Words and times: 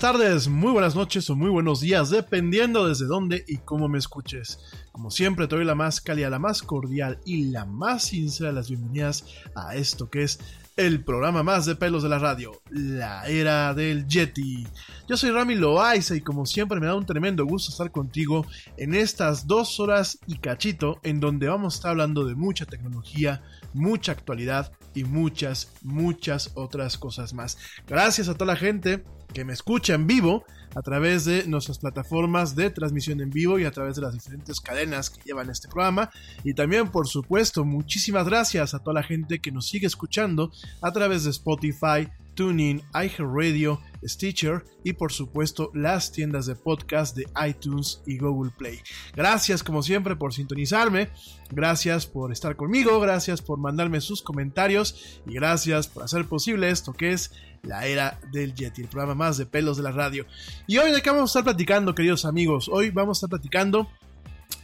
Tardes, 0.00 0.48
muy 0.48 0.72
buenas 0.72 0.96
noches 0.96 1.28
o 1.28 1.36
muy 1.36 1.50
buenos 1.50 1.82
días, 1.82 2.08
dependiendo 2.08 2.88
desde 2.88 3.04
dónde 3.04 3.44
y 3.46 3.58
cómo 3.58 3.86
me 3.86 3.98
escuches. 3.98 4.58
Como 4.92 5.10
siempre, 5.10 5.46
te 5.46 5.56
doy 5.56 5.66
la 5.66 5.74
más 5.74 6.00
cálida, 6.00 6.30
la 6.30 6.38
más 6.38 6.62
cordial 6.62 7.18
y 7.26 7.50
la 7.50 7.66
más 7.66 8.04
sincera 8.04 8.48
de 8.48 8.54
las 8.54 8.70
bienvenidas 8.70 9.26
a 9.54 9.74
esto 9.74 10.08
que 10.08 10.22
es 10.22 10.40
el 10.78 11.04
programa 11.04 11.42
más 11.42 11.66
de 11.66 11.76
pelos 11.76 12.02
de 12.02 12.08
la 12.08 12.18
radio, 12.18 12.62
la 12.70 13.26
era 13.26 13.74
del 13.74 14.06
Yeti. 14.06 14.66
Yo 15.06 15.18
soy 15.18 15.32
Rami 15.32 15.54
Loaiza 15.54 16.16
y 16.16 16.22
como 16.22 16.46
siempre 16.46 16.80
me 16.80 16.86
da 16.86 16.94
un 16.94 17.04
tremendo 17.04 17.44
gusto 17.44 17.70
estar 17.70 17.90
contigo 17.90 18.46
en 18.78 18.94
estas 18.94 19.46
dos 19.46 19.80
horas 19.80 20.18
y 20.26 20.38
cachito 20.38 20.98
en 21.02 21.20
donde 21.20 21.48
vamos 21.48 21.74
a 21.74 21.76
estar 21.76 21.90
hablando 21.90 22.24
de 22.24 22.36
mucha 22.36 22.64
tecnología, 22.64 23.42
mucha 23.74 24.12
actualidad 24.12 24.72
y 24.94 25.04
muchas, 25.04 25.72
muchas 25.82 26.52
otras 26.54 26.96
cosas 26.96 27.34
más. 27.34 27.58
Gracias 27.86 28.28
a 28.28 28.34
toda 28.34 28.54
la 28.54 28.56
gente 28.56 29.04
que 29.32 29.44
me 29.44 29.52
escucha 29.52 29.94
en 29.94 30.06
vivo 30.06 30.44
a 30.74 30.82
través 30.82 31.24
de 31.24 31.46
nuestras 31.46 31.78
plataformas 31.78 32.54
de 32.54 32.70
transmisión 32.70 33.20
en 33.20 33.30
vivo 33.30 33.58
y 33.58 33.64
a 33.64 33.70
través 33.70 33.96
de 33.96 34.02
las 34.02 34.14
diferentes 34.14 34.60
cadenas 34.60 35.10
que 35.10 35.20
llevan 35.24 35.50
este 35.50 35.68
programa. 35.68 36.10
Y 36.44 36.54
también, 36.54 36.88
por 36.88 37.08
supuesto, 37.08 37.64
muchísimas 37.64 38.26
gracias 38.26 38.74
a 38.74 38.78
toda 38.78 38.94
la 38.94 39.02
gente 39.02 39.40
que 39.40 39.52
nos 39.52 39.68
sigue 39.68 39.86
escuchando 39.86 40.52
a 40.80 40.92
través 40.92 41.24
de 41.24 41.30
Spotify, 41.30 42.08
TuneIn, 42.34 42.82
iHeartRadio, 42.94 43.80
Stitcher 44.02 44.64
y 44.82 44.94
por 44.94 45.12
supuesto 45.12 45.70
las 45.74 46.10
tiendas 46.10 46.46
de 46.46 46.54
podcast 46.54 47.14
de 47.14 47.26
iTunes 47.46 48.00
y 48.06 48.16
Google 48.16 48.50
Play. 48.56 48.78
Gracias 49.14 49.62
como 49.62 49.82
siempre 49.82 50.16
por 50.16 50.32
sintonizarme, 50.32 51.10
gracias 51.50 52.06
por 52.06 52.32
estar 52.32 52.56
conmigo, 52.56 52.98
gracias 53.00 53.42
por 53.42 53.58
mandarme 53.58 54.00
sus 54.00 54.22
comentarios 54.22 55.20
y 55.26 55.34
gracias 55.34 55.88
por 55.88 56.04
hacer 56.04 56.24
posible 56.26 56.70
esto 56.70 56.94
que 56.94 57.12
es 57.12 57.32
la 57.62 57.86
era 57.86 58.18
del 58.32 58.54
Yeti, 58.54 58.82
el 58.82 58.88
programa 58.88 59.14
más 59.14 59.36
de 59.36 59.46
pelos 59.46 59.76
de 59.76 59.82
la 59.82 59.92
radio. 59.92 60.26
Y 60.66 60.78
hoy 60.78 60.92
de 60.92 61.02
qué 61.02 61.10
vamos 61.10 61.30
a 61.30 61.38
estar 61.38 61.44
platicando, 61.44 61.94
queridos 61.94 62.24
amigos. 62.24 62.68
Hoy 62.68 62.90
vamos 62.90 63.16
a 63.16 63.18
estar 63.18 63.30
platicando 63.30 63.88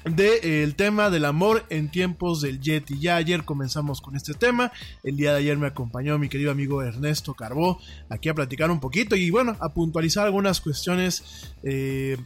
del 0.05 0.77
tema 0.77 1.11
del 1.11 1.25
amor 1.25 1.65
en 1.69 1.91
tiempos 1.91 2.41
del 2.41 2.61
Yeti. 2.61 2.99
Ya 3.01 3.17
ayer 3.17 3.45
comenzamos 3.45 4.01
con 4.01 4.17
este 4.17 4.35
tema. 4.35 4.73
El 5.03 5.17
día 5.17 5.33
de 5.33 5.39
ayer 5.39 5.57
me 5.57 5.67
acompañó 5.67 6.19
mi 6.19 6.29
querido 6.29 6.51
amigo 6.51 6.83
Ernesto 6.83 7.35
Carbó 7.35 7.81
aquí 8.09 8.29
a 8.29 8.35
platicar 8.35 8.71
un 8.71 8.81
poquito 8.81 9.17
y 9.17 9.31
bueno, 9.31 9.57
a 9.61 9.71
puntualizar 9.71 10.27
algunas 10.27 10.61
cuestiones. 10.61 11.55
Eh, 11.63 12.17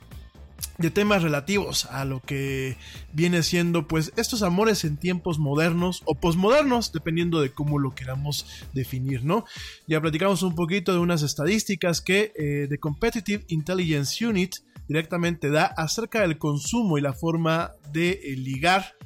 de 0.79 0.91
temas 0.91 1.23
relativos 1.23 1.87
a 1.87 2.05
lo 2.05 2.21
que 2.21 2.77
viene 3.13 3.43
siendo 3.43 3.87
pues 3.87 4.13
estos 4.17 4.43
amores 4.43 4.85
en 4.85 4.97
tiempos 4.97 5.39
modernos 5.39 6.03
o 6.05 6.15
posmodernos 6.15 6.93
dependiendo 6.93 7.41
de 7.41 7.53
cómo 7.53 7.79
lo 7.79 7.95
queramos 7.95 8.47
definir 8.73 9.25
no 9.25 9.45
ya 9.87 10.01
platicamos 10.01 10.43
un 10.43 10.55
poquito 10.55 10.93
de 10.93 10.99
unas 10.99 11.23
estadísticas 11.23 12.01
que 12.01 12.33
eh, 12.37 12.67
The 12.69 12.79
Competitive 12.79 13.45
Intelligence 13.49 14.25
Unit 14.25 14.57
directamente 14.89 15.51
da 15.51 15.67
acerca 15.67 16.21
del 16.23 16.37
consumo 16.37 16.99
y 16.99 17.01
la 17.01 17.13
forma 17.13 17.73
de 17.93 18.11
eh, 18.11 18.37
ligar 18.37 18.97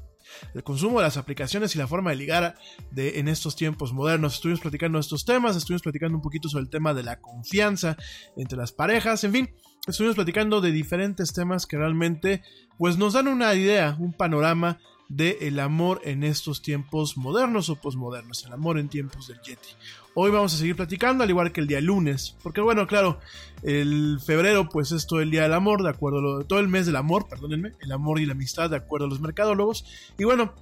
el 0.54 0.62
consumo 0.62 0.98
de 0.98 1.04
las 1.04 1.16
aplicaciones 1.16 1.74
y 1.74 1.78
la 1.78 1.86
forma 1.86 2.10
de 2.10 2.16
ligar 2.16 2.56
de, 2.90 3.18
en 3.18 3.28
estos 3.28 3.56
tiempos 3.56 3.92
modernos. 3.92 4.34
Estuvimos 4.34 4.60
platicando 4.60 4.98
estos 4.98 5.24
temas, 5.24 5.56
estuvimos 5.56 5.82
platicando 5.82 6.16
un 6.16 6.22
poquito 6.22 6.48
sobre 6.48 6.64
el 6.64 6.70
tema 6.70 6.94
de 6.94 7.02
la 7.02 7.20
confianza 7.20 7.96
entre 8.36 8.58
las 8.58 8.72
parejas, 8.72 9.24
en 9.24 9.32
fin, 9.32 9.54
estuvimos 9.86 10.16
platicando 10.16 10.60
de 10.60 10.72
diferentes 10.72 11.32
temas 11.32 11.66
que 11.66 11.76
realmente 11.76 12.42
pues 12.78 12.96
nos 12.96 13.12
dan 13.12 13.28
una 13.28 13.54
idea, 13.54 13.96
un 13.98 14.12
panorama 14.12 14.78
de 15.08 15.38
el 15.42 15.60
amor 15.60 16.00
en 16.04 16.25
estos 16.25 16.62
tiempos 16.62 17.16
modernos 17.16 17.69
o 17.69 17.76
posmodernos, 17.76 18.44
el 18.46 18.52
amor 18.52 18.78
en 18.78 18.88
tiempos 18.88 19.28
del 19.28 19.40
Yeti. 19.42 19.69
Hoy 20.14 20.31
vamos 20.31 20.54
a 20.54 20.56
seguir 20.56 20.76
platicando, 20.76 21.22
al 21.22 21.31
igual 21.31 21.52
que 21.52 21.60
el 21.60 21.66
día 21.66 21.81
lunes, 21.81 22.36
porque 22.42 22.60
bueno, 22.60 22.86
claro, 22.86 23.19
el 23.62 24.19
febrero 24.25 24.69
pues 24.69 24.92
es 24.92 25.06
todo 25.06 25.20
el 25.20 25.31
día 25.31 25.42
del 25.42 25.52
amor, 25.52 25.82
de 25.82 25.90
acuerdo 25.90 26.19
a 26.19 26.22
lo, 26.22 26.44
todo 26.44 26.60
el 26.60 26.69
mes 26.69 26.87
del 26.87 26.96
amor, 26.96 27.28
perdónenme, 27.28 27.72
el 27.80 27.92
amor 27.92 28.20
y 28.20 28.26
la 28.26 28.32
amistad, 28.32 28.70
de 28.70 28.76
acuerdo 28.76 29.06
a 29.06 29.08
los 29.10 29.20
mercadólogos. 29.20 29.84
Y 30.19 30.25
bueno, 30.25 30.54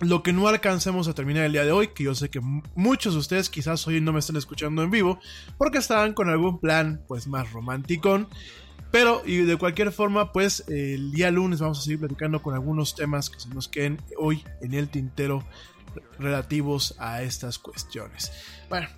lo 0.00 0.22
que 0.22 0.32
no 0.32 0.48
alcancemos 0.48 1.08
a 1.08 1.14
terminar 1.14 1.44
el 1.44 1.52
día 1.52 1.64
de 1.64 1.72
hoy, 1.72 1.88
que 1.88 2.04
yo 2.04 2.14
sé 2.14 2.28
que 2.28 2.40
muchos 2.74 3.14
de 3.14 3.20
ustedes 3.20 3.48
quizás 3.48 3.86
hoy 3.86 4.00
no 4.00 4.12
me 4.12 4.18
están 4.18 4.36
escuchando 4.36 4.82
en 4.82 4.90
vivo, 4.90 5.18
porque 5.58 5.78
estaban 5.78 6.12
con 6.12 6.28
algún 6.28 6.58
plan 6.58 7.02
pues 7.06 7.26
más 7.26 7.52
romántico. 7.52 8.26
Pero, 8.90 9.22
y 9.24 9.38
de 9.38 9.56
cualquier 9.56 9.90
forma, 9.90 10.32
pues 10.32 10.64
el 10.68 11.12
día 11.12 11.30
lunes 11.30 11.60
vamos 11.60 11.78
a 11.78 11.82
seguir 11.82 12.00
platicando 12.00 12.42
con 12.42 12.54
algunos 12.54 12.94
temas 12.94 13.30
que 13.30 13.40
se 13.40 13.48
nos 13.48 13.68
queden 13.68 13.98
hoy 14.18 14.44
en 14.60 14.74
el 14.74 14.90
tintero 14.90 15.42
relativos 16.18 16.94
a 16.98 17.22
estas 17.22 17.58
cuestiones. 17.58 18.32
Bueno, 18.68 18.88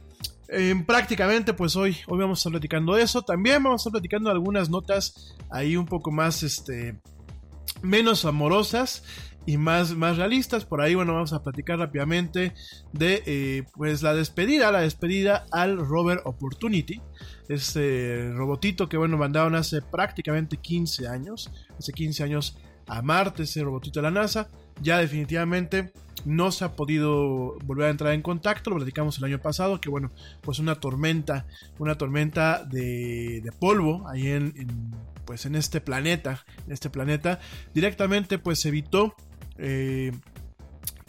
prácticamente 0.87 1.55
pues 1.55 1.77
hoy, 1.77 1.97
hoy 2.09 2.19
vamos 2.19 2.39
a 2.39 2.41
estar 2.41 2.53
platicando 2.53 2.97
eso. 2.97 3.23
También 3.23 3.63
vamos 3.63 3.81
a 3.81 3.83
estar 3.83 3.93
platicando 3.93 4.31
algunas 4.31 4.69
notas 4.69 5.37
ahí 5.49 5.77
un 5.77 5.87
poco 5.87 6.11
más, 6.11 6.43
este, 6.43 6.99
menos 7.83 8.25
amorosas 8.25 9.05
y 9.47 9.57
más, 9.57 9.95
más 9.95 10.17
realistas. 10.17 10.65
Por 10.65 10.81
ahí, 10.81 10.95
bueno, 10.95 11.15
vamos 11.15 11.33
a 11.33 11.43
platicar 11.43 11.79
rápidamente 11.79 12.55
de 12.93 13.23
eh, 13.27 13.65
pues 13.75 14.03
la 14.03 14.15
despedida, 14.15 14.71
la 14.73 14.81
despedida 14.81 15.47
al 15.53 15.79
Rover 15.79 16.21
Opportunity. 16.25 17.01
Este 17.49 18.33
robotito 18.33 18.89
que, 18.89 18.97
bueno, 18.97 19.17
mandaron 19.17 19.55
hace 19.55 19.83
prácticamente 19.83 20.57
15 20.57 21.09
años. 21.09 21.51
Hace 21.79 21.93
15 21.93 22.23
años 22.25 22.59
a 22.87 23.03
Marte, 23.03 23.45
ese 23.45 23.63
robotito 23.63 24.01
de 24.01 24.05
la 24.05 24.11
NASA. 24.11 24.49
Ya 24.81 24.99
definitivamente 24.99 25.93
no 26.25 26.51
se 26.53 26.65
ha 26.65 26.75
podido 26.75 27.59
volver 27.65 27.87
a 27.87 27.91
entrar 27.91 28.13
en 28.13 28.23
contacto, 28.23 28.71
lo 28.71 28.77
platicamos 28.77 29.19
el 29.19 29.25
año 29.25 29.41
pasado, 29.41 29.81
que 29.81 29.91
bueno, 29.91 30.11
pues 30.41 30.59
una 30.59 30.77
tormenta, 30.77 31.47
una 31.79 31.97
tormenta 31.97 32.65
de, 32.65 33.41
de 33.43 33.53
polvo 33.53 34.09
ahí 34.09 34.29
en, 34.29 34.55
en, 34.57 34.91
pues 35.25 35.47
en 35.47 35.55
este 35.55 35.81
planeta, 35.81 36.45
en 36.67 36.73
este 36.73 36.91
planeta, 36.91 37.41
directamente 37.75 38.39
pues 38.39 38.65
evitó 38.65 39.15
eh, 39.59 40.13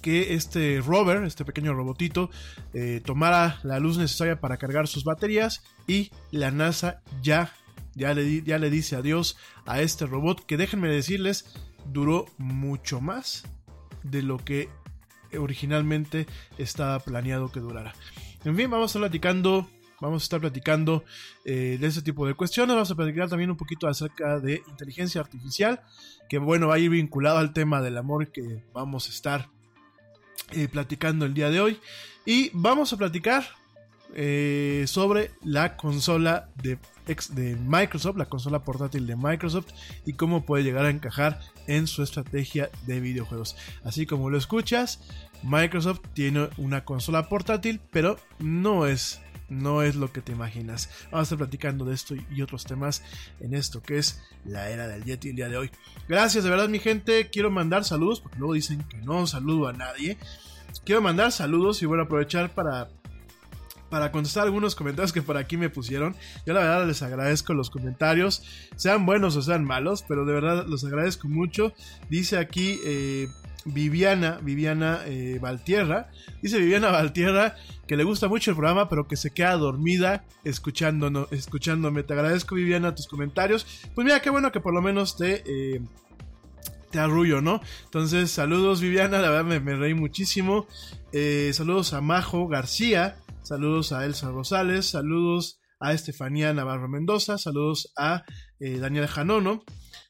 que 0.01 0.35
este 0.35 0.81
rover, 0.81 1.23
este 1.23 1.45
pequeño 1.45 1.73
robotito, 1.73 2.29
eh, 2.73 3.01
tomara 3.03 3.59
la 3.63 3.79
luz 3.79 3.97
necesaria 3.97 4.39
para 4.39 4.57
cargar 4.57 4.87
sus 4.87 5.03
baterías 5.03 5.63
y 5.87 6.11
la 6.31 6.51
NASA 6.51 7.01
ya, 7.21 7.51
ya, 7.95 8.13
le, 8.13 8.43
ya 8.43 8.59
le 8.59 8.69
dice 8.69 8.95
adiós 8.95 9.37
a 9.65 9.81
este 9.81 10.05
robot 10.05 10.45
que 10.45 10.57
déjenme 10.57 10.89
decirles, 10.89 11.55
duró 11.91 12.25
mucho 12.37 13.01
más 13.01 13.45
de 14.03 14.21
lo 14.21 14.37
que 14.37 14.69
originalmente 15.37 16.27
estaba 16.57 16.99
planeado 16.99 17.51
que 17.51 17.59
durara. 17.59 17.93
En 18.43 18.55
fin, 18.55 18.69
vamos 18.69 18.83
a 18.83 18.89
estar 18.89 19.01
platicando 19.01 19.67
vamos 20.01 20.23
a 20.23 20.25
estar 20.25 20.41
platicando 20.41 21.03
eh, 21.45 21.77
de 21.79 21.87
ese 21.87 22.01
tipo 22.01 22.27
de 22.27 22.33
cuestiones. 22.33 22.75
Vamos 22.75 22.91
a 22.91 22.95
platicar 22.95 23.29
también 23.29 23.49
un 23.49 23.57
poquito 23.57 23.87
acerca 23.87 24.39
de 24.39 24.63
inteligencia 24.67 25.21
artificial, 25.21 25.81
que 26.29 26.37
bueno, 26.37 26.67
va 26.67 26.75
a 26.75 26.79
ir 26.79 26.89
vinculado 26.89 27.37
al 27.37 27.53
tema 27.53 27.81
del 27.81 27.97
amor 27.97 28.31
que 28.31 28.63
vamos 28.73 29.07
a 29.07 29.09
estar 29.09 29.49
eh, 30.51 30.67
platicando 30.67 31.25
el 31.25 31.33
día 31.33 31.49
de 31.49 31.61
hoy. 31.61 31.79
Y 32.25 32.49
vamos 32.53 32.91
a 32.93 32.97
platicar 32.97 33.45
eh, 34.13 34.85
sobre 34.87 35.31
la 35.43 35.75
consola 35.75 36.49
de, 36.61 36.77
de 37.31 37.55
Microsoft, 37.55 38.17
la 38.17 38.25
consola 38.25 38.63
portátil 38.63 39.07
de 39.07 39.15
Microsoft 39.15 39.67
y 40.05 40.13
cómo 40.13 40.45
puede 40.45 40.63
llegar 40.63 40.85
a 40.85 40.89
encajar 40.89 41.39
en 41.67 41.87
su 41.87 42.01
estrategia 42.01 42.69
de 42.85 42.99
videojuegos. 42.99 43.57
Así 43.83 44.05
como 44.05 44.29
lo 44.29 44.37
escuchas, 44.37 45.01
Microsoft 45.43 46.01
tiene 46.13 46.49
una 46.57 46.85
consola 46.85 47.27
portátil, 47.27 47.81
pero 47.91 48.17
no 48.39 48.87
es 48.87 49.21
no 49.49 49.81
es 49.81 49.95
lo 49.95 50.11
que 50.11 50.21
te 50.21 50.31
imaginas. 50.31 50.89
Vamos 51.05 51.19
a 51.19 51.23
estar 51.23 51.37
platicando 51.37 51.85
de 51.85 51.93
esto 51.93 52.15
y 52.15 52.41
otros 52.41 52.65
temas 52.65 53.03
en 53.39 53.53
esto 53.53 53.81
que 53.81 53.97
es 53.97 54.21
la 54.43 54.69
era 54.69 54.87
del 54.87 55.03
Yeti 55.03 55.29
el 55.29 55.35
día 55.35 55.49
de 55.49 55.57
hoy. 55.57 55.71
Gracias 56.07 56.43
de 56.43 56.49
verdad 56.49 56.69
mi 56.69 56.79
gente, 56.79 57.29
quiero 57.29 57.51
mandar 57.51 57.83
saludos 57.83 58.21
porque 58.21 58.39
luego 58.39 58.53
dicen 58.53 58.83
que 58.83 58.97
no 58.97 59.27
saludo 59.27 59.67
a 59.67 59.73
nadie. 59.73 60.17
Quiero 60.83 61.01
mandar 61.01 61.31
saludos 61.31 61.81
y 61.81 61.85
a 61.85 62.01
aprovechar 62.01 62.53
para 62.53 62.89
para 63.89 64.11
contestar 64.11 64.43
algunos 64.43 64.75
comentarios 64.75 65.13
que 65.13 65.21
por 65.21 65.37
aquí 65.37 65.57
me 65.57 65.69
pusieron. 65.69 66.15
Yo 66.45 66.53
la 66.53 66.61
verdad 66.61 66.87
les 66.87 67.01
agradezco 67.01 67.53
los 67.53 67.69
comentarios, 67.69 68.43
sean 68.75 69.05
buenos 69.05 69.35
o 69.35 69.41
sean 69.41 69.63
malos, 69.63 70.03
pero 70.07 70.25
de 70.25 70.33
verdad 70.33 70.65
los 70.67 70.83
agradezco 70.83 71.27
mucho. 71.27 71.71
Dice 72.09 72.37
aquí 72.37 72.79
eh, 72.83 73.27
Viviana, 73.65 74.39
Viviana 74.41 75.01
eh, 75.05 75.39
Valtierra, 75.41 76.09
dice 76.41 76.59
Viviana 76.59 76.91
Valtierra 76.91 77.55
que 77.87 77.97
le 77.97 78.03
gusta 78.03 78.27
mucho 78.27 78.51
el 78.51 78.57
programa, 78.57 78.89
pero 78.89 79.07
que 79.07 79.17
se 79.17 79.31
queda 79.31 79.53
dormida 79.57 80.23
escuchándonos, 80.43 81.31
escuchándome. 81.31 82.03
Te 82.03 82.13
agradezco 82.13 82.55
Viviana 82.55 82.95
tus 82.95 83.07
comentarios. 83.07 83.65
Pues 83.93 84.05
mira, 84.05 84.21
qué 84.21 84.29
bueno 84.29 84.51
que 84.51 84.59
por 84.59 84.73
lo 84.73 84.81
menos 84.81 85.17
te... 85.17 85.43
Eh, 85.45 85.81
te 86.91 86.99
arrullo, 86.99 87.41
¿no? 87.41 87.59
Entonces, 87.83 88.31
saludos 88.31 88.79
Viviana, 88.79 89.19
la 89.19 89.29
verdad 89.29 89.59
me, 89.59 89.75
reí 89.75 89.93
muchísimo. 89.93 90.65
saludos 91.51 91.91
a 91.91 91.99
Majo 91.99 92.47
García, 92.47 93.17
saludos 93.41 93.91
a 93.91 94.05
Elsa 94.05 94.29
Rosales, 94.29 94.85
saludos 94.85 95.59
a 95.79 95.93
Estefanía 95.93 96.53
Navarro 96.53 96.87
Mendoza, 96.87 97.37
saludos 97.37 97.91
a 97.97 98.23
eh, 98.59 98.77
Daniel 98.79 99.07
Janono, 99.07 99.63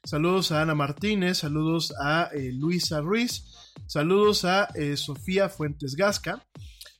saludos 0.05 0.51
a 0.51 0.61
Ana 0.61 0.75
Martínez, 0.75 1.39
saludos 1.39 1.93
a 1.99 2.29
eh, 2.33 2.51
Luisa 2.53 3.01
Ruiz, 3.01 3.43
saludos 3.87 4.45
a 4.45 4.69
eh, 4.75 4.95
Sofía 4.95 5.49
Fuentes 5.49 5.95
Gasca, 5.95 6.45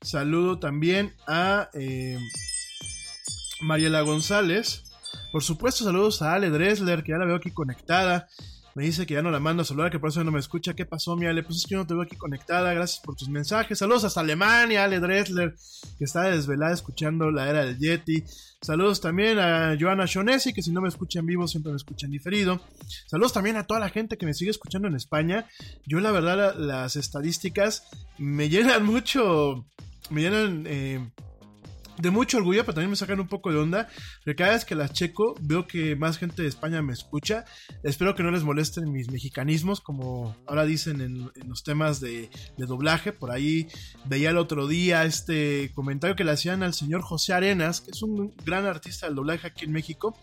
saludo 0.01 0.59
también 0.59 1.15
a 1.27 1.69
Mariela 3.61 4.01
González, 4.01 4.83
por 5.31 5.43
supuesto 5.43 5.83
saludos 5.83 6.21
a 6.21 6.33
Ale 6.33 6.49
Dresler, 6.49 7.03
que 7.03 7.11
ya 7.13 7.17
la 7.17 7.25
veo 7.25 7.37
aquí 7.37 7.51
conectada, 7.51 8.27
me 8.75 8.83
dice 8.83 9.05
que 9.05 9.13
ya 9.13 9.21
no 9.21 9.31
la 9.31 9.39
mando 9.39 9.61
a 9.61 9.65
saludar, 9.65 9.89
que 9.89 9.99
por 9.99 10.09
eso 10.09 10.21
no 10.25 10.31
me 10.31 10.39
escucha. 10.39 10.73
¿Qué 10.73 10.85
pasó, 10.85 11.15
mi 11.15 11.25
Ale? 11.25 11.43
Pues 11.43 11.59
es 11.59 11.63
que 11.63 11.71
yo 11.71 11.77
no 11.77 11.87
te 11.87 11.93
veo 11.93 12.03
aquí 12.03 12.17
conectada. 12.17 12.73
Gracias 12.73 13.01
por 13.01 13.15
tus 13.15 13.29
mensajes. 13.29 13.79
Saludos 13.79 14.03
hasta 14.03 14.19
Alemania, 14.19 14.83
Ale 14.83 14.99
Dressler, 14.99 15.55
que 15.97 16.03
está 16.03 16.23
desvelada 16.23 16.73
escuchando 16.73 17.31
la 17.31 17.49
era 17.49 17.63
del 17.63 17.79
Yeti. 17.79 18.25
Saludos 18.61 18.99
también 18.99 19.39
a 19.39 19.77
Joana 19.79 20.05
Shonesi, 20.05 20.51
que 20.51 20.61
si 20.61 20.71
no 20.71 20.81
me 20.81 20.89
escucha 20.89 21.19
en 21.19 21.25
vivo, 21.25 21.47
siempre 21.47 21.71
me 21.71 21.77
escucha 21.77 22.05
en 22.05 22.11
diferido. 22.11 22.59
Saludos 23.07 23.31
también 23.31 23.55
a 23.55 23.63
toda 23.63 23.79
la 23.79 23.89
gente 23.89 24.17
que 24.17 24.25
me 24.25 24.33
sigue 24.33 24.51
escuchando 24.51 24.89
en 24.89 24.95
España. 24.95 25.47
Yo, 25.85 26.01
la 26.01 26.11
verdad, 26.11 26.55
las 26.57 26.97
estadísticas 26.97 27.87
me 28.17 28.49
llenan 28.49 28.83
mucho. 28.85 29.65
Me 30.09 30.21
llenan. 30.21 30.65
Eh, 30.67 30.99
de 31.97 32.11
mucho 32.11 32.37
orgullo, 32.37 32.63
pero 32.63 32.75
también 32.75 32.89
me 32.89 32.95
sacan 32.95 33.19
un 33.19 33.27
poco 33.27 33.51
de 33.51 33.57
onda. 33.57 33.87
Porque 34.23 34.35
cada 34.35 34.53
vez 34.53 34.65
que 34.65 34.75
las 34.75 34.93
checo, 34.93 35.35
veo 35.41 35.67
que 35.67 35.95
más 35.95 36.17
gente 36.17 36.41
de 36.41 36.47
España 36.47 36.81
me 36.81 36.93
escucha. 36.93 37.45
Espero 37.83 38.15
que 38.15 38.23
no 38.23 38.31
les 38.31 38.43
molesten 38.43 38.91
mis 38.91 39.09
mexicanismos, 39.09 39.81
como 39.81 40.35
ahora 40.47 40.65
dicen 40.65 41.01
en, 41.01 41.31
los 41.47 41.63
temas 41.63 41.99
de, 41.99 42.29
doblaje. 42.57 43.11
Por 43.11 43.31
ahí 43.31 43.67
veía 44.05 44.31
el 44.31 44.37
otro 44.37 44.67
día 44.67 45.05
este 45.05 45.71
comentario 45.73 46.15
que 46.15 46.23
le 46.23 46.31
hacían 46.31 46.63
al 46.63 46.73
señor 46.73 47.01
José 47.01 47.33
Arenas, 47.33 47.81
que 47.81 47.91
es 47.91 48.01
un 48.01 48.33
gran 48.45 48.65
artista 48.65 49.05
del 49.05 49.15
doblaje 49.15 49.47
aquí 49.47 49.65
en 49.65 49.71
México. 49.71 50.17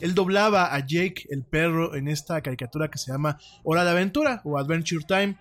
Él 0.00 0.14
doblaba 0.14 0.74
a 0.74 0.78
Jake 0.80 1.26
el 1.30 1.44
perro 1.44 1.94
en 1.94 2.08
esta 2.08 2.40
caricatura 2.40 2.88
que 2.90 2.98
se 2.98 3.12
llama 3.12 3.38
Hora 3.64 3.84
de 3.84 3.90
Aventura 3.90 4.40
o 4.44 4.58
Adventure 4.58 5.04
Time. 5.06 5.36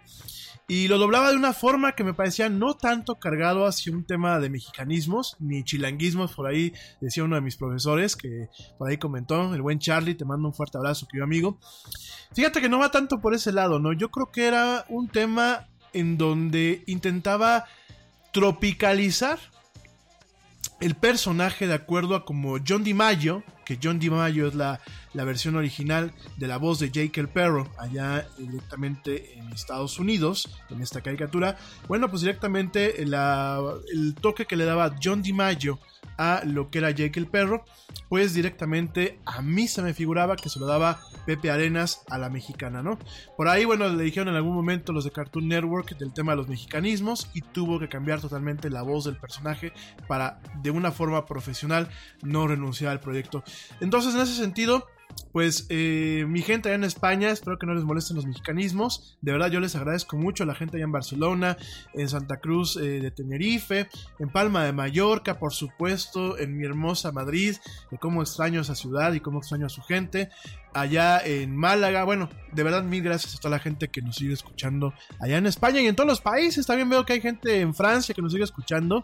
Y 0.69 0.89
lo 0.89 0.97
doblaba 0.97 1.29
de 1.31 1.37
una 1.37 1.53
forma 1.53 1.93
que 1.93 2.03
me 2.03 2.13
parecía 2.13 2.49
no 2.49 2.73
tanto 2.73 3.15
cargado 3.15 3.65
hacia 3.65 3.93
un 3.93 4.05
tema 4.05 4.37
de 4.39 4.49
mexicanismos 4.49 5.37
ni 5.39 5.63
chilanguismos, 5.77 6.33
por 6.33 6.47
ahí 6.47 6.73
decía 6.99 7.23
uno 7.23 7.35
de 7.35 7.41
mis 7.41 7.55
profesores 7.55 8.15
que 8.15 8.49
por 8.77 8.89
ahí 8.89 8.97
comentó, 8.97 9.53
el 9.53 9.61
buen 9.61 9.79
Charlie, 9.79 10.15
te 10.15 10.25
mando 10.25 10.47
un 10.47 10.53
fuerte 10.53 10.77
abrazo, 10.77 11.07
querido 11.07 11.23
amigo. 11.23 11.59
Fíjate 12.33 12.61
que 12.61 12.69
no 12.69 12.79
va 12.79 12.91
tanto 12.91 13.21
por 13.21 13.33
ese 13.33 13.51
lado, 13.51 13.79
¿no? 13.79 13.93
Yo 13.93 14.09
creo 14.09 14.31
que 14.31 14.47
era 14.47 14.85
un 14.89 15.07
tema 15.07 15.67
en 15.93 16.17
donde 16.17 16.83
intentaba 16.87 17.65
tropicalizar 18.31 19.39
el 20.79 20.95
personaje 20.95 21.67
de 21.67 21.73
acuerdo 21.73 22.15
a 22.15 22.25
como 22.25 22.57
John 22.65 22.83
DiMaggio, 22.83 23.43
que 23.65 23.79
John 23.81 23.99
DiMaggio 23.99 24.47
es 24.47 24.55
la, 24.55 24.79
la 25.17 25.23
versión 25.23 25.55
original 25.55 26.13
de 26.37 26.47
la 26.47 26.57
voz 26.57 26.77
de 26.77 26.91
Jake 26.91 27.19
el 27.19 27.27
Perro, 27.27 27.67
allá 27.79 28.27
directamente 28.37 29.33
en 29.37 29.49
Estados 29.49 29.97
Unidos, 29.97 30.47
en 30.69 30.81
esta 30.83 31.01
caricatura, 31.01 31.57
bueno, 31.87 32.07
pues 32.07 32.21
directamente 32.21 33.01
el 33.01 34.15
toque 34.21 34.45
que 34.45 34.55
le 34.55 34.65
daba 34.65 34.95
John 35.03 35.23
DiMaggio 35.23 35.79
a 36.19 36.43
lo 36.45 36.69
que 36.69 36.77
era 36.77 36.91
Jake 36.91 37.19
el 37.19 37.27
perro, 37.27 37.65
pues 38.09 38.33
directamente 38.33 39.19
a 39.25 39.41
mí 39.41 39.67
se 39.67 39.81
me 39.81 39.93
figuraba 39.93 40.35
que 40.35 40.49
se 40.49 40.59
lo 40.59 40.65
daba 40.65 40.99
Pepe 41.25 41.51
Arenas 41.51 42.03
a 42.09 42.17
la 42.17 42.29
mexicana, 42.29 42.81
¿no? 42.81 42.97
Por 43.35 43.47
ahí, 43.47 43.65
bueno, 43.65 43.87
le 43.89 44.03
dijeron 44.03 44.29
en 44.29 44.35
algún 44.35 44.55
momento 44.55 44.93
los 44.93 45.03
de 45.03 45.11
Cartoon 45.11 45.47
Network 45.47 45.97
del 45.97 46.13
tema 46.13 46.31
de 46.33 46.37
los 46.37 46.47
mexicanismos 46.47 47.29
y 47.33 47.41
tuvo 47.41 47.79
que 47.79 47.89
cambiar 47.89 48.21
totalmente 48.21 48.69
la 48.69 48.83
voz 48.83 49.05
del 49.05 49.17
personaje 49.17 49.73
para 50.07 50.39
de 50.61 50.71
una 50.71 50.91
forma 50.91 51.25
profesional 51.25 51.89
no 52.23 52.47
renunciar 52.47 52.91
al 52.91 52.99
proyecto. 52.99 53.43
Entonces, 53.79 54.15
en 54.15 54.21
ese 54.21 54.35
sentido, 54.35 54.87
pues 55.31 55.67
eh, 55.69 56.25
mi 56.27 56.41
gente 56.41 56.69
allá 56.69 56.75
en 56.77 56.83
España, 56.83 57.29
espero 57.29 57.59
que 57.59 57.67
no 57.67 57.75
les 57.75 57.83
molesten 57.83 58.15
los 58.15 58.25
mexicanismos. 58.25 59.17
De 59.21 59.31
verdad 59.31 59.51
yo 59.51 59.59
les 59.59 59.75
agradezco 59.75 60.17
mucho 60.17 60.43
a 60.43 60.47
la 60.47 60.55
gente 60.55 60.77
allá 60.77 60.85
en 60.85 60.91
Barcelona, 60.91 61.57
en 61.93 62.09
Santa 62.09 62.37
Cruz 62.37 62.77
eh, 62.77 63.01
de 63.01 63.11
Tenerife, 63.11 63.87
en 64.19 64.29
Palma 64.29 64.63
de 64.63 64.73
Mallorca, 64.73 65.37
por 65.37 65.53
supuesto, 65.53 66.37
en 66.37 66.57
mi 66.57 66.65
hermosa 66.65 67.11
Madrid, 67.11 67.55
de 67.91 67.97
cómo 67.97 68.21
extraño 68.21 68.61
esa 68.61 68.75
ciudad 68.75 69.13
y 69.13 69.19
cómo 69.19 69.39
extraño 69.39 69.67
a 69.67 69.69
su 69.69 69.81
gente. 69.81 70.29
Allá 70.77 71.19
en 71.25 71.57
Málaga, 71.57 72.03
bueno, 72.03 72.29
de 72.51 72.61
verdad 72.61 72.83
mil 72.83 73.01
gracias 73.01 73.33
a 73.33 73.39
toda 73.39 73.57
la 73.57 73.59
gente 73.59 73.87
que 73.87 74.01
nos 74.03 74.15
sigue 74.15 74.33
escuchando 74.33 74.93
allá 75.19 75.37
en 75.37 75.47
España 75.47 75.81
y 75.81 75.87
en 75.87 75.95
todos 75.95 76.07
los 76.07 76.21
países. 76.21 76.67
También 76.67 76.87
veo 76.87 77.03
que 77.03 77.13
hay 77.13 77.21
gente 77.21 77.61
en 77.61 77.73
Francia 77.73 78.13
que 78.13 78.21
nos 78.21 78.31
sigue 78.31 78.43
escuchando. 78.43 79.03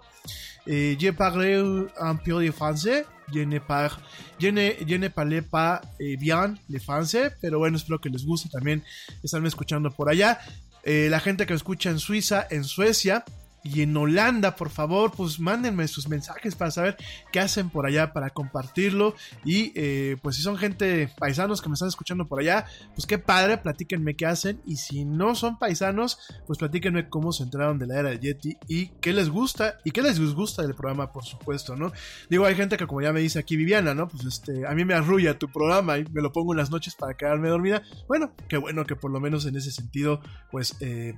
Eh, 0.68 0.96
je 1.00 1.12
parle 1.12 1.62
un 1.62 2.18
peu 2.24 2.40
de 2.40 2.52
français 2.52 3.06
je 3.32 3.46
ne, 3.46 3.60
par, 3.60 4.00
je 4.40 5.10
parle 5.10 5.42
pas 5.42 5.82
eh, 6.00 6.16
bien 6.16 6.60
le 6.70 6.80
français, 6.80 7.32
pero 7.42 7.58
bueno, 7.58 7.78
espero 7.78 8.00
que 8.00 8.10
les 8.10 8.24
guste 8.24 8.50
también 8.50 8.84
estarme 9.24 9.48
escuchando 9.48 9.90
por 9.90 10.10
allá. 10.10 10.40
Eh, 10.84 11.08
la 11.10 11.20
gente 11.20 11.46
que 11.46 11.54
me 11.54 11.58
escucha 11.58 11.90
en 11.90 12.00
Suiza, 12.00 12.46
en 12.50 12.64
Suecia, 12.64 13.24
y 13.64 13.82
en 13.82 13.96
Holanda, 13.96 14.56
por 14.56 14.70
favor, 14.70 15.12
pues 15.16 15.40
mándenme 15.40 15.88
sus 15.88 16.10
mensajes 16.10 16.56
para 16.56 16.72
saber 16.72 16.98
qué 17.32 17.40
hacen 17.40 17.70
por 17.70 17.86
allá, 17.86 18.12
para 18.12 18.30
compartirlo. 18.30 19.16
Y 19.46 19.72
eh, 19.76 20.18
pues 20.22 20.36
si 20.36 20.42
son 20.42 20.58
gente 20.58 21.10
paisanos 21.18 21.62
que 21.62 21.70
me 21.70 21.74
están 21.74 21.88
escuchando 21.88 22.28
por 22.28 22.42
allá, 22.42 22.66
pues 22.94 23.08
qué 23.08 23.18
padre, 23.18 23.58
platíquenme 23.58 24.16
qué 24.16 24.26
hacen. 24.26 24.62
Y 24.66 24.76
si 24.76 25.06
no 25.06 25.34
son 25.36 25.58
paisanos, 25.58 26.20
pues 26.46 26.60
platíquenme 26.60 27.08
cómo 27.08 27.32
se 27.32 27.44
enteraron 27.44 27.80
de 27.80 27.88
la 27.88 28.00
era 28.00 28.10
del 28.10 28.20
Yeti 28.20 28.58
y 28.68 28.88
qué 29.00 29.14
les 29.14 29.30
gusta 29.30 29.78
y 29.86 29.92
qué 29.92 30.02
les 30.02 30.20
disgusta 30.20 30.62
del 30.62 30.76
programa, 30.76 31.14
por 31.14 31.24
supuesto, 31.24 31.78
¿no? 31.78 31.94
Digo, 32.30 32.46
hay 32.46 32.56
gente 32.56 32.76
que 32.76 32.86
como 32.86 33.02
ya 33.02 33.14
me 33.14 33.22
dice 33.22 33.40
aquí 33.40 33.56
Viviana, 33.56 33.94
¿no? 33.94 34.10
Pues 34.10 34.26
este, 34.26 34.68
a 34.68 34.72
mí 34.72 34.84
me 34.84 34.94
arrulla 34.94 35.40
tu 35.40 35.50
programa 35.50 35.98
y 35.98 36.06
me 36.12 36.22
lo 36.22 36.34
pongo 36.34 36.54
en 36.54 36.58
las 36.58 36.70
noches 36.70 36.96
para 36.96 37.16
quedarme 37.16 37.48
dormida. 37.48 37.82
Bueno, 38.10 38.34
qué 38.50 38.58
bueno 38.58 38.84
que 38.86 38.98
por 38.98 39.12
lo 39.12 39.22
menos 39.22 39.46
en 39.46 39.56
ese 39.56 39.72
sentido, 39.72 40.22
pues... 40.52 40.76
Eh, 40.82 41.16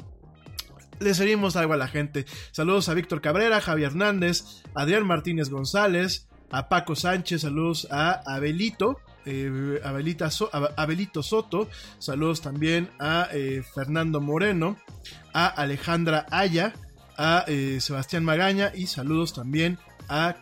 le 1.00 1.14
seguimos 1.14 1.56
algo 1.56 1.74
a 1.74 1.78
la 1.78 1.88
gente. 1.88 2.26
Saludos 2.52 2.90
a 2.90 2.94
Víctor 2.94 3.22
Cabrera, 3.22 3.62
Javier 3.62 3.92
Hernández, 3.92 4.62
Adrián 4.74 5.06
Martínez 5.06 5.50
González, 5.50 6.28
a 6.52 6.70
Paco 6.70 6.96
Sánchez, 6.96 7.42
saludos 7.42 7.88
a 7.92 8.22
Abelito. 8.26 9.00
Eh, 9.28 9.82
Abelito 9.84 11.24
Soto, 11.24 11.68
saludos 11.98 12.42
también 12.42 12.92
a 13.00 13.28
eh, 13.34 13.64
Fernando 13.74 14.22
Moreno, 14.22 14.78
a 15.34 15.48
Alejandra 15.48 16.28
Aya, 16.30 16.74
a 17.18 17.44
eh, 17.48 17.80
Sebastián 17.82 18.24
Magaña 18.24 18.72
y 18.76 18.86
saludos 18.86 19.34
también 19.34 19.80
a 19.95 19.95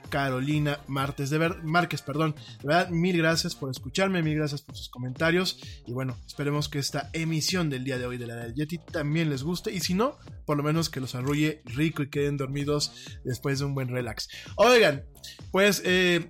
Carolina 0.10 0.80
Martes 0.88 1.30
de 1.30 1.38
Ver 1.38 1.64
Márquez, 1.64 2.02
perdón. 2.02 2.36
De 2.62 2.68
verdad, 2.68 2.90
mil 2.90 3.18
gracias 3.18 3.56
por 3.56 3.70
escucharme, 3.70 4.22
mil 4.22 4.36
gracias 4.36 4.62
por 4.62 4.76
sus 4.76 4.90
comentarios. 4.90 5.60
Y 5.86 5.94
bueno, 5.94 6.18
esperemos 6.26 6.70
que 6.70 6.80
esta 6.80 7.10
emisión 7.14 7.70
del 7.70 7.84
día 7.84 7.98
de 7.98 8.06
hoy 8.06 8.18
de 8.18 8.28
la 8.28 8.36
del 8.36 8.54
Yeti 8.54 8.78
también 8.78 9.30
les 9.30 9.44
guste. 9.44 9.72
Y 9.72 9.80
si 9.80 9.94
no, 9.94 10.18
por 10.46 10.58
lo 10.58 10.64
menos 10.64 10.90
que 10.90 11.00
los 11.00 11.16
arrulle 11.16 11.62
rico 11.66 12.04
y 12.04 12.10
queden 12.10 12.38
dormidos 12.38 12.92
después 13.24 13.60
de 13.60 13.66
un 13.66 13.74
buen 13.74 13.90
relax. 13.90 14.30
Oigan, 14.56 15.04
pues 15.52 15.82
eh, 15.86 16.30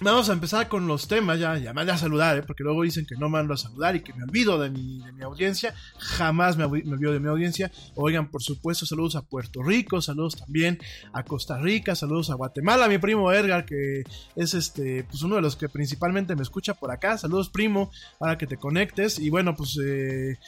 Vamos 0.00 0.28
a 0.30 0.32
empezar 0.32 0.68
con 0.68 0.86
los 0.86 1.08
temas, 1.08 1.40
ya, 1.40 1.58
ya 1.58 1.72
mandé 1.74 1.90
a 1.90 1.98
saludar, 1.98 2.38
¿eh? 2.38 2.42
porque 2.46 2.62
luego 2.62 2.82
dicen 2.84 3.04
que 3.04 3.16
no 3.16 3.28
mando 3.28 3.52
a 3.52 3.56
saludar 3.56 3.96
y 3.96 4.00
que 4.00 4.12
me 4.14 4.22
olvido 4.22 4.56
de 4.56 4.70
mi, 4.70 5.00
de 5.00 5.10
mi 5.12 5.24
audiencia. 5.24 5.74
Jamás 5.98 6.56
me, 6.56 6.68
me 6.68 6.92
olvido 6.92 7.12
de 7.12 7.18
mi 7.18 7.26
audiencia. 7.28 7.72
Oigan, 7.96 8.30
por 8.30 8.40
supuesto, 8.40 8.86
saludos 8.86 9.16
a 9.16 9.22
Puerto 9.22 9.60
Rico, 9.60 10.00
saludos 10.00 10.36
también 10.36 10.78
a 11.12 11.24
Costa 11.24 11.58
Rica, 11.58 11.96
saludos 11.96 12.30
a 12.30 12.34
Guatemala, 12.34 12.86
mi 12.88 12.98
primo 12.98 13.32
Edgar, 13.32 13.64
que 13.64 14.04
es 14.36 14.54
este, 14.54 15.02
pues 15.02 15.22
uno 15.24 15.34
de 15.34 15.42
los 15.42 15.56
que 15.56 15.68
principalmente 15.68 16.36
me 16.36 16.42
escucha 16.42 16.74
por 16.74 16.92
acá. 16.92 17.18
Saludos, 17.18 17.48
primo, 17.48 17.90
para 18.20 18.38
que 18.38 18.46
te 18.46 18.56
conectes. 18.56 19.18
Y 19.18 19.30
bueno, 19.30 19.56
pues 19.56 19.76
eh, 19.84 20.38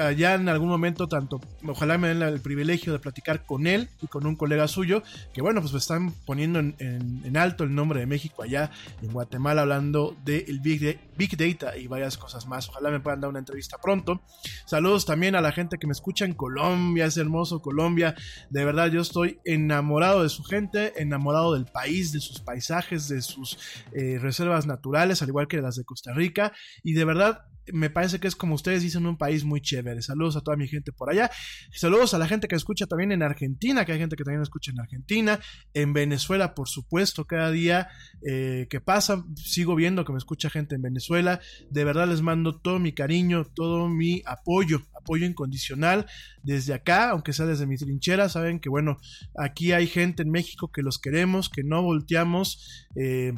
allá 0.00 0.34
en 0.34 0.48
algún 0.48 0.68
momento, 0.70 1.06
tanto, 1.06 1.40
ojalá 1.64 1.98
me 1.98 2.08
den 2.08 2.22
el 2.22 2.40
privilegio 2.40 2.92
de 2.92 2.98
platicar 2.98 3.46
con 3.46 3.68
él 3.68 3.88
y 4.02 4.08
con 4.08 4.26
un 4.26 4.34
colega 4.34 4.66
suyo, 4.66 5.04
que 5.32 5.40
bueno, 5.40 5.60
pues 5.60 5.72
están 5.74 6.12
poniendo 6.26 6.58
en, 6.58 6.74
en- 6.80 7.20
en 7.24 7.36
alto 7.36 7.62
el 7.62 7.72
nombre 7.72 8.00
de 8.00 8.06
México 8.06 8.42
allá 8.42 8.72
en 9.02 9.12
Guatemala 9.12 9.62
hablando 9.62 10.16
del 10.24 10.60
Big, 10.60 10.80
Da- 10.82 11.00
Big 11.16 11.36
Data 11.36 11.76
y 11.76 11.86
varias 11.86 12.16
cosas 12.16 12.46
más. 12.46 12.68
Ojalá 12.68 12.90
me 12.90 13.00
puedan 13.00 13.20
dar 13.20 13.30
una 13.30 13.38
entrevista 13.38 13.78
pronto. 13.78 14.22
Saludos 14.66 15.04
también 15.06 15.34
a 15.34 15.40
la 15.40 15.52
gente 15.52 15.78
que 15.78 15.86
me 15.86 15.92
escucha 15.92 16.24
en 16.24 16.34
Colombia, 16.34 17.06
es 17.06 17.16
hermoso 17.16 17.60
Colombia. 17.60 18.14
De 18.50 18.64
verdad 18.64 18.88
yo 18.90 19.00
estoy 19.00 19.40
enamorado 19.44 20.22
de 20.22 20.28
su 20.28 20.42
gente, 20.44 21.00
enamorado 21.00 21.54
del 21.54 21.66
país, 21.66 22.12
de 22.12 22.20
sus 22.20 22.40
paisajes, 22.40 23.08
de 23.08 23.22
sus 23.22 23.58
eh, 23.92 24.18
reservas 24.20 24.66
naturales, 24.66 25.22
al 25.22 25.28
igual 25.28 25.48
que 25.48 25.60
las 25.60 25.76
de 25.76 25.84
Costa 25.84 26.12
Rica. 26.12 26.52
Y 26.82 26.92
de 26.92 27.04
verdad 27.04 27.42
me 27.72 27.90
parece 27.90 28.18
que 28.18 28.28
es 28.28 28.36
como 28.36 28.54
ustedes 28.54 28.82
dicen 28.82 29.06
un 29.06 29.16
país 29.16 29.44
muy 29.44 29.60
chévere. 29.60 30.02
Saludos 30.02 30.36
a 30.36 30.40
toda 30.40 30.56
mi 30.56 30.68
gente 30.68 30.92
por 30.92 31.10
allá. 31.10 31.30
Saludos 31.72 32.14
a 32.14 32.18
la 32.18 32.28
gente 32.28 32.48
que 32.48 32.56
escucha 32.56 32.86
también 32.86 33.12
en 33.12 33.22
Argentina, 33.22 33.84
que 33.84 33.92
hay 33.92 33.98
gente 33.98 34.16
que 34.16 34.24
también 34.24 34.42
escucha 34.42 34.70
en 34.70 34.80
Argentina, 34.80 35.40
en 35.74 35.92
Venezuela, 35.92 36.54
por 36.54 36.68
supuesto, 36.68 37.26
cada 37.26 37.50
día 37.50 37.88
eh, 38.26 38.66
que 38.70 38.80
pasa, 38.80 39.24
sigo 39.36 39.74
viendo 39.74 40.04
que 40.04 40.12
me 40.12 40.18
escucha 40.18 40.50
gente 40.50 40.74
en 40.74 40.82
Venezuela. 40.82 41.40
De 41.70 41.84
verdad 41.84 42.08
les 42.08 42.22
mando 42.22 42.60
todo 42.60 42.78
mi 42.78 42.92
cariño, 42.92 43.44
todo 43.54 43.88
mi 43.88 44.22
apoyo, 44.26 44.82
apoyo 44.98 45.26
incondicional 45.26 46.06
desde 46.42 46.74
acá, 46.74 47.10
aunque 47.10 47.32
sea 47.32 47.46
desde 47.46 47.66
mi 47.66 47.76
trinchera. 47.76 48.28
Saben 48.28 48.60
que, 48.60 48.68
bueno, 48.68 48.98
aquí 49.36 49.72
hay 49.72 49.86
gente 49.86 50.22
en 50.22 50.30
México 50.30 50.70
que 50.72 50.82
los 50.82 50.98
queremos, 50.98 51.48
que 51.48 51.62
no 51.64 51.82
volteamos. 51.82 52.86
eh, 52.96 53.32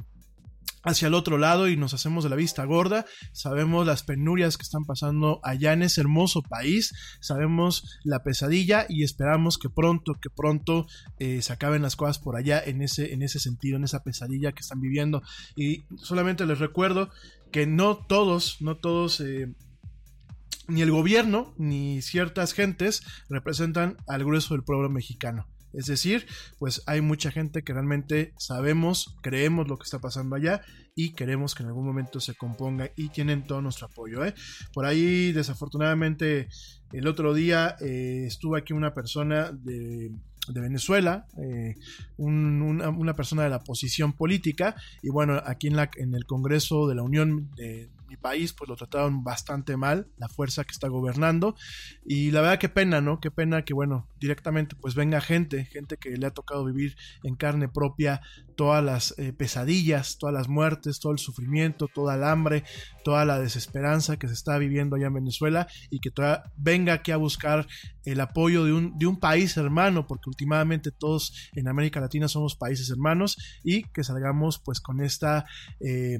hacia 0.82 1.08
el 1.08 1.14
otro 1.14 1.38
lado 1.38 1.68
y 1.68 1.76
nos 1.76 1.94
hacemos 1.94 2.24
de 2.24 2.30
la 2.30 2.36
vista 2.36 2.64
gorda. 2.64 3.06
Sabemos 3.32 3.86
las 3.86 4.02
penurias 4.02 4.56
que 4.56 4.62
están 4.62 4.84
pasando 4.84 5.40
allá 5.42 5.72
en 5.72 5.82
ese 5.82 6.00
hermoso 6.00 6.42
país. 6.42 6.92
Sabemos 7.20 7.98
la 8.04 8.22
pesadilla 8.22 8.86
y 8.88 9.04
esperamos 9.04 9.58
que 9.58 9.68
pronto, 9.68 10.14
que 10.20 10.30
pronto 10.30 10.86
eh, 11.18 11.42
se 11.42 11.52
acaben 11.52 11.82
las 11.82 11.96
cosas 11.96 12.18
por 12.18 12.36
allá 12.36 12.62
en 12.62 12.82
ese, 12.82 13.12
en 13.12 13.22
ese 13.22 13.40
sentido, 13.40 13.76
en 13.76 13.84
esa 13.84 14.02
pesadilla 14.02 14.52
que 14.52 14.60
están 14.60 14.80
viviendo. 14.80 15.22
Y 15.56 15.84
solamente 15.96 16.46
les 16.46 16.58
recuerdo 16.58 17.10
que 17.52 17.66
no 17.66 17.96
todos, 17.96 18.58
no 18.60 18.76
todos... 18.76 19.20
eh, 19.20 19.54
ni 20.68 20.82
el 20.82 20.90
gobierno 20.92 21.52
ni 21.58 22.00
ciertas 22.00 22.52
gentes 22.52 23.02
representan 23.28 23.96
al 24.06 24.24
grueso 24.24 24.54
del 24.54 24.62
pueblo 24.62 24.88
mexicano. 24.88 25.48
Es 25.72 25.86
decir, 25.86 26.26
pues 26.58 26.82
hay 26.86 27.00
mucha 27.00 27.30
gente 27.30 27.62
que 27.62 27.72
realmente 27.72 28.32
sabemos, 28.38 29.16
creemos 29.22 29.68
lo 29.68 29.78
que 29.78 29.84
está 29.84 29.98
pasando 29.98 30.36
allá 30.36 30.62
y 30.96 31.12
queremos 31.12 31.54
que 31.54 31.62
en 31.62 31.68
algún 31.68 31.86
momento 31.86 32.20
se 32.20 32.34
componga 32.34 32.90
y 32.96 33.08
tienen 33.10 33.44
todo 33.44 33.62
nuestro 33.62 33.86
apoyo. 33.86 34.24
¿eh? 34.24 34.34
Por 34.72 34.84
ahí, 34.86 35.32
desafortunadamente, 35.32 36.48
el 36.92 37.06
otro 37.06 37.32
día 37.34 37.76
eh, 37.80 38.24
estuvo 38.26 38.56
aquí 38.56 38.72
una 38.72 38.92
persona 38.92 39.52
de, 39.52 40.10
de 40.48 40.60
Venezuela, 40.60 41.26
eh, 41.38 41.76
un- 42.16 42.60
una, 42.62 42.88
una 42.90 43.14
persona 43.14 43.44
de 43.44 43.50
la 43.50 43.60
posición 43.60 44.12
política, 44.12 44.74
y 45.02 45.08
bueno, 45.10 45.40
aquí 45.46 45.68
en, 45.68 45.76
la, 45.76 45.90
en 45.96 46.14
el 46.14 46.24
Congreso 46.26 46.88
de 46.88 46.96
la 46.96 47.02
Unión 47.02 47.50
de 47.56 47.88
mi 48.10 48.16
país, 48.16 48.52
pues 48.52 48.68
lo 48.68 48.76
trataron 48.76 49.22
bastante 49.22 49.76
mal, 49.76 50.08
la 50.18 50.28
fuerza 50.28 50.64
que 50.64 50.72
está 50.72 50.88
gobernando, 50.88 51.54
y 52.04 52.32
la 52.32 52.40
verdad 52.40 52.58
qué 52.58 52.68
pena, 52.68 53.00
¿no? 53.00 53.20
Qué 53.20 53.30
pena 53.30 53.64
que, 53.64 53.72
bueno, 53.72 54.08
directamente 54.20 54.76
pues 54.76 54.94
venga 54.94 55.20
gente, 55.20 55.64
gente 55.66 55.96
que 55.96 56.10
le 56.10 56.26
ha 56.26 56.32
tocado 56.32 56.64
vivir 56.64 56.96
en 57.22 57.36
carne 57.36 57.68
propia 57.68 58.20
todas 58.56 58.84
las 58.84 59.14
eh, 59.18 59.32
pesadillas, 59.32 60.18
todas 60.18 60.34
las 60.34 60.48
muertes, 60.48 61.00
todo 61.00 61.12
el 61.12 61.18
sufrimiento, 61.18 61.86
toda 61.86 62.16
el 62.16 62.24
hambre, 62.24 62.64
toda 63.04 63.24
la 63.24 63.38
desesperanza 63.38 64.18
que 64.18 64.26
se 64.26 64.34
está 64.34 64.58
viviendo 64.58 64.96
allá 64.96 65.06
en 65.06 65.14
Venezuela 65.14 65.66
y 65.88 66.00
que 66.00 66.10
todavía 66.10 66.42
venga 66.56 66.92
aquí 66.92 67.12
a 67.12 67.16
buscar 67.16 67.66
el 68.04 68.20
apoyo 68.20 68.64
de 68.64 68.72
un, 68.72 68.98
de 68.98 69.06
un 69.06 69.18
país 69.18 69.56
hermano, 69.56 70.06
porque 70.06 70.28
últimamente 70.28 70.90
todos 70.90 71.50
en 71.54 71.68
América 71.68 72.00
Latina 72.00 72.28
somos 72.28 72.56
países 72.56 72.90
hermanos 72.90 73.38
y 73.64 73.84
que 73.84 74.04
salgamos 74.04 74.58
pues 74.58 74.80
con 74.80 75.00
esta... 75.00 75.46
eh, 75.80 76.18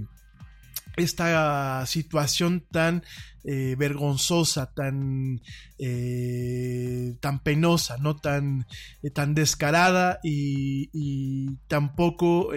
esta 1.01 1.85
situación 1.87 2.67
tan 2.71 3.03
eh, 3.43 3.75
vergonzosa, 3.79 4.71
tan, 4.75 5.41
eh, 5.79 7.17
tan 7.21 7.43
penosa, 7.43 7.97
no 7.97 8.17
tan, 8.17 8.67
eh, 9.03 9.11
tan 9.11 9.35
descarada 9.35 10.19
y, 10.23 10.91
y 10.93 11.57
tan 11.67 11.95
poco 11.97 12.51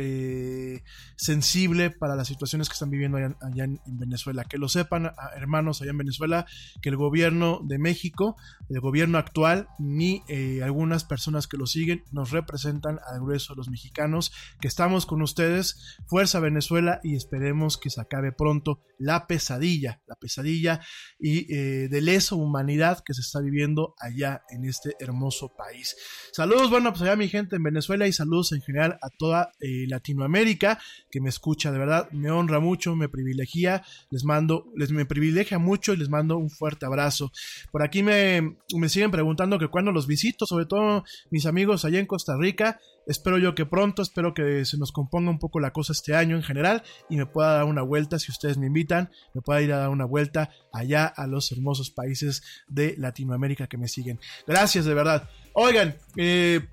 sensible 1.16 1.90
para 1.90 2.16
las 2.18 2.28
situaciones 2.28 2.68
que 2.68 2.74
están 2.74 2.90
viviendo 2.90 3.18
allá, 3.18 3.34
allá 3.42 3.64
en, 3.64 3.80
en 3.88 3.98
Venezuela. 3.98 4.44
Que 4.44 4.58
lo 4.58 4.68
sepan, 4.68 5.06
a- 5.06 5.16
hermanos, 5.38 5.82
allá 5.82 5.92
en 5.92 6.00
Venezuela, 6.00 6.46
que 6.82 6.90
el 6.90 6.98
gobierno 6.98 7.62
de 7.64 7.80
México, 7.80 8.36
el 8.70 8.82
gobierno 8.82 9.18
actual, 9.18 9.70
ni 9.80 10.22
algunas 10.62 11.06
personas 11.06 11.48
que 11.48 11.56
lo 11.56 11.66
siguen 11.66 12.04
nos 12.12 12.32
representan 12.32 13.00
al 13.08 13.22
grueso 13.22 13.54
de 13.54 13.58
los 13.58 13.70
mexicanos, 13.70 14.34
que 14.60 14.68
estamos 14.68 15.06
con 15.06 15.22
ustedes. 15.22 15.98
Fuerza 16.08 16.42
Venezuela 16.42 17.00
y 17.04 17.16
esperemos 17.16 17.78
que 17.78 17.90
se 17.90 18.02
acabe 18.02 18.33
pronto 18.34 18.82
la 19.00 19.28
pesadilla, 19.28 20.02
la 20.08 20.16
pesadilla 20.16 20.80
y 21.20 21.54
eh, 21.54 21.90
de 21.90 22.02
lesa 22.02 22.36
humanidad 22.36 23.04
que 23.06 23.14
se 23.14 23.22
está 23.22 23.42
viviendo 23.42 23.96
allá 24.00 24.44
en 24.50 24.66
este 24.66 24.96
hermoso 25.00 25.54
país. 25.56 25.96
Saludos, 26.32 26.70
bueno, 26.70 26.92
pues 26.92 27.02
allá 27.02 27.16
mi 27.16 27.28
gente 27.28 27.56
en 27.56 27.64
Venezuela 27.64 28.08
y 28.08 28.14
saludos 28.14 28.54
en 28.54 28.62
general 28.62 28.98
a 29.02 29.10
toda 29.18 29.52
eh, 29.60 29.86
Latinoamérica 29.88 30.80
que 31.12 31.20
me 31.22 31.30
escucha, 31.30 31.72
de 31.72 31.80
verdad, 31.80 32.10
me 32.12 32.32
honra 32.32 32.60
mucho, 32.60 32.96
me 32.96 33.10
privilegia, 33.10 33.84
les 34.10 34.24
mando, 34.24 34.72
les 34.76 34.92
me 34.92 35.06
privilegia 35.06 35.60
mucho 35.60 35.94
y 35.94 35.98
les 35.98 36.10
mando 36.10 36.38
un 36.38 36.50
fuerte 36.50 36.86
abrazo. 36.86 37.32
Por 37.72 37.84
aquí 37.84 38.04
me, 38.04 38.58
me 38.76 38.90
siguen 38.90 39.12
preguntando 39.12 39.60
que 39.60 39.68
cuándo 39.68 39.92
los 39.92 40.08
visito, 40.08 40.46
sobre 40.46 40.66
todo 40.66 41.04
mis 41.30 41.46
amigos 41.46 41.84
allá 41.86 42.00
en 42.00 42.06
Costa 42.08 42.38
Rica. 42.38 42.80
Espero 43.08 43.38
yo 43.38 43.56
que 43.56 43.66
pronto, 43.66 44.02
espero 44.02 44.34
que 44.34 44.66
se 44.66 44.78
nos 44.78 44.92
componga 44.92 45.30
un 45.30 45.40
poco 45.40 45.60
la 45.60 45.72
cosa 45.72 45.94
este 45.94 46.16
año 46.16 46.36
en 46.36 46.44
general 46.44 46.84
y 47.10 47.18
me 47.18 47.26
pueda 47.26 47.56
dar 47.56 47.66
una 47.66 47.82
vuelta, 47.82 48.20
si 48.20 48.32
ustedes 48.32 48.58
me 48.58 48.68
invitan, 48.68 49.12
me 49.34 49.42
pueda 49.42 49.62
ir 49.62 49.74
a 49.74 49.78
dar 49.78 49.90
una 49.90 50.06
vuelta 50.06 50.52
allá 50.72 51.06
a 51.06 51.28
los 51.28 51.52
hermosos 51.52 51.90
países 51.90 52.44
de 52.68 52.96
Latinoamérica 52.98 53.68
que 53.68 53.78
me 53.78 53.88
siguen. 53.88 54.20
Gracias, 54.48 54.86
de 54.86 54.94
verdad. 54.94 55.30
Oigan, 55.54 55.96
eh, 56.18 56.68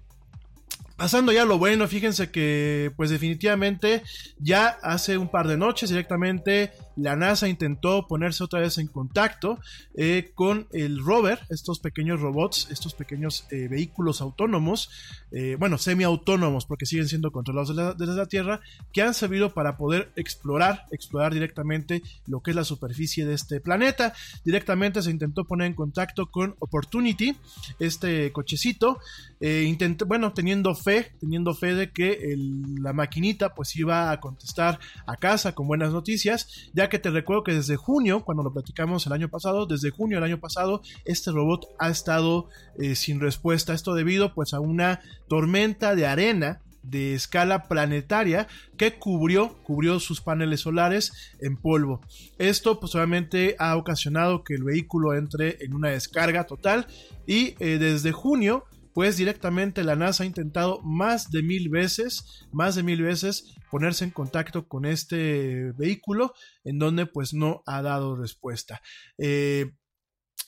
Pasando 1.01 1.33
ya 1.33 1.47
lo 1.47 1.57
bueno, 1.57 1.89
fíjense 1.89 2.31
que 2.31 2.93
pues 2.95 3.09
definitivamente 3.09 4.03
ya 4.39 4.67
hace 4.83 5.17
un 5.17 5.31
par 5.31 5.49
de 5.49 5.57
noches 5.57 5.89
directamente 5.89 6.73
la 7.01 7.17
NASA 7.17 7.49
intentó 7.49 8.07
ponerse 8.07 8.45
otra 8.45 8.61
vez 8.61 8.79
en 8.79 8.87
contacto 8.87 9.59
eh, 9.95 10.33
con 10.35 10.67
el 10.73 11.03
rover, 11.03 11.41
estos 11.49 11.81
pequeños 11.81 12.21
robots, 12.21 12.69
estos 12.71 12.95
pequeños 12.95 13.47
eh, 13.51 13.69
vehículos 13.69 14.21
autónomos, 14.21 14.91
eh, 15.33 15.57
bueno, 15.59 15.79
semiautónomos 15.79 16.67
porque 16.67 16.87
siguen 16.87 17.09
siendo 17.09 17.31
controlados 17.31 17.69
desde 17.97 18.15
la, 18.15 18.27
Tierra, 18.27 18.61
que 18.93 19.03
han 19.03 19.15
servido 19.15 19.55
para 19.55 19.77
poder 19.77 20.13
explorar, 20.15 20.87
explorar 20.91 21.33
directamente 21.33 22.03
lo 22.27 22.41
que 22.41 22.51
es 22.51 22.57
la 22.57 22.65
superficie 22.65 23.25
de 23.25 23.35
este 23.35 23.61
planeta. 23.61 24.13
Directamente 24.45 25.03
se 25.03 25.11
intentó 25.11 25.45
poner 25.45 25.69
en 25.69 25.75
contacto 25.75 26.31
con 26.31 26.55
Opportunity, 26.59 27.37
este 27.79 28.31
cochecito, 28.33 28.99
eh, 29.41 29.65
intentó, 29.67 30.05
bueno, 30.05 30.33
teniendo 30.33 30.75
fe, 30.75 31.13
teniendo 31.19 31.55
fe 31.55 31.75
de 31.75 31.91
que 31.91 32.37
la 32.79 32.93
maquinita 32.93 33.55
pues 33.55 33.75
iba 33.77 34.11
a 34.11 34.21
contestar 34.21 34.79
a 35.07 35.17
casa 35.17 35.55
con 35.55 35.67
buenas 35.67 35.93
noticias, 35.93 36.71
ya 36.75 36.90
que 36.91 36.99
te 36.99 37.11
recuerdo 37.11 37.45
que 37.45 37.55
desde 37.55 37.77
junio, 37.77 38.23
cuando 38.25 38.43
lo 38.43 38.53
platicamos 38.53 39.07
el 39.07 39.13
año 39.13 39.29
pasado, 39.31 39.65
desde 39.65 39.91
junio 39.91 40.19
del 40.19 40.25
año 40.25 40.41
pasado, 40.41 40.83
este 41.07 41.31
robot 41.31 41.69
ha 41.79 41.89
estado 41.89 42.49
eh, 42.79 42.95
sin 42.95 43.21
respuesta. 43.21 43.73
Esto 43.73 43.95
debido 43.95 44.35
pues 44.35 44.53
a 44.53 44.61
una 44.61 45.01
tormenta 45.29 45.95
de 45.95 46.07
arena 46.07 46.61
de 46.83 47.15
escala 47.15 47.65
planetaria 47.69 48.49
que 48.77 48.95
cubrió, 48.95 49.55
cubrió 49.63 50.01
sus 50.01 50.21
paneles 50.21 50.61
solares 50.61 51.35
en 51.41 51.57
polvo. 51.57 52.01
Esto 52.39 52.81
pues 52.81 52.95
obviamente 52.95 53.57
ha 53.59 53.77
ocasionado 53.77 54.45
que 54.45 54.55
el 54.55 54.65
vehículo 54.65 55.15
entre 55.15 55.63
en 55.65 55.75
una 55.75 55.91
descarga 55.91 56.45
total 56.45 56.87
y 57.27 57.55
eh, 57.59 57.79
desde 57.79 58.13
junio 58.13 58.65
pues 59.01 59.17
directamente 59.17 59.83
la 59.83 59.97
NASA 59.97 60.25
ha 60.25 60.27
intentado 60.27 60.83
más 60.83 61.31
de 61.31 61.43
mil 61.43 61.71
veces, 61.71 62.47
más 62.53 62.75
de 62.75 62.83
mil 62.83 63.01
veces 63.01 63.55
ponerse 63.71 64.05
en 64.05 64.11
contacto 64.11 64.69
con 64.69 64.85
este 64.85 65.73
vehículo 65.73 66.35
en 66.65 66.79
donde 66.79 67.07
pues 67.07 67.33
no 67.33 67.63
ha 67.65 67.81
dado 67.81 68.15
respuesta. 68.15 68.83
Eh, 69.17 69.71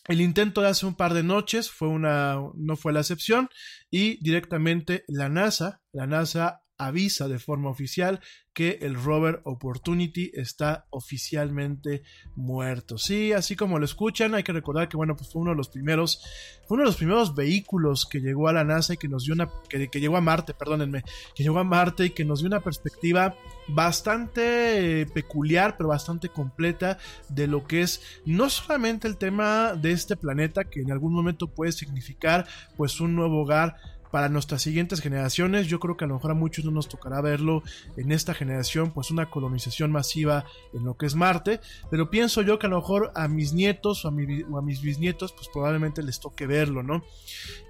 el 0.06 0.20
intento 0.20 0.60
de 0.60 0.68
hace 0.68 0.84
un 0.84 0.96
par 0.96 1.14
de 1.14 1.22
noches 1.22 1.70
fue 1.70 1.88
una, 1.88 2.36
no 2.54 2.76
fue 2.76 2.92
la 2.92 3.00
excepción 3.00 3.48
y 3.90 4.22
directamente 4.22 5.06
la 5.08 5.30
NASA, 5.30 5.80
la 5.90 6.06
NASA 6.06 6.61
avisa 6.86 7.28
de 7.28 7.38
forma 7.38 7.70
oficial 7.70 8.20
que 8.52 8.78
el 8.82 8.94
rover 8.94 9.40
Opportunity 9.44 10.30
está 10.34 10.86
oficialmente 10.90 12.02
muerto. 12.36 12.98
Sí, 12.98 13.32
así 13.32 13.56
como 13.56 13.78
lo 13.78 13.84
escuchan, 13.84 14.34
hay 14.34 14.42
que 14.42 14.52
recordar 14.52 14.88
que 14.88 14.96
bueno, 14.96 15.16
pues 15.16 15.32
fue 15.32 15.42
uno 15.42 15.52
de 15.52 15.56
los 15.56 15.68
primeros, 15.68 16.22
fue 16.66 16.74
uno 16.74 16.82
de 16.82 16.88
los 16.88 16.96
primeros 16.96 17.34
vehículos 17.34 18.06
que 18.06 18.20
llegó 18.20 18.48
a 18.48 18.52
la 18.52 18.64
NASA 18.64 18.94
y 18.94 18.96
que 18.98 19.08
nos 19.08 19.24
dio 19.24 19.34
una, 19.34 19.50
que, 19.68 19.88
que 19.88 20.00
llegó 20.00 20.16
a 20.16 20.20
Marte, 20.20 20.54
perdónenme, 20.54 21.02
que 21.34 21.42
llegó 21.42 21.58
a 21.58 21.64
Marte 21.64 22.06
y 22.06 22.10
que 22.10 22.24
nos 22.24 22.40
dio 22.40 22.48
una 22.48 22.60
perspectiva 22.60 23.36
bastante 23.68 25.00
eh, 25.00 25.06
peculiar, 25.06 25.76
pero 25.76 25.88
bastante 25.88 26.28
completa 26.28 26.98
de 27.28 27.46
lo 27.46 27.66
que 27.66 27.82
es 27.82 28.02
no 28.26 28.50
solamente 28.50 29.08
el 29.08 29.16
tema 29.16 29.74
de 29.74 29.92
este 29.92 30.16
planeta, 30.16 30.64
que 30.64 30.80
en 30.80 30.92
algún 30.92 31.14
momento 31.14 31.48
puede 31.48 31.72
significar 31.72 32.46
pues 32.76 33.00
un 33.00 33.14
nuevo 33.14 33.42
hogar 33.42 33.76
para 34.12 34.28
nuestras 34.28 34.62
siguientes 34.62 35.00
generaciones. 35.00 35.66
Yo 35.66 35.80
creo 35.80 35.96
que 35.96 36.04
a 36.04 36.08
lo 36.08 36.14
mejor 36.14 36.30
a 36.30 36.34
muchos 36.34 36.64
no 36.64 36.70
nos 36.70 36.86
tocará 36.86 37.20
verlo 37.22 37.62
en 37.96 38.12
esta 38.12 38.34
generación, 38.34 38.92
pues 38.92 39.10
una 39.10 39.30
colonización 39.30 39.90
masiva 39.90 40.44
en 40.74 40.84
lo 40.84 40.96
que 40.96 41.06
es 41.06 41.16
Marte, 41.16 41.60
pero 41.90 42.10
pienso 42.10 42.42
yo 42.42 42.58
que 42.58 42.66
a 42.66 42.70
lo 42.70 42.76
mejor 42.76 43.10
a 43.14 43.26
mis 43.26 43.54
nietos 43.54 44.04
o 44.04 44.08
a, 44.08 44.12
mis 44.12 44.82
bisnietos, 44.82 45.32
pues 45.32 45.48
probablemente 45.48 46.02
les 46.02 46.20
toque 46.20 46.46
verlo, 46.46 46.82
¿no? 46.82 47.02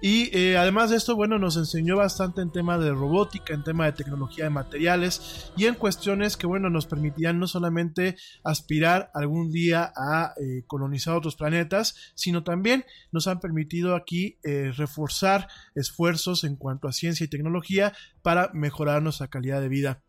Y 0.01 0.37
eh, 0.37 0.57
además 0.57 0.89
de 0.89 0.97
esto, 0.97 1.15
bueno, 1.15 1.39
nos 1.39 1.55
enseñó 1.55 1.95
bastante 1.95 2.41
en 2.41 2.51
tema 2.51 2.77
de 2.77 2.91
robótica, 2.91 3.53
en 3.53 3.63
tema 3.63 3.85
de 3.85 3.93
tecnología 3.93 4.43
de 4.43 4.49
materiales 4.49 5.51
y 5.55 5.65
en 5.65 5.75
cuestiones 5.75 6.35
que, 6.35 6.45
bueno, 6.45 6.69
nos 6.69 6.87
permitían 6.87 7.39
no 7.39 7.47
solamente 7.47 8.17
aspirar 8.43 9.11
algún 9.13 9.49
día 9.49 9.93
a 9.95 10.33
eh, 10.41 10.63
colonizar 10.67 11.15
otros 11.15 11.37
planetas, 11.37 11.95
sino 12.15 12.43
también 12.43 12.83
nos 13.13 13.27
han 13.27 13.39
permitido 13.39 13.95
aquí 13.95 14.37
eh, 14.43 14.73
reforzar 14.75 15.47
esfuerzos 15.73 16.32
en 16.43 16.55
cuanto 16.55 16.87
a 16.87 16.93
ciencia 16.93 17.23
y 17.23 17.29
tecnología 17.29 17.93
para 18.21 18.49
mejorar 18.53 19.03
nuestra 19.03 19.27
calidad 19.27 19.61
de 19.61 19.69
vida. 19.69 20.03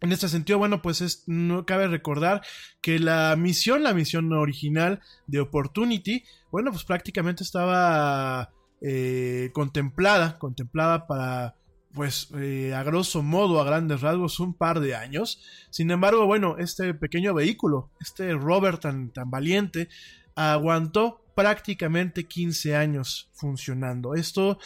En 0.00 0.12
este 0.12 0.28
sentido, 0.28 0.58
bueno, 0.58 0.82
pues 0.82 1.00
es, 1.00 1.24
no 1.26 1.66
cabe 1.66 1.88
recordar 1.88 2.42
que 2.80 2.98
la 2.98 3.36
misión, 3.36 3.82
la 3.82 3.94
misión 3.94 4.32
original 4.32 5.00
de 5.26 5.40
Opportunity, 5.40 6.24
bueno, 6.50 6.70
pues 6.70 6.84
prácticamente 6.84 7.42
estaba 7.42 8.50
eh, 8.80 9.50
contemplada, 9.54 10.38
contemplada 10.38 11.06
para, 11.06 11.56
pues 11.94 12.28
eh, 12.36 12.74
a 12.74 12.82
grosso 12.82 13.22
modo, 13.22 13.60
a 13.60 13.64
grandes 13.64 14.00
rasgos, 14.00 14.40
un 14.40 14.54
par 14.54 14.80
de 14.80 14.94
años. 14.94 15.40
Sin 15.70 15.90
embargo, 15.90 16.26
bueno, 16.26 16.56
este 16.58 16.92
pequeño 16.92 17.32
vehículo, 17.32 17.90
este 18.00 18.32
rover 18.32 18.78
tan, 18.78 19.10
tan 19.10 19.30
valiente, 19.30 19.88
aguantó 20.34 21.24
prácticamente 21.34 22.24
15 22.24 22.76
años 22.76 23.30
funcionando. 23.32 24.14
Esto 24.14 24.58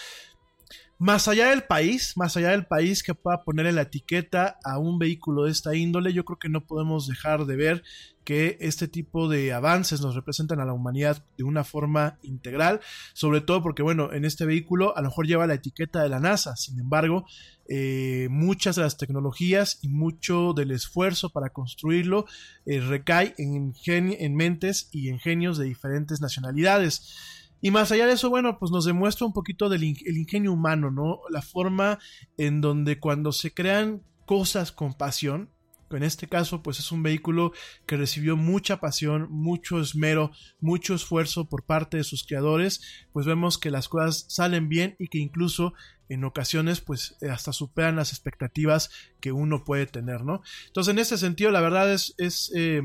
más 0.99 1.29
allá 1.29 1.51
del 1.51 1.63
país, 1.63 2.17
más 2.17 2.37
allá 2.37 2.51
del 2.51 2.67
país 2.67 3.05
que 3.05 3.15
pueda 3.15 3.45
ponerle 3.45 3.73
la 3.73 3.83
etiqueta 3.83 4.59
a 4.65 4.79
un 4.79 4.99
vehículo 4.99 5.45
de 5.45 5.53
esta 5.53 5.77
índole, 5.77 6.13
yo 6.13 6.25
creo 6.25 6.39
que 6.41 6.49
no 6.49 6.67
podemos 6.67 7.07
dejar 7.07 7.47
de 7.47 7.57
ver 7.57 7.85
que 8.25 8.59
este 8.61 8.89
tipo 8.89 9.29
de 9.29 9.53
avances 9.53 10.01
nos 10.01 10.15
representan 10.15 10.61
a 10.61 10.67
la 10.67 10.75
humanidad 10.75 11.25
de 11.39 11.45
una 11.45 11.65
forma 11.65 12.19
integral, 12.23 12.81
sobre 13.15 13.41
todo 13.41 13.63
porque, 13.63 13.83
bueno, 13.83 14.13
en 14.13 14.25
este 14.25 14.45
vehículo 14.45 14.95
a 14.97 15.01
lo 15.01 15.09
mejor 15.09 15.27
lleva 15.27 15.47
la 15.47 15.55
etiqueta 15.55 16.03
de 16.03 16.09
la 16.09 16.21
NASA, 16.21 16.57
sin 16.57 16.79
embargo, 16.81 17.25
eh, 17.69 18.27
muchas 18.31 18.77
de 18.77 18.83
las 18.83 18.97
tecnologías 18.97 19.79
y 19.83 19.89
mucho 19.89 20.53
del 20.53 20.73
esfuerzo 20.73 21.31
para 21.31 21.51
construirlo 21.51 22.27
eh, 22.67 22.81
recae 22.81 23.35
en, 23.39 23.73
en 23.87 24.35
mentes 24.35 24.89
y 24.91 25.11
en 25.11 25.21
genios 25.21 25.59
de 25.59 25.67
diferentes 25.67 26.21
nacionalidades. 26.21 27.38
Y 27.61 27.71
más 27.71 27.91
allá 27.91 28.07
de 28.07 28.13
eso, 28.13 28.31
bueno, 28.31 28.59
pues 28.59 28.71
nos 28.71 28.85
demuestra 28.85 29.27
un 29.27 29.33
poquito 29.33 29.69
del 29.69 29.85
ingenio 29.85 30.53
humano, 30.53 30.91
¿no? 30.91 31.21
La 31.31 31.43
forma 31.43 31.99
en 32.37 32.61
donde 32.61 33.01
cuando 33.01 33.33
se 33.33 33.53
crean 33.53 34.03
cosas 34.27 34.73
con 34.73 34.95
pasión, 34.95 35.51
en 35.97 36.03
este 36.03 36.29
caso, 36.29 36.63
pues 36.63 36.79
es 36.79 36.93
un 36.93 37.03
vehículo 37.03 37.53
que 37.87 37.97
recibió 37.97 38.37
mucha 38.37 38.79
pasión, 38.79 39.27
mucho 39.31 39.81
esmero, 39.81 40.33
mucho 40.61 40.95
esfuerzo 40.95 41.49
por 41.49 41.65
parte 41.65 41.97
de 41.97 42.05
sus 42.05 42.25
creadores, 42.25 42.83
pues 43.13 43.27
vemos 43.27 43.59
que 43.59 43.71
las 43.71 43.89
cosas 43.89 44.27
salen 44.29 44.69
bien 44.69 44.97
y 44.99 45.09
que 45.09 45.19
incluso 45.19 45.73
en 46.09 46.25
ocasiones 46.25 46.81
pues 46.81 47.17
hasta 47.29 47.53
superan 47.53 47.97
las 47.97 48.13
expectativas 48.13 48.91
que 49.21 49.33
uno 49.33 49.65
puede 49.65 49.87
tener, 49.87 50.25
¿no? 50.25 50.43
Entonces 50.67 50.93
en 50.93 50.99
ese 50.99 51.19
sentido 51.19 51.51
la 51.51 51.61
verdad 51.61 51.93
es, 51.93 52.15
es, 52.19 52.53
eh, 52.55 52.83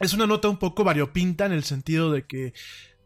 es 0.00 0.12
una 0.12 0.26
nota 0.26 0.48
un 0.48 0.58
poco 0.58 0.84
variopinta 0.84 1.46
en 1.46 1.52
el 1.52 1.64
sentido 1.64 2.12
de 2.12 2.26
que 2.26 2.54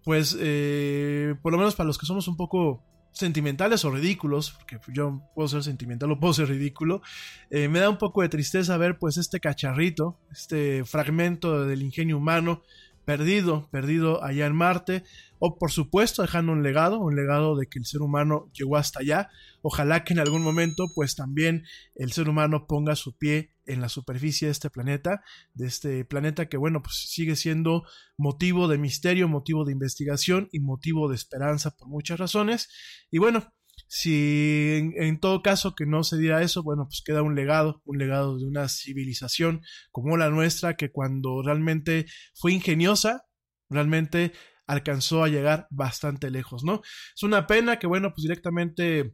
pues 0.04 0.36
eh, 0.40 1.34
por 1.42 1.52
lo 1.52 1.58
menos 1.58 1.74
para 1.74 1.86
los 1.86 1.98
que 1.98 2.06
somos 2.06 2.28
un 2.28 2.36
poco 2.36 2.82
sentimentales 3.12 3.84
o 3.84 3.90
ridículos, 3.90 4.52
porque 4.52 4.78
yo 4.92 5.20
puedo 5.34 5.48
ser 5.48 5.62
sentimental 5.62 6.10
o 6.12 6.20
puedo 6.20 6.32
ser 6.32 6.48
ridículo, 6.48 7.02
eh, 7.50 7.68
me 7.68 7.80
da 7.80 7.90
un 7.90 7.98
poco 7.98 8.22
de 8.22 8.28
tristeza 8.28 8.76
ver 8.76 8.98
pues 8.98 9.16
este 9.16 9.40
cacharrito, 9.40 10.18
este 10.30 10.84
fragmento 10.84 11.66
del 11.66 11.82
ingenio 11.82 12.16
humano 12.18 12.62
perdido, 13.10 13.68
perdido 13.72 14.22
allá 14.22 14.46
en 14.46 14.54
Marte, 14.54 15.02
o 15.40 15.58
por 15.58 15.72
supuesto 15.72 16.22
dejando 16.22 16.52
un 16.52 16.62
legado, 16.62 17.00
un 17.00 17.16
legado 17.16 17.56
de 17.56 17.66
que 17.66 17.80
el 17.80 17.84
ser 17.84 18.02
humano 18.02 18.48
llegó 18.52 18.76
hasta 18.76 19.00
allá. 19.00 19.30
Ojalá 19.62 20.04
que 20.04 20.12
en 20.12 20.20
algún 20.20 20.42
momento 20.42 20.86
pues 20.94 21.16
también 21.16 21.64
el 21.96 22.12
ser 22.12 22.28
humano 22.28 22.68
ponga 22.68 22.94
su 22.94 23.18
pie 23.18 23.50
en 23.66 23.80
la 23.80 23.88
superficie 23.88 24.46
de 24.46 24.52
este 24.52 24.70
planeta, 24.70 25.24
de 25.54 25.66
este 25.66 26.04
planeta 26.04 26.48
que 26.48 26.56
bueno 26.56 26.82
pues 26.82 27.10
sigue 27.10 27.34
siendo 27.34 27.82
motivo 28.16 28.68
de 28.68 28.78
misterio, 28.78 29.26
motivo 29.26 29.64
de 29.64 29.72
investigación 29.72 30.48
y 30.52 30.60
motivo 30.60 31.08
de 31.08 31.16
esperanza 31.16 31.72
por 31.72 31.88
muchas 31.88 32.20
razones. 32.20 32.68
Y 33.10 33.18
bueno, 33.18 33.52
si 33.92 34.92
en, 34.94 35.18
todo 35.18 35.42
caso 35.42 35.74
que 35.74 35.84
no 35.84 36.04
se 36.04 36.16
diera 36.16 36.42
eso, 36.42 36.62
bueno, 36.62 36.84
pues 36.86 37.02
queda 37.04 37.22
un 37.22 37.34
legado, 37.34 37.82
un 37.84 37.98
legado 37.98 38.38
de 38.38 38.46
una 38.46 38.68
civilización 38.68 39.62
como 39.90 40.16
la 40.16 40.30
nuestra 40.30 40.76
que 40.76 40.92
cuando 40.92 41.42
realmente 41.42 42.06
fue 42.32 42.52
ingeniosa, 42.52 43.24
realmente 43.68 44.30
alcanzó 44.68 45.24
a 45.24 45.28
llegar 45.28 45.66
bastante 45.70 46.30
lejos, 46.30 46.62
¿no? 46.62 46.82
Es 47.16 47.24
una 47.24 47.48
pena 47.48 47.80
que, 47.80 47.88
bueno, 47.88 48.12
pues 48.14 48.22
directamente 48.22 49.12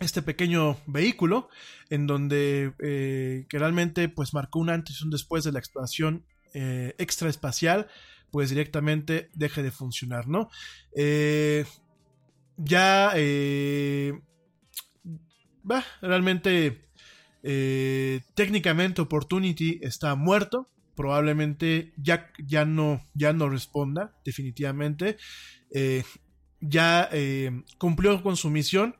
este 0.00 0.22
pequeño 0.22 0.76
vehículo 0.88 1.48
en 1.88 2.08
donde 2.08 2.74
eh, 2.82 3.46
que 3.48 3.58
realmente 3.60 4.08
pues 4.08 4.34
marcó 4.34 4.58
un 4.58 4.70
antes 4.70 5.00
y 5.00 5.04
un 5.04 5.10
después 5.10 5.44
de 5.44 5.52
la 5.52 5.60
exploración 5.60 6.26
eh, 6.52 6.96
extraespacial 6.98 7.86
pues 8.32 8.50
directamente 8.50 9.30
deje 9.34 9.62
de 9.62 9.70
funcionar 9.70 10.26
no 10.26 10.48
eh, 10.96 11.64
ya 12.64 13.12
bah, 15.62 15.84
realmente 16.00 16.88
técnicamente 18.34 19.02
Opportunity 19.02 19.80
está 19.82 20.14
muerto 20.14 20.72
probablemente 20.94 21.92
ya, 21.96 22.30
ya, 22.46 22.64
no, 22.64 23.08
ya 23.14 23.32
no 23.32 23.48
responda, 23.48 24.14
definitivamente. 24.24 25.16
Eh, 25.70 26.04
ya 26.60 27.08
eh, 27.12 27.62
cumplió 27.78 28.22
con 28.22 28.36
su 28.36 28.50
misión 28.50 28.96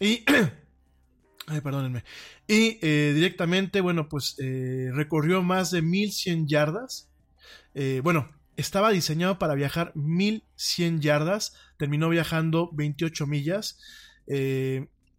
y... 0.00 0.24
Ay, 1.48 1.60
perdónenme. 1.60 2.02
Y 2.48 2.78
eh, 2.82 3.12
directamente, 3.14 3.80
bueno, 3.80 4.08
pues 4.08 4.36
recorrió 4.92 5.42
más 5.44 5.70
de 5.70 5.80
1100 5.80 6.48
yardas. 6.48 7.08
bueno, 8.02 8.28
estaba 8.56 8.90
diseñado 8.90 9.38
para 9.38 9.54
viajar 9.54 9.92
1100 9.94 11.00
yardas. 11.00 11.54
Terminó 11.78 12.08
viajando 12.08 12.70
28 12.72 13.26
millas. 13.26 13.78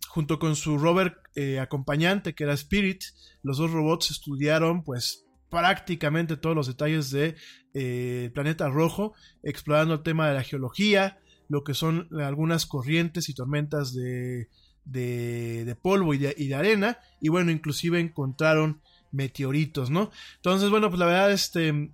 junto 0.10 0.40
con 0.40 0.56
su 0.56 0.78
rover 0.78 1.18
acompañante, 1.62 2.34
que 2.34 2.44
era 2.44 2.54
Spirit, 2.54 3.04
los 3.44 3.58
dos 3.58 3.72
robots 3.72 4.10
estudiaron, 4.10 4.84
pues, 4.84 5.28
prácticamente 5.50 6.38
todos 6.38 6.56
los 6.56 6.68
detalles 6.68 7.12
de 7.12 7.36
eh, 7.74 8.32
Planeta 8.34 8.70
Rojo, 8.70 9.14
explorando 9.44 9.96
el 9.96 10.04
tema 10.04 10.28
de 10.28 10.36
la 10.36 10.44
geología, 10.44 11.20
lo 11.48 11.64
que 11.64 11.74
son 11.74 12.10
algunas 12.20 12.66
corrientes 12.66 13.30
y 13.30 13.34
tormentas 13.34 13.94
de, 13.94 14.50
de, 14.84 15.78
polvo 15.82 16.14
y 16.14 16.18
de, 16.18 16.56
arena, 16.56 17.00
y 17.22 17.30
bueno, 17.30 17.52
inclusive 17.52 18.00
encontraron 18.00 18.82
meteoritos, 19.12 19.90
¿no? 19.90 20.12
Entonces, 20.36 20.70
bueno, 20.70 20.90
pues 20.90 21.00
la 21.00 21.06
verdad, 21.06 21.32
este, 21.32 21.70
eh, 21.70 21.92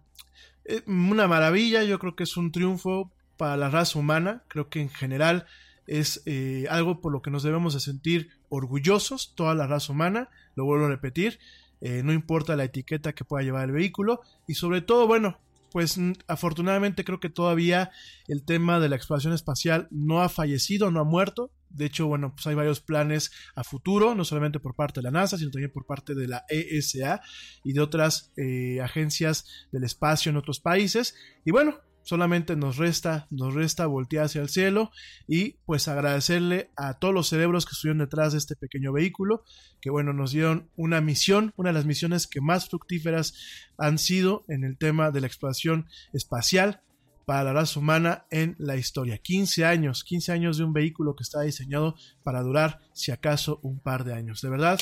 una 0.87 1.27
maravilla, 1.27 1.83
yo 1.83 1.99
creo 1.99 2.15
que 2.15 2.23
es 2.23 2.37
un 2.37 2.51
triunfo 2.51 3.11
para 3.37 3.57
la 3.57 3.69
raza 3.69 3.99
humana, 3.99 4.43
creo 4.47 4.69
que 4.69 4.81
en 4.81 4.89
general 4.89 5.45
es 5.87 6.21
eh, 6.25 6.65
algo 6.69 7.01
por 7.01 7.11
lo 7.11 7.21
que 7.21 7.31
nos 7.31 7.43
debemos 7.43 7.73
de 7.73 7.79
sentir 7.79 8.29
orgullosos, 8.49 9.33
toda 9.35 9.53
la 9.55 9.67
raza 9.67 9.91
humana, 9.91 10.29
lo 10.55 10.65
vuelvo 10.65 10.85
a 10.85 10.89
repetir, 10.89 11.39
eh, 11.81 12.01
no 12.03 12.13
importa 12.13 12.55
la 12.55 12.63
etiqueta 12.63 13.13
que 13.13 13.25
pueda 13.25 13.43
llevar 13.43 13.65
el 13.65 13.73
vehículo 13.73 14.21
y 14.47 14.53
sobre 14.53 14.81
todo, 14.81 15.07
bueno, 15.07 15.37
pues 15.73 15.99
afortunadamente 16.27 17.03
creo 17.03 17.19
que 17.19 17.29
todavía 17.29 17.91
el 18.27 18.43
tema 18.43 18.79
de 18.79 18.89
la 18.89 18.95
exploración 18.95 19.33
espacial 19.33 19.87
no 19.89 20.21
ha 20.21 20.29
fallecido, 20.29 20.91
no 20.91 20.99
ha 20.99 21.03
muerto. 21.03 21.49
De 21.73 21.85
hecho, 21.85 22.07
bueno, 22.07 22.33
pues 22.35 22.45
hay 22.47 22.55
varios 22.55 22.79
planes 22.79 23.31
a 23.55 23.63
futuro, 23.63 24.15
no 24.15 24.23
solamente 24.23 24.59
por 24.59 24.75
parte 24.75 24.99
de 24.99 25.03
la 25.03 25.11
NASA, 25.11 25.37
sino 25.37 25.51
también 25.51 25.71
por 25.71 25.85
parte 25.85 26.15
de 26.15 26.27
la 26.27 26.45
ESA 26.49 27.21
y 27.63 27.73
de 27.73 27.81
otras 27.81 28.31
eh, 28.37 28.79
agencias 28.81 29.67
del 29.71 29.83
espacio 29.83 30.29
en 30.29 30.37
otros 30.37 30.59
países. 30.59 31.15
Y 31.45 31.51
bueno, 31.51 31.79
solamente 32.03 32.55
nos 32.55 32.77
resta, 32.77 33.27
nos 33.31 33.53
resta 33.53 33.87
voltear 33.87 34.25
hacia 34.25 34.41
el 34.41 34.49
cielo 34.49 34.91
y 35.27 35.53
pues 35.65 35.87
agradecerle 35.87 36.69
a 36.75 36.99
todos 36.99 37.13
los 37.13 37.27
cerebros 37.27 37.65
que 37.65 37.71
estuvieron 37.71 37.99
detrás 37.99 38.33
de 38.33 38.37
este 38.37 38.55
pequeño 38.55 38.91
vehículo, 38.93 39.43
que 39.81 39.89
bueno, 39.89 40.13
nos 40.13 40.31
dieron 40.31 40.69
una 40.75 41.01
misión, 41.01 41.53
una 41.55 41.69
de 41.69 41.73
las 41.73 41.85
misiones 41.85 42.27
que 42.27 42.41
más 42.41 42.69
fructíferas 42.69 43.33
han 43.77 43.97
sido 43.97 44.43
en 44.47 44.63
el 44.63 44.77
tema 44.77 45.11
de 45.11 45.21
la 45.21 45.27
exploración 45.27 45.87
espacial 46.13 46.81
para 47.25 47.43
la 47.43 47.53
raza 47.53 47.79
humana 47.79 48.25
en 48.29 48.55
la 48.59 48.75
historia. 48.75 49.17
15 49.17 49.65
años, 49.65 50.03
15 50.03 50.31
años 50.31 50.57
de 50.57 50.63
un 50.63 50.73
vehículo 50.73 51.15
que 51.15 51.23
está 51.23 51.41
diseñado 51.41 51.95
para 52.23 52.41
durar 52.41 52.79
si 52.93 53.11
acaso 53.11 53.59
un 53.63 53.79
par 53.79 54.03
de 54.03 54.13
años. 54.13 54.41
De 54.41 54.49
verdad, 54.49 54.79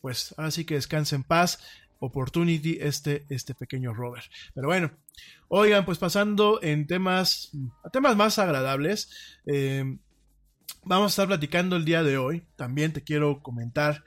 pues 0.00 0.34
ahora 0.36 0.50
sí 0.50 0.64
que 0.64 0.74
descanse 0.74 1.16
en 1.16 1.22
paz 1.22 1.58
Opportunity 2.00 2.78
este, 2.80 3.24
este 3.30 3.54
pequeño 3.54 3.94
rover. 3.94 4.24
Pero 4.54 4.66
bueno, 4.66 4.92
oigan, 5.48 5.84
pues 5.84 5.98
pasando 5.98 6.60
en 6.62 6.86
temas, 6.86 7.52
a 7.82 7.90
temas 7.90 8.16
más 8.16 8.38
agradables, 8.38 9.10
eh, 9.46 9.96
vamos 10.84 11.06
a 11.06 11.12
estar 11.12 11.26
platicando 11.28 11.76
el 11.76 11.84
día 11.84 12.02
de 12.02 12.18
hoy. 12.18 12.46
También 12.56 12.92
te 12.92 13.02
quiero 13.02 13.42
comentar 13.42 14.04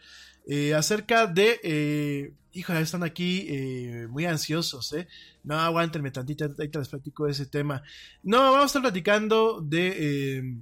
eh, 0.48 0.76
acerca 0.76 1.28
de, 1.28 1.60
eh, 1.64 2.34
híjole, 2.58 2.82
están 2.82 3.04
aquí 3.04 3.46
eh, 3.50 4.08
muy 4.10 4.26
ansiosos, 4.26 4.92
¿eh? 4.94 5.08
No, 5.44 5.60
aguántenme 5.60 6.12
tantito, 6.12 6.46
ahorita 6.46 6.80
les 6.80 6.90
platico 6.90 7.26
de 7.26 7.32
ese 7.32 7.46
tema. 7.46 7.84
No, 8.24 8.40
vamos 8.40 8.64
a 8.64 8.66
estar 8.66 8.82
platicando 8.82 9.62
de, 9.62 9.96
eh, 10.40 10.58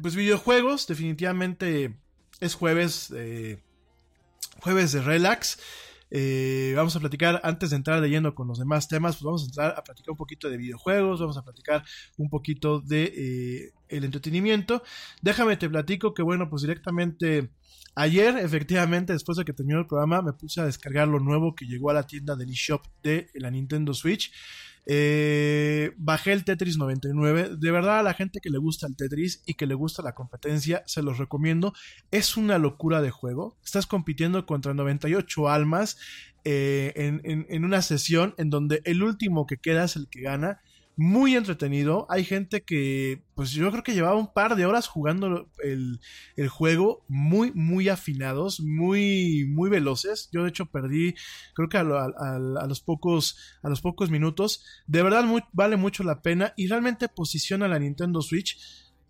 pues 0.00 0.14
videojuegos, 0.14 0.86
definitivamente 0.86 1.96
es 2.40 2.54
jueves, 2.54 3.12
jueves 4.60 4.92
de 4.92 5.02
relax. 5.02 5.58
Eh, 6.12 6.72
vamos 6.74 6.96
a 6.96 7.00
platicar, 7.00 7.40
antes 7.44 7.70
de 7.70 7.76
entrar 7.76 8.00
leyendo 8.00 8.34
con 8.34 8.48
los 8.48 8.58
demás 8.58 8.88
temas, 8.88 9.16
pues 9.16 9.24
vamos 9.24 9.42
a 9.42 9.46
entrar 9.46 9.74
a 9.76 9.84
platicar 9.84 10.10
un 10.10 10.16
poquito 10.16 10.50
de 10.50 10.56
videojuegos, 10.56 11.20
vamos 11.20 11.36
a 11.36 11.42
platicar 11.42 11.84
un 12.16 12.28
poquito 12.28 12.80
de 12.80 13.12
eh, 13.16 13.72
el 13.88 14.04
entretenimiento. 14.04 14.82
Déjame 15.22 15.56
te 15.56 15.68
platico 15.70 16.12
que 16.12 16.22
bueno, 16.22 16.50
pues 16.50 16.62
directamente 16.62 17.50
ayer, 17.94 18.36
efectivamente, 18.38 19.12
después 19.12 19.38
de 19.38 19.44
que 19.44 19.52
terminó 19.52 19.80
el 19.80 19.86
programa, 19.86 20.22
me 20.22 20.32
puse 20.32 20.60
a 20.60 20.64
descargar 20.64 21.08
lo 21.08 21.20
nuevo 21.20 21.54
que 21.54 21.66
llegó 21.66 21.90
a 21.90 21.94
la 21.94 22.06
tienda 22.06 22.36
del 22.36 22.50
eShop 22.50 22.84
de 23.02 23.28
la 23.34 23.50
Nintendo 23.50 23.94
Switch. 23.94 24.32
Eh, 24.86 25.92
bajé 25.98 26.32
el 26.32 26.44
Tetris 26.44 26.76
99. 26.76 27.56
De 27.58 27.70
verdad, 27.70 28.00
a 28.00 28.02
la 28.02 28.14
gente 28.14 28.40
que 28.40 28.50
le 28.50 28.58
gusta 28.58 28.86
el 28.86 28.96
Tetris 28.96 29.42
y 29.46 29.54
que 29.54 29.66
le 29.66 29.74
gusta 29.74 30.02
la 30.02 30.14
competencia, 30.14 30.82
se 30.86 31.02
los 31.02 31.18
recomiendo. 31.18 31.72
Es 32.10 32.36
una 32.36 32.58
locura 32.58 33.02
de 33.02 33.10
juego. 33.10 33.56
Estás 33.64 33.86
compitiendo 33.86 34.46
contra 34.46 34.74
98 34.74 35.48
almas 35.48 35.98
eh, 36.44 36.92
en, 36.96 37.20
en, 37.24 37.46
en 37.50 37.64
una 37.64 37.82
sesión 37.82 38.34
en 38.38 38.50
donde 38.50 38.80
el 38.84 39.02
último 39.02 39.46
que 39.46 39.58
queda 39.58 39.84
es 39.84 39.96
el 39.96 40.08
que 40.08 40.22
gana 40.22 40.60
muy 41.00 41.34
entretenido. 41.34 42.06
Hay 42.10 42.24
gente 42.24 42.60
que, 42.60 43.22
pues 43.34 43.52
yo 43.52 43.70
creo 43.70 43.82
que 43.82 43.94
llevaba 43.94 44.16
un 44.16 44.34
par 44.34 44.54
de 44.54 44.66
horas 44.66 44.86
jugando 44.86 45.48
el, 45.64 45.98
el 46.36 46.48
juego, 46.48 47.06
muy, 47.08 47.52
muy 47.52 47.88
afinados, 47.88 48.60
muy, 48.60 49.46
muy 49.48 49.70
veloces. 49.70 50.28
Yo 50.30 50.42
de 50.42 50.50
hecho 50.50 50.66
perdí, 50.66 51.14
creo 51.54 51.70
que 51.70 51.78
a, 51.78 51.84
los 52.68 52.82
pocos, 52.82 53.38
a 53.62 53.70
los 53.70 53.80
pocos 53.80 54.10
minutos. 54.10 54.62
De 54.86 55.02
verdad 55.02 55.24
vale 55.54 55.78
mucho 55.78 56.04
la 56.04 56.20
pena 56.20 56.52
y 56.54 56.66
realmente 56.66 57.08
posiciona 57.08 57.66
la 57.66 57.78
Nintendo 57.78 58.20
Switch 58.20 58.58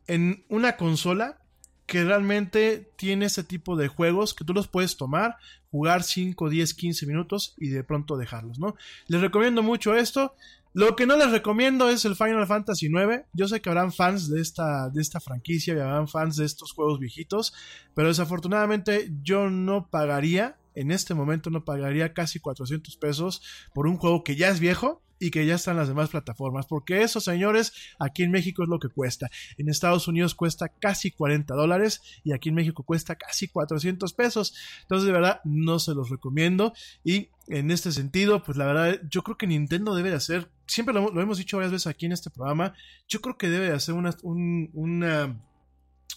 en 0.06 0.44
una 0.48 0.76
consola 0.76 1.40
que 1.86 2.04
realmente 2.04 2.92
tiene 2.94 3.26
ese 3.26 3.42
tipo 3.42 3.74
de 3.74 3.88
juegos 3.88 4.32
que 4.32 4.44
tú 4.44 4.54
los 4.54 4.68
puedes 4.68 4.96
tomar, 4.96 5.38
jugar 5.72 6.04
5, 6.04 6.48
10, 6.48 6.74
15 6.74 7.04
minutos 7.04 7.54
y 7.58 7.70
de 7.70 7.82
pronto 7.82 8.16
dejarlos, 8.16 8.60
¿no? 8.60 8.76
Les 9.08 9.20
recomiendo 9.20 9.64
mucho 9.64 9.96
esto. 9.96 10.36
Lo 10.72 10.94
que 10.94 11.06
no 11.06 11.16
les 11.16 11.32
recomiendo 11.32 11.90
es 11.90 12.04
el 12.04 12.14
Final 12.14 12.46
Fantasy 12.46 12.86
IX. 12.86 13.24
Yo 13.32 13.48
sé 13.48 13.60
que 13.60 13.68
habrán 13.68 13.92
fans 13.92 14.30
de 14.30 14.40
esta, 14.40 14.88
de 14.88 15.00
esta 15.02 15.18
franquicia 15.18 15.74
y 15.74 15.80
habrán 15.80 16.06
fans 16.06 16.36
de 16.36 16.44
estos 16.44 16.72
juegos 16.72 17.00
viejitos, 17.00 17.52
pero 17.94 18.08
desafortunadamente 18.08 19.10
yo 19.22 19.50
no 19.50 19.88
pagaría, 19.90 20.58
en 20.76 20.92
este 20.92 21.14
momento 21.14 21.50
no 21.50 21.64
pagaría 21.64 22.12
casi 22.12 22.38
400 22.38 22.96
pesos 22.98 23.42
por 23.74 23.88
un 23.88 23.96
juego 23.96 24.22
que 24.22 24.36
ya 24.36 24.48
es 24.48 24.60
viejo 24.60 25.02
y 25.20 25.30
que 25.30 25.46
ya 25.46 25.54
están 25.54 25.76
las 25.76 25.86
demás 25.86 26.08
plataformas, 26.08 26.66
porque 26.66 27.02
eso, 27.02 27.20
señores, 27.20 27.72
aquí 27.98 28.22
en 28.22 28.30
México 28.30 28.62
es 28.62 28.68
lo 28.68 28.80
que 28.80 28.88
cuesta. 28.88 29.30
En 29.58 29.68
Estados 29.68 30.08
Unidos 30.08 30.34
cuesta 30.34 30.68
casi 30.68 31.10
40 31.10 31.54
dólares 31.54 32.00
y 32.24 32.32
aquí 32.32 32.48
en 32.48 32.54
México 32.56 32.82
cuesta 32.82 33.14
casi 33.16 33.46
400 33.46 34.12
pesos. 34.14 34.54
Entonces, 34.82 35.06
de 35.06 35.12
verdad, 35.12 35.40
no 35.44 35.78
se 35.78 35.94
los 35.94 36.08
recomiendo 36.08 36.72
y 37.04 37.28
en 37.48 37.70
este 37.70 37.92
sentido, 37.92 38.42
pues 38.42 38.56
la 38.56 38.66
verdad, 38.66 39.00
yo 39.10 39.22
creo 39.22 39.36
que 39.36 39.46
Nintendo 39.46 39.94
debe 39.94 40.10
de 40.10 40.16
hacer, 40.16 40.50
siempre 40.66 40.94
lo, 40.94 41.10
lo 41.10 41.20
hemos 41.20 41.36
dicho 41.36 41.56
varias 41.58 41.72
veces 41.72 41.86
aquí 41.86 42.06
en 42.06 42.12
este 42.12 42.30
programa, 42.30 42.74
yo 43.08 43.20
creo 43.20 43.36
que 43.36 43.50
debe 43.50 43.66
de 43.66 43.74
hacer 43.74 43.94
una, 43.94 44.16
un, 44.22 44.70
una, 44.72 45.38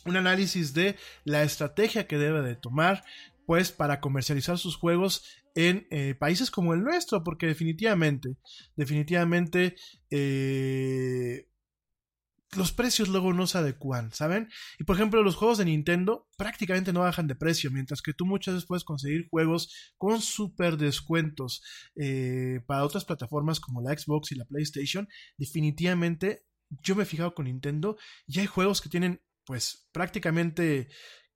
un 0.05 0.15
análisis 0.15 0.73
de 0.73 0.95
la 1.25 1.43
estrategia 1.43 2.07
que 2.07 2.17
debe 2.17 2.41
de 2.41 2.55
tomar 2.55 3.03
pues 3.45 3.71
para 3.71 3.99
comercializar 3.99 4.57
sus 4.57 4.77
juegos 4.77 5.25
en 5.55 5.87
eh, 5.91 6.15
países 6.15 6.51
como 6.51 6.73
el 6.73 6.83
nuestro, 6.83 7.23
porque 7.23 7.47
definitivamente, 7.47 8.37
definitivamente 8.75 9.75
eh, 10.09 11.47
los 12.55 12.71
precios 12.71 13.09
luego 13.09 13.33
no 13.33 13.47
se 13.47 13.57
adecuan, 13.57 14.11
¿saben? 14.13 14.49
Y 14.79 14.83
por 14.83 14.95
ejemplo, 14.95 15.23
los 15.23 15.35
juegos 15.35 15.57
de 15.57 15.65
Nintendo 15.65 16.27
prácticamente 16.37 16.93
no 16.93 17.01
bajan 17.01 17.27
de 17.27 17.35
precio, 17.35 17.71
mientras 17.71 18.01
que 18.01 18.13
tú 18.13 18.25
muchas 18.25 18.55
veces 18.55 18.67
puedes 18.67 18.83
conseguir 18.83 19.27
juegos 19.29 19.93
con 19.97 20.21
super 20.21 20.77
descuentos 20.77 21.63
eh, 21.95 22.61
para 22.65 22.83
otras 22.83 23.05
plataformas 23.05 23.59
como 23.59 23.81
la 23.81 23.97
Xbox 23.97 24.31
y 24.31 24.35
la 24.35 24.45
PlayStation. 24.45 25.07
Definitivamente, 25.37 26.45
yo 26.69 26.95
me 26.95 27.03
he 27.03 27.07
fijado 27.07 27.33
con 27.33 27.45
Nintendo 27.45 27.97
y 28.27 28.39
hay 28.39 28.47
juegos 28.47 28.81
que 28.81 28.89
tienen 28.89 29.21
pues 29.45 29.89
prácticamente 29.91 30.87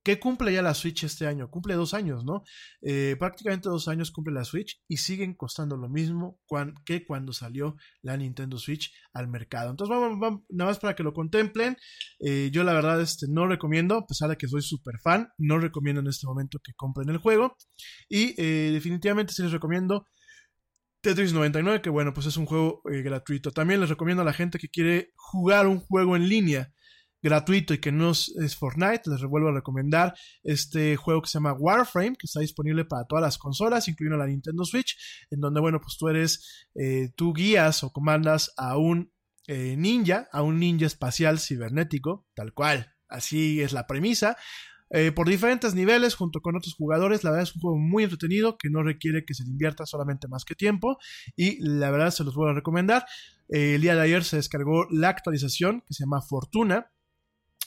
¿Qué 0.08 0.18
cumple 0.18 0.54
ya 0.54 0.62
la 0.62 0.72
Switch 0.72 1.04
este 1.04 1.26
año? 1.26 1.50
Cumple 1.50 1.74
dos 1.74 1.92
años, 1.92 2.24
¿no? 2.24 2.42
Eh, 2.80 3.16
prácticamente 3.18 3.68
dos 3.68 3.88
años 3.88 4.10
cumple 4.10 4.32
la 4.32 4.42
Switch 4.42 4.82
y 4.88 4.96
siguen 4.96 5.34
costando 5.34 5.76
lo 5.76 5.90
mismo 5.90 6.40
que 6.86 7.04
cuando 7.04 7.34
salió 7.34 7.76
la 8.00 8.16
Nintendo 8.16 8.56
Switch 8.56 8.90
al 9.12 9.28
mercado. 9.28 9.70
Entonces, 9.70 9.94
vamos, 9.94 10.40
nada 10.48 10.70
más 10.70 10.78
para 10.78 10.96
que 10.96 11.02
lo 11.02 11.12
contemplen. 11.12 11.76
Eh, 12.20 12.48
yo 12.50 12.64
la 12.64 12.72
verdad 12.72 13.02
este, 13.02 13.26
no 13.28 13.46
recomiendo, 13.46 13.96
a 13.96 14.06
pesar 14.06 14.30
de 14.30 14.38
que 14.38 14.48
soy 14.48 14.62
súper 14.62 14.98
fan, 14.98 15.28
no 15.36 15.58
recomiendo 15.58 16.00
en 16.00 16.06
este 16.06 16.26
momento 16.26 16.58
que 16.64 16.72
compren 16.72 17.10
el 17.10 17.18
juego. 17.18 17.54
Y 18.08 18.34
eh, 18.40 18.70
definitivamente 18.72 19.34
sí 19.34 19.42
les 19.42 19.52
recomiendo 19.52 20.06
Tetris 21.02 21.34
99, 21.34 21.82
que 21.82 21.90
bueno, 21.90 22.14
pues 22.14 22.24
es 22.24 22.38
un 22.38 22.46
juego 22.46 22.80
gratuito. 22.82 23.50
También 23.50 23.80
les 23.80 23.90
recomiendo 23.90 24.22
a 24.22 24.24
la 24.24 24.32
gente 24.32 24.58
que 24.58 24.70
quiere 24.70 25.12
jugar 25.16 25.66
un 25.66 25.80
juego 25.80 26.16
en 26.16 26.30
línea 26.30 26.72
gratuito 27.22 27.74
y 27.74 27.78
que 27.78 27.92
no 27.92 28.10
es 28.10 28.56
Fortnite, 28.56 29.10
les 29.10 29.22
vuelvo 29.24 29.48
a 29.48 29.52
recomendar 29.52 30.14
este 30.42 30.96
juego 30.96 31.22
que 31.22 31.28
se 31.28 31.34
llama 31.34 31.52
Warframe, 31.52 32.16
que 32.16 32.26
está 32.26 32.40
disponible 32.40 32.84
para 32.84 33.06
todas 33.06 33.22
las 33.22 33.38
consolas, 33.38 33.88
incluyendo 33.88 34.18
la 34.18 34.26
Nintendo 34.26 34.64
Switch, 34.64 34.96
en 35.30 35.40
donde, 35.40 35.60
bueno, 35.60 35.80
pues 35.80 35.96
tú 35.98 36.08
eres, 36.08 36.66
eh, 36.74 37.10
tú 37.16 37.32
guías 37.32 37.82
o 37.82 37.92
comandas 37.92 38.52
a 38.56 38.76
un 38.76 39.12
eh, 39.46 39.76
ninja, 39.76 40.28
a 40.32 40.42
un 40.42 40.58
ninja 40.58 40.86
espacial 40.86 41.38
cibernético, 41.38 42.26
tal 42.34 42.52
cual, 42.52 42.94
así 43.08 43.60
es 43.60 43.72
la 43.72 43.86
premisa. 43.86 44.36
Eh, 44.90 45.12
por 45.12 45.28
diferentes 45.28 45.74
niveles, 45.74 46.14
junto 46.14 46.40
con 46.40 46.56
otros 46.56 46.74
jugadores, 46.74 47.22
la 47.22 47.30
verdad 47.30 47.48
es 47.48 47.54
un 47.54 47.60
juego 47.60 47.78
muy 47.78 48.04
entretenido 48.04 48.56
que 48.56 48.70
no 48.70 48.82
requiere 48.82 49.24
que 49.26 49.34
se 49.34 49.44
le 49.44 49.50
invierta 49.50 49.84
solamente 49.84 50.28
más 50.28 50.46
que 50.46 50.54
tiempo 50.54 50.96
y 51.36 51.58
la 51.60 51.90
verdad 51.90 52.10
se 52.10 52.24
los 52.24 52.34
voy 52.34 52.50
a 52.50 52.54
recomendar. 52.54 53.04
el 53.50 53.80
día 53.80 53.94
de 53.94 54.02
ayer 54.02 54.24
se 54.24 54.36
descargó 54.36 54.86
la 54.90 55.08
actualización 55.10 55.82
que 55.86 55.94
se 55.94 56.04
llama 56.04 56.22
Fortuna, 56.22 56.90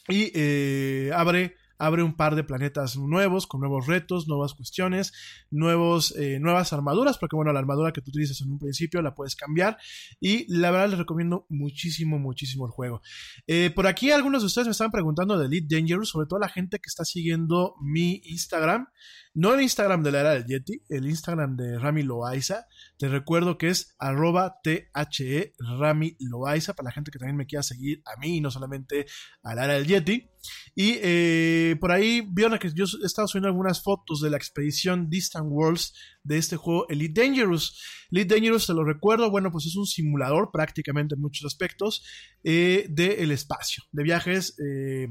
y 0.07 0.31
eh, 0.33 1.11
abre, 1.13 1.55
abre 1.77 2.03
un 2.03 2.15
par 2.15 2.35
de 2.35 2.43
planetas 2.43 2.97
nuevos, 2.97 3.47
con 3.47 3.59
nuevos 3.59 3.87
retos, 3.87 4.27
nuevas 4.27 4.53
cuestiones, 4.53 5.13
nuevos, 5.49 6.15
eh, 6.17 6.39
nuevas 6.39 6.73
armaduras, 6.73 7.17
porque 7.17 7.35
bueno, 7.35 7.53
la 7.53 7.59
armadura 7.59 7.91
que 7.91 8.01
tú 8.01 8.09
utilizas 8.09 8.41
en 8.41 8.51
un 8.51 8.59
principio 8.59 9.01
la 9.01 9.15
puedes 9.15 9.35
cambiar. 9.35 9.77
Y 10.19 10.51
la 10.53 10.71
verdad 10.71 10.89
les 10.89 10.99
recomiendo 10.99 11.45
muchísimo, 11.49 12.19
muchísimo 12.19 12.65
el 12.65 12.71
juego. 12.71 13.01
Eh, 13.47 13.71
por 13.73 13.87
aquí 13.87 14.11
algunos 14.11 14.41
de 14.41 14.47
ustedes 14.47 14.67
me 14.67 14.71
estaban 14.71 14.91
preguntando 14.91 15.37
de 15.37 15.45
Elite 15.45 15.75
Dangerous, 15.75 16.09
sobre 16.09 16.27
todo 16.27 16.39
la 16.39 16.49
gente 16.49 16.77
que 16.77 16.87
está 16.87 17.05
siguiendo 17.05 17.75
mi 17.81 18.21
Instagram. 18.25 18.87
No 19.33 19.53
el 19.53 19.61
Instagram 19.61 20.03
de 20.03 20.11
la 20.11 20.19
era 20.19 20.31
del 20.31 20.45
Yeti, 20.45 20.83
el 20.89 21.07
Instagram 21.07 21.55
de 21.55 21.79
Rami 21.79 22.03
Loaiza. 22.03 22.65
Te 22.97 23.07
recuerdo 23.07 23.57
que 23.57 23.69
es 23.69 23.95
arroba 23.97 24.59
THE 24.61 25.53
Rami 25.79 26.17
Loaiza 26.19 26.73
para 26.73 26.89
la 26.89 26.91
gente 26.91 27.11
que 27.11 27.19
también 27.19 27.37
me 27.37 27.45
quiera 27.45 27.63
seguir 27.63 28.01
a 28.05 28.19
mí 28.19 28.37
y 28.37 28.41
no 28.41 28.51
solamente 28.51 29.05
a 29.41 29.55
la 29.55 29.63
era 29.63 29.73
del 29.75 29.87
Yeti. 29.87 30.29
Y 30.75 30.97
eh, 31.01 31.77
por 31.79 31.93
ahí 31.93 32.27
vieron 32.29 32.59
que 32.59 32.73
yo 32.73 32.83
he 32.83 33.05
estado 33.05 33.27
subiendo 33.27 33.47
algunas 33.47 33.81
fotos 33.81 34.19
de 34.19 34.29
la 34.29 34.37
expedición 34.37 35.09
Distant 35.09 35.47
Worlds 35.49 35.93
de 36.23 36.37
este 36.37 36.57
juego 36.57 36.87
Elite 36.89 37.21
Dangerous. 37.21 37.81
Elite 38.11 38.35
Dangerous, 38.35 38.67
te 38.67 38.73
lo 38.73 38.83
recuerdo, 38.83 39.31
bueno, 39.31 39.49
pues 39.49 39.65
es 39.65 39.77
un 39.77 39.85
simulador 39.85 40.49
prácticamente 40.51 41.15
en 41.15 41.21
muchos 41.21 41.45
aspectos 41.45 42.03
eh, 42.43 42.85
del 42.89 43.31
espacio, 43.31 43.83
de 43.93 44.03
viajes. 44.03 44.57
Eh, 44.59 45.07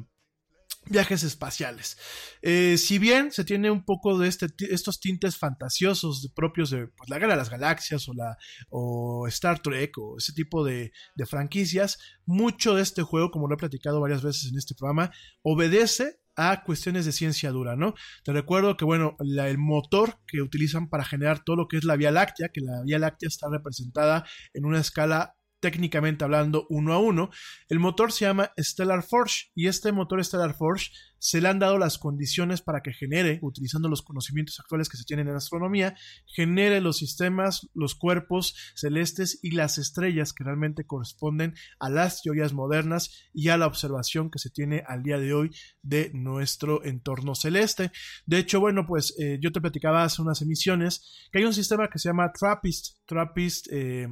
viajes 0.90 1.22
espaciales. 1.22 1.96
Eh, 2.42 2.76
si 2.76 2.98
bien 2.98 3.30
se 3.30 3.44
tiene 3.44 3.70
un 3.70 3.84
poco 3.84 4.18
de 4.18 4.28
este, 4.28 4.48
estos 4.70 5.00
tintes 5.00 5.36
fantasiosos 5.36 6.30
propios 6.34 6.70
de 6.70 6.88
pues, 6.88 7.08
la 7.08 7.18
Guerra 7.18 7.34
de 7.34 7.38
las 7.38 7.50
Galaxias 7.50 8.08
o, 8.08 8.14
la, 8.14 8.36
o 8.68 9.26
Star 9.28 9.60
Trek 9.60 9.96
o 9.98 10.18
ese 10.18 10.32
tipo 10.32 10.64
de, 10.64 10.92
franquicias, 11.26 11.98
mucho 12.26 12.74
de 12.74 12.82
este 12.82 13.02
juego, 13.02 13.30
como 13.30 13.46
lo 13.46 13.54
he 13.54 13.58
platicado 13.58 14.00
varias 14.00 14.22
veces 14.22 14.50
en 14.50 14.58
este 14.58 14.74
programa, 14.74 15.12
obedece 15.42 16.18
a 16.34 16.64
cuestiones 16.64 17.04
de 17.04 17.12
ciencia 17.12 17.50
dura, 17.50 17.76
¿no? 17.76 17.94
Te 18.24 18.32
recuerdo 18.32 18.76
que, 18.76 18.86
bueno, 18.86 19.16
el 19.20 19.58
motor 19.58 20.18
que 20.26 20.40
utilizan 20.40 20.88
para 20.88 21.04
generar 21.04 21.44
todo 21.44 21.56
lo 21.56 21.68
que 21.68 21.76
es 21.76 21.84
la 21.84 21.96
Vía 21.96 22.10
Láctea, 22.10 22.48
que 22.48 22.62
la 22.62 22.82
Vía 22.82 22.98
Láctea 22.98 23.28
está 23.28 23.48
representada 23.50 24.24
en 24.54 24.64
una 24.64 24.80
escala 24.80 25.36
técnicamente 25.60 26.24
hablando 26.24 26.66
uno 26.68 26.92
a 26.92 26.98
uno. 26.98 27.30
El 27.68 27.78
motor 27.78 28.12
se 28.12 28.24
llama 28.24 28.52
Stellar 28.58 29.02
Forge 29.02 29.50
y 29.54 29.68
este 29.68 29.92
motor 29.92 30.24
Stellar 30.24 30.54
Forge 30.54 30.90
se 31.20 31.40
le 31.40 31.48
han 31.48 31.58
dado 31.58 31.78
las 31.78 31.98
condiciones 31.98 32.62
para 32.62 32.80
que 32.80 32.92
genere, 32.92 33.38
utilizando 33.42 33.88
los 33.88 34.02
conocimientos 34.02 34.58
actuales 34.58 34.88
que 34.88 34.96
se 34.96 35.04
tienen 35.04 35.28
en 35.28 35.36
astronomía, 35.36 35.94
genere 36.26 36.80
los 36.80 36.96
sistemas, 36.96 37.68
los 37.74 37.94
cuerpos 37.94 38.56
celestes 38.74 39.38
y 39.42 39.50
las 39.50 39.76
estrellas 39.78 40.32
que 40.32 40.44
realmente 40.44 40.86
corresponden 40.86 41.54
a 41.78 41.90
las 41.90 42.22
teorías 42.22 42.54
modernas 42.54 43.28
y 43.34 43.50
a 43.50 43.58
la 43.58 43.66
observación 43.66 44.30
que 44.30 44.38
se 44.38 44.50
tiene 44.50 44.82
al 44.86 45.02
día 45.02 45.18
de 45.18 45.34
hoy 45.34 45.50
de 45.82 46.10
nuestro 46.14 46.84
entorno 46.84 47.34
celeste. 47.34 47.92
De 48.24 48.38
hecho, 48.38 48.58
bueno, 48.58 48.86
pues 48.86 49.14
eh, 49.18 49.38
yo 49.42 49.52
te 49.52 49.60
platicaba 49.60 50.04
hace 50.04 50.22
unas 50.22 50.40
emisiones 50.40 51.28
que 51.30 51.38
hay 51.38 51.44
un 51.44 51.54
sistema 51.54 51.88
que 51.88 51.98
se 51.98 52.08
llama 52.08 52.32
TRAPPIST. 52.32 53.06
TRAPPIST 53.06 53.66
eh, 53.70 54.08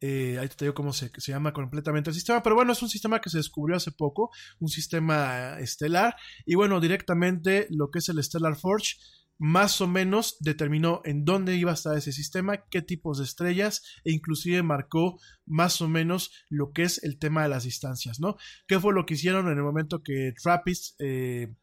eh, 0.00 0.38
ahí 0.38 0.48
te 0.48 0.64
digo 0.64 0.74
cómo 0.74 0.92
se, 0.92 1.10
se, 1.16 1.32
llama 1.32 1.52
completamente 1.52 2.10
el 2.10 2.14
sistema, 2.14 2.42
pero 2.42 2.54
bueno, 2.54 2.72
es 2.72 2.82
un 2.82 2.88
sistema 2.88 3.20
que 3.20 3.30
se 3.30 3.38
descubrió 3.38 3.76
hace 3.76 3.92
poco, 3.92 4.30
un 4.60 4.68
sistema 4.68 5.58
estelar, 5.58 6.14
y 6.46 6.54
bueno, 6.54 6.80
directamente 6.80 7.66
lo 7.70 7.90
que 7.90 7.98
es 7.98 8.08
el 8.08 8.22
Stellar 8.22 8.56
Forge, 8.56 8.96
más 9.38 9.80
o 9.80 9.86
menos 9.86 10.36
determinó 10.40 11.00
en 11.04 11.24
dónde 11.24 11.56
iba 11.56 11.70
a 11.70 11.74
estar 11.74 11.96
ese 11.96 12.12
sistema, 12.12 12.64
qué 12.70 12.82
tipos 12.82 13.18
de 13.18 13.24
estrellas, 13.24 13.82
e 14.04 14.12
inclusive 14.12 14.62
marcó 14.62 15.18
más 15.46 15.80
o 15.80 15.88
menos 15.88 16.32
lo 16.48 16.72
que 16.72 16.82
es 16.82 17.02
el 17.04 17.18
tema 17.18 17.44
de 17.44 17.48
las 17.48 17.64
distancias, 17.64 18.18
¿no? 18.20 18.36
¿Qué 18.66 18.80
fue 18.80 18.92
lo 18.92 19.06
que 19.06 19.14
hicieron 19.14 19.46
en 19.46 19.56
el 19.56 19.62
momento 19.62 20.02
que 20.02 20.32
Trappist 20.42 20.96
eh, 20.98 21.54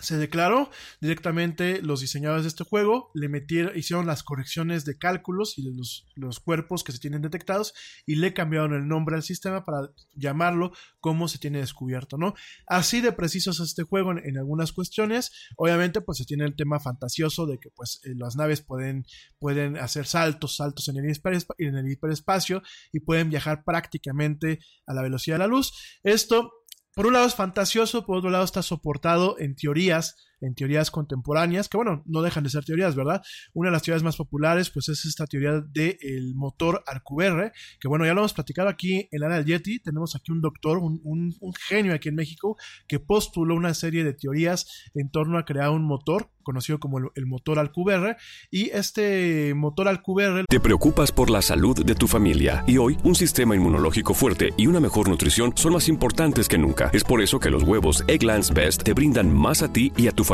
se 0.00 0.16
declaró 0.16 0.70
directamente 1.00 1.80
los 1.80 2.00
diseñadores 2.00 2.44
de 2.44 2.48
este 2.48 2.64
juego, 2.64 3.10
le 3.14 3.28
metieron, 3.28 3.76
hicieron 3.76 4.06
las 4.06 4.22
correcciones 4.22 4.84
de 4.84 4.98
cálculos 4.98 5.58
y 5.58 5.64
de 5.64 5.72
los, 5.74 6.06
los, 6.14 6.40
cuerpos 6.40 6.82
que 6.82 6.92
se 6.92 6.98
tienen 6.98 7.22
detectados 7.22 7.74
y 8.06 8.16
le 8.16 8.34
cambiaron 8.34 8.74
el 8.74 8.88
nombre 8.88 9.16
al 9.16 9.22
sistema 9.22 9.64
para 9.64 9.90
llamarlo 10.14 10.72
como 11.00 11.28
se 11.28 11.38
tiene 11.38 11.58
descubierto, 11.58 12.18
¿no? 12.18 12.34
Así 12.66 13.00
de 13.00 13.12
precisos 13.12 13.60
es 13.60 13.68
este 13.68 13.84
juego 13.84 14.12
en, 14.12 14.36
algunas 14.36 14.72
cuestiones. 14.72 15.30
Obviamente, 15.56 16.00
pues 16.00 16.18
se 16.18 16.24
tiene 16.24 16.44
el 16.44 16.56
tema 16.56 16.80
fantasioso 16.80 17.46
de 17.46 17.58
que 17.58 17.70
pues 17.70 18.00
eh, 18.04 18.14
las 18.16 18.36
naves 18.36 18.62
pueden, 18.62 19.06
pueden 19.38 19.76
hacer 19.76 20.06
saltos, 20.06 20.56
saltos 20.56 20.88
en 20.88 20.96
el, 20.96 21.20
en 21.58 21.76
el 21.76 21.90
hiperespacio 21.90 22.62
y 22.92 23.00
pueden 23.00 23.30
viajar 23.30 23.64
prácticamente 23.64 24.58
a 24.86 24.94
la 24.94 25.02
velocidad 25.02 25.36
de 25.36 25.40
la 25.40 25.46
luz. 25.46 25.72
Esto 26.02 26.63
por 26.94 27.06
un 27.06 27.14
lado 27.14 27.26
es 27.26 27.34
fantasioso, 27.34 28.06
por 28.06 28.18
otro 28.18 28.30
lado 28.30 28.44
está 28.44 28.62
soportado 28.62 29.36
en 29.38 29.56
teorías 29.56 30.16
en 30.44 30.54
teorías 30.54 30.90
contemporáneas, 30.90 31.68
que 31.68 31.76
bueno, 31.76 32.02
no 32.06 32.22
dejan 32.22 32.44
de 32.44 32.50
ser 32.50 32.64
teorías, 32.64 32.94
¿verdad? 32.94 33.22
Una 33.54 33.70
de 33.70 33.72
las 33.72 33.82
teorías 33.82 34.02
más 34.02 34.16
populares, 34.16 34.70
pues 34.70 34.88
es 34.88 35.04
esta 35.04 35.26
teoría 35.26 35.60
del 35.60 36.34
motor 36.34 36.82
Alcubierre, 36.86 37.52
que 37.80 37.88
bueno, 37.88 38.04
ya 38.04 38.12
lo 38.12 38.20
hemos 38.20 38.34
platicado 38.34 38.68
aquí 38.68 39.08
en 39.10 39.20
la 39.20 39.26
área 39.26 39.38
del 39.38 39.46
Yeti, 39.46 39.80
tenemos 39.80 40.14
aquí 40.14 40.32
un 40.32 40.40
doctor, 40.40 40.78
un, 40.78 41.00
un, 41.04 41.34
un 41.40 41.52
genio 41.54 41.94
aquí 41.94 42.10
en 42.10 42.14
México, 42.14 42.56
que 42.86 43.00
postuló 43.00 43.54
una 43.54 43.74
serie 43.74 44.04
de 44.04 44.12
teorías 44.12 44.90
en 44.94 45.10
torno 45.10 45.38
a 45.38 45.44
crear 45.44 45.70
un 45.70 45.84
motor 45.84 46.30
conocido 46.42 46.78
como 46.78 46.98
el, 46.98 47.06
el 47.14 47.26
motor 47.26 47.58
Alcubierre, 47.58 48.16
y 48.50 48.68
este 48.70 49.54
motor 49.54 49.88
Alcubierre... 49.88 50.44
Te 50.46 50.60
preocupas 50.60 51.10
por 51.10 51.30
la 51.30 51.40
salud 51.40 51.84
de 51.84 51.94
tu 51.94 52.06
familia, 52.06 52.64
y 52.66 52.76
hoy 52.76 52.98
un 53.02 53.14
sistema 53.14 53.56
inmunológico 53.56 54.12
fuerte 54.12 54.50
y 54.58 54.66
una 54.66 54.80
mejor 54.80 55.08
nutrición 55.08 55.52
son 55.56 55.72
más 55.72 55.88
importantes 55.88 56.48
que 56.48 56.58
nunca. 56.58 56.90
Es 56.92 57.02
por 57.02 57.22
eso 57.22 57.40
que 57.40 57.50
los 57.50 57.62
huevos 57.62 58.04
Egglands 58.08 58.52
Best 58.52 58.82
te 58.82 58.92
brindan 58.92 59.34
más 59.34 59.62
a 59.62 59.72
ti 59.72 59.90
y 59.96 60.06
a 60.08 60.12
tu 60.12 60.22
familia 60.22 60.33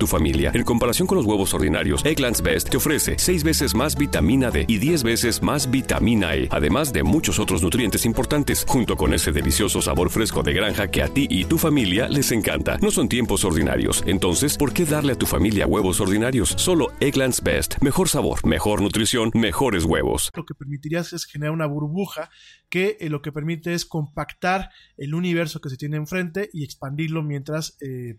tu 0.00 0.08
familia. 0.08 0.50
En 0.54 0.64
comparación 0.64 1.06
con 1.06 1.16
los 1.18 1.26
huevos 1.26 1.54
ordinarios, 1.54 2.04
Egglands 2.04 2.42
Best 2.42 2.70
te 2.70 2.78
ofrece 2.78 3.14
6 3.18 3.44
veces 3.44 3.74
más 3.76 3.96
vitamina 3.96 4.50
D 4.50 4.64
y 4.66 4.78
10 4.78 5.04
veces 5.04 5.42
más 5.42 5.70
vitamina 5.70 6.34
E, 6.34 6.48
además 6.50 6.92
de 6.92 7.04
muchos 7.04 7.38
otros 7.38 7.62
nutrientes 7.62 8.04
importantes, 8.06 8.64
junto 8.66 8.96
con 8.96 9.12
ese 9.12 9.30
delicioso 9.30 9.82
sabor 9.82 10.10
fresco 10.10 10.42
de 10.42 10.54
granja 10.54 10.90
que 10.90 11.02
a 11.02 11.08
ti 11.08 11.28
y 11.30 11.44
tu 11.44 11.58
familia 11.58 12.08
les 12.08 12.32
encanta. 12.32 12.78
No 12.78 12.90
son 12.90 13.08
tiempos 13.08 13.44
ordinarios, 13.44 14.02
entonces, 14.06 14.56
¿por 14.56 14.72
qué 14.72 14.86
darle 14.86 15.12
a 15.12 15.18
tu 15.18 15.26
familia 15.26 15.66
huevos 15.66 16.00
ordinarios? 16.00 16.54
Solo 16.56 16.92
Egglands 17.00 17.42
Best. 17.42 17.74
Mejor 17.82 18.08
sabor, 18.08 18.44
mejor 18.46 18.80
nutrición, 18.80 19.30
mejores 19.34 19.84
huevos. 19.84 20.30
Lo 20.34 20.46
que 20.46 20.54
permitirías 20.54 21.12
es 21.12 21.26
generar 21.26 21.52
una 21.52 21.66
burbuja 21.66 22.30
que 22.70 22.96
eh, 23.00 23.10
lo 23.10 23.20
que 23.20 23.32
permite 23.32 23.74
es 23.74 23.84
compactar 23.84 24.70
el 24.96 25.14
universo 25.14 25.60
que 25.60 25.68
se 25.68 25.76
tiene 25.76 25.98
enfrente 25.98 26.48
y 26.54 26.64
expandirlo 26.64 27.22
mientras 27.22 27.76
eh, 27.82 28.16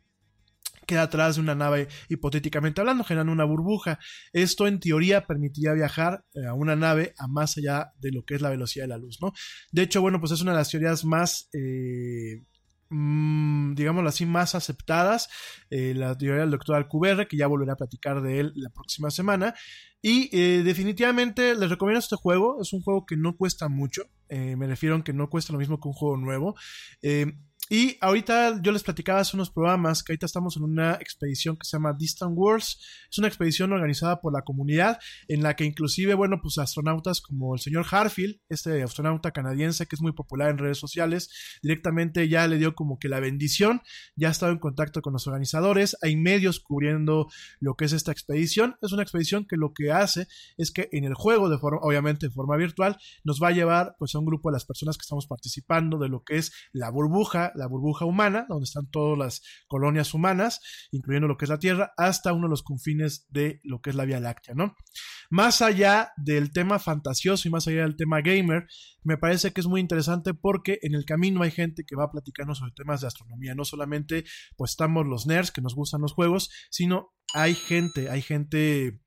queda 0.86 1.04
atrás 1.04 1.36
de 1.36 1.42
una 1.42 1.56
nave 1.56 1.88
hipotéticamente 2.10 2.82
hablando, 2.82 3.04
generando 3.04 3.32
una 3.32 3.46
burbuja. 3.46 4.00
Esto 4.34 4.68
en 4.68 4.80
teoría 4.80 5.26
permitiría 5.26 5.74
viajar 5.74 6.24
eh, 6.34 6.46
a 6.46 6.54
una 6.54 6.76
nave 6.76 7.14
a 7.18 7.28
más 7.28 7.58
allá 7.58 7.92
de 8.00 8.12
lo 8.12 8.24
que 8.24 8.36
es 8.36 8.42
la 8.42 8.50
velocidad 8.50 8.86
de 8.86 8.90
la 8.90 8.98
luz, 8.98 9.20
¿no? 9.22 9.32
De 9.72 9.84
hecho, 9.84 10.02
bueno, 10.02 10.20
pues 10.20 10.32
es 10.32 10.42
una 10.42 10.52
de 10.52 10.58
las 10.58 10.70
teorías 10.70 11.06
más... 11.06 11.50
Eh, 11.54 12.44
mmm, 12.90 13.74
digámoslo 13.74 14.10
así, 14.10 14.26
más 14.26 14.54
aceptadas, 14.56 15.30
eh, 15.70 15.94
la 15.96 16.18
teoría 16.18 16.42
del 16.42 16.52
doctor 16.52 16.76
Alcubierre, 16.76 17.28
que 17.28 17.38
ya 17.38 17.48
volveré 17.48 17.72
a 17.72 17.78
platicar 17.78 18.22
de 18.22 18.40
él 18.40 18.54
la 18.56 18.70
próxima 18.70 19.10
semana. 19.12 19.54
Y 20.02 20.36
eh, 20.36 20.64
definitivamente 20.64 21.56
les 21.56 21.70
recomiendo 21.70 22.00
este 22.00 22.16
juego, 22.16 22.60
es 22.62 22.74
un 22.74 22.82
juego 22.82 23.06
que 23.06 23.16
no 23.16 23.38
cuesta 23.38 23.70
mucho, 23.70 24.04
me 24.30 24.66
refiero 24.66 24.96
a 24.96 25.04
que 25.04 25.14
no 25.14 25.30
cuesta 25.30 25.54
lo 25.54 25.60
mismo 25.60 25.80
que 25.80 25.90
un 25.90 25.94
juego 25.94 26.18
nuevo. 26.18 26.56
Y 27.74 27.98
ahorita 28.02 28.62
yo 28.62 28.74
les 28.74 28.84
platicaba 28.84 29.22
hace 29.22 29.38
unos 29.38 29.50
programas 29.50 30.04
que 30.04 30.12
ahorita 30.12 30.26
estamos 30.26 30.58
en 30.58 30.64
una 30.64 30.96
expedición 30.96 31.56
que 31.56 31.66
se 31.66 31.78
llama 31.78 31.96
Distant 31.98 32.38
Worlds. 32.38 32.86
Es 33.10 33.18
una 33.18 33.30
expedición 33.30 33.72
organizada 33.72 34.20
por 34.20 34.34
la 34.34 34.42
comunidad 34.42 35.00
en 35.30 35.42
la 35.42 35.56
que 35.56 35.64
inclusive, 35.64 36.14
bueno, 36.14 36.42
pues 36.42 36.58
astronautas 36.58 37.22
como 37.22 37.56
el 37.56 37.62
señor 37.62 37.86
Harfield, 37.90 38.42
este 38.50 38.84
astronauta 38.84 39.32
canadiense 39.32 39.86
que 39.86 39.96
es 39.96 40.02
muy 40.02 40.12
popular 40.12 40.50
en 40.50 40.58
redes 40.58 40.80
sociales, 40.80 41.30
directamente 41.64 42.28
ya 42.28 42.46
le 42.46 42.58
dio 42.58 42.76
como 42.76 43.00
que 43.00 43.08
la 43.08 43.22
bendición, 43.22 43.82
ya 44.18 44.28
ha 44.28 44.32
estado 44.32 44.52
en 44.52 44.60
contacto 44.60 45.02
con 45.02 45.14
los 45.14 45.26
organizadores, 45.28 45.96
hay 46.02 46.18
medios 46.18 46.60
cubriendo 46.60 47.30
lo 47.62 47.76
que 47.76 47.86
es 47.86 47.94
esta 47.94 48.12
expedición. 48.12 48.76
Es 48.82 48.92
una 48.92 49.04
expedición 49.04 49.46
que 49.46 49.56
lo 49.56 49.72
que 49.74 49.94
hace 49.94 50.28
es 50.58 50.72
que 50.72 50.90
en 50.92 51.06
el 51.06 51.14
juego, 51.14 51.48
de 51.48 51.58
forma, 51.58 51.80
obviamente 51.84 52.28
de 52.28 52.34
forma 52.34 52.58
virtual, 52.58 52.98
nos 53.24 53.42
va 53.42 53.48
a 53.48 53.52
llevar 53.52 53.96
pues 53.98 54.14
a 54.14 54.20
un 54.20 54.26
grupo 54.26 54.50
de 54.50 54.56
las 54.56 54.66
personas 54.66 54.98
que 54.98 55.04
estamos 55.04 55.26
participando 55.26 55.98
de 55.98 56.10
lo 56.10 56.26
que 56.26 56.36
es 56.36 56.52
la 56.74 56.90
burbuja, 56.90 57.54
la 57.62 57.68
burbuja 57.68 58.06
humana, 58.06 58.46
donde 58.50 58.64
están 58.64 58.90
todas 58.90 59.18
las 59.18 59.42
colonias 59.68 60.14
humanas, 60.14 60.60
incluyendo 60.92 61.28
lo 61.28 61.38
que 61.38 61.46
es 61.46 61.50
la 61.50 61.60
Tierra, 61.60 61.94
hasta 61.96 62.34
uno 62.34 62.48
de 62.48 62.50
los 62.50 62.64
confines 62.64 63.28
de 63.30 63.60
lo 63.64 63.82
que 63.82 63.92
es 63.92 63.96
la 63.96 64.06
Vía 64.06 64.20
Láctea, 64.20 64.56
¿no? 64.56 64.76
Más 65.30 65.62
allá 65.62 66.12
del 66.18 66.52
tema 66.52 66.80
fantasioso 66.80 67.48
y 67.48 67.52
más 67.52 67.68
allá 67.68 67.84
del 67.84 67.96
tema 67.96 68.22
gamer, 68.22 68.66
me 69.04 69.18
parece 69.18 69.52
que 69.52 69.62
es 69.62 69.68
muy 69.68 69.80
interesante 69.80 70.34
porque 70.34 70.80
en 70.82 70.96
el 70.96 71.06
camino 71.06 71.44
hay 71.44 71.52
gente 71.52 71.84
que 71.86 71.96
va 71.96 72.12
platicando 72.12 72.56
sobre 72.56 72.74
temas 72.74 73.02
de 73.02 73.08
astronomía, 73.08 73.54
no 73.54 73.64
solamente 73.64 74.26
pues 74.58 74.72
estamos 74.72 75.06
los 75.06 75.28
nerds 75.28 75.52
que 75.52 75.62
nos 75.62 75.76
gustan 75.76 76.02
los 76.02 76.14
juegos, 76.14 76.50
sino 76.72 77.14
hay 77.34 77.54
gente, 77.54 78.10
hay 78.10 78.24
gente 78.24 79.00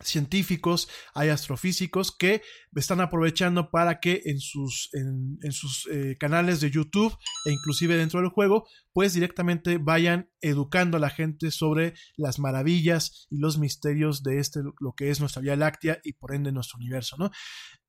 científicos, 0.00 0.88
hay 1.14 1.28
astrofísicos 1.28 2.16
que 2.16 2.42
están 2.74 3.00
aprovechando 3.00 3.70
para 3.70 4.00
que 4.00 4.22
en 4.24 4.40
sus, 4.40 4.90
en, 4.92 5.52
sus 5.52 5.88
eh, 5.90 6.16
canales 6.18 6.60
de 6.60 6.70
YouTube 6.70 7.16
e 7.46 7.52
inclusive 7.52 7.96
dentro 7.96 8.20
del 8.20 8.30
juego, 8.30 8.66
pues 8.92 9.14
directamente 9.14 9.78
vayan 9.78 10.30
educando 10.40 10.96
a 10.96 11.00
la 11.00 11.10
gente 11.10 11.50
sobre 11.50 11.94
las 12.16 12.38
maravillas 12.38 13.26
y 13.30 13.38
los 13.38 13.58
misterios 13.58 14.22
de 14.22 14.38
este, 14.38 14.60
lo 14.80 14.92
que 14.94 15.10
es 15.10 15.20
nuestra 15.20 15.42
Vía 15.42 15.56
Láctea 15.56 16.00
y 16.02 16.14
por 16.14 16.34
ende 16.34 16.52
nuestro 16.52 16.78
universo, 16.78 17.16
¿no? 17.18 17.30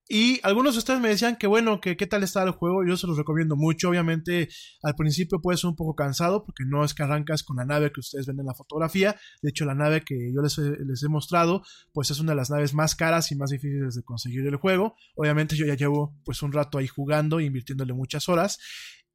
Y 0.08 0.40
algunos 0.44 0.76
de 0.76 0.80
ustedes 0.80 1.00
me 1.00 1.10
decían 1.10 1.36
que 1.36 1.48
bueno, 1.48 1.82
que 1.82 1.98
qué 1.98 2.06
tal 2.06 2.24
está 2.24 2.44
el 2.44 2.52
juego, 2.52 2.86
yo 2.86 2.96
se 2.96 3.08
los 3.08 3.18
recomiendo 3.18 3.56
mucho, 3.56 3.90
obviamente 3.90 4.50
al 4.84 4.94
principio 4.96 5.42
puede 5.42 5.58
ser 5.58 5.72
un 5.72 5.76
poco 5.76 5.96
cansado 5.96 6.46
porque 6.46 6.64
no 6.68 6.86
es 6.86 6.94
que 6.94 7.02
arrancas 7.02 7.42
con 7.42 7.58
la 7.58 7.66
nave 7.66 7.92
que 7.92 8.02
ustedes 8.02 8.28
ven 8.28 8.40
en 8.40 8.46
la 8.46 8.54
fotografía, 8.54 9.16
de 9.42 9.50
hecho 9.50 9.66
la 9.66 9.74
nave 9.74 10.04
que 10.06 10.32
yo 10.32 10.44
les 10.44 10.60
he, 10.60 10.86
les 10.86 11.02
he 11.02 11.10
mostrado 11.10 11.64
pues 11.92 12.12
es 12.12 12.20
una 12.20 12.34
de 12.34 12.36
las 12.36 12.52
naves 12.52 12.76
más 12.76 12.96
caras 12.96 13.32
y 13.32 13.36
más 13.36 13.50
difíciles 13.50 13.96
de 13.96 14.04
conseguir 14.04 14.46
el 14.46 14.58
juego, 14.58 14.96
obviamente 15.16 15.56
yo 15.56 15.66
ya 15.66 15.76
llevo 15.76 16.16
pues 16.24 16.44
un 16.44 16.52
rato 16.52 16.78
ahí 16.78 16.88
jugando, 16.88 17.40
invirtiéndole 17.40 17.94
muchas 17.94 18.30
horas 18.30 18.60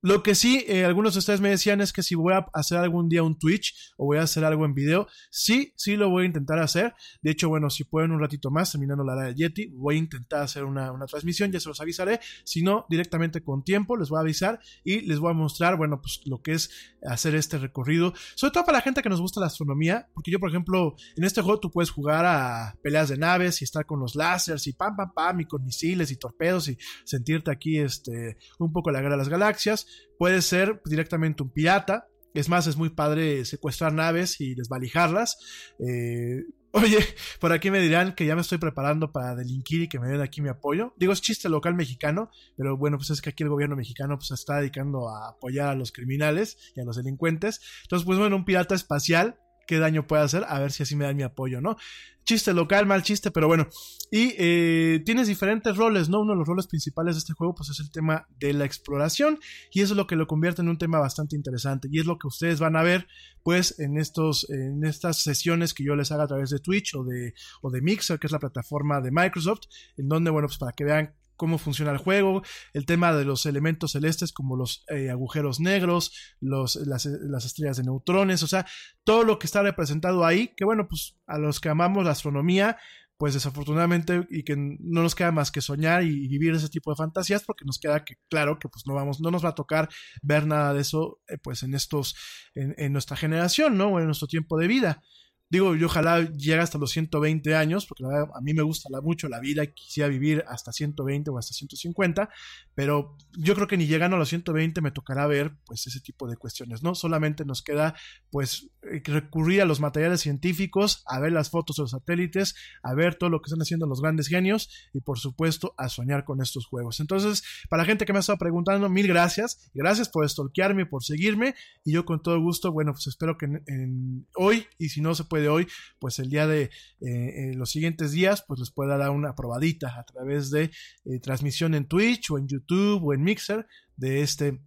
lo 0.03 0.23
que 0.23 0.35
sí, 0.35 0.65
eh, 0.67 0.85
algunos 0.87 1.13
de 1.13 1.19
ustedes 1.19 1.43
me 1.43 1.51
decían 1.51 1.83
es 1.83 1.93
que 1.93 2.03
si 2.03 2.15
voy 2.15 2.33
a 2.33 2.47
hacer 2.55 2.79
algún 2.79 3.11
día 3.11 3.23
un 3.23 3.39
Twitch 3.39 3.93
o 3.99 4.07
voy 4.07 4.17
a 4.17 4.23
hacer 4.23 4.45
algo 4.45 4.65
en 4.65 4.73
video, 4.73 5.07
sí, 5.31 5.75
sí 5.77 5.97
lo 5.97 6.09
voy 6.09 6.23
a 6.23 6.27
intentar 6.27 6.59
hacer. 6.59 6.95
De 7.21 7.31
hecho, 7.31 7.51
bueno, 7.51 7.69
si 7.69 7.85
pueden 7.85 8.11
un 8.11 8.21
ratito 8.21 8.51
más, 8.51 8.73
terminando 8.73 9.05
la 9.05 9.15
de 9.15 9.35
Yeti, 9.35 9.69
voy 9.75 9.97
a 9.97 9.99
intentar 9.99 10.43
hacer 10.43 10.65
una, 10.65 10.91
una, 10.91 11.05
transmisión, 11.05 11.53
ya 11.53 11.61
se 11.61 11.69
los 11.69 11.81
avisaré. 11.83 12.21
Si 12.45 12.63
no, 12.63 12.87
directamente 12.89 13.43
con 13.43 13.63
tiempo, 13.63 13.97
les 13.97 14.09
voy 14.09 14.19
a 14.19 14.21
avisar 14.21 14.61
y 14.85 15.03
les 15.03 15.19
voy 15.19 15.33
a 15.33 15.35
mostrar, 15.35 15.77
bueno, 15.77 16.01
pues 16.01 16.23
lo 16.25 16.41
que 16.41 16.53
es 16.53 16.71
hacer 17.07 17.35
este 17.35 17.59
recorrido. 17.59 18.15
Sobre 18.37 18.53
todo 18.53 18.65
para 18.65 18.79
la 18.79 18.83
gente 18.83 19.03
que 19.03 19.11
nos 19.11 19.21
gusta 19.21 19.41
la 19.41 19.47
astronomía, 19.47 20.09
porque 20.15 20.31
yo, 20.31 20.41
por 20.41 20.49
ejemplo, 20.49 20.97
en 21.17 21.25
este 21.25 21.43
juego 21.43 21.61
tú 21.61 21.71
puedes 21.71 21.91
jugar 21.91 22.25
a 22.25 22.75
peleas 22.83 23.11
de 23.11 23.19
naves 23.19 23.61
y 23.61 23.65
estar 23.65 23.85
con 23.85 24.01
los 24.01 24.15
láseres 24.15 24.67
y 24.67 24.73
pam, 24.73 24.97
pam, 24.97 25.13
pam, 25.13 25.41
y 25.41 25.45
con 25.45 25.63
misiles 25.63 26.11
y 26.11 26.17
torpedos 26.17 26.69
y 26.69 26.79
sentirte 27.05 27.51
aquí, 27.51 27.79
este, 27.79 28.39
un 28.59 28.73
poco 28.73 28.91
la 28.91 29.01
guerra 29.01 29.17
de 29.17 29.19
las 29.19 29.29
galaxias 29.29 29.87
Puede 30.19 30.43
ser 30.43 30.81
directamente 30.85 31.43
un 31.43 31.51
pirata. 31.51 32.07
Es 32.35 32.49
más, 32.49 32.67
es 32.67 32.77
muy 32.77 32.91
padre 32.91 33.45
secuestrar 33.45 33.93
naves 33.93 34.41
y 34.41 34.55
desvalijarlas. 34.55 35.39
Eh, 35.81 36.45
oye, 36.73 36.99
por 37.41 37.53
aquí 37.53 37.71
me 37.71 37.81
dirán 37.81 38.15
que 38.15 38.27
ya 38.27 38.35
me 38.35 38.43
estoy 38.43 38.59
preparando 38.59 39.13
para 39.13 39.35
delinquir 39.35 39.83
y 39.83 39.89
que 39.89 39.99
me 39.99 40.09
den 40.09 40.21
aquí 40.21 40.41
mi 40.41 40.49
apoyo. 40.49 40.95
Digo, 40.97 41.13
es 41.13 41.21
chiste 41.21 41.49
local 41.49 41.75
mexicano, 41.75 42.31
pero 42.57 42.77
bueno, 42.77 42.99
pues 42.99 43.11
es 43.11 43.21
que 43.21 43.31
aquí 43.31 43.43
el 43.43 43.49
gobierno 43.49 43.77
mexicano 43.77 44.17
pues, 44.17 44.29
se 44.29 44.35
está 44.35 44.59
dedicando 44.59 45.09
a 45.09 45.31
apoyar 45.31 45.69
a 45.69 45.75
los 45.75 45.93
criminales 45.93 46.73
y 46.77 46.81
a 46.81 46.85
los 46.85 46.97
delincuentes. 46.97 47.61
Entonces, 47.83 48.07
pues 48.07 48.19
bueno, 48.19 48.37
un 48.37 48.45
pirata 48.45 48.75
espacial 48.75 49.39
qué 49.71 49.79
daño 49.79 50.05
puede 50.05 50.25
hacer, 50.25 50.45
a 50.49 50.59
ver 50.59 50.73
si 50.73 50.83
así 50.83 50.97
me 50.97 51.05
dan 51.05 51.15
mi 51.15 51.23
apoyo, 51.23 51.61
¿no? 51.61 51.77
Chiste 52.25 52.53
local, 52.53 52.87
mal 52.87 53.05
chiste, 53.05 53.31
pero 53.31 53.47
bueno. 53.47 53.69
Y 54.11 54.35
eh, 54.37 55.01
tienes 55.07 55.29
diferentes 55.29 55.77
roles, 55.77 56.09
¿no? 56.09 56.23
Uno 56.23 56.33
de 56.33 56.39
los 56.39 56.49
roles 56.49 56.67
principales 56.67 57.15
de 57.15 57.21
este 57.21 57.35
juego, 57.35 57.55
pues 57.55 57.71
es 57.71 57.79
el 57.79 57.93
tema 57.93 58.27
de 58.41 58.53
la 58.53 58.65
exploración, 58.65 59.39
y 59.71 59.83
eso 59.83 59.93
es 59.93 59.97
lo 59.97 60.09
que 60.09 60.17
lo 60.17 60.27
convierte 60.27 60.61
en 60.61 60.71
un 60.71 60.77
tema 60.77 60.99
bastante 60.99 61.37
interesante, 61.37 61.87
y 61.89 62.01
es 62.01 62.07
lo 62.07 62.19
que 62.19 62.27
ustedes 62.27 62.59
van 62.59 62.75
a 62.75 62.83
ver, 62.83 63.07
pues, 63.45 63.79
en 63.79 63.97
estos, 63.97 64.51
en 64.51 64.85
estas 64.85 65.23
sesiones 65.23 65.73
que 65.73 65.85
yo 65.85 65.95
les 65.95 66.11
haga 66.11 66.25
a 66.25 66.27
través 66.27 66.51
de 66.51 66.59
Twitch 66.59 66.97
o 66.97 67.05
de, 67.05 67.35
o 67.63 67.71
de 67.71 67.81
Mixer, 67.81 68.19
que 68.19 68.27
es 68.27 68.33
la 68.33 68.41
plataforma 68.41 69.01
de 69.01 69.13
Microsoft, 69.13 69.69
en 69.97 70.09
donde, 70.09 70.33
bueno, 70.33 70.49
pues 70.49 70.59
para 70.59 70.73
que 70.73 70.83
vean 70.83 71.15
cómo 71.41 71.57
funciona 71.57 71.91
el 71.91 71.97
juego, 71.97 72.43
el 72.75 72.85
tema 72.85 73.15
de 73.15 73.25
los 73.25 73.47
elementos 73.47 73.93
celestes 73.93 74.31
como 74.31 74.57
los 74.57 74.85
eh, 74.91 75.09
agujeros 75.09 75.59
negros, 75.59 76.13
los, 76.39 76.77
las, 76.77 77.07
las, 77.07 77.47
estrellas 77.47 77.79
de 77.79 77.85
neutrones, 77.85 78.43
o 78.43 78.47
sea, 78.47 78.67
todo 79.05 79.25
lo 79.25 79.39
que 79.39 79.47
está 79.47 79.63
representado 79.63 80.27
ahí, 80.27 80.53
que 80.55 80.67
bueno, 80.67 80.87
pues 80.87 81.17
a 81.27 81.39
los 81.39 81.59
que 81.59 81.71
amamos 81.71 82.05
la 82.05 82.11
astronomía, 82.11 82.77
pues 83.17 83.33
desafortunadamente 83.33 84.27
y 84.29 84.43
que 84.43 84.55
no 84.55 85.03
nos 85.03 85.15
queda 85.15 85.33
más 85.33 85.51
que 85.51 85.63
soñar 85.63 86.03
y, 86.03 86.29
vivir 86.29 86.55
ese 86.55 86.69
tipo 86.69 86.91
de 86.91 86.97
fantasías 86.97 87.43
porque 87.43 87.65
nos 87.65 87.79
queda 87.79 88.05
que 88.05 88.17
claro 88.29 88.59
que 88.59 88.69
pues 88.69 88.87
no 88.87 88.95
vamos 88.95 89.21
no 89.21 89.31
nos 89.31 89.45
va 89.45 89.51
a 89.51 89.55
tocar 89.55 89.89
ver 90.23 90.47
nada 90.47 90.73
de 90.73 90.81
eso 90.81 91.21
eh, 91.29 91.37
pues 91.43 91.63
en 91.63 91.75
estos 91.75 92.17
en, 92.55 92.75
en, 92.79 92.95
nuestra 92.95 93.19
generación 93.19 93.77
no 93.77 93.89
o 93.89 93.99
en 93.99 94.07
nuestro 94.07 94.27
tiempo 94.27 94.59
de 94.59 94.69
vida 94.69 95.03
Digo, 95.51 95.75
yo 95.75 95.87
ojalá 95.87 96.31
llegue 96.31 96.61
hasta 96.61 96.79
los 96.79 96.93
120 96.93 97.57
años, 97.57 97.85
porque 97.85 98.05
a 98.05 98.41
mí 98.41 98.55
me 98.55 98.63
gusta 98.63 98.89
mucho 99.03 99.29
la 99.29 99.41
vida 99.41 99.65
y 99.65 99.73
quisiera 99.73 100.09
vivir 100.09 100.45
hasta 100.47 100.73
120 100.73 101.29
o 101.31 101.39
hasta 101.39 101.53
150, 101.53 102.31
pero 102.77 103.17
yo 103.37 103.57
creo 103.57 103.67
que 103.67 103.77
ni 103.77 103.89
llegando 103.89 104.15
a 104.15 104.21
los 104.21 104.29
120 104.29 104.81
me 104.81 104.93
tocará 104.93 105.27
ver 105.27 105.57
pues 105.67 105.89
ese 105.89 106.01
tipo 106.01 106.29
de 106.29 106.37
cuestiones, 106.37 106.85
¿no? 106.85 106.95
Solamente 106.95 107.45
nos 107.45 107.63
queda 107.63 107.97
pues 108.31 108.71
eh, 108.83 109.03
recurrir 109.05 109.61
a 109.61 109.65
los 109.65 109.81
materiales 109.81 110.21
científicos, 110.21 111.03
a 111.07 111.19
ver 111.19 111.33
las 111.33 111.51
fotos 111.51 111.77
de 111.77 111.83
los 111.83 111.91
satélites, 111.91 112.55
a 112.85 112.95
ver 112.95 113.17
todo 113.17 113.29
lo 113.29 113.41
que 113.41 113.49
están 113.49 113.61
haciendo 113.61 113.87
los 113.87 114.01
grandes 114.01 114.29
genios 114.29 114.71
y 114.95 115.01
por 115.01 115.19
supuesto 115.19 115.75
a 115.77 115.89
soñar 115.89 116.25
con 116.25 116.41
estos 116.41 116.67
juegos. 116.67 117.01
Entonces, 117.01 117.43
para 117.69 117.83
la 117.83 117.87
gente 117.87 118.05
que 118.05 118.13
me 118.13 118.19
ha 118.19 118.21
estado 118.21 118.39
preguntando, 118.39 118.89
mil 118.89 119.09
gracias, 119.09 119.69
gracias 119.75 120.09
por 120.09 120.29
stalkearme, 120.29 120.87
por 120.87 121.03
seguirme 121.03 121.57
y 121.85 121.93
yo 121.93 122.05
con 122.05 122.23
todo 122.23 122.41
gusto, 122.41 122.71
bueno, 122.71 122.93
pues 122.93 123.09
espero 123.09 123.37
que 123.37 123.47
en, 123.47 124.29
hoy 124.37 124.67
y 124.79 124.91
si 124.91 125.01
no 125.01 125.17
se 125.17 125.25
puede 125.25 125.40
de 125.41 125.49
hoy, 125.49 125.67
pues 125.99 126.19
el 126.19 126.31
día 126.31 126.47
de 126.47 126.71
eh, 127.01 127.53
los 127.55 127.71
siguientes 127.71 128.13
días, 128.13 128.45
pues 128.47 128.61
les 128.61 128.71
pueda 128.71 128.97
dar 128.97 129.11
una 129.11 129.35
probadita 129.35 129.99
a 129.99 130.05
través 130.05 130.51
de 130.51 130.65
eh, 130.65 131.21
transmisión 131.21 131.75
en 131.75 131.87
Twitch 131.87 132.31
o 132.31 132.39
en 132.39 132.49
YouTube 132.49 133.05
o 133.05 133.15
en 133.15 133.23
Mixer 133.23 133.67
de 133.97 134.23
este, 134.23 134.61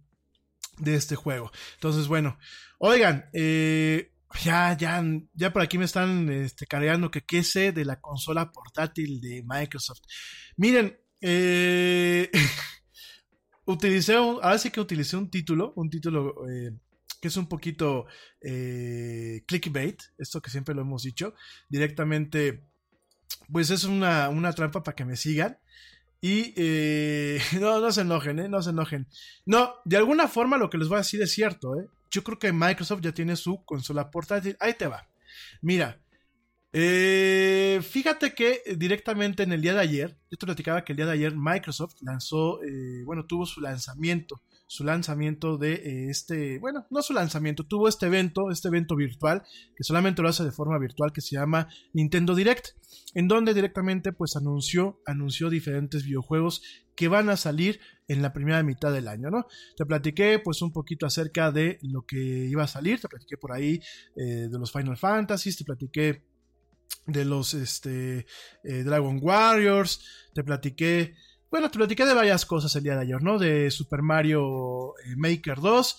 de 0.78 0.94
este 0.94 1.16
juego. 1.16 1.50
Entonces, 1.74 2.08
bueno, 2.08 2.38
oigan, 2.78 3.26
eh, 3.32 4.12
ya, 4.42 4.76
ya, 4.76 5.02
ya 5.32 5.52
por 5.52 5.62
aquí 5.62 5.78
me 5.78 5.84
están 5.84 6.28
este, 6.28 6.66
cargando 6.66 7.10
que 7.10 7.22
qué 7.22 7.42
sé 7.42 7.72
de 7.72 7.84
la 7.84 8.00
consola 8.00 8.50
portátil 8.50 9.20
de 9.20 9.42
Microsoft. 9.46 10.02
Miren, 10.56 10.98
utilicé, 13.64 14.14
ahora 14.14 14.58
sí 14.58 14.70
que 14.70 14.80
utilicé 14.80 15.16
un 15.16 15.30
título, 15.30 15.72
un 15.76 15.88
título 15.88 16.34
que 17.24 17.28
es 17.28 17.38
un 17.38 17.48
poquito 17.48 18.04
eh, 18.42 19.44
clickbait, 19.46 19.98
esto 20.18 20.42
que 20.42 20.50
siempre 20.50 20.74
lo 20.74 20.82
hemos 20.82 21.04
dicho, 21.04 21.32
directamente, 21.70 22.66
pues 23.50 23.70
es 23.70 23.84
una, 23.84 24.28
una 24.28 24.52
trampa 24.52 24.82
para 24.82 24.94
que 24.94 25.06
me 25.06 25.16
sigan. 25.16 25.56
Y 26.20 26.52
eh, 26.54 27.40
no, 27.62 27.80
no 27.80 27.90
se 27.92 28.02
enojen, 28.02 28.40
¿eh? 28.40 28.48
No 28.50 28.60
se 28.60 28.70
enojen. 28.70 29.08
No, 29.46 29.72
de 29.86 29.96
alguna 29.96 30.28
forma 30.28 30.58
lo 30.58 30.68
que 30.68 30.76
les 30.76 30.88
voy 30.88 30.96
a 30.96 30.98
decir 30.98 31.22
es 31.22 31.32
cierto. 31.32 31.74
Yo 32.10 32.22
creo 32.22 32.38
que 32.38 32.52
Microsoft 32.52 33.00
ya 33.00 33.12
tiene 33.12 33.36
su 33.36 33.64
consola 33.64 34.10
portátil. 34.10 34.58
Ahí 34.60 34.74
te 34.74 34.86
va. 34.86 35.08
Mira, 35.62 35.98
fíjate 36.72 38.34
que 38.34 38.60
directamente 38.76 39.44
en 39.44 39.52
el 39.52 39.62
día 39.62 39.72
de 39.72 39.80
ayer, 39.80 40.18
yo 40.30 40.36
te 40.36 40.44
platicaba 40.44 40.84
que 40.84 40.92
el 40.92 40.98
día 40.98 41.06
de 41.06 41.12
ayer 41.12 41.32
Microsoft 41.34 41.94
lanzó, 42.02 42.60
bueno, 43.06 43.24
tuvo 43.24 43.46
su 43.46 43.62
lanzamiento 43.62 44.42
su 44.74 44.82
lanzamiento 44.82 45.56
de 45.56 45.74
eh, 45.74 46.10
este, 46.10 46.58
bueno, 46.58 46.84
no 46.90 47.00
su 47.00 47.12
lanzamiento, 47.12 47.62
tuvo 47.62 47.86
este 47.86 48.06
evento, 48.06 48.50
este 48.50 48.66
evento 48.66 48.96
virtual, 48.96 49.44
que 49.76 49.84
solamente 49.84 50.20
lo 50.20 50.28
hace 50.28 50.42
de 50.42 50.50
forma 50.50 50.80
virtual, 50.80 51.12
que 51.12 51.20
se 51.20 51.36
llama 51.36 51.68
Nintendo 51.92 52.34
Direct, 52.34 52.70
en 53.14 53.28
donde 53.28 53.54
directamente 53.54 54.12
pues 54.12 54.34
anunció, 54.34 55.00
anunció 55.06 55.48
diferentes 55.48 56.04
videojuegos 56.04 56.60
que 56.96 57.06
van 57.06 57.28
a 57.28 57.36
salir 57.36 57.78
en 58.08 58.20
la 58.20 58.32
primera 58.32 58.64
mitad 58.64 58.92
del 58.92 59.06
año, 59.06 59.30
¿no? 59.30 59.46
Te 59.76 59.86
platiqué 59.86 60.40
pues 60.40 60.60
un 60.60 60.72
poquito 60.72 61.06
acerca 61.06 61.52
de 61.52 61.78
lo 61.82 62.02
que 62.02 62.16
iba 62.16 62.64
a 62.64 62.68
salir, 62.68 63.00
te 63.00 63.06
platiqué 63.06 63.36
por 63.36 63.52
ahí 63.52 63.78
eh, 64.16 64.48
de 64.50 64.58
los 64.58 64.72
Final 64.72 64.96
Fantasies, 64.96 65.56
te 65.56 65.64
platiqué 65.64 66.24
de 67.06 67.24
los 67.24 67.54
este, 67.54 68.26
eh, 68.64 68.82
Dragon 68.82 69.20
Warriors, 69.22 70.04
te 70.34 70.42
platiqué 70.42 71.14
bueno, 71.54 71.70
te 71.70 71.78
platiqué 71.78 72.04
de 72.04 72.14
varias 72.14 72.44
cosas 72.46 72.74
el 72.74 72.82
día 72.82 72.96
de 72.96 73.02
ayer, 73.02 73.22
¿no? 73.22 73.38
De 73.38 73.70
Super 73.70 74.02
Mario 74.02 74.98
eh, 74.98 75.14
Maker 75.16 75.60
2. 75.60 75.98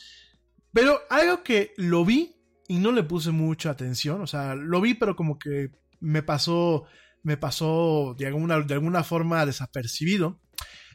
Pero 0.74 1.00
algo 1.10 1.44
que 1.44 1.72
lo 1.78 2.04
vi 2.04 2.36
y 2.68 2.78
no 2.78 2.92
le 2.92 3.04
puse 3.04 3.32
mucha 3.32 3.70
atención. 3.70 4.20
O 4.20 4.28
sea, 4.28 4.54
lo 4.54 4.82
vi, 4.82 4.96
pero 4.96 5.16
como 5.16 5.40
que 5.40 5.72
me 6.02 6.24
pasó. 6.24 6.84
Me 7.24 7.38
pasó 7.38 8.16
de 8.18 8.28
alguna, 8.28 8.60
de 8.60 8.74
alguna 8.74 9.06
forma 9.06 9.46
desapercibido. 9.46 10.42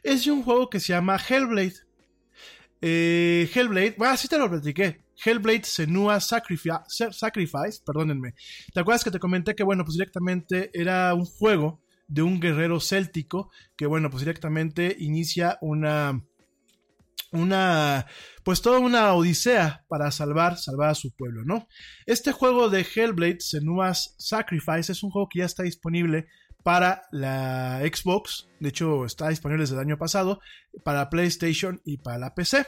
Es 0.03 0.25
de 0.25 0.31
un 0.31 0.43
juego 0.43 0.69
que 0.69 0.79
se 0.79 0.93
llama 0.93 1.17
Hellblade. 1.17 1.73
Eh, 2.81 3.49
Hellblade, 3.51 3.95
bueno, 3.97 4.13
así 4.13 4.27
te 4.27 4.37
lo 4.37 4.47
platiqué. 4.47 5.01
Hellblade 5.25 5.63
Senua 5.63 6.19
Sacrifice, 6.19 7.81
perdónenme. 7.83 8.35
¿Te 8.75 8.79
acuerdas 8.79 9.03
que 9.03 9.09
te 9.09 9.17
comenté 9.17 9.55
que, 9.55 9.63
bueno, 9.63 9.83
pues 9.83 9.95
directamente 9.95 10.69
era 10.79 11.15
un 11.15 11.25
juego 11.25 11.81
de 12.11 12.21
un 12.21 12.41
guerrero 12.41 12.81
céltico 12.81 13.51
que, 13.77 13.85
bueno, 13.85 14.09
pues 14.09 14.21
directamente 14.21 14.97
inicia 14.99 15.57
una, 15.61 16.21
una, 17.31 18.05
pues 18.43 18.61
toda 18.61 18.79
una 18.79 19.13
odisea 19.13 19.85
para 19.87 20.11
salvar, 20.11 20.57
salvar 20.57 20.89
a 20.89 20.95
su 20.95 21.15
pueblo, 21.15 21.43
¿no? 21.45 21.69
Este 22.05 22.33
juego 22.33 22.69
de 22.69 22.81
Hellblade, 22.81 23.39
Senua's 23.39 24.13
Sacrifice, 24.17 24.91
es 24.91 25.03
un 25.03 25.09
juego 25.09 25.29
que 25.29 25.39
ya 25.39 25.45
está 25.45 25.63
disponible 25.63 26.27
para 26.63 27.03
la 27.11 27.79
Xbox, 27.81 28.49
de 28.59 28.69
hecho 28.69 29.05
está 29.05 29.29
disponible 29.29 29.63
desde 29.63 29.75
el 29.75 29.81
año 29.81 29.97
pasado, 29.97 30.41
para 30.83 31.09
PlayStation 31.09 31.81
y 31.85 31.97
para 31.97 32.19
la 32.19 32.35
PC. 32.35 32.65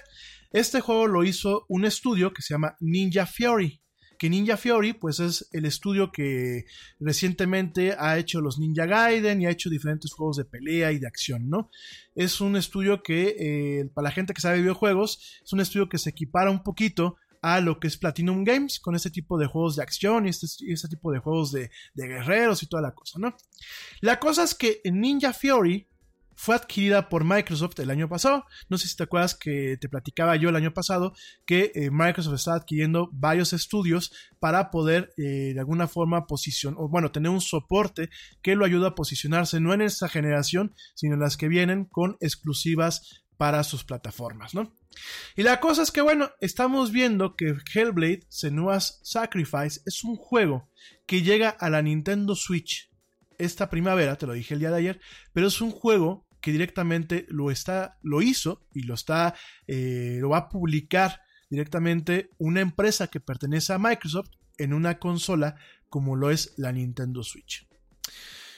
Este 0.52 0.80
juego 0.80 1.08
lo 1.08 1.26
hizo 1.26 1.66
un 1.68 1.84
estudio 1.84 2.32
que 2.32 2.42
se 2.42 2.54
llama 2.54 2.78
Ninja 2.80 3.26
Fury 3.26 3.83
que 4.24 4.30
Ninja 4.30 4.56
Fiori 4.56 4.94
pues 4.94 5.20
es 5.20 5.50
el 5.52 5.66
estudio 5.66 6.14
que 6.14 6.64
recientemente 6.98 7.94
ha 8.00 8.18
hecho 8.18 8.40
los 8.40 8.58
Ninja 8.58 8.86
Gaiden 8.86 9.42
y 9.42 9.48
ha 9.48 9.50
hecho 9.50 9.70
diferentes 9.70 10.14
juegos 10.14 10.38
de 10.38 10.46
pelea 10.46 10.94
y 10.94 11.00
de 11.00 11.08
acción, 11.08 11.50
¿no? 11.50 11.70
Es 12.16 12.40
un 12.40 12.56
estudio 12.56 13.04
que, 13.04 13.36
eh, 13.38 13.90
para 13.94 14.06
la 14.06 14.12
gente 14.12 14.34
que 14.34 14.40
sabe 14.40 14.62
videojuegos, 14.62 15.42
es 15.44 15.52
un 15.52 15.60
estudio 15.60 15.90
que 15.90 15.98
se 15.98 16.12
equipara 16.12 16.52
un 16.52 16.64
poquito 16.64 17.18
a 17.42 17.60
lo 17.60 17.82
que 17.82 17.88
es 17.88 17.98
Platinum 17.98 18.46
Games 18.46 18.80
con 18.80 18.96
este 18.96 19.12
tipo 19.12 19.38
de 19.38 19.48
juegos 19.48 19.76
de 19.76 19.84
acción 19.84 20.26
y 20.26 20.30
este, 20.30 20.48
este 20.72 20.88
tipo 20.88 21.12
de 21.12 21.20
juegos 21.20 21.52
de, 21.52 21.70
guerreros 21.94 22.64
y 22.64 22.68
toda 22.68 22.82
la 22.82 22.94
cosa, 22.94 23.20
¿no? 23.20 23.36
La 24.00 24.22
cosa 24.22 24.44
es 24.44 24.56
que 24.56 24.80
Ninja 24.86 25.34
Fiori 25.34 25.86
fue 26.36 26.56
adquirida 26.56 27.10
por 27.10 27.24
Microsoft 27.24 27.80
el 27.80 27.90
año 27.90 28.10
pasado. 28.10 28.46
No 28.70 28.78
sé 28.78 28.88
si 28.88 28.96
te 28.96 29.04
acuerdas 29.04 29.36
que 29.36 29.78
te 29.80 29.90
platicaba 29.90 30.36
yo 30.36 30.50
el 30.50 30.56
año 30.56 30.74
pasado 30.74 31.14
que 31.46 31.72
eh, 31.76 31.90
Microsoft 31.92 32.36
está 32.36 32.56
adquiriendo 32.56 33.10
varios 33.12 33.54
estudios 33.54 34.12
para 34.40 34.72
poder 34.72 35.14
eh, 35.18 35.54
de 35.54 35.60
alguna 35.60 35.88
forma 35.88 36.26
posicionar, 36.28 36.80
o 36.80 36.90
bueno, 36.90 37.12
tener 37.12 37.32
un 37.32 37.42
soporte 37.42 38.10
que 38.42 38.56
lo 38.56 38.66
ayuda 38.66 38.90
a 38.90 38.96
posicionarse 38.96 39.60
no 39.60 39.74
en 39.74 39.82
esta 39.82 40.10
generación, 40.10 40.74
sino 40.96 41.16
en 41.16 41.22
las 41.22 41.38
que 41.38 41.48
vienen 41.48 41.86
con 41.86 42.18
exclusivas 42.20 43.24
para 43.38 43.64
sus 43.64 43.84
plataformas, 43.84 44.54
¿no? 44.54 44.74
Y 45.36 45.44
la 45.44 45.60
cosa 45.60 45.82
es 45.82 45.92
que, 45.92 46.02
bueno, 46.02 46.30
estamos 46.40 46.92
viendo 46.92 47.36
que 47.36 47.56
Hellblade 47.74 48.26
Senua's 48.30 49.00
Sacrifice 49.04 49.82
es 49.86 50.04
un 50.04 50.16
juego 50.16 50.70
que 51.08 51.24
llega 51.24 51.50
a 51.50 51.70
la 51.70 51.82
Nintendo 51.82 52.36
Switch 52.36 52.93
esta 53.40 53.70
primavera, 53.70 54.18
te 54.18 54.28
lo 54.28 54.34
dije 54.34 54.54
el 54.54 54.60
día 54.60 54.72
de 54.72 54.78
ayer, 54.78 55.02
pero 55.34 55.48
es 55.48 55.62
un 55.62 55.72
juego 55.72 56.28
que 56.42 56.52
directamente 56.52 57.26
lo 57.30 57.52
está, 57.52 57.98
lo 58.02 58.22
hizo 58.22 58.68
y 58.74 58.84
lo 58.84 58.96
está, 58.96 59.34
eh, 59.66 60.18
lo 60.20 60.30
va 60.30 60.38
a 60.38 60.50
publicar 60.50 61.22
directamente 61.50 62.32
una 62.38 62.62
empresa 62.62 63.08
que 63.08 63.20
pertenece 63.20 63.72
a 63.72 63.80
Microsoft 63.80 64.30
en 64.58 64.74
una 64.74 65.00
consola 65.00 65.56
como 65.88 66.16
lo 66.16 66.32
es 66.32 66.54
la 66.58 66.72
Nintendo 66.72 67.24
Switch. 67.24 67.68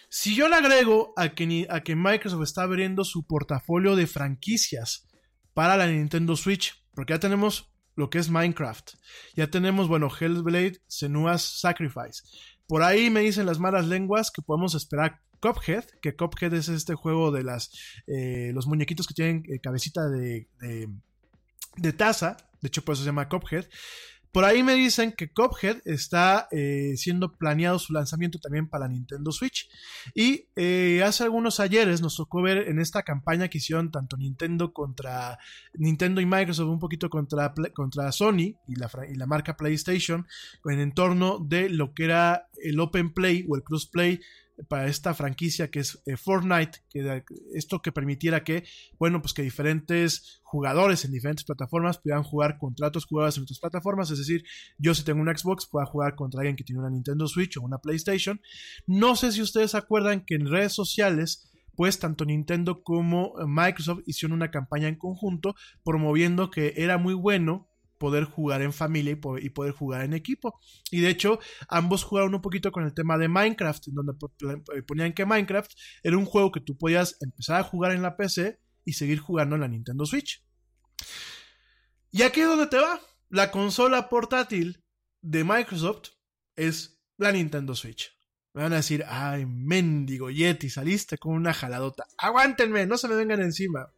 Si 0.09 0.35
yo 0.35 0.47
le 0.47 0.55
agrego 0.55 1.13
a 1.17 1.35
que, 1.35 1.67
a 1.69 1.81
que 1.81 1.95
Microsoft 1.95 2.43
está 2.43 2.63
abriendo 2.63 3.03
su 3.03 3.27
portafolio 3.27 3.95
de 3.95 4.07
franquicias 4.07 5.07
para 5.53 5.77
la 5.77 5.87
Nintendo 5.87 6.35
Switch, 6.35 6.83
porque 6.93 7.13
ya 7.13 7.19
tenemos 7.19 7.71
lo 7.95 8.09
que 8.09 8.19
es 8.19 8.29
Minecraft, 8.29 8.93
ya 9.35 9.47
tenemos, 9.47 9.87
bueno, 9.87 10.09
Hellblade, 10.09 10.81
Senua's 10.87 11.59
Sacrifice. 11.59 12.23
Por 12.67 12.83
ahí 12.83 13.09
me 13.09 13.21
dicen 13.21 13.45
las 13.45 13.59
malas 13.59 13.87
lenguas 13.87 14.31
que 14.31 14.41
podemos 14.41 14.75
esperar 14.75 15.21
Cuphead, 15.39 15.85
que 16.01 16.15
Cuphead 16.15 16.53
es 16.53 16.69
este 16.69 16.95
juego 16.95 17.31
de 17.31 17.43
las 17.43 17.71
eh, 18.07 18.51
los 18.53 18.67
muñequitos 18.67 19.07
que 19.07 19.13
tienen 19.13 19.43
eh, 19.47 19.59
cabecita 19.59 20.07
de, 20.09 20.47
de, 21.77 21.93
taza, 21.93 22.37
de 22.61 22.67
hecho 22.67 22.83
por 22.83 22.93
eso 22.93 23.03
se 23.03 23.07
llama 23.07 23.29
Cuphead. 23.29 23.65
Por 24.35 24.43
ahí 24.43 24.63
me 24.63 24.73
dicen 24.73 25.13
que 25.13 25.31
Cuphead 25.31 25.77
está 25.85 26.49
eh, 26.51 26.95
siendo 26.97 27.37
planeado 27.37 27.79
su 27.79 27.93
lanzamiento 27.93 28.37
también 28.37 28.67
para 28.67 28.89
Nintendo 28.89 29.31
Switch. 29.31 29.69
Y 30.13 30.47
hace 30.99 31.23
algunos 31.23 31.61
ayeres 31.61 32.01
nos 32.01 32.17
tocó 32.17 32.41
ver 32.41 32.67
en 32.67 32.79
esta 32.79 33.03
campaña 33.03 33.47
que 33.47 33.59
hicieron 33.59 33.91
tanto 33.91 34.17
Nintendo 34.17 34.73
contra 34.73 35.39
Nintendo 35.75 36.19
y 36.19 36.25
Microsoft, 36.25 36.67
un 36.67 36.79
poquito 36.79 37.09
contra, 37.09 37.53
contra 37.73 38.11
Sony 38.11 38.57
y 38.67 38.75
la, 38.75 38.91
y 39.09 39.15
la 39.15 39.25
marca 39.25 39.55
PlayStation, 39.55 40.27
en 40.65 40.81
entorno 40.81 41.39
de 41.39 41.69
lo 41.69 41.93
que 41.93 42.03
era 42.03 42.49
el 42.61 42.77
Open 42.81 43.13
Play 43.13 43.45
o 43.47 43.55
el 43.55 43.63
Cross 43.63 43.85
Play 43.85 44.19
para 44.67 44.87
esta 44.87 45.13
franquicia 45.13 45.69
que 45.69 45.79
es 45.79 46.01
eh, 46.05 46.17
Fortnite, 46.17 46.79
que 46.89 47.23
esto 47.53 47.81
que 47.81 47.91
permitiera 47.91 48.43
que, 48.43 48.63
bueno, 48.97 49.21
pues 49.21 49.33
que 49.33 49.41
diferentes 49.41 50.41
jugadores 50.43 51.03
en 51.05 51.11
diferentes 51.11 51.43
plataformas 51.43 51.99
puedan 51.99 52.23
jugar 52.23 52.57
contra 52.57 52.87
otros 52.87 53.05
jugadores 53.05 53.37
en 53.37 53.43
otras 53.43 53.59
plataformas, 53.59 54.11
es 54.11 54.19
decir, 54.19 54.43
yo 54.77 54.93
si 54.95 55.03
tengo 55.03 55.21
un 55.21 55.37
Xbox 55.37 55.67
pueda 55.67 55.85
jugar 55.85 56.15
contra 56.15 56.41
alguien 56.41 56.55
que 56.55 56.63
tiene 56.63 56.79
una 56.79 56.89
Nintendo 56.89 57.27
Switch 57.27 57.57
o 57.57 57.61
una 57.61 57.79
PlayStation. 57.79 58.41
No 58.87 59.15
sé 59.15 59.31
si 59.31 59.41
ustedes 59.41 59.75
acuerdan 59.75 60.23
que 60.25 60.35
en 60.35 60.49
redes 60.49 60.73
sociales 60.73 61.51
pues 61.75 61.99
tanto 61.99 62.23
Nintendo 62.25 62.83
como 62.83 63.33
Microsoft 63.45 64.03
hicieron 64.05 64.37
una 64.37 64.49
campaña 64.49 64.87
en 64.87 64.95
conjunto 64.95 65.55
promoviendo 65.83 66.49
que 66.49 66.73
era 66.77 66.97
muy 66.97 67.13
bueno 67.13 67.67
poder 68.05 68.25
jugar 68.25 68.61
en 68.61 68.71
familia 68.71 69.13
y 69.41 69.49
poder, 69.49 69.73
jugar 69.73 70.03
en 70.03 70.13
equipo. 70.13 70.59
Y 70.91 71.01
de 71.01 71.09
hecho, 71.09 71.39
ambos 71.67 72.03
jugaron 72.03 72.35
un 72.35 72.41
poquito 72.41 72.71
con 72.71 72.83
el 72.83 72.93
tema 72.93 73.17
de 73.17 73.27
Minecraft, 73.27 73.83
donde 73.87 74.13
eh, 74.75 74.83
ponían 74.83 75.11
que 75.11 75.25
Minecraft 75.25 75.71
era 76.03 76.15
un 76.15 76.25
juego 76.25 76.51
que 76.51 76.59
tú 76.59 76.77
podías 76.77 77.17
empezar 77.19 77.59
a 77.59 77.63
jugar 77.63 77.93
en 77.93 78.03
la 78.03 78.15
PC 78.15 78.59
y 78.83 78.93
seguir 78.93 79.17
jugando 79.17 79.55
en 79.55 79.61
la 79.61 79.67
Nintendo 79.67 80.05
Switch. 80.05 80.45
Y 82.11 82.21
aquí 82.21 82.41
es 82.41 82.47
donde 82.47 82.67
te 82.67 82.77
va. 82.77 83.01
La 83.29 83.49
consola 83.49 84.07
portátil 84.07 84.83
de 85.23 85.43
Microsoft 85.43 86.09
es 86.55 87.01
la 87.17 87.31
Nintendo 87.31 87.73
Switch. 87.73 88.15
Me 88.53 88.61
van 88.61 88.73
a 88.73 88.77
decir, 88.77 89.03
ay, 89.07 89.47
mendigo 89.47 90.29
Yeti, 90.29 90.69
saliste 90.69 91.17
con 91.17 91.33
una 91.33 91.55
jaladota. 91.55 92.05
Aguántenme, 92.19 92.85
no 92.85 92.99
se 92.99 93.07
me 93.07 93.15
vengan 93.15 93.41
encima. 93.41 93.91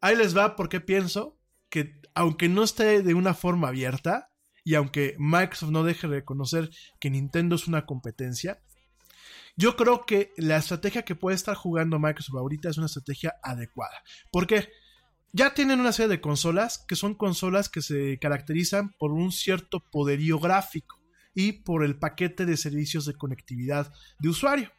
Ahí 0.00 0.14
les 0.14 0.36
va 0.36 0.54
porque 0.54 0.80
pienso 0.80 1.36
que 1.74 2.00
aunque 2.14 2.48
no 2.48 2.62
esté 2.62 3.02
de 3.02 3.14
una 3.14 3.34
forma 3.34 3.66
abierta, 3.66 4.30
y 4.62 4.76
aunque 4.76 5.16
Microsoft 5.18 5.72
no 5.72 5.82
deje 5.82 6.06
de 6.06 6.20
reconocer 6.20 6.70
que 7.00 7.10
Nintendo 7.10 7.56
es 7.56 7.66
una 7.66 7.84
competencia, 7.84 8.62
yo 9.56 9.74
creo 9.74 10.06
que 10.06 10.30
la 10.36 10.56
estrategia 10.56 11.04
que 11.04 11.16
puede 11.16 11.34
estar 11.34 11.56
jugando 11.56 11.98
Microsoft 11.98 12.36
ahorita 12.36 12.68
es 12.68 12.78
una 12.78 12.86
estrategia 12.86 13.34
adecuada. 13.42 14.04
Porque 14.30 14.68
ya 15.32 15.52
tienen 15.52 15.80
una 15.80 15.90
serie 15.90 16.10
de 16.10 16.20
consolas 16.20 16.84
que 16.86 16.94
son 16.94 17.16
consolas 17.16 17.68
que 17.68 17.82
se 17.82 18.20
caracterizan 18.20 18.94
por 18.96 19.10
un 19.10 19.32
cierto 19.32 19.80
poderío 19.90 20.38
gráfico 20.38 21.00
y 21.34 21.64
por 21.64 21.84
el 21.84 21.98
paquete 21.98 22.46
de 22.46 22.56
servicios 22.56 23.04
de 23.04 23.14
conectividad 23.14 23.92
de 24.20 24.28
usuario. 24.28 24.70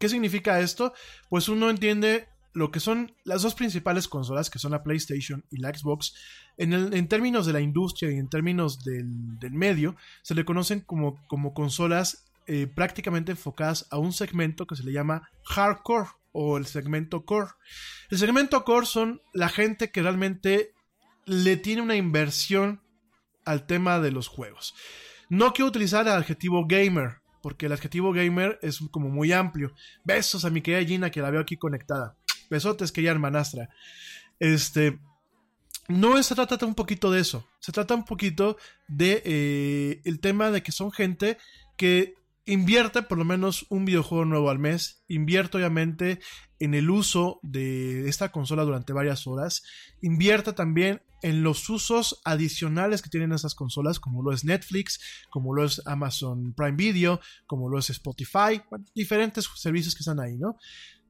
¿Qué 0.00 0.08
significa 0.08 0.58
esto? 0.58 0.94
Pues 1.28 1.48
uno 1.48 1.70
entiende 1.70 2.26
lo 2.52 2.70
que 2.70 2.80
son 2.80 3.14
las 3.24 3.42
dos 3.42 3.54
principales 3.54 4.08
consolas, 4.08 4.50
que 4.50 4.58
son 4.58 4.72
la 4.72 4.82
PlayStation 4.82 5.44
y 5.50 5.58
la 5.58 5.72
Xbox, 5.72 6.14
en, 6.56 7.08
términos 7.08 7.46
de 7.46 7.52
la 7.52 7.60
industria 7.60 8.10
y 8.10 8.16
en 8.16 8.28
términos 8.28 8.84
del, 8.84 9.52
medio, 9.52 9.96
se 10.22 10.34
le 10.34 10.44
conocen 10.44 10.80
como, 10.80 11.20
como 11.26 11.54
consolas 11.54 12.24
eh, 12.46 12.66
prácticamente 12.66 13.32
enfocadas 13.32 13.86
a 13.90 13.98
un 13.98 14.12
segmento 14.12 14.66
que 14.66 14.76
se 14.76 14.84
le 14.84 14.92
llama 14.92 15.30
hardcore 15.44 16.10
o 16.32 16.56
el 16.56 16.66
segmento 16.66 17.24
core. 17.24 17.50
El 18.10 18.18
segmento 18.18 18.64
core 18.64 18.86
son 18.86 19.22
la 19.32 19.48
gente 19.48 19.90
que 19.90 20.02
realmente 20.02 20.74
le 21.26 21.56
tiene 21.56 21.82
una 21.82 21.96
inversión 21.96 22.82
al 23.44 23.66
tema 23.66 24.00
de 24.00 24.10
los 24.10 24.28
juegos. 24.28 24.74
No 25.28 25.52
quiero 25.52 25.68
utilizar 25.68 26.06
el 26.06 26.12
adjetivo 26.12 26.66
gamer, 26.66 27.20
porque 27.42 27.66
el 27.66 27.72
adjetivo 27.72 28.12
gamer 28.12 28.58
es 28.62 28.80
como 28.90 29.08
muy 29.08 29.32
amplio. 29.32 29.72
Besos 30.04 30.44
a 30.44 30.50
mi 30.50 30.60
querida 30.60 30.86
Gina 30.86 31.10
que 31.10 31.22
la 31.22 31.30
veo 31.30 31.40
aquí 31.40 31.56
conectada. 31.56 32.16
Besotes, 32.50 32.92
que 32.92 33.02
ya 33.02 33.10
hermanastra. 33.10 33.70
Este. 34.38 34.98
No 35.88 36.22
se 36.22 36.34
trata 36.34 36.64
un 36.66 36.74
poquito 36.74 37.10
de 37.10 37.20
eso. 37.20 37.48
Se 37.58 37.72
trata 37.72 37.94
un 37.94 38.04
poquito 38.04 38.56
de 38.86 39.22
eh, 39.24 40.02
el 40.04 40.20
tema 40.20 40.50
de 40.50 40.62
que 40.62 40.70
son 40.70 40.92
gente 40.92 41.36
que 41.76 42.14
invierte 42.44 43.02
por 43.02 43.18
lo 43.18 43.24
menos 43.24 43.66
un 43.70 43.84
videojuego 43.84 44.24
nuevo 44.24 44.50
al 44.50 44.58
mes. 44.58 45.02
Invierte 45.08 45.56
obviamente 45.58 46.20
en 46.60 46.74
el 46.74 46.90
uso 46.90 47.40
de 47.42 48.08
esta 48.08 48.30
consola 48.30 48.64
durante 48.64 48.92
varias 48.92 49.26
horas. 49.26 49.62
Invierte 50.02 50.52
también 50.52 51.02
en 51.22 51.42
los 51.42 51.68
usos 51.68 52.20
adicionales 52.24 53.02
que 53.02 53.10
tienen 53.10 53.32
esas 53.32 53.54
consolas, 53.54 54.00
como 54.00 54.22
lo 54.22 54.32
es 54.32 54.44
Netflix, 54.44 55.00
como 55.30 55.54
lo 55.54 55.64
es 55.64 55.82
Amazon 55.86 56.54
Prime 56.54 56.76
Video, 56.76 57.20
como 57.46 57.68
lo 57.68 57.78
es 57.78 57.90
Spotify, 57.90 58.62
diferentes 58.94 59.48
servicios 59.56 59.94
que 59.94 60.00
están 60.00 60.20
ahí, 60.20 60.36
¿no? 60.36 60.56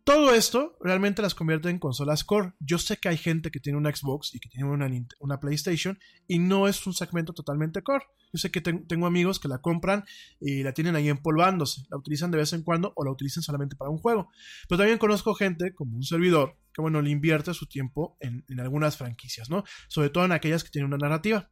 Todo 0.05 0.34
esto 0.34 0.76
realmente 0.80 1.22
las 1.22 1.34
convierte 1.34 1.68
en 1.68 1.78
consolas 1.78 2.24
core. 2.24 2.53
Yo 2.59 2.78
sé 2.78 2.96
que 2.96 3.09
hay 3.09 3.18
gente 3.18 3.51
que 3.51 3.61
tiene 3.61 3.78
una 3.78 3.94
Xbox 3.94 4.34
y 4.34 4.40
que 4.40 4.48
tiene 4.48 4.68
una, 4.68 5.40
PlayStation 5.40 5.98
y 6.26 6.38
no 6.38 6.68
es 6.68 6.86
un 6.86 6.94
segmento 6.94 7.32
totalmente 7.32 7.82
core. 7.82 8.07
Yo 8.32 8.38
sé 8.38 8.51
que 8.51 8.61
tengo 8.61 9.07
amigos 9.07 9.40
que 9.40 9.48
la 9.48 9.59
compran 9.59 10.05
y 10.40 10.62
la 10.62 10.72
tienen 10.72 10.96
ahí 10.96 11.09
empolvándose. 11.09 11.82
La 11.90 11.96
utilizan 11.96 12.30
de 12.30 12.38
vez 12.38 12.53
en 12.53 12.62
cuando 12.62 12.92
o 12.96 13.05
la 13.05 13.11
utilizan 13.11 13.42
solamente 13.42 13.76
para 13.76 13.90
un 13.90 13.98
juego. 13.98 14.30
Pero 14.68 14.78
también 14.78 14.98
conozco 14.98 15.34
gente 15.34 15.74
como 15.74 15.96
un 15.96 16.05
servidor 16.05 16.57
que, 16.72 16.80
bueno, 16.80 17.03
le 17.03 17.11
invierte 17.11 17.53
su 17.53 17.66
tiempo 17.66 18.16
en, 18.20 18.44
en 18.48 18.61
algunas 18.61 18.96
franquicias, 18.96 19.51
¿no? 19.51 19.64
Sobre 19.88 20.11
todo 20.11 20.24
en 20.24 20.32
aquellas 20.32 20.64
que 20.64 20.70
tienen 20.70 20.92
una 20.92 20.98
narrativa. 20.98 21.51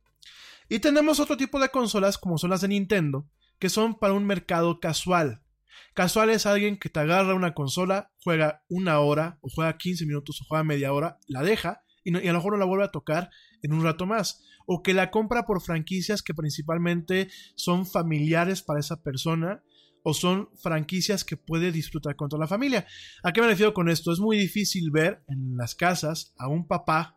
Y 0.68 0.78
tenemos 0.78 1.20
otro 1.20 1.36
tipo 1.36 1.58
de 1.60 1.70
consolas 1.70 2.18
como 2.18 2.38
son 2.38 2.50
las 2.50 2.60
de 2.60 2.68
Nintendo, 2.68 3.28
que 3.58 3.68
son 3.68 3.98
para 3.98 4.14
un 4.14 4.24
mercado 4.24 4.80
casual 4.80 5.42
Casual 5.94 6.30
es 6.30 6.46
alguien 6.46 6.78
que 6.78 6.88
te 6.88 7.00
agarra 7.00 7.34
una 7.34 7.54
consola, 7.54 8.12
juega 8.22 8.62
una 8.68 9.00
hora, 9.00 9.38
o 9.40 9.48
juega 9.48 9.76
15 9.76 10.06
minutos, 10.06 10.40
o 10.40 10.44
juega 10.44 10.64
media 10.64 10.92
hora, 10.92 11.18
la 11.26 11.42
deja 11.42 11.82
y, 12.04 12.16
a 12.16 12.32
lo 12.32 12.38
mejor 12.38 12.52
no 12.52 12.58
la 12.58 12.64
vuelve 12.64 12.84
a 12.84 12.90
tocar 12.90 13.30
en 13.62 13.72
un 13.72 13.82
rato 13.82 14.06
más. 14.06 14.44
O 14.66 14.82
que 14.82 14.94
la 14.94 15.10
compra 15.10 15.44
por 15.46 15.60
franquicias 15.60 16.22
que 16.22 16.34
principalmente 16.34 17.28
son 17.54 17.86
familiares 17.86 18.62
para 18.62 18.80
esa 18.80 19.02
persona 19.02 19.62
o 20.02 20.14
son 20.14 20.48
franquicias 20.56 21.24
que 21.24 21.36
puede 21.36 21.72
disfrutar 21.72 22.16
con 22.16 22.28
toda 22.28 22.40
la 22.40 22.46
familia. 22.46 22.86
¿A 23.22 23.32
qué 23.32 23.40
me 23.40 23.48
refiero 23.48 23.74
con 23.74 23.88
esto? 23.88 24.12
Es 24.12 24.20
muy 24.20 24.38
difícil 24.38 24.90
ver 24.90 25.22
en 25.28 25.56
las 25.56 25.74
casas 25.74 26.34
a 26.38 26.48
un 26.48 26.66
papá 26.66 27.16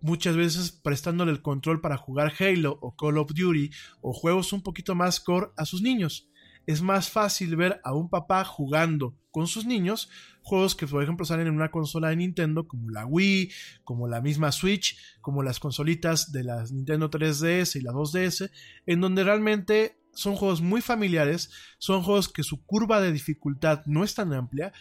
muchas 0.00 0.36
veces 0.36 0.72
prestándole 0.72 1.30
el 1.30 1.42
control 1.42 1.80
para 1.80 1.96
jugar 1.96 2.32
Halo 2.38 2.78
o 2.80 2.96
Call 2.96 3.18
of 3.18 3.32
Duty 3.32 3.70
o 4.00 4.12
juegos 4.12 4.52
un 4.52 4.62
poquito 4.62 4.94
más 4.94 5.20
core 5.20 5.50
a 5.56 5.64
sus 5.64 5.82
niños 5.82 6.28
es 6.66 6.82
más 6.82 7.10
fácil 7.10 7.56
ver 7.56 7.80
a 7.84 7.94
un 7.94 8.08
papá 8.08 8.44
jugando 8.44 9.16
con 9.30 9.46
sus 9.46 9.64
niños 9.64 10.10
juegos 10.42 10.74
que 10.74 10.86
por 10.86 11.02
ejemplo 11.02 11.24
salen 11.24 11.46
en 11.46 11.54
una 11.54 11.70
consola 11.70 12.08
de 12.08 12.16
Nintendo 12.16 12.66
como 12.66 12.90
la 12.90 13.06
Wii, 13.06 13.50
como 13.84 14.08
la 14.08 14.20
misma 14.20 14.52
Switch, 14.52 14.96
como 15.20 15.42
las 15.42 15.60
consolitas 15.60 16.32
de 16.32 16.44
las 16.44 16.72
Nintendo 16.72 17.10
3DS 17.10 17.76
y 17.76 17.80
la 17.80 17.92
2DS, 17.92 18.50
en 18.86 19.00
donde 19.00 19.24
realmente 19.24 19.98
son 20.14 20.36
juegos 20.36 20.60
muy 20.60 20.82
familiares, 20.82 21.50
son 21.78 22.02
juegos 22.02 22.28
que 22.28 22.42
su 22.42 22.64
curva 22.64 23.00
de 23.00 23.12
dificultad 23.12 23.82
no 23.86 24.04
es 24.04 24.14
tan 24.14 24.32
amplia, 24.34 24.72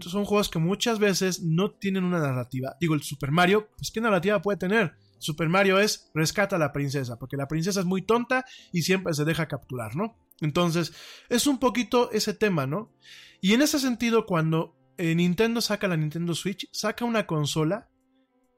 son 0.00 0.24
juegos 0.24 0.48
que 0.48 0.60
muchas 0.60 0.98
veces 1.00 1.42
no 1.42 1.72
tienen 1.72 2.04
una 2.04 2.20
narrativa. 2.20 2.76
Digo, 2.80 2.94
el 2.94 3.02
Super 3.02 3.32
Mario, 3.32 3.68
pues 3.76 3.90
¿qué 3.90 4.00
narrativa 4.00 4.40
puede 4.42 4.58
tener? 4.58 4.94
Super 5.18 5.48
Mario 5.48 5.80
es 5.80 6.10
rescata 6.14 6.56
a 6.56 6.58
la 6.58 6.72
princesa, 6.72 7.18
porque 7.18 7.36
la 7.36 7.48
princesa 7.48 7.80
es 7.80 7.86
muy 7.86 8.02
tonta 8.02 8.44
y 8.72 8.82
siempre 8.82 9.14
se 9.14 9.24
deja 9.24 9.48
capturar, 9.48 9.96
¿no? 9.96 10.14
Entonces, 10.40 10.92
es 11.28 11.46
un 11.46 11.58
poquito 11.58 12.10
ese 12.12 12.34
tema, 12.34 12.66
¿no? 12.66 12.92
Y 13.40 13.54
en 13.54 13.62
ese 13.62 13.78
sentido, 13.78 14.26
cuando 14.26 14.76
eh, 14.98 15.14
Nintendo 15.14 15.60
saca 15.60 15.88
la 15.88 15.96
Nintendo 15.96 16.34
Switch, 16.34 16.68
saca 16.72 17.04
una 17.04 17.26
consola 17.26 17.88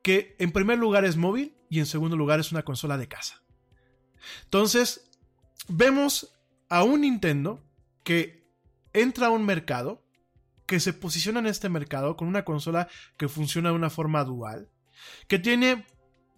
que 0.03 0.37
en 0.39 0.53
primer 0.53 0.79
lugar 0.79 1.05
es 1.05 1.17
móvil 1.17 1.57
y 1.69 1.79
en 1.79 1.87
segundo 1.87 2.17
lugar 2.17 2.41
es 2.41 2.53
una 2.53 2.65
consola 2.65 2.97
de 2.97 3.09
casa. 3.09 3.43
Entonces, 4.45 5.11
vemos 5.69 6.35
a 6.69 6.83
un 6.83 7.03
Nintendo 7.03 7.65
que 8.05 8.49
entra 8.93 9.29
a 9.29 9.31
un 9.31 9.45
mercado, 9.45 10.05
que 10.67 10.81
se 10.81 10.93
posiciona 10.93 11.41
en 11.41 11.47
este 11.47 11.69
mercado 11.69 12.17
con 12.17 12.29
una 12.29 12.45
consola 12.45 12.89
que 13.17 13.29
funciona 13.29 13.71
de 13.71 13.77
una 13.77 13.91
forma 13.91 14.25
dual, 14.25 14.71
que 15.27 15.39
tiene 15.39 15.87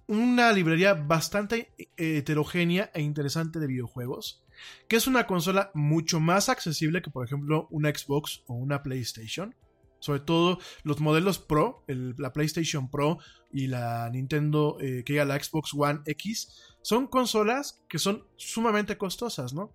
una 0.06 0.52
librería 0.52 0.94
bastante 0.94 1.72
eh, 1.78 2.18
heterogénea 2.18 2.90
e 2.94 3.02
interesante 3.02 3.58
de 3.58 3.66
videojuegos, 3.66 4.44
que 4.88 4.96
es 4.96 5.06
una 5.06 5.26
consola 5.26 5.70
mucho 5.74 6.20
más 6.20 6.48
accesible 6.48 7.02
que 7.02 7.10
por 7.10 7.24
ejemplo 7.24 7.68
una 7.70 7.90
Xbox 7.90 8.42
o 8.46 8.54
una 8.54 8.82
PlayStation. 8.82 9.54
Sobre 9.98 10.20
todo 10.20 10.58
los 10.82 11.00
modelos 11.00 11.38
Pro, 11.38 11.84
la 11.86 12.32
PlayStation 12.32 12.90
Pro 12.90 13.18
y 13.52 13.66
la 13.66 14.08
Nintendo, 14.10 14.78
eh, 14.80 15.04
que 15.04 15.12
llega 15.12 15.26
la 15.26 15.38
Xbox 15.38 15.74
One 15.74 16.00
X, 16.06 16.74
son 16.80 17.06
consolas 17.06 17.82
que 17.86 17.98
son 17.98 18.24
sumamente 18.36 18.96
costosas, 18.96 19.52
¿no? 19.52 19.74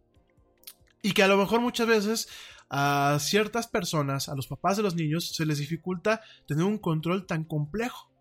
Y 1.04 1.12
que 1.12 1.22
a 1.22 1.28
lo 1.28 1.38
mejor 1.38 1.62
muchas 1.62 1.86
veces 1.86 2.28
a 2.72 3.18
ciertas 3.20 3.68
personas, 3.68 4.28
a 4.28 4.36
los 4.36 4.48
papás 4.48 4.78
de 4.78 4.84
los 4.84 4.96
niños, 4.96 5.36
se 5.36 5.46
les 5.46 5.60
dificulta 5.60 6.22
tener 6.48 6.64
un 6.64 6.80
control 6.80 7.28
tan 7.28 7.44
complejo 7.44 8.15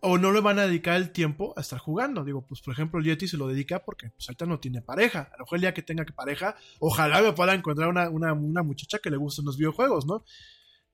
o 0.00 0.18
no 0.18 0.32
le 0.32 0.40
van 0.40 0.58
a 0.58 0.66
dedicar 0.66 0.96
el 0.96 1.12
tiempo 1.12 1.52
a 1.56 1.60
estar 1.60 1.78
jugando. 1.78 2.24
Digo, 2.24 2.46
pues 2.46 2.60
por 2.62 2.72
ejemplo, 2.72 2.98
el 2.98 3.06
Yeti 3.06 3.28
se 3.28 3.36
lo 3.36 3.48
dedica 3.48 3.84
porque 3.84 4.10
pues, 4.10 4.28
ahorita 4.28 4.46
no 4.46 4.58
tiene 4.58 4.82
pareja. 4.82 5.30
A 5.32 5.36
lo 5.38 5.44
mejor 5.44 5.56
el 5.56 5.62
día 5.62 5.74
que 5.74 5.82
tenga 5.82 6.04
que 6.04 6.12
pareja, 6.12 6.56
ojalá 6.78 7.20
me 7.22 7.32
pueda 7.32 7.54
encontrar 7.54 7.88
una, 7.88 8.08
una, 8.08 8.62
muchacha 8.62 8.98
que 8.98 9.10
le 9.10 9.16
gusten 9.16 9.44
los 9.44 9.58
videojuegos, 9.58 10.06
¿no? 10.06 10.24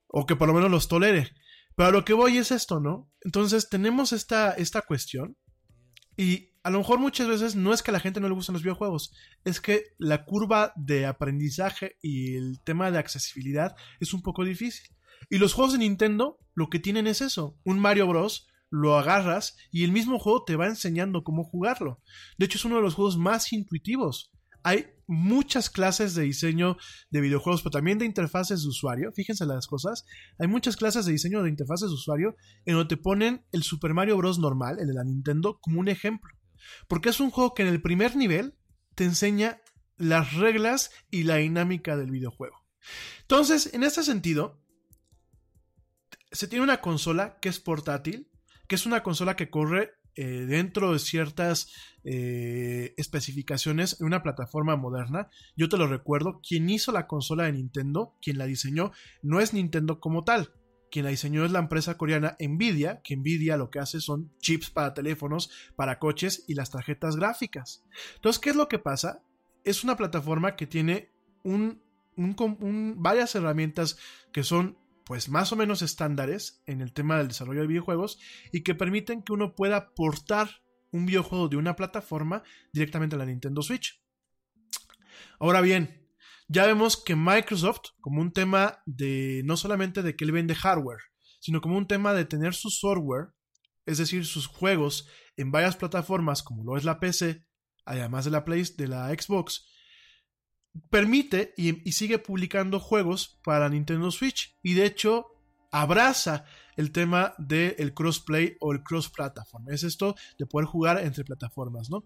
O 0.07 0.25
que 0.25 0.35
por 0.35 0.47
lo 0.47 0.53
menos 0.53 0.69
los 0.69 0.87
tolere. 0.87 1.33
Pero 1.75 1.89
a 1.89 1.91
lo 1.91 2.03
que 2.03 2.13
voy 2.13 2.37
es 2.37 2.51
esto, 2.51 2.79
¿no? 2.79 3.09
Entonces 3.21 3.69
tenemos 3.69 4.11
esta, 4.11 4.51
esta 4.51 4.81
cuestión. 4.81 5.37
Y 6.17 6.51
a 6.63 6.69
lo 6.69 6.79
mejor 6.79 6.99
muchas 6.99 7.27
veces 7.27 7.55
no 7.55 7.73
es 7.73 7.83
que 7.83 7.91
a 7.91 7.93
la 7.93 7.99
gente 7.99 8.19
no 8.19 8.27
le 8.27 8.33
gusten 8.33 8.53
los 8.53 8.63
videojuegos, 8.63 9.13
es 9.45 9.61
que 9.61 9.83
la 9.99 10.25
curva 10.25 10.73
de 10.75 11.05
aprendizaje 11.05 11.97
y 12.01 12.35
el 12.35 12.59
tema 12.63 12.89
de 12.91 12.97
accesibilidad 12.97 13.75
es 13.99 14.13
un 14.13 14.21
poco 14.21 14.43
difícil. 14.43 14.89
Y 15.29 15.37
los 15.37 15.53
juegos 15.53 15.73
de 15.73 15.79
Nintendo 15.79 16.39
lo 16.55 16.69
que 16.69 16.79
tienen 16.79 17.05
es 17.05 17.21
eso, 17.21 17.59
un 17.63 17.79
Mario 17.79 18.07
Bros 18.07 18.46
lo 18.69 18.97
agarras 18.97 19.55
y 19.71 19.83
el 19.83 19.91
mismo 19.91 20.19
juego 20.19 20.43
te 20.43 20.55
va 20.55 20.67
enseñando 20.67 21.23
cómo 21.23 21.43
jugarlo. 21.43 22.01
De 22.37 22.45
hecho, 22.45 22.57
es 22.57 22.65
uno 22.65 22.77
de 22.77 22.81
los 22.81 22.95
juegos 22.95 23.17
más 23.17 23.51
intuitivos. 23.53 24.31
Hay 24.63 24.87
muchas 25.07 25.69
clases 25.69 26.13
de 26.13 26.23
diseño 26.23 26.77
de 27.09 27.21
videojuegos, 27.21 27.61
pero 27.61 27.71
también 27.71 27.97
de 27.97 28.05
interfaces 28.05 28.63
de 28.63 28.67
usuario. 28.67 29.11
Fíjense 29.13 29.45
las 29.45 29.67
cosas. 29.67 30.05
Hay 30.39 30.47
muchas 30.47 30.75
clases 30.75 31.05
de 31.05 31.13
diseño 31.13 31.41
de 31.41 31.49
interfaces 31.49 31.87
de 31.87 31.95
usuario 31.95 32.35
en 32.65 32.75
donde 32.75 32.95
te 32.95 33.01
ponen 33.01 33.45
el 33.51 33.63
Super 33.63 33.93
Mario 33.93 34.17
Bros. 34.17 34.39
normal, 34.39 34.79
el 34.79 34.87
de 34.87 34.93
la 34.93 35.05
Nintendo, 35.05 35.59
como 35.61 35.79
un 35.79 35.87
ejemplo. 35.87 36.33
Porque 36.89 37.09
es 37.09 37.19
un 37.19 37.29
juego 37.31 37.53
que 37.53 37.61
en 37.61 37.69
el 37.69 37.81
primer 37.81 38.15
nivel 38.15 38.57
te 38.95 39.05
enseña 39.05 39.61
las 39.95 40.33
reglas 40.33 40.91
y 41.09 41.23
la 41.23 41.37
dinámica 41.37 41.95
del 41.95 42.11
videojuego. 42.11 42.57
Entonces, 43.21 43.73
en 43.73 43.83
este 43.83 44.03
sentido, 44.03 44.61
se 46.31 46.47
tiene 46.47 46.63
una 46.63 46.81
consola 46.81 47.37
que 47.39 47.49
es 47.49 47.59
portátil, 47.59 48.29
que 48.67 48.75
es 48.75 48.85
una 48.85 49.03
consola 49.03 49.35
que 49.35 49.49
corre 49.49 49.91
eh, 50.19 50.45
dentro 50.47 50.93
de 50.93 50.99
ciertas 50.99 51.71
eh, 52.03 52.95
especificaciones 52.97 54.01
en 54.01 54.07
una 54.07 54.23
plataforma 54.23 54.75
moderna. 54.75 55.29
Yo 55.55 55.69
te 55.69 55.77
lo 55.77 55.85
recuerdo, 55.85 56.41
quien 56.41 56.69
hizo 56.71 56.91
la 56.91 57.05
consola 57.05 57.43
de 57.43 57.53
Nintendo, 57.53 58.15
quien 58.19 58.39
la 58.39 58.45
diseñó, 58.45 58.91
no 59.21 59.39
es 59.39 59.53
Nintendo 59.53 59.99
como 59.99 60.23
tal. 60.23 60.53
Quien 60.89 61.05
la 61.05 61.11
diseñó 61.11 61.45
es 61.45 61.51
la 61.51 61.59
empresa 61.59 61.97
coreana 61.97 62.35
Nvidia, 62.39 63.01
que 63.03 63.15
Nvidia 63.15 63.57
lo 63.57 63.69
que 63.69 63.77
hace 63.77 64.01
son 64.01 64.31
chips 64.39 64.71
para 64.71 64.95
teléfonos, 64.95 65.51
para 65.75 65.99
coches 65.99 66.45
y 66.47 66.55
las 66.55 66.71
tarjetas 66.71 67.15
gráficas. 67.15 67.85
Entonces, 68.15 68.39
¿qué 68.39 68.49
es 68.49 68.55
lo 68.55 68.67
que 68.67 68.79
pasa? 68.79 69.21
Es 69.63 69.83
una 69.83 69.97
plataforma 69.97 70.55
que 70.55 70.65
tiene 70.65 71.11
varias 72.15 73.35
herramientas 73.35 73.99
que 74.31 74.43
son 74.43 74.77
pues 75.07 75.29
más 75.29 75.53
o 75.53 75.55
menos 75.55 75.81
estándares 75.81 76.61
en 76.65 76.81
el 76.81 76.91
tema 76.91 77.17
del 77.17 77.29
desarrollo 77.29 77.61
de 77.61 77.67
videojuegos 77.67 78.19
y 78.51 78.61
que 78.63 78.75
permiten 78.75 79.23
que 79.23 79.31
uno 79.31 79.55
pueda 79.55 79.93
portar 79.95 80.61
un 80.91 81.05
videojuego 81.05 81.47
de 81.47 81.55
una 81.55 81.77
plataforma 81.77 82.43
directamente 82.73 83.15
a 83.15 83.19
la 83.19 83.25
Nintendo 83.25 83.61
Switch. 83.61 84.03
Ahora 85.39 85.61
bien, 85.61 86.09
ya 86.49 86.65
vemos 86.65 87.01
que 87.01 87.15
Microsoft, 87.15 87.91
como 88.01 88.19
un 88.19 88.33
tema 88.33 88.83
de 88.85 89.43
no 89.45 89.55
solamente 89.55 90.01
de 90.01 90.17
que 90.17 90.25
él 90.25 90.33
vende 90.33 90.55
hardware, 90.55 90.99
sino 91.39 91.61
como 91.61 91.77
un 91.77 91.87
tema 91.87 92.13
de 92.13 92.25
tener 92.25 92.53
su 92.53 92.69
software, 92.69 93.29
es 93.85 93.99
decir, 93.99 94.25
sus 94.25 94.45
juegos 94.45 95.07
en 95.37 95.51
varias 95.51 95.77
plataformas 95.77 96.43
como 96.43 96.65
lo 96.65 96.75
es 96.75 96.83
la 96.83 96.99
PC, 96.99 97.45
además 97.85 98.25
de 98.25 98.31
la 98.31 98.43
Play, 98.43 98.63
de 98.77 98.87
la 98.89 99.07
Xbox, 99.09 99.65
permite 100.89 101.53
y, 101.57 101.91
sigue 101.91 102.19
publicando 102.19 102.79
juegos 102.79 103.39
para 103.43 103.69
Nintendo 103.69 104.11
Switch. 104.11 104.57
Y 104.61 104.73
de 104.73 104.85
hecho, 104.85 105.27
abraza 105.71 106.45
el 106.75 106.91
tema 106.91 107.33
del 107.37 107.93
crossplay 107.93 108.57
o 108.59 108.71
el 108.71 108.83
cross 108.83 109.09
platform. 109.09 109.69
Es 109.69 109.83
esto 109.83 110.15
de 110.37 110.45
poder 110.45 110.67
jugar 110.67 110.99
entre 111.03 111.23
plataformas, 111.23 111.89
¿no? 111.89 112.05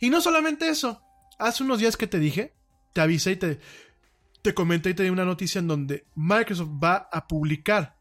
Y 0.00 0.10
no 0.10 0.20
solamente 0.20 0.68
eso. 0.68 1.02
Hace 1.38 1.64
unos 1.64 1.78
días 1.78 1.96
que 1.96 2.06
te 2.06 2.18
dije, 2.18 2.54
te 2.94 3.00
avisé 3.00 3.32
y 3.32 3.36
te, 3.36 3.60
te 4.42 4.54
comenté 4.54 4.90
y 4.90 4.94
te 4.94 5.02
di 5.02 5.10
una 5.10 5.24
noticia 5.24 5.58
en 5.58 5.68
donde 5.68 6.06
Microsoft 6.14 6.70
va 6.82 7.08
a 7.12 7.26
publicar 7.26 7.98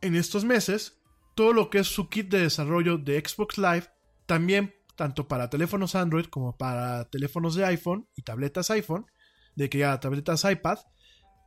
en 0.00 0.16
estos 0.16 0.44
meses 0.44 1.00
todo 1.34 1.52
lo 1.52 1.70
que 1.70 1.78
es 1.78 1.86
su 1.86 2.08
kit 2.08 2.28
de 2.28 2.40
desarrollo 2.40 2.98
de 2.98 3.22
Xbox 3.24 3.58
Live, 3.58 3.88
también 4.26 4.74
tanto 4.96 5.28
para 5.28 5.50
teléfonos 5.50 5.94
Android 5.94 6.26
como 6.26 6.56
para 6.56 7.04
teléfonos 7.10 7.54
de 7.54 7.64
iPhone 7.64 8.08
y 8.14 8.22
tabletas 8.22 8.70
iPhone, 8.70 9.06
de 9.54 9.68
que 9.68 9.78
ya 9.78 10.00
tabletas 10.00 10.44
iPad, 10.44 10.78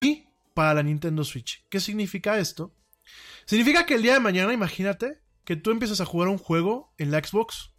Y 0.00 0.26
para 0.54 0.74
la 0.74 0.82
Nintendo 0.82 1.24
Switch. 1.24 1.64
¿Qué 1.68 1.80
significa 1.80 2.38
esto? 2.38 2.74
Significa 3.46 3.86
que 3.86 3.94
el 3.94 4.02
día 4.02 4.14
de 4.14 4.20
mañana, 4.20 4.52
imagínate, 4.52 5.20
que 5.44 5.56
tú 5.56 5.70
empiezas 5.70 6.00
a 6.00 6.06
jugar 6.06 6.28
un 6.28 6.38
juego 6.38 6.94
en 6.98 7.10
la 7.10 7.22
Xbox. 7.22 7.74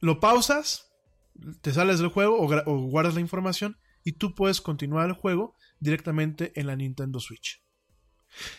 Lo 0.00 0.20
pausas, 0.20 0.92
te 1.60 1.72
sales 1.72 1.98
del 1.98 2.08
juego 2.08 2.38
o, 2.40 2.78
guardas 2.88 3.14
la 3.14 3.20
información 3.20 3.78
y 4.04 4.12
tú 4.12 4.34
puedes 4.34 4.60
continuar 4.60 5.08
el 5.08 5.14
juego 5.14 5.56
directamente 5.80 6.52
en 6.58 6.66
la 6.66 6.76
Nintendo 6.76 7.20
Switch. 7.20 7.62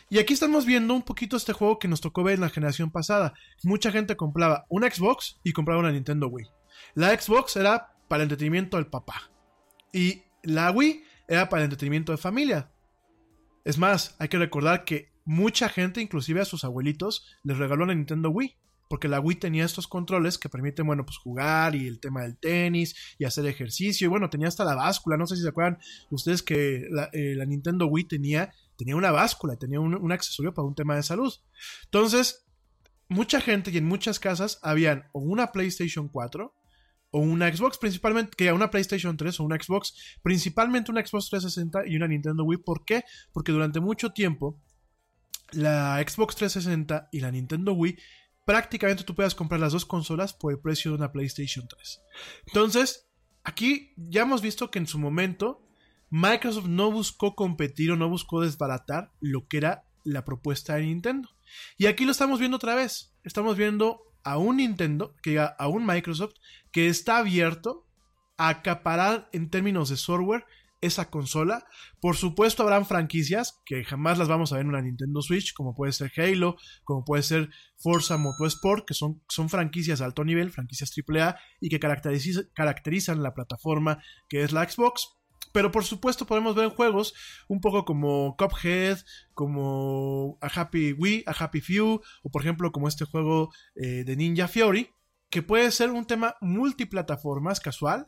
Y 0.09 0.19
aquí 0.19 0.33
estamos 0.33 0.65
viendo 0.65 0.93
un 0.93 1.03
poquito 1.03 1.35
este 1.35 1.53
juego 1.53 1.79
que 1.79 1.87
nos 1.87 2.01
tocó 2.01 2.23
ver 2.23 2.35
en 2.35 2.41
la 2.41 2.49
generación 2.49 2.91
pasada. 2.91 3.33
Mucha 3.63 3.91
gente 3.91 4.15
compraba 4.15 4.65
una 4.69 4.89
Xbox 4.89 5.39
y 5.43 5.51
compraba 5.51 5.81
una 5.81 5.91
Nintendo 5.91 6.27
Wii. 6.27 6.47
La 6.93 7.19
Xbox 7.19 7.57
era 7.57 7.93
para 8.07 8.23
el 8.23 8.27
entretenimiento 8.27 8.77
del 8.77 8.87
papá. 8.87 9.29
Y 9.91 10.23
la 10.43 10.71
Wii 10.71 11.03
era 11.27 11.49
para 11.49 11.61
el 11.61 11.65
entretenimiento 11.65 12.11
de 12.11 12.17
familia. 12.17 12.71
Es 13.63 13.77
más, 13.77 14.15
hay 14.19 14.27
que 14.27 14.37
recordar 14.37 14.85
que 14.85 15.11
mucha 15.25 15.69
gente, 15.69 16.01
inclusive 16.01 16.41
a 16.41 16.45
sus 16.45 16.63
abuelitos, 16.63 17.25
les 17.43 17.57
regaló 17.57 17.85
la 17.85 17.95
Nintendo 17.95 18.29
Wii. 18.29 18.57
Porque 18.87 19.07
la 19.07 19.19
Wii 19.19 19.37
tenía 19.37 19.65
estos 19.65 19.87
controles 19.87 20.37
que 20.37 20.47
permiten, 20.47 20.85
bueno, 20.85 21.05
pues 21.05 21.17
jugar 21.17 21.73
y 21.73 21.87
el 21.87 21.99
tema 21.99 22.21
del 22.21 22.37
tenis 22.37 22.95
y 23.17 23.25
hacer 23.25 23.47
ejercicio. 23.47 24.05
Y 24.05 24.09
bueno, 24.09 24.29
tenía 24.29 24.47
hasta 24.47 24.63
la 24.63 24.75
báscula. 24.75 25.17
No 25.17 25.25
sé 25.25 25.35
si 25.35 25.41
se 25.41 25.49
acuerdan 25.49 25.79
ustedes 26.11 26.43
que 26.43 26.85
la, 26.91 27.09
eh, 27.11 27.35
Nintendo 27.47 27.87
Wii 27.87 28.03
tenía, 28.03 28.53
tenía 28.77 28.95
una 28.95 29.09
báscula, 29.09 29.55
tenía 29.55 29.79
un, 29.79 29.95
un 29.95 30.11
accesorio 30.11 30.53
para 30.53 30.67
un 30.67 30.75
tema 30.75 30.95
de 30.95 31.01
salud. 31.01 31.33
Entonces, 31.85 32.45
mucha 33.09 33.41
gente 33.41 33.71
y 33.71 33.77
en 33.77 33.85
muchas 33.85 34.19
casas 34.19 34.59
habían 34.61 35.05
o 35.13 35.19
una 35.19 35.51
PlayStation 35.51 36.07
4 36.07 36.53
o 37.15 37.19
una 37.19 37.47
Xbox, 37.47 37.77
principalmente, 37.77 38.35
que 38.35 38.51
una 38.51 38.69
PlayStation 38.69 39.15
3 39.15 39.39
o 39.39 39.45
una 39.45 39.55
Xbox, 39.55 39.95
principalmente 40.21 40.91
una 40.91 40.99
Xbox 40.99 41.29
360 41.29 41.87
y 41.87 41.95
una 41.95 42.09
Nintendo 42.09 42.43
Wii. 42.43 42.57
¿Por 42.57 42.83
qué? 42.83 43.05
Porque 43.31 43.53
durante 43.53 43.79
mucho 43.79 44.11
tiempo 44.11 44.59
la 45.53 46.03
Xbox 46.05 46.35
360 46.35 47.07
y 47.13 47.21
la 47.21 47.31
Nintendo 47.31 47.71
Wii 47.71 47.97
prácticamente 48.43 49.05
tú 49.05 49.15
puedas 49.15 49.33
comprar 49.33 49.61
las 49.61 49.71
dos 49.71 49.85
consolas 49.85 50.33
por 50.33 50.51
el 50.51 50.59
precio 50.59 50.91
de 50.91 50.97
una 50.97 51.13
PlayStation 51.13 51.65
3. 51.69 52.01
Entonces, 52.47 53.07
aquí 53.45 53.93
ya 53.95 54.23
hemos 54.23 54.41
visto 54.41 54.69
que 54.69 54.79
en 54.79 54.87
su 54.87 54.99
momento 54.99 55.65
Microsoft 56.09 56.67
no 56.67 56.91
buscó 56.91 57.33
competir 57.33 57.91
o 57.91 57.95
no 57.95 58.09
buscó 58.09 58.41
desbaratar 58.41 59.13
lo 59.21 59.47
que 59.47 59.55
era 59.55 59.85
la 60.03 60.25
propuesta 60.25 60.75
de 60.75 60.83
Nintendo. 60.83 61.29
Y 61.77 61.85
aquí 61.85 62.03
lo 62.03 62.11
estamos 62.11 62.39
viendo 62.39 62.57
otra 62.57 62.75
vez. 62.75 63.15
Estamos 63.23 63.55
viendo 63.55 64.01
a 64.25 64.37
un 64.37 64.57
Nintendo, 64.57 65.15
que 65.21 65.39
a 65.39 65.67
un 65.69 65.85
Microsoft, 65.85 66.33
que 66.75 66.89
está 66.89 67.19
abierto 67.19 67.87
a 68.35 68.49
acaparar 68.49 69.29
en 69.31 69.49
términos 69.49 69.87
de 69.87 69.95
software 69.95 70.43
esa 70.81 71.09
consola. 71.09 71.65
Por 72.01 72.17
supuesto, 72.17 72.63
habrán 72.63 72.85
franquicias 72.85 73.61
que 73.65 73.85
jamás 73.85 74.17
las 74.17 74.27
vamos 74.27 74.51
a 74.51 74.55
ver 74.55 74.63
en 74.63 74.71
una 74.71 74.81
Nintendo 74.81 75.21
Switch, 75.21 75.53
como 75.53 75.73
puede 75.73 75.93
ser 75.93 76.11
Halo, 76.17 76.57
como 76.83 77.05
puede 77.05 77.23
ser 77.23 77.49
Forza 77.77 78.17
Motorsport, 78.17 78.85
que 78.85 78.93
son, 78.93 79.23
son 79.29 79.47
franquicias 79.47 79.99
de 79.99 80.05
alto 80.05 80.25
nivel, 80.25 80.51
franquicias 80.51 80.91
AAA, 80.91 81.37
y 81.61 81.69
que 81.69 81.79
caracteriza- 81.79 82.49
caracterizan 82.53 83.23
la 83.23 83.33
plataforma 83.33 84.03
que 84.27 84.43
es 84.43 84.51
la 84.51 84.69
Xbox. 84.69 85.07
Pero 85.53 85.71
por 85.71 85.85
supuesto 85.85 86.25
podemos 86.25 86.55
ver 86.55 86.67
juegos 86.67 87.13
un 87.47 87.61
poco 87.61 87.85
como 87.85 88.35
Cuphead, 88.35 88.97
como 89.33 90.37
a 90.41 90.47
Happy 90.47 90.91
Wii, 90.91 91.23
a 91.25 91.31
Happy 91.31 91.61
Few, 91.61 92.01
o 92.23 92.29
por 92.29 92.41
ejemplo 92.41 92.73
como 92.73 92.89
este 92.89 93.05
juego 93.05 93.53
eh, 93.75 94.03
de 94.03 94.17
Ninja 94.17 94.49
Fiori, 94.49 94.89
que 95.35 95.43
puede 95.43 95.69
ser 95.71 95.91
un 95.91 96.05
tema 96.05 96.37
multiplataformas 96.39 97.59
casual, 97.59 98.07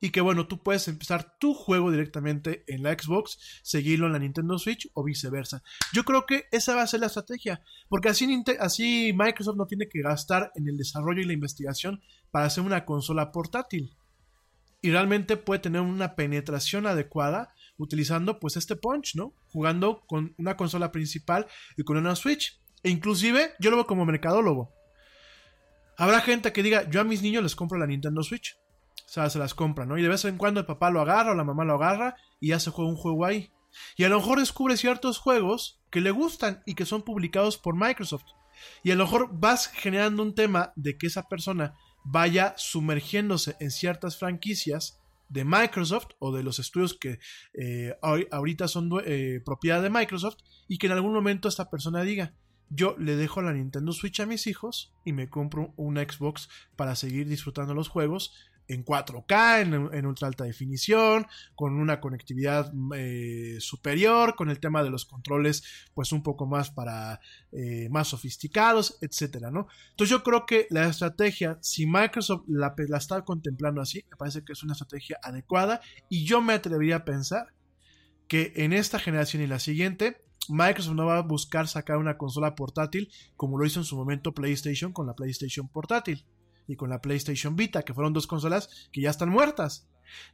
y 0.00 0.10
que 0.10 0.20
bueno, 0.20 0.48
tú 0.48 0.60
puedes 0.60 0.88
empezar 0.88 1.38
tu 1.38 1.54
juego 1.54 1.92
directamente 1.92 2.64
en 2.66 2.82
la 2.82 2.92
Xbox, 2.98 3.38
seguirlo 3.62 4.08
en 4.08 4.12
la 4.14 4.18
Nintendo 4.18 4.58
Switch 4.58 4.90
o 4.92 5.04
viceversa. 5.04 5.62
Yo 5.92 6.04
creo 6.04 6.26
que 6.26 6.46
esa 6.50 6.74
va 6.74 6.82
a 6.82 6.86
ser 6.88 6.98
la 6.98 7.06
estrategia, 7.06 7.62
porque 7.88 8.08
así, 8.08 8.42
así 8.58 9.12
Microsoft 9.16 9.56
no 9.56 9.66
tiene 9.66 9.88
que 9.88 10.02
gastar 10.02 10.50
en 10.56 10.66
el 10.68 10.76
desarrollo 10.76 11.22
y 11.22 11.26
la 11.26 11.32
investigación 11.32 12.02
para 12.32 12.46
hacer 12.46 12.64
una 12.64 12.84
consola 12.84 13.30
portátil. 13.30 13.96
Y 14.82 14.90
realmente 14.90 15.36
puede 15.36 15.60
tener 15.60 15.80
una 15.80 16.16
penetración 16.16 16.88
adecuada 16.88 17.54
utilizando 17.76 18.40
pues 18.40 18.56
este 18.56 18.74
punch, 18.74 19.14
¿no? 19.14 19.32
Jugando 19.52 20.02
con 20.08 20.34
una 20.38 20.56
consola 20.56 20.90
principal 20.90 21.46
y 21.76 21.84
con 21.84 21.98
una 21.98 22.16
Switch. 22.16 22.60
E 22.82 22.90
inclusive 22.90 23.52
yo 23.60 23.70
lo 23.70 23.76
veo 23.76 23.86
como 23.86 24.04
mercadólogo. 24.04 24.74
Habrá 25.96 26.20
gente 26.20 26.52
que 26.52 26.62
diga, 26.62 26.88
yo 26.90 27.00
a 27.00 27.04
mis 27.04 27.22
niños 27.22 27.42
les 27.42 27.56
compro 27.56 27.78
la 27.78 27.86
Nintendo 27.86 28.22
Switch. 28.22 28.58
O 29.06 29.08
sea, 29.14 29.30
se 29.30 29.38
las 29.38 29.54
compra, 29.54 29.86
¿no? 29.86 29.96
Y 29.98 30.02
de 30.02 30.08
vez 30.08 30.24
en 30.24 30.38
cuando 30.38 30.60
el 30.60 30.66
papá 30.66 30.90
lo 30.90 31.00
agarra 31.00 31.32
o 31.32 31.34
la 31.34 31.44
mamá 31.44 31.64
lo 31.64 31.74
agarra 31.74 32.16
y 32.40 32.48
ya 32.48 32.58
se 32.58 32.70
juega 32.70 32.90
un 32.90 32.96
juego 32.96 33.24
ahí. 33.24 33.52
Y 33.96 34.04
a 34.04 34.08
lo 34.08 34.16
mejor 34.18 34.38
descubre 34.40 34.76
ciertos 34.76 35.18
juegos 35.18 35.80
que 35.90 36.00
le 36.00 36.10
gustan 36.10 36.62
y 36.66 36.74
que 36.74 36.86
son 36.86 37.02
publicados 37.02 37.58
por 37.58 37.76
Microsoft. 37.76 38.24
Y 38.82 38.90
a 38.90 38.94
lo 38.96 39.04
mejor 39.04 39.28
vas 39.32 39.68
generando 39.68 40.22
un 40.22 40.34
tema 40.34 40.72
de 40.74 40.96
que 40.96 41.06
esa 41.06 41.28
persona 41.28 41.74
vaya 42.04 42.54
sumergiéndose 42.56 43.56
en 43.60 43.70
ciertas 43.70 44.18
franquicias 44.18 45.00
de 45.28 45.44
Microsoft 45.44 46.08
o 46.18 46.32
de 46.32 46.42
los 46.42 46.58
estudios 46.58 46.94
que 46.94 47.18
eh, 47.54 47.96
ahor- 48.02 48.28
ahorita 48.30 48.68
son 48.68 48.90
eh, 49.04 49.40
propiedad 49.44 49.82
de 49.82 49.90
Microsoft 49.90 50.36
y 50.68 50.78
que 50.78 50.86
en 50.86 50.92
algún 50.92 51.12
momento 51.12 51.48
esta 51.48 51.70
persona 51.70 52.02
diga, 52.02 52.34
yo 52.70 52.96
le 52.98 53.16
dejo 53.16 53.42
la 53.42 53.52
Nintendo 53.52 53.92
Switch 53.92 54.20
a 54.20 54.26
mis 54.26 54.46
hijos 54.46 54.92
y 55.04 55.12
me 55.12 55.28
compro 55.28 55.72
una 55.76 56.02
Xbox 56.02 56.48
para 56.76 56.96
seguir 56.96 57.28
disfrutando 57.28 57.74
los 57.74 57.88
juegos 57.88 58.32
en 58.68 58.84
4K, 58.84 59.92
en, 59.92 60.06
ultra 60.06 60.28
alta 60.28 60.44
definición, 60.44 61.26
con 61.54 61.74
una 61.74 62.00
conectividad 62.00 62.72
eh, 62.96 63.56
superior, 63.60 64.34
con 64.36 64.50
el 64.50 64.58
tema 64.58 64.82
de 64.82 64.90
los 64.90 65.04
controles 65.04 65.62
pues 65.94 66.12
un 66.12 66.22
poco 66.22 66.46
más 66.46 66.70
para 66.70 67.20
eh, 67.52 67.88
más 67.90 68.08
sofisticados, 68.08 68.98
etcétera, 69.00 69.50
¿no? 69.50 69.68
Entonces 69.90 70.10
yo 70.10 70.22
creo 70.22 70.46
que 70.46 70.66
la 70.70 70.88
estrategia, 70.88 71.58
si 71.60 71.86
Microsoft 71.86 72.44
la, 72.48 72.74
la 72.88 72.98
está 72.98 73.22
contemplando 73.22 73.80
así, 73.80 74.04
me 74.10 74.16
parece 74.16 74.44
que 74.44 74.52
es 74.52 74.62
una 74.62 74.72
estrategia 74.72 75.18
adecuada 75.22 75.80
y 76.08 76.24
yo 76.24 76.40
me 76.40 76.54
atrevería 76.54 76.96
a 76.96 77.04
pensar 77.04 77.52
que 78.28 78.52
en 78.56 78.72
esta 78.72 78.98
generación 78.98 79.42
y 79.42 79.46
la 79.46 79.58
siguiente 79.58 80.23
Microsoft 80.50 80.94
no 80.94 81.06
va 81.06 81.18
a 81.18 81.22
buscar 81.22 81.68
sacar 81.68 81.98
una 81.98 82.16
consola 82.16 82.54
portátil 82.54 83.10
como 83.36 83.58
lo 83.58 83.66
hizo 83.66 83.80
en 83.80 83.84
su 83.84 83.96
momento 83.96 84.32
PlayStation 84.32 84.92
con 84.92 85.06
la 85.06 85.14
PlayStation 85.14 85.68
portátil 85.68 86.24
y 86.66 86.76
con 86.76 86.90
la 86.90 87.00
PlayStation 87.00 87.56
Vita, 87.56 87.82
que 87.82 87.94
fueron 87.94 88.12
dos 88.12 88.26
consolas 88.26 88.88
que 88.92 89.00
ya 89.00 89.10
están 89.10 89.28
muertas. 89.28 89.86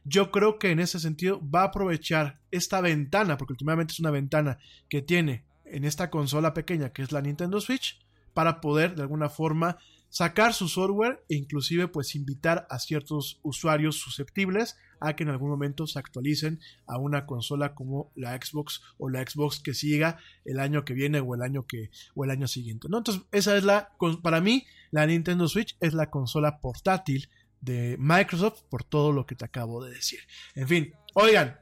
Yo 0.03 0.31
creo 0.31 0.59
que 0.59 0.71
en 0.71 0.79
ese 0.79 0.99
sentido 0.99 1.41
va 1.49 1.61
a 1.61 1.65
aprovechar 1.65 2.39
esta 2.51 2.81
ventana, 2.81 3.37
porque 3.37 3.53
últimamente 3.53 3.93
es 3.93 3.99
una 3.99 4.11
ventana 4.11 4.57
que 4.89 5.01
tiene 5.01 5.45
en 5.65 5.85
esta 5.85 6.09
consola 6.09 6.53
pequeña 6.53 6.91
que 6.91 7.01
es 7.01 7.11
la 7.11 7.21
Nintendo 7.21 7.59
Switch, 7.61 7.99
para 8.33 8.61
poder 8.61 8.95
de 8.95 9.01
alguna 9.01 9.29
forma 9.29 9.77
sacar 10.11 10.53
su 10.53 10.67
software 10.67 11.23
e 11.29 11.35
inclusive 11.35 11.87
pues 11.87 12.15
invitar 12.15 12.67
a 12.69 12.79
ciertos 12.79 13.39
usuarios 13.43 13.95
susceptibles 13.95 14.75
a 14.99 15.15
que 15.15 15.23
en 15.23 15.29
algún 15.29 15.49
momento 15.49 15.87
se 15.87 15.97
actualicen 15.97 16.59
a 16.85 16.99
una 16.99 17.25
consola 17.25 17.73
como 17.73 18.11
la 18.15 18.35
Xbox 18.35 18.81
o 18.97 19.09
la 19.09 19.25
Xbox 19.25 19.61
que 19.61 19.73
siga 19.73 20.19
el 20.45 20.59
año 20.59 20.83
que 20.83 20.93
viene 20.93 21.21
o 21.21 21.33
el 21.33 21.41
año 21.41 21.65
que 21.65 21.91
o 22.13 22.25
el 22.25 22.29
año 22.29 22.47
siguiente, 22.47 22.89
¿no? 22.89 22.97
Entonces, 22.99 23.23
esa 23.31 23.57
es 23.57 23.63
la 23.63 23.95
para 24.21 24.41
mí 24.41 24.65
la 24.91 25.07
Nintendo 25.07 25.47
Switch 25.47 25.77
es 25.79 25.93
la 25.93 26.11
consola 26.11 26.59
portátil 26.59 27.29
de 27.61 27.95
Microsoft 27.97 28.63
por 28.69 28.83
todo 28.83 29.13
lo 29.13 29.25
que 29.25 29.35
te 29.35 29.45
acabo 29.45 29.83
de 29.83 29.93
decir. 29.93 30.19
En 30.55 30.67
fin, 30.67 30.93
oigan, 31.13 31.57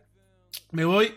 me 0.72 0.86
voy 0.86 1.14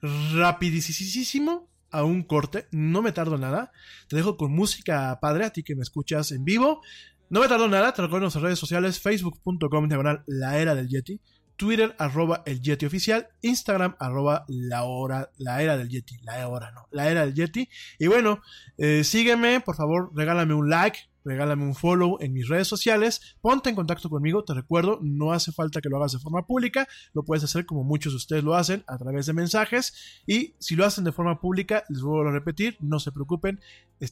rapidísimo 0.00 1.68
a 1.96 2.04
un 2.04 2.22
corte, 2.22 2.66
no 2.70 3.02
me 3.02 3.12
tardo 3.12 3.38
nada. 3.38 3.72
Te 4.08 4.16
dejo 4.16 4.36
con 4.36 4.52
música 4.52 5.18
padre 5.20 5.44
a 5.44 5.50
ti 5.50 5.62
que 5.62 5.74
me 5.74 5.82
escuchas 5.82 6.32
en 6.32 6.44
vivo. 6.44 6.82
No 7.28 7.40
me 7.40 7.48
tardo 7.48 7.68
nada, 7.68 7.92
te 7.92 8.02
recuerdo 8.02 8.18
en 8.18 8.22
nuestras 8.24 8.44
redes 8.44 8.58
sociales, 8.58 9.00
facebook.com 9.00 9.88
diagonal 9.88 10.22
la 10.26 10.58
era 10.58 10.76
del 10.76 10.88
Yeti, 10.88 11.20
Twitter 11.56 11.96
arroba 11.98 12.42
el 12.46 12.60
Yeti 12.60 12.86
oficial, 12.86 13.28
Instagram 13.42 13.96
arroba 13.98 14.44
la 14.46 14.84
hora, 14.84 15.30
la 15.38 15.60
era 15.62 15.76
del 15.76 15.88
Yeti, 15.88 16.18
la 16.22 16.46
hora 16.48 16.70
no, 16.70 16.86
la 16.92 17.10
era 17.10 17.22
del 17.26 17.34
Yeti. 17.34 17.68
Y 17.98 18.06
bueno, 18.06 18.42
eh, 18.78 19.02
sígueme, 19.02 19.60
por 19.60 19.74
favor, 19.74 20.12
regálame 20.14 20.54
un 20.54 20.70
like, 20.70 21.00
regálame 21.26 21.64
un 21.64 21.74
follow 21.74 22.18
en 22.20 22.32
mis 22.32 22.48
redes 22.48 22.68
sociales, 22.68 23.36
ponte 23.40 23.68
en 23.68 23.76
contacto 23.76 24.08
conmigo, 24.08 24.44
te 24.44 24.54
recuerdo, 24.54 25.00
no 25.02 25.32
hace 25.32 25.52
falta 25.52 25.80
que 25.80 25.88
lo 25.88 25.96
hagas 25.96 26.12
de 26.12 26.20
forma 26.20 26.46
pública, 26.46 26.86
lo 27.12 27.24
puedes 27.24 27.44
hacer 27.44 27.66
como 27.66 27.82
muchos 27.82 28.12
de 28.12 28.18
ustedes 28.18 28.44
lo 28.44 28.54
hacen, 28.54 28.84
a 28.86 28.96
través 28.96 29.26
de 29.26 29.32
mensajes, 29.32 30.22
y 30.26 30.54
si 30.60 30.76
lo 30.76 30.86
hacen 30.86 31.04
de 31.04 31.12
forma 31.12 31.40
pública, 31.40 31.84
les 31.88 32.00
vuelvo 32.00 32.28
a 32.28 32.32
repetir, 32.32 32.76
no 32.80 33.00
se 33.00 33.12
preocupen, 33.12 33.60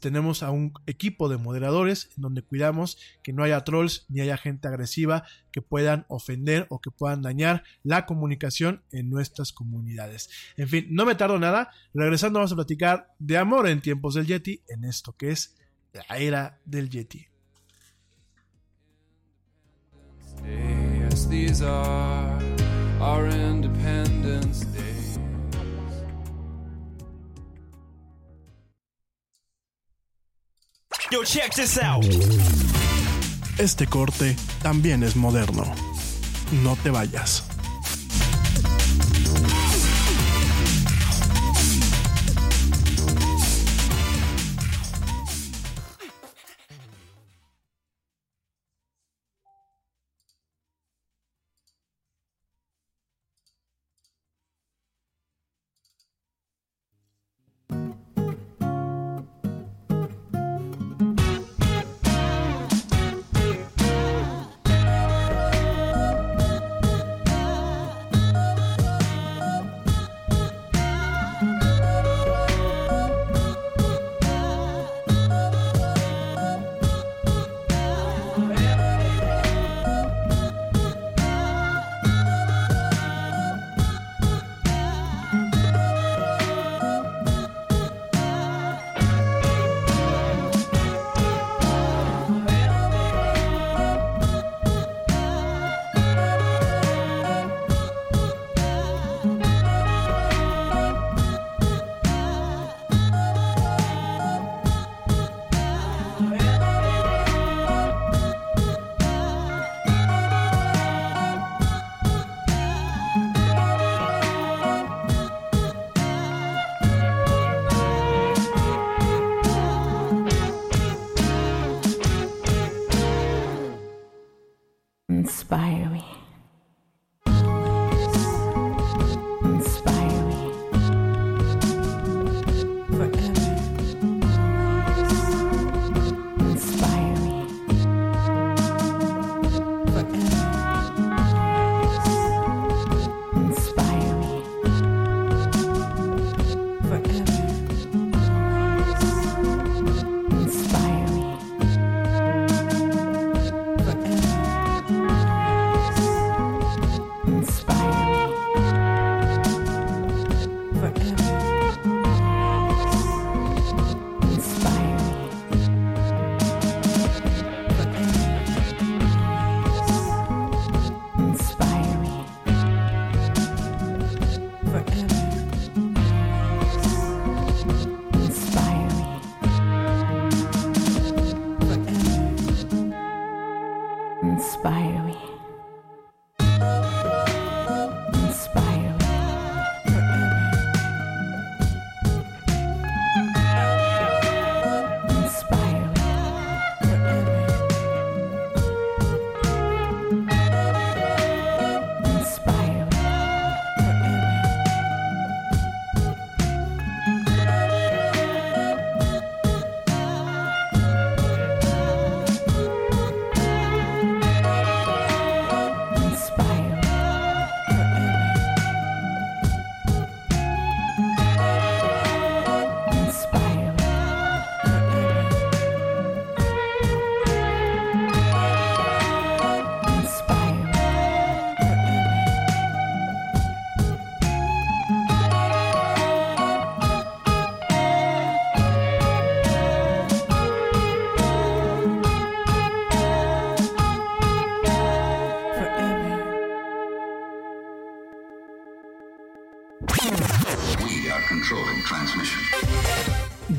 tenemos 0.00 0.42
a 0.42 0.50
un 0.50 0.72
equipo 0.86 1.28
de 1.28 1.36
moderadores 1.36 2.10
en 2.16 2.22
donde 2.22 2.42
cuidamos 2.42 2.98
que 3.22 3.32
no 3.32 3.44
haya 3.44 3.60
trolls 3.60 4.06
ni 4.08 4.20
haya 4.20 4.36
gente 4.36 4.66
agresiva 4.66 5.24
que 5.52 5.62
puedan 5.62 6.06
ofender 6.08 6.66
o 6.70 6.80
que 6.80 6.90
puedan 6.90 7.22
dañar 7.22 7.62
la 7.82 8.06
comunicación 8.06 8.82
en 8.90 9.10
nuestras 9.10 9.52
comunidades. 9.52 10.30
En 10.56 10.68
fin, 10.68 10.86
no 10.90 11.04
me 11.04 11.14
tardo 11.14 11.38
nada, 11.38 11.70
regresando 11.92 12.38
vamos 12.38 12.52
a 12.52 12.56
platicar 12.56 13.14
de 13.18 13.38
amor 13.38 13.68
en 13.68 13.82
tiempos 13.82 14.14
del 14.14 14.26
Yeti, 14.26 14.62
en 14.68 14.84
esto 14.84 15.14
que 15.16 15.30
es 15.30 15.54
la 15.94 16.16
era 16.16 16.58
del 16.64 16.88
Yeti. 16.90 17.26
Yes, 20.44 21.26
these 21.26 21.62
are 21.62 22.42
our 23.00 23.26
Independence 23.28 24.64
Days. 24.66 25.18
Yo, 31.10 31.22
check 31.22 31.54
this 31.54 31.78
out. 31.78 32.04
Este 33.58 33.86
corte 33.86 34.34
también 34.62 35.04
es 35.04 35.14
moderno. 35.14 35.64
No 36.64 36.76
te 36.82 36.90
vayas. 36.90 37.53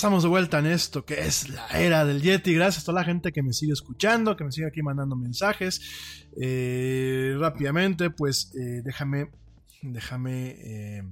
Estamos 0.00 0.22
de 0.22 0.30
vuelta 0.30 0.60
en 0.60 0.64
esto 0.64 1.04
que 1.04 1.20
es 1.20 1.50
la 1.50 1.68
era 1.78 2.06
del 2.06 2.22
Yeti. 2.22 2.54
Gracias 2.54 2.84
a 2.84 2.86
toda 2.86 3.02
la 3.02 3.04
gente 3.04 3.32
que 3.32 3.42
me 3.42 3.52
sigue 3.52 3.74
escuchando, 3.74 4.34
que 4.34 4.44
me 4.44 4.50
sigue 4.50 4.66
aquí 4.66 4.80
mandando 4.80 5.14
mensajes. 5.14 5.78
Eh, 6.40 7.36
rápidamente, 7.38 8.08
pues 8.08 8.50
eh, 8.58 8.80
déjame, 8.82 9.30
déjame, 9.82 10.52
eh, 10.52 11.02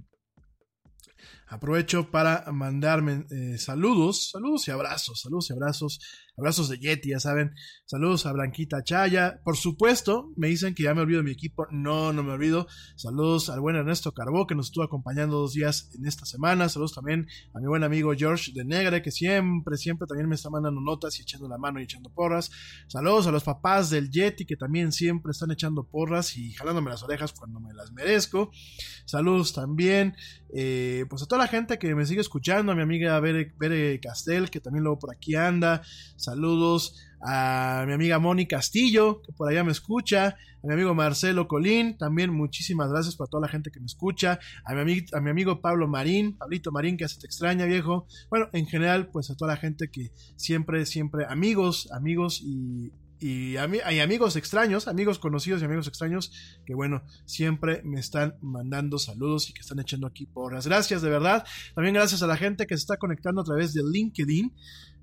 aprovecho 1.49 2.11
para 2.11 2.51
mandarme 2.51 3.27
saludos, 3.59 4.31
saludos 4.31 4.67
y 4.69 4.71
abrazos, 4.71 5.21
saludos 5.21 5.51
y 5.51 5.53
abrazos, 5.53 6.01
abrazos 6.39 6.69
de 6.69 6.79
Yeti, 6.79 7.11
ya 7.11 7.21
saben. 7.21 7.55
Saludos 7.85 8.27
a 8.27 8.33
Blanquita 8.33 8.83
Chaya. 8.85 9.41
Por 9.45 9.57
supuesto, 9.57 10.33
me 10.37 10.49
dicen 10.49 10.75
que 10.75 10.85
ya 10.85 10.95
me 10.95 11.01
olvido 11.01 11.19
de 11.19 11.25
mi 11.25 11.33
equipo. 11.33 11.67
No, 11.71 12.13
no 12.13 12.23
me 12.23 12.33
olvido. 12.33 12.69
Saludos 12.97 13.51
al 13.51 13.61
buen 13.61 13.77
Ernesto 13.77 14.13
Carbó, 14.13 14.47
que 14.47 14.55
nos 14.55 14.67
estuvo 14.67 14.85
acompañando 14.85 15.39
dos 15.39 15.53
días 15.53 15.91
en 15.95 16.07
esta 16.07 16.25
semana. 16.25 16.69
Saludos 16.69 16.95
también 16.95 17.27
a 17.55 17.59
mi 17.59 17.67
buen 17.67 17.83
amigo 17.83 18.13
George 18.17 18.53
de 18.55 18.65
Negre, 18.65 19.03
que 19.03 19.11
siempre, 19.11 19.77
siempre 19.77 20.07
también 20.07 20.29
me 20.29 20.37
está 20.37 20.49
mandando 20.49 20.81
notas 20.81 21.19
y 21.19 21.23
echando 21.23 21.49
la 21.49 21.59
mano 21.59 21.81
y 21.81 21.85
echando 21.85 22.11
porras. 22.11 22.51
Saludos 22.87 23.27
a 23.27 23.33
los 23.33 23.43
papás 23.43 23.91
del 23.91 24.11
Yeti, 24.11 24.47
que 24.47 24.57
también 24.57 24.93
siempre 24.93 25.33
están 25.33 25.51
echando 25.51 25.85
porras 25.85 26.37
y 26.37 26.53
jalándome 26.53 26.91
las 26.91 27.03
orejas 27.03 27.33
cuando 27.33 27.59
me 27.59 27.75
las 27.75 27.91
merezco. 27.93 28.51
Saludos 29.07 29.53
también, 29.53 30.15
eh, 30.55 31.05
pues 31.09 31.23
a 31.23 31.27
toda 31.27 31.43
la 31.43 31.49
gente 31.49 31.79
que 31.79 31.95
me 31.95 32.07
sigue 32.07 32.21
escuchando, 32.21 32.73
a 32.73 32.75
mi 32.75 32.83
amiga 32.83 33.19
Bere, 33.21 33.53
Bere 33.59 33.99
Castel, 34.01 34.51
que 34.51 34.61
también 34.61 34.85
luego 34.85 34.99
por 34.99 35.11
aquí 35.11 35.35
anda. 35.35 35.83
A 37.21 37.85
mi 37.87 37.93
amiga 37.93 38.19
Moni 38.19 38.47
Castillo, 38.47 39.23
que 39.23 39.33
por 39.33 39.49
allá 39.51 39.65
me 39.65 39.73
escucha, 39.73 40.37
a 40.63 40.67
mi 40.67 40.73
amigo 40.75 40.95
Marcelo 40.95 41.49
Colín, 41.49 41.97
también 41.99 42.31
muchísimas 42.33 42.91
gracias 42.91 43.17
para 43.17 43.29
toda 43.29 43.43
la 43.43 43.49
gente 43.49 43.71
que 43.71 43.81
me 43.81 43.87
escucha, 43.87 44.39
a 44.65 44.75
mi, 44.75 44.81
ami- 44.81 45.07
a 45.17 45.21
mi 45.21 45.31
amigo 45.31 45.61
Pablo 45.61 45.89
Marín, 45.89 46.37
Pablito 46.37 46.71
Marín, 46.73 46.97
que 46.97 47.05
hace 47.05 47.19
te 47.21 47.27
extraña, 47.27 47.65
viejo. 47.67 48.07
Bueno, 48.31 48.49
en 48.53 48.67
general, 48.67 49.09
pues 49.13 49.31
a 49.31 49.37
toda 49.37 49.53
la 49.53 49.57
gente 49.57 49.89
que 49.91 50.13
siempre, 50.37 50.85
siempre, 50.87 51.27
amigos, 51.29 51.89
amigos 51.93 52.41
y, 52.43 52.93
y, 53.21 53.57
hay 53.57 53.99
amigos 53.99 54.37
extraños, 54.37 54.87
amigos 54.87 55.19
conocidos 55.19 55.61
y 55.61 55.65
amigos 55.65 55.89
extraños 55.89 56.33
que 56.65 56.75
bueno, 56.75 57.03
siempre 57.25 57.83
me 57.85 57.99
están 57.99 58.37
mandando 58.41 58.97
saludos 58.99 59.51
y 59.51 59.53
que 59.53 59.61
están 59.63 59.81
echando 59.81 60.07
aquí 60.07 60.27
porras. 60.27 60.67
Gracias 60.69 61.03
de 61.03 61.11
verdad. 61.11 61.45
También 61.75 61.95
gracias 61.95 62.23
a 62.23 62.29
la 62.29 62.37
gente 62.37 62.67
que 62.69 62.77
se 62.77 62.83
está 62.83 62.97
conectando 62.97 63.41
a 63.41 63.45
través 63.45 63.75
de 63.75 63.83
LinkedIn. 63.83 64.53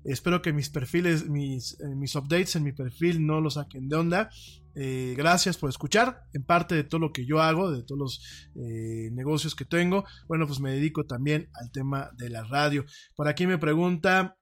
Espero 0.06 0.40
que 0.40 0.52
mis 0.52 0.70
perfiles, 0.70 1.28
mis, 1.28 1.78
eh, 1.80 1.94
mis 1.96 2.14
updates 2.14 2.56
en 2.56 2.62
mi 2.62 2.72
perfil 2.72 3.26
no 3.26 3.40
lo 3.40 3.50
saquen 3.50 3.88
de 3.88 3.96
onda. 3.96 4.30
Eh, 4.78 5.14
gracias 5.16 5.56
por 5.56 5.70
escuchar. 5.70 6.24
En 6.34 6.44
parte 6.44 6.74
de 6.74 6.84
todo 6.84 7.00
lo 7.00 7.12
que 7.12 7.24
yo 7.24 7.40
hago, 7.40 7.70
de 7.70 7.82
todos 7.82 7.98
los 7.98 8.52
eh, 8.54 9.10
negocios 9.12 9.54
que 9.54 9.64
tengo, 9.64 10.04
bueno, 10.28 10.46
pues 10.46 10.60
me 10.60 10.70
dedico 10.70 11.06
también 11.06 11.48
al 11.54 11.70
tema 11.72 12.10
de 12.12 12.28
la 12.28 12.44
radio. 12.44 12.84
Por 13.16 13.26
aquí 13.26 13.46
me 13.46 13.56
pregunta, 13.56 14.36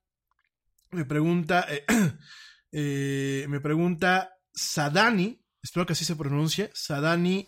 me 0.90 1.04
pregunta, 1.04 1.66
eh, 1.70 1.84
eh, 2.72 3.46
me 3.48 3.60
pregunta 3.60 4.32
Sadani, 4.52 5.40
espero 5.62 5.86
que 5.86 5.92
así 5.92 6.04
se 6.04 6.16
pronuncie, 6.16 6.70
Sadani 6.74 7.46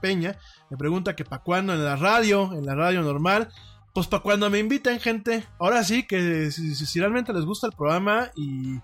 Peña, 0.00 0.38
me 0.70 0.76
pregunta 0.76 1.16
que 1.16 1.24
para 1.24 1.42
cuándo 1.42 1.74
en 1.74 1.84
la 1.84 1.96
radio, 1.96 2.52
en 2.54 2.64
la 2.64 2.76
radio 2.76 3.02
normal, 3.02 3.48
pues 3.92 4.06
para 4.06 4.22
cuando 4.22 4.50
me 4.50 4.58
inviten 4.58 5.00
gente, 5.00 5.44
ahora 5.58 5.82
sí 5.84 6.06
que 6.06 6.50
si, 6.50 7.00
realmente 7.00 7.32
les 7.32 7.44
gusta 7.44 7.66
el 7.66 7.72
programa 7.72 8.30
y, 8.36 8.78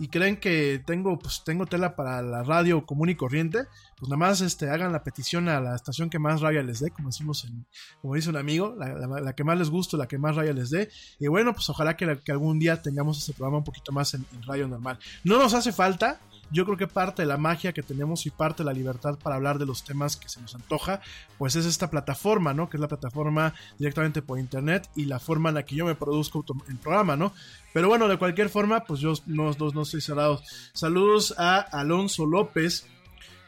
y 0.00 0.08
creen 0.08 0.38
que 0.38 0.82
tengo, 0.86 1.18
pues 1.18 1.42
tengo 1.44 1.66
tela 1.66 1.94
para 1.94 2.22
la 2.22 2.42
radio 2.42 2.86
común 2.86 3.10
y 3.10 3.16
corriente, 3.16 3.66
pues 3.98 4.08
nada 4.08 4.16
más 4.16 4.40
este, 4.40 4.70
hagan 4.70 4.92
la 4.92 5.04
petición 5.04 5.48
a 5.50 5.60
la 5.60 5.76
estación 5.76 6.08
que 6.08 6.18
más 6.18 6.40
raya 6.40 6.62
les 6.62 6.80
dé, 6.80 6.90
como 6.90 7.08
decimos 7.08 7.44
en, 7.44 7.66
como 8.00 8.14
dice 8.14 8.30
un 8.30 8.38
amigo, 8.38 8.74
la, 8.78 9.34
que 9.34 9.44
más 9.44 9.58
les 9.58 9.68
guste, 9.68 9.98
la 9.98 10.08
que 10.08 10.16
más 10.16 10.36
raya 10.36 10.54
les 10.54 10.70
dé. 10.70 10.88
Y 11.18 11.28
bueno, 11.28 11.52
pues 11.52 11.68
ojalá 11.68 11.98
que, 11.98 12.18
algún 12.28 12.58
día 12.58 12.80
tengamos 12.80 13.18
este 13.18 13.34
programa 13.34 13.58
un 13.58 13.64
poquito 13.64 13.92
más 13.92 14.14
en 14.14 14.24
radio 14.46 14.66
normal. 14.68 14.98
No 15.22 15.38
nos 15.38 15.52
hace 15.52 15.70
falta. 15.70 16.18
Yo 16.50 16.64
creo 16.64 16.76
que 16.76 16.88
parte 16.88 17.22
de 17.22 17.28
la 17.28 17.36
magia 17.36 17.72
que 17.72 17.82
tenemos 17.82 18.26
y 18.26 18.30
parte 18.30 18.62
de 18.62 18.64
la 18.64 18.72
libertad 18.72 19.18
para 19.22 19.36
hablar 19.36 19.58
de 19.58 19.66
los 19.66 19.84
temas 19.84 20.16
que 20.16 20.28
se 20.28 20.40
nos 20.40 20.54
antoja, 20.54 21.00
pues 21.38 21.54
es 21.54 21.64
esta 21.64 21.90
plataforma, 21.90 22.52
¿no? 22.52 22.68
Que 22.68 22.76
es 22.76 22.80
la 22.80 22.88
plataforma 22.88 23.54
directamente 23.78 24.20
por 24.20 24.38
internet 24.38 24.88
y 24.96 25.04
la 25.04 25.20
forma 25.20 25.50
en 25.50 25.56
la 25.56 25.64
que 25.64 25.76
yo 25.76 25.86
me 25.86 25.94
produzco 25.94 26.44
el 26.68 26.76
programa, 26.78 27.16
¿no? 27.16 27.32
Pero 27.72 27.88
bueno, 27.88 28.08
de 28.08 28.18
cualquier 28.18 28.48
forma, 28.48 28.84
pues 28.84 29.00
yo 29.00 29.14
no, 29.26 29.52
no, 29.52 29.70
no 29.70 29.82
estoy 29.82 30.00
cerrado. 30.00 30.42
Saludos 30.72 31.34
a 31.38 31.58
Alonso 31.58 32.26
López. 32.26 32.86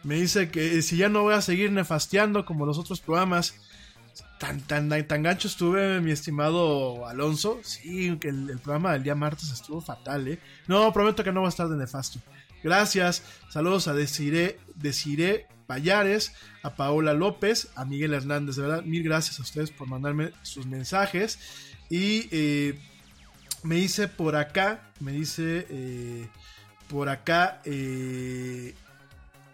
Me 0.05 0.17
dice 0.17 0.51
que 0.51 0.83
si 0.83 0.97
ya 0.97 1.09
no 1.09 1.23
voy 1.23 1.35
a 1.35 1.43
seguir 1.43 1.73
nefasteando 1.73 2.45
como 2.45 2.67
los 2.67 2.79
otros 2.79 3.01
programas, 3.01 3.55
tan, 4.39 4.61
tan, 4.61 4.89
tan 5.07 5.23
gancho 5.23 5.49
estuve, 5.49 6.01
mi 6.01 6.11
estimado 6.11 7.07
Alonso. 7.07 7.61
Sí, 7.63 8.19
el, 8.23 8.51
el 8.51 8.59
programa 8.59 8.93
del 8.93 9.03
día 9.05 9.15
martes 9.15 9.51
estuvo 9.51 9.81
fatal, 9.81 10.27
¿eh? 10.29 10.39
No, 10.67 10.93
prometo 10.93 11.23
que 11.23 11.33
no 11.33 11.43
va 11.43 11.49
a 11.49 11.51
estar 11.51 11.69
de 11.69 11.77
nefasto. 11.77 12.21
Gracias. 12.63 13.23
Saludos 13.49 13.89
a 13.89 13.95
Desiré, 13.95 14.59
Desiré 14.75 15.47
Payares, 15.67 16.35
a 16.63 16.77
Paola 16.77 17.15
López, 17.15 17.71
a 17.77 17.85
Miguel 17.85 18.15
Hernández. 18.15 18.57
De 18.57 18.63
verdad, 18.63 18.83
mil 18.85 19.03
gracias 19.03 19.39
a 19.39 19.43
ustedes 19.43 19.71
por 19.71 19.89
mandarme 19.89 20.33
sus 20.43 20.67
mensajes. 20.67 21.39
Y 21.89 22.29
eh, 22.31 22.79
me 23.63 23.77
dice 23.77 24.09
por 24.09 24.37
acá, 24.37 24.83
me 25.01 25.13
dice 25.13 25.67
eh, 25.71 26.29
por 26.89 27.09
acá 27.09 27.61
eh, 27.65 28.75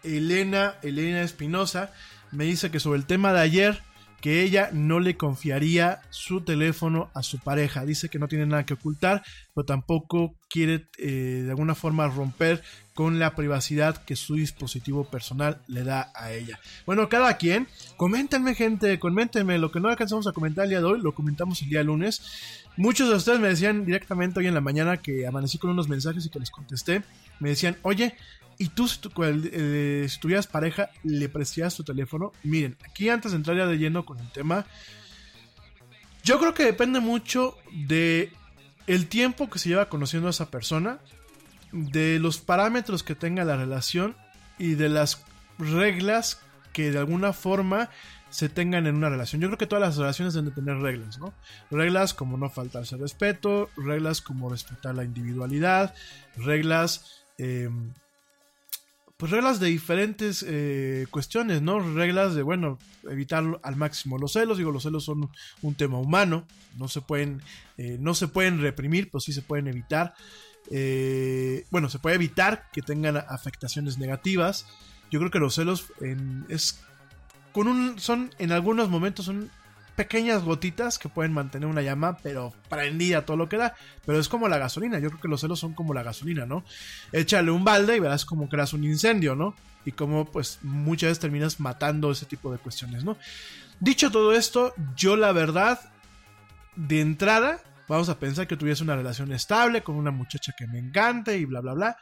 Elena, 0.03 0.77
Elena 0.83 1.23
Espinosa, 1.23 1.93
me 2.31 2.45
dice 2.45 2.71
que 2.71 2.81
sobre 2.81 2.99
el 2.99 3.07
tema 3.07 3.33
de 3.33 3.41
ayer, 3.41 3.83
que 4.21 4.43
ella 4.43 4.71
no 4.73 4.99
le 4.99 5.17
confiaría 5.17 6.01
su 6.11 6.41
teléfono 6.41 7.11
a 7.15 7.23
su 7.23 7.39
pareja. 7.39 7.85
Dice 7.85 8.09
que 8.09 8.19
no 8.19 8.27
tiene 8.27 8.47
nada 8.47 8.67
que 8.67 8.75
ocultar, 8.75 9.23
pero 9.55 9.65
tampoco 9.65 10.35
quiere 10.51 10.87
de 10.99 11.49
alguna 11.49 11.77
forma 11.77 12.09
romper 12.09 12.63
con 12.99 13.21
la 13.21 13.37
privacidad 13.37 14.03
que 14.03 14.17
su 14.17 14.35
dispositivo 14.35 15.05
personal 15.05 15.61
le 15.69 15.85
da 15.85 16.11
a 16.17 16.33
ella. 16.33 16.59
Bueno, 16.85 17.09
cada 17.09 17.37
quien, 17.37 17.69
coméntenme 17.97 18.57
gente, 18.57 18.99
coméntenme 18.99 19.57
lo 19.59 19.71
que 19.71 19.79
no 19.79 19.89
alcanzamos 19.89 20.27
a 20.27 20.33
comentar 20.33 20.65
el 20.65 20.71
día 20.71 20.81
de 20.81 20.87
hoy, 20.87 21.01
lo 21.01 21.15
comentamos 21.15 21.63
el 21.63 21.69
día 21.69 21.85
lunes. 21.85 22.21
Muchos 22.77 23.09
de 23.09 23.15
ustedes 23.15 23.39
me 23.39 23.47
decían 23.47 23.85
directamente 23.85 24.41
hoy 24.41 24.49
en 24.49 24.55
la 24.55 24.61
mañana 24.61 24.97
que 24.97 25.29
amanecí 25.29 25.59
con 25.59 25.71
unos 25.71 25.89
mensajes 25.89 26.27
y 26.27 26.29
que 26.29 26.41
les 26.41 26.51
contesté. 26.51 27.05
Me 27.39 27.51
decían, 27.51 27.77
oye, 27.83 28.17
¿y 28.59 28.71
tú 28.71 28.89
si, 28.89 28.99
eh, 29.53 30.09
tuvieras 30.21 30.49
pareja, 30.49 30.91
le 31.05 31.29
prestarías 31.29 31.77
tu 31.77 31.85
teléfono? 31.85 32.33
Miren, 32.43 32.77
aquí 32.85 33.11
antes 33.11 33.31
de 33.31 33.37
entrar 33.37 33.57
ya 33.57 33.67
de 33.67 33.79
lleno 33.79 34.05
con 34.05 34.19
el 34.19 34.29
tema, 34.33 34.67
yo 36.25 36.41
creo 36.41 36.53
que 36.53 36.65
depende 36.65 36.99
mucho 36.99 37.57
de 37.71 38.33
el 38.89 39.07
tiempo 39.07 39.49
que 39.49 39.61
se 39.61 39.69
lleva 39.69 39.89
conociendo 39.89 40.27
a 40.27 40.31
esa 40.31 40.51
persona, 40.51 40.99
de 41.73 42.19
los 42.19 42.39
parámetros 42.39 43.03
que 43.03 43.15
tenga 43.15 43.45
la 43.45 43.57
relación 43.57 44.17
y 44.59 44.75
de 44.75 44.89
las 44.89 45.25
reglas 45.59 46.41
que 46.73 46.91
de 46.91 46.99
alguna 46.99 47.33
forma 47.33 47.91
se 48.31 48.49
tengan 48.49 48.87
en 48.87 48.97
una 48.97 49.09
relación. 49.09 49.41
Yo 49.41 49.49
creo 49.49 49.59
que 49.59 49.67
todas 49.67 49.83
las 49.83 49.97
relaciones 49.97 50.35
deben 50.35 50.51
de 50.51 50.55
tener 50.55 50.77
reglas, 50.79 51.19
¿no? 51.19 51.33
Reglas 51.71 52.15
como 52.15 52.37
no 52.37 52.51
faltarse 52.51 52.95
al 52.95 53.01
respeto, 53.01 53.71
reglas 53.77 54.21
como 54.21 54.51
respetar 54.51 54.95
la 54.95 55.05
individualidad, 55.05 55.95
reglas, 56.37 57.23
eh, 57.39 57.71
pues 59.17 59.33
reglas 59.33 59.61
de 59.61 59.69
diferentes 59.69 60.45
eh, 60.47 61.07
cuestiones, 61.11 61.63
¿no? 61.63 61.81
Reglas 61.81 62.35
de, 62.35 62.43
bueno, 62.43 62.79
evitar 63.11 63.45
al 63.63 63.77
máximo 63.77 64.19
los 64.19 64.35
celos. 64.35 64.59
Digo, 64.59 64.71
los 64.71 64.83
celos 64.83 65.05
son 65.05 65.31
un 65.63 65.75
tema 65.75 65.99
humano, 65.99 66.47
no 66.77 66.89
se 66.89 67.01
pueden, 67.01 67.43
eh, 67.79 67.97
no 67.99 68.15
se 68.15 68.29
pueden 68.29 68.61
reprimir, 68.61 69.11
pero 69.11 69.21
sí 69.21 69.33
se 69.33 69.43
pueden 69.43 69.69
evitar. 69.69 70.15
Eh, 70.71 71.65
bueno, 71.71 71.89
se 71.89 71.99
puede 71.99 72.17
evitar 72.17 72.69
que 72.73 72.83
tengan 72.83 73.17
afectaciones 73.17 73.99
negativas. 73.99 74.67
Yo 75.11 75.19
creo 75.19 75.31
que 75.31 75.39
los 75.39 75.55
celos 75.55 75.87
es 76.49 76.81
con 77.53 77.67
un 77.67 77.99
son 77.99 78.31
en 78.39 78.53
algunos 78.53 78.89
momentos 78.91 79.25
son 79.25 79.51
pequeñas 79.99 80.45
gotitas 80.45 80.97
que 80.97 81.09
pueden 81.09 81.33
mantener 81.33 81.69
una 81.69 81.83
llama, 81.83 82.19
pero 82.23 82.55
prendida 82.69 83.27
todo 83.27 83.37
lo 83.37 83.49
que 83.49 83.57
da. 83.57 83.75
Pero 84.07 84.21
es 84.21 84.29
como 84.29 84.47
la 84.47 84.57
gasolina. 84.57 85.01
Yo 85.01 85.09
creo 85.09 85.21
que 85.21 85.27
los 85.27 85.41
celos 85.41 85.59
son 85.59 85.75
como 85.75 85.93
la 85.93 86.05
gasolina, 86.05 86.47
¿no? 86.47 86.63
Échale 87.11 87.51
un 87.51 87.65
balde 87.65 87.97
y 87.97 87.99
verás 87.99 88.25
cómo 88.25 88.49
creas 88.49 88.73
un 88.73 88.85
incendio, 88.85 89.35
¿no? 89.35 89.57
Y 89.85 89.91
cómo, 89.91 90.27
pues, 90.27 90.61
muchas 90.63 91.09
veces 91.09 91.19
terminas 91.19 91.59
matando 91.59 92.13
ese 92.13 92.27
tipo 92.27 92.53
de 92.53 92.59
cuestiones, 92.59 93.03
¿no? 93.03 93.17
Dicho 93.81 94.13
todo 94.13 94.33
esto, 94.33 94.73
yo 94.95 95.17
la 95.17 95.33
verdad, 95.33 95.81
de 96.77 97.01
entrada, 97.01 97.61
vamos 97.89 98.09
a 98.09 98.19
pensar 98.19 98.47
que 98.47 98.57
tuviese 98.57 98.83
una 98.83 98.97
relación 98.97 99.33
estable 99.33 99.83
con 99.83 99.97
una 99.97 100.11
muchacha 100.11 100.53
que 100.57 100.67
me 100.67 100.79
encante 100.79 101.39
y 101.39 101.45
bla, 101.45 101.61
bla, 101.61 101.75
bla. 101.75 101.97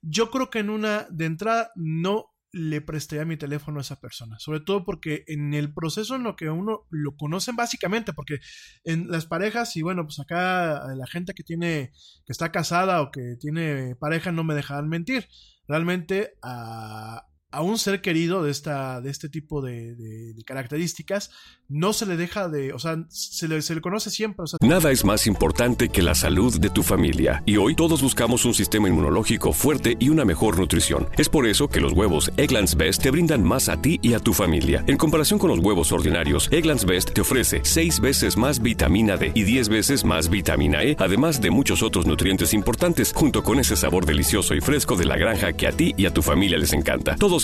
Yo 0.00 0.30
creo 0.30 0.50
que 0.50 0.60
en 0.60 0.70
una, 0.70 1.06
de 1.10 1.24
entrada, 1.24 1.70
no 1.76 2.34
le 2.54 2.80
prestaría 2.80 3.24
mi 3.24 3.36
teléfono 3.36 3.78
a 3.78 3.82
esa 3.82 4.00
persona. 4.00 4.38
Sobre 4.38 4.60
todo 4.60 4.84
porque 4.84 5.24
en 5.26 5.54
el 5.54 5.74
proceso 5.74 6.14
en 6.14 6.22
lo 6.22 6.36
que 6.36 6.50
uno 6.50 6.86
lo 6.90 7.16
conocen 7.16 7.56
básicamente, 7.56 8.12
porque 8.12 8.38
en 8.84 9.08
las 9.08 9.26
parejas, 9.26 9.76
y 9.76 9.82
bueno, 9.82 10.04
pues 10.04 10.20
acá 10.20 10.86
la 10.94 11.06
gente 11.06 11.34
que 11.34 11.42
tiene, 11.42 11.90
que 12.24 12.32
está 12.32 12.52
casada 12.52 13.02
o 13.02 13.10
que 13.10 13.36
tiene 13.40 13.96
pareja 13.96 14.30
no 14.30 14.44
me 14.44 14.54
dejarán 14.54 14.88
mentir. 14.88 15.26
Realmente 15.66 16.34
a, 16.42 17.26
a 17.54 17.62
un 17.62 17.78
ser 17.78 18.00
querido 18.00 18.42
de, 18.42 18.50
esta, 18.50 19.00
de 19.00 19.10
este 19.10 19.28
tipo 19.28 19.62
de, 19.62 20.34
características 20.44 21.30
no 21.68 21.92
se 21.92 22.04
le 22.04 22.16
deja 22.16 22.48
de, 22.48 22.72
o 22.72 22.78
sea, 22.78 23.04
se 23.08 23.48
le, 23.48 23.62
se 23.62 23.74
le 23.74 23.80
conoce 23.80 24.10
siempre. 24.10 24.44
Nada 24.60 24.90
es 24.90 25.04
más 25.04 25.26
importante 25.26 25.88
que 25.88 26.02
la 26.02 26.14
salud 26.14 26.58
de 26.58 26.68
tu 26.68 26.82
familia 26.82 27.42
y 27.46 27.56
hoy 27.56 27.74
todos 27.74 28.02
buscamos 28.02 28.44
un 28.44 28.54
sistema 28.54 28.88
inmunológico 28.88 29.52
fuerte 29.52 29.96
y 29.98 30.08
una 30.08 30.24
mejor 30.24 30.58
nutrición. 30.58 31.08
Es 31.16 31.28
por 31.28 31.46
eso 31.46 31.68
que 31.68 31.80
los 31.80 31.92
huevos 31.92 32.32
Egglands 32.36 32.76
Best 32.76 33.02
te 33.02 33.10
brindan 33.10 33.42
más 33.42 33.68
a 33.68 33.80
ti 33.80 33.98
y 34.02 34.14
a 34.14 34.18
tu 34.18 34.34
familia. 34.34 34.84
En 34.86 34.96
comparación 34.96 35.38
con 35.38 35.50
los 35.50 35.60
huevos 35.60 35.92
ordinarios, 35.92 36.48
Egglands 36.50 36.84
Best 36.84 37.12
te 37.12 37.20
ofrece 37.20 37.60
6 37.62 38.00
veces 38.00 38.36
más 38.36 38.60
vitamina 38.60 39.16
D 39.16 39.30
y 39.34 39.44
10 39.44 39.68
veces 39.68 40.04
más 40.04 40.28
vitamina 40.28 40.82
E, 40.82 40.96
además 40.98 41.40
de 41.40 41.50
muchos 41.50 41.82
otros 41.82 42.06
nutrientes 42.06 42.52
importantes, 42.52 43.12
junto 43.14 43.42
con 43.42 43.60
ese 43.60 43.76
sabor 43.76 44.06
delicioso 44.06 44.54
y 44.54 44.60
fresco 44.60 44.96
de 44.96 45.04
la 45.04 45.16
granja 45.16 45.52
que 45.52 45.68
a 45.68 45.72
ti 45.72 45.94
y 45.96 46.06
a 46.06 46.12
tu 46.12 46.20
familia 46.20 46.58
les 46.58 46.72
encanta. 46.72 47.14
Todos 47.16 47.43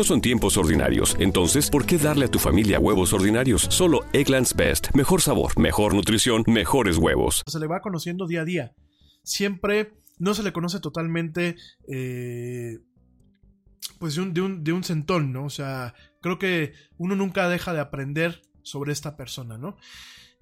Son 0.07 0.21
tiempos 0.21 0.57
ordinarios, 0.57 1.15
entonces, 1.19 1.69
¿por 1.69 1.85
qué 1.85 1.97
darle 1.97 2.25
a 2.25 2.31
tu 2.31 2.39
familia 2.39 2.79
huevos 2.79 3.13
ordinarios? 3.13 3.67
Solo 3.69 4.01
Egglands 4.13 4.55
Best. 4.55 4.87
Mejor 4.93 5.21
sabor, 5.21 5.57
mejor 5.59 5.93
nutrición, 5.93 6.43
mejores 6.47 6.97
huevos. 6.97 7.43
se 7.45 7.59
le 7.59 7.67
va 7.67 7.81
conociendo 7.81 8.27
día 8.27 8.41
a 8.41 8.45
día. 8.45 8.75
Siempre 9.23 9.93
no 10.19 10.33
se 10.33 10.43
le 10.43 10.53
conoce 10.53 10.79
totalmente, 10.79 11.55
eh, 11.87 12.79
pues 13.99 14.15
de 14.15 14.21
un, 14.21 14.33
de, 14.33 14.41
un, 14.41 14.63
de 14.63 14.71
un 14.71 14.83
centón, 14.83 15.33
¿no? 15.33 15.45
O 15.45 15.49
sea, 15.49 15.93
creo 16.21 16.37
que 16.37 16.73
uno 16.97 17.15
nunca 17.15 17.49
deja 17.49 17.73
de 17.73 17.79
aprender 17.79 18.41
sobre 18.61 18.91
esta 18.91 19.17
persona, 19.17 19.57
¿no? 19.57 19.77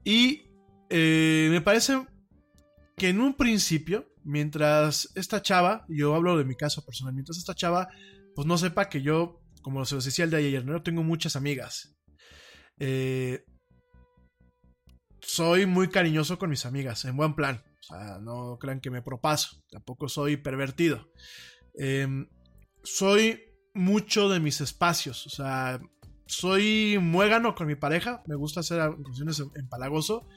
Y 0.04 0.44
eh, 0.90 1.48
me 1.52 1.62
parece 1.62 2.06
que 2.98 3.10
en 3.10 3.22
un 3.22 3.36
principio, 3.36 4.12
mientras 4.24 5.12
esta 5.16 5.42
chava, 5.42 5.86
yo 5.88 6.14
hablo 6.14 6.38
de 6.38 6.46
mi 6.46 6.56
caso 6.56 6.86
personal, 6.86 7.14
mientras 7.14 7.38
esta 7.38 7.56
chava, 7.56 7.88
pues 8.36 8.48
no 8.48 8.58
sepa 8.58 8.90
que 8.90 9.02
yo, 9.02 9.42
como 9.70 9.86
se 9.86 9.94
los 9.94 10.06
decía 10.06 10.26
el 10.26 10.32
de 10.32 10.38
ayer, 10.38 10.66
¿no? 10.66 10.82
Tengo 10.82 11.04
muchas 11.04 11.36
amigas. 11.36 11.96
Eh, 12.80 13.46
soy 15.22 15.68
muy 15.68 15.90
cariñoso 15.90 16.40
con 16.40 16.50
mis 16.50 16.66
amigas, 16.66 17.06
en 17.06 17.16
buen 17.16 17.36
plan. 17.36 17.64
O 17.82 17.84
sea, 17.84 18.18
no 18.20 18.58
crean 18.60 18.82
que 18.82 18.90
me 18.90 19.04
propaso, 19.04 19.62
tampoco 19.70 20.10
soy 20.10 20.38
pervertido. 20.38 21.12
Em, 21.76 22.28
soy 22.84 23.44
mucho 23.76 24.28
de 24.28 24.40
mis 24.40 24.60
espacios, 24.60 25.28
o 25.28 25.30
sea, 25.30 25.80
soy 26.26 26.98
muégano 27.00 27.54
con 27.54 27.68
mi 27.68 27.76
pareja, 27.76 28.24
me 28.26 28.36
gusta 28.36 28.62
hacer 28.62 28.82
cuestiones 29.04 29.40
empalagoso, 29.56 30.28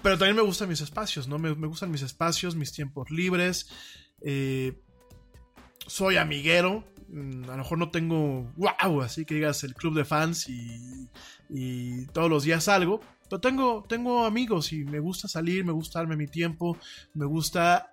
pero 0.00 0.16
también 0.16 0.36
me 0.36 0.42
gustan 0.42 0.68
mis 0.68 0.80
espacios, 0.80 1.26
¿no? 1.26 1.40
Me, 1.40 1.50
gustan 1.50 1.90
mis 1.90 2.02
espacios, 2.02 2.54
mis 2.54 2.72
tiempos 2.72 3.10
libres. 3.10 3.68
eh, 4.24 4.80
soy 5.88 6.16
amiguero, 6.16 6.84
a 7.14 7.46
lo 7.52 7.56
mejor 7.56 7.78
no 7.78 7.90
tengo, 7.90 8.52
wow, 8.56 9.02
así 9.02 9.24
que 9.24 9.34
digas 9.34 9.62
el 9.64 9.74
club 9.74 9.94
de 9.94 10.04
fans 10.04 10.48
y, 10.48 11.08
y 11.48 12.06
todos 12.06 12.28
los 12.28 12.42
días 12.44 12.64
salgo, 12.64 13.00
pero 13.28 13.40
tengo, 13.40 13.84
tengo 13.88 14.24
amigos 14.24 14.72
y 14.72 14.84
me 14.84 14.98
gusta 14.98 15.28
salir, 15.28 15.64
me 15.64 15.72
gusta 15.72 16.00
darme 16.00 16.16
mi 16.16 16.26
tiempo, 16.26 16.76
me 17.14 17.24
gusta 17.24 17.90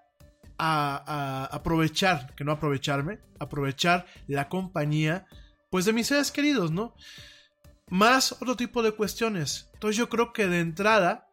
a 0.58 1.50
aprovechar, 1.52 2.36
que 2.36 2.44
no 2.44 2.52
aprovecharme, 2.52 3.20
aprovechar 3.40 4.06
la 4.28 4.48
compañía, 4.48 5.26
pues 5.72 5.86
de 5.86 5.94
mis 5.94 6.08
seres 6.08 6.32
queridos, 6.32 6.72
¿no? 6.72 6.94
Más 7.90 8.34
otro 8.34 8.56
tipo 8.56 8.84
de 8.84 8.92
cuestiones. 8.92 9.70
Entonces 9.74 9.98
yo 9.98 10.08
creo 10.10 10.34
que 10.34 10.48
de 10.48 10.60
entrada, 10.60 11.32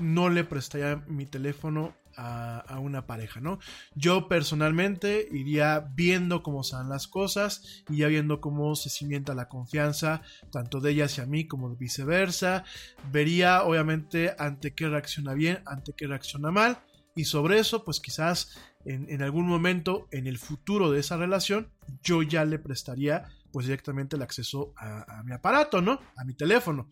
no 0.00 0.28
le 0.28 0.42
prestaría 0.42 1.04
mi 1.06 1.24
teléfono 1.26 1.94
a, 2.16 2.78
una 2.80 3.06
pareja, 3.06 3.40
¿no? 3.40 3.58
Yo 3.94 4.28
personalmente 4.28 5.28
iría 5.32 5.80
viendo 5.94 6.42
cómo 6.42 6.62
dan 6.70 6.88
las 6.88 7.06
cosas 7.08 7.84
y 7.88 7.98
ya 7.98 8.08
viendo 8.08 8.40
cómo 8.40 8.74
se 8.74 8.90
cimienta 8.90 9.34
la 9.34 9.48
confianza, 9.48 10.22
tanto 10.50 10.80
de 10.80 10.92
ella 10.92 11.06
hacia 11.06 11.26
mí 11.26 11.46
como 11.46 11.74
viceversa. 11.76 12.64
Vería, 13.12 13.62
obviamente, 13.62 14.34
ante 14.38 14.74
qué 14.74 14.88
reacciona 14.88 15.34
bien, 15.34 15.60
ante 15.66 15.92
qué 15.92 16.06
reacciona 16.06 16.50
mal. 16.50 16.78
Y 17.16 17.26
sobre 17.26 17.58
eso, 17.58 17.84
pues 17.84 18.00
quizás 18.00 18.58
en, 18.84 19.22
algún 19.22 19.46
momento 19.46 20.08
en 20.10 20.26
el 20.26 20.38
futuro 20.38 20.90
de 20.90 21.00
esa 21.00 21.16
relación, 21.16 21.70
yo 22.02 22.22
ya 22.22 22.44
le 22.44 22.58
prestaría 22.58 23.24
pues 23.52 23.66
directamente 23.66 24.16
el 24.16 24.22
acceso 24.22 24.74
a, 24.76 25.22
mi 25.24 25.32
aparato, 25.32 25.80
¿no? 25.80 26.00
A 26.16 26.24
mi 26.24 26.34
teléfono. 26.34 26.88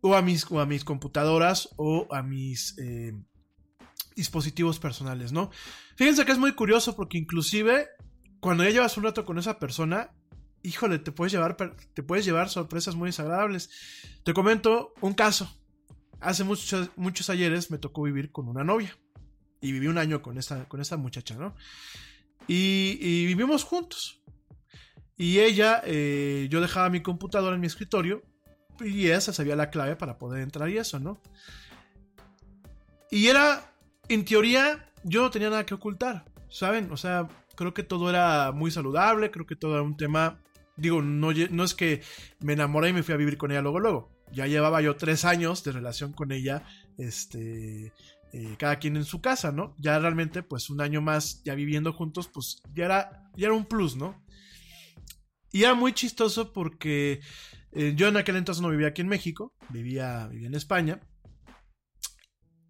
O 0.00 0.14
a 0.14 0.22
mis, 0.22 0.50
a 0.50 0.66
mis 0.66 0.84
computadoras 0.84 1.68
o 1.76 2.06
a 2.10 2.22
mis 2.22 2.78
eh, 2.78 3.12
dispositivos 4.16 4.80
personales, 4.80 5.30
¿no? 5.30 5.50
Fíjense 5.96 6.24
que 6.24 6.32
es 6.32 6.38
muy 6.38 6.52
curioso 6.52 6.96
porque 6.96 7.18
inclusive 7.18 7.88
cuando 8.40 8.64
ya 8.64 8.70
llevas 8.70 8.96
un 8.96 9.04
rato 9.04 9.24
con 9.24 9.38
esa 9.38 9.58
persona, 9.58 10.10
híjole, 10.62 10.98
te 10.98 11.12
puedes 11.12 11.32
llevar, 11.32 11.56
te 11.94 12.02
puedes 12.02 12.24
llevar 12.24 12.48
sorpresas 12.48 12.96
muy 12.96 13.08
desagradables. 13.08 13.70
Te 14.24 14.34
comento 14.34 14.94
un 15.00 15.14
caso. 15.14 15.48
Hace 16.20 16.44
muchos, 16.44 16.90
muchos 16.96 17.30
ayeres 17.30 17.70
me 17.70 17.78
tocó 17.78 18.02
vivir 18.02 18.32
con 18.32 18.48
una 18.48 18.64
novia. 18.64 18.96
Y 19.60 19.72
viví 19.72 19.86
un 19.86 19.98
año 19.98 20.22
con 20.22 20.38
esta, 20.38 20.68
con 20.68 20.80
esta 20.80 20.96
muchacha, 20.96 21.34
¿no? 21.36 21.54
Y, 22.46 23.26
vivimos 23.26 23.64
juntos. 23.64 24.22
Y 25.16 25.40
ella, 25.40 25.82
eh, 25.84 26.46
yo 26.50 26.60
dejaba 26.60 26.90
mi 26.90 27.02
computadora 27.02 27.54
en 27.54 27.60
mi 27.60 27.66
escritorio 27.66 28.22
y 28.80 29.06
ella 29.06 29.20
sabía 29.20 29.56
la 29.56 29.70
clave 29.70 29.96
para 29.96 30.18
poder 30.18 30.42
entrar 30.42 30.68
y 30.68 30.78
eso, 30.78 31.00
¿no? 31.00 31.20
Y 33.10 33.28
era, 33.28 33.72
en 34.08 34.24
teoría, 34.24 34.90
yo 35.04 35.22
no 35.22 35.30
tenía 35.30 35.50
nada 35.50 35.66
que 35.66 35.74
ocultar, 35.74 36.24
¿saben? 36.48 36.90
O 36.92 36.96
sea, 36.96 37.28
creo 37.54 37.74
que 37.74 37.82
todo 37.82 38.10
era 38.10 38.52
muy 38.52 38.70
saludable, 38.70 39.30
creo 39.30 39.46
que 39.46 39.56
todo 39.56 39.74
era 39.74 39.82
un 39.82 39.96
tema, 39.96 40.40
digo, 40.76 41.02
no, 41.02 41.30
es 41.30 41.74
que 41.74 42.02
me 42.40 42.52
enamoré 42.52 42.90
y 42.90 42.92
me 42.92 43.02
fui 43.02 43.14
a 43.14 43.18
vivir 43.18 43.36
con 43.36 43.50
ella 43.50 43.62
luego, 43.62 43.80
luego. 43.80 44.10
Ya 44.32 44.46
llevaba 44.46 44.80
yo 44.80 44.96
tres 44.96 45.24
años 45.24 45.62
de 45.64 45.72
relación 45.72 46.12
con 46.12 46.32
ella, 46.32 46.64
este, 46.98 47.92
eh, 48.32 48.56
cada 48.58 48.78
quien 48.78 48.96
en 48.96 49.04
su 49.04 49.20
casa, 49.20 49.52
¿no? 49.52 49.74
Ya 49.78 49.98
realmente, 49.98 50.42
pues 50.42 50.68
un 50.70 50.80
año 50.80 51.00
más 51.00 51.42
ya 51.44 51.54
viviendo 51.54 51.92
juntos, 51.92 52.28
pues 52.32 52.62
ya 52.74 52.84
era, 52.84 53.30
ya 53.36 53.46
era 53.46 53.54
un 53.54 53.66
plus, 53.66 53.96
¿no? 53.96 54.22
Y 55.52 55.62
era 55.62 55.74
muy 55.74 55.92
chistoso 55.92 56.52
porque 56.52 57.20
eh, 57.72 57.94
yo 57.96 58.08
en 58.08 58.16
aquel 58.16 58.36
entonces 58.36 58.60
no 58.62 58.68
vivía 58.68 58.88
aquí 58.88 59.02
en 59.02 59.08
México, 59.08 59.54
vivía, 59.70 60.26
vivía 60.28 60.48
en 60.48 60.54
España. 60.54 61.00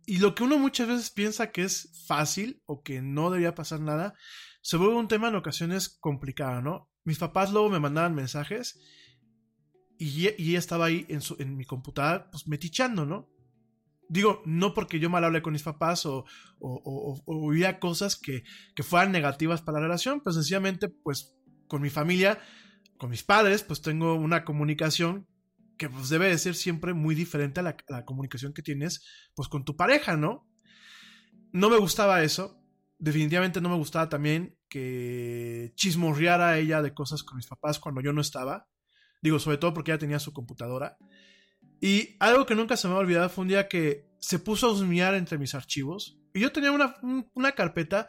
Y 0.07 0.19
lo 0.19 0.35
que 0.35 0.45
uno 0.45 0.57
muchas 0.59 0.87
veces 0.87 1.11
piensa 1.11 1.51
que 1.51 1.63
es 1.63 2.05
fácil 2.07 2.63
o 2.65 2.83
que 2.83 3.03
no 3.03 3.29
debería 3.29 3.57
pasar 3.57 3.81
nada, 3.81 4.15
se 4.63 4.77
vuelve 4.77 4.95
un 4.95 5.09
tema 5.09 5.29
en 5.29 5.35
ocasiones 5.35 5.99
complicado, 6.01 6.63
¿no? 6.63 6.89
Mis 7.05 7.19
papás 7.19 7.53
luego 7.53 7.69
me 7.69 7.81
mandaban 7.81 8.15
mensajes 8.15 8.81
y, 9.99 10.29
ella 10.29 10.59
estaba 10.59 10.87
ahí 10.87 11.07
en, 11.09 11.21
su, 11.21 11.37
en 11.41 11.57
mi 11.57 11.65
computadora, 11.65 12.31
pues 12.31 12.47
metichando, 12.47 13.05
¿no? 13.05 13.29
Digo, 14.09 14.43
no 14.47 14.75
porque 14.75 15.01
yo 15.01 15.11
mal 15.11 15.25
hablé 15.25 15.43
con 15.43 15.53
mis 15.53 15.65
papás 15.65 16.07
o, 16.07 16.25
o, 16.61 16.83
o, 16.85 17.23
o 17.25 17.47
oía 17.49 17.81
cosas 17.81 18.15
que, 18.15 18.45
que 18.77 18.85
fueran 18.85 19.11
negativas 19.11 19.63
para 19.63 19.81
la 19.81 19.87
relación, 19.87 20.21
pues 20.21 20.37
sencillamente, 20.37 20.89
pues 20.89 21.37
con 21.67 21.83
mi 21.83 21.91
familia, 21.91 22.39
con 22.97 23.11
mis 23.11 23.25
padres, 23.25 23.65
pues 23.65 23.83
tengo 23.83 24.15
una 24.15 24.45
comunicación 24.45 25.27
que 25.77 25.89
pues 25.89 26.09
debe 26.09 26.29
de 26.29 26.39
ser 26.39 26.55
siempre 26.55 26.95
muy 26.95 27.15
diferente 27.15 27.61
a 27.61 27.63
la, 27.63 27.77
a 27.91 28.05
comunicación 28.05 28.53
que 28.53 28.63
tienes 28.63 29.05
pues 29.35 29.49
con 29.49 29.65
tu 29.65 29.77
pareja, 29.77 30.17
¿no? 30.17 30.49
No 31.53 31.71
me 31.71 31.79
gustaba 31.79 32.23
eso. 32.23 32.63
Definitivamente 32.99 33.61
no 33.61 33.69
me 33.69 33.77
gustaba 33.77 34.09
también 34.09 34.57
que 34.69 35.73
chismorreara 35.77 36.59
ella 36.59 36.83
de 36.83 36.95
cosas 36.95 37.23
con 37.23 37.37
mis 37.37 37.47
papás 37.47 37.79
cuando 37.79 38.01
yo 38.01 38.13
no 38.13 38.21
estaba. 38.21 38.69
Digo, 39.23 39.39
sobre 39.39 39.59
todo 39.59 39.75
porque 39.75 39.91
ella 39.91 39.99
tenía 39.99 40.19
su 40.19 40.33
computadora. 40.33 40.97
Y 41.81 42.17
algo 42.21 42.47
que 42.47 42.55
nunca 42.55 42.77
se 42.77 42.89
me 42.89 42.95
ha 42.95 42.99
olvidado 42.99 43.29
fue 43.29 43.43
un 43.43 43.49
día 43.49 43.69
que 43.69 44.07
se 44.19 44.39
puso 44.39 44.67
a 44.67 44.73
husmear 44.73 45.15
entre 45.15 45.37
mis 45.39 45.55
archivos. 45.55 46.19
Y 46.33 46.41
yo 46.41 46.53
tenía 46.53 46.73
una, 46.73 46.97
un- 47.03 47.31
una 47.35 47.53
carpeta 47.53 48.09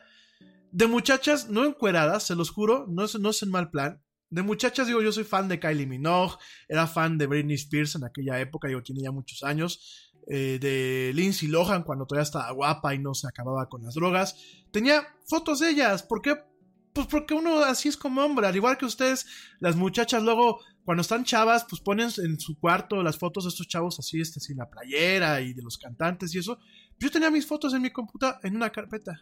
de 0.72 0.88
muchachas 0.88 1.50
no 1.50 1.66
encueradas, 1.66 2.24
se 2.24 2.36
los 2.36 2.50
juro, 2.50 2.86
no 2.90 3.04
es, 3.06 3.20
no 3.20 3.30
es 3.30 3.44
en 3.44 3.52
mal 3.52 3.70
plan. 3.70 4.02
De 4.30 4.42
muchachas, 4.44 4.88
digo, 4.88 5.02
yo 5.02 5.12
soy 5.12 5.24
fan 5.24 5.48
de 5.48 5.60
Kylie 5.60 5.86
Minogue, 5.88 6.36
era 6.68 6.86
fan 6.88 7.18
de 7.18 7.28
Britney 7.28 7.56
Spears 7.56 7.96
en 7.96 8.04
aquella 8.04 8.40
época, 8.40 8.68
digo, 8.68 8.84
tiene 8.84 9.02
ya 9.02 9.12
muchos 9.12 9.44
años. 9.44 10.04
eh, 10.30 10.60
de 10.60 11.12
Lindsay 11.16 11.48
Lohan 11.48 11.84
cuando 11.84 12.06
todavía 12.06 12.24
estaba 12.24 12.52
guapa 12.52 12.94
y 12.94 13.00
no 13.00 13.14
se 13.14 13.28
acababa 13.28 13.70
con 13.70 13.84
las 13.84 13.94
drogas. 13.96 14.36
Tenía 14.72 15.08
fotos 15.26 15.60
de 15.60 15.70
ellas. 15.70 16.04
¿Por 16.04 16.22
qué? 16.22 16.36
Pues 16.94 17.08
porque 17.08 17.34
uno 17.34 17.60
así 17.64 17.88
es 17.88 17.96
como 17.98 18.22
hombre. 18.22 18.48
Al 18.48 18.56
igual 18.56 18.78
que 18.78 18.86
ustedes, 18.86 19.26
las 19.60 19.76
muchachas 19.76 20.22
luego, 20.24 20.60
cuando 20.84 21.02
están 21.02 21.24
chavas, 21.24 21.66
pues 21.70 21.82
ponen 21.82 22.10
en 22.18 22.40
su 22.40 22.60
cuarto 22.60 23.02
las 23.04 23.18
fotos 23.18 23.46
de 23.46 23.50
estos 23.50 23.68
chavos 23.68 24.00
así, 24.00 24.20
este, 24.20 24.40
sin 24.40 24.58
la 24.58 24.70
playera 24.70 25.40
y 25.42 25.54
de 25.54 25.62
los 25.62 25.78
cantantes 25.78 26.34
y 26.36 26.40
eso. 26.40 26.60
Yo 27.00 27.10
tenía 27.10 27.32
mis 27.32 27.46
fotos 27.46 27.74
en 27.74 27.84
mi 27.84 27.92
computadora, 27.92 28.40
en 28.44 28.56
una 28.56 28.70
carpeta. 28.72 29.22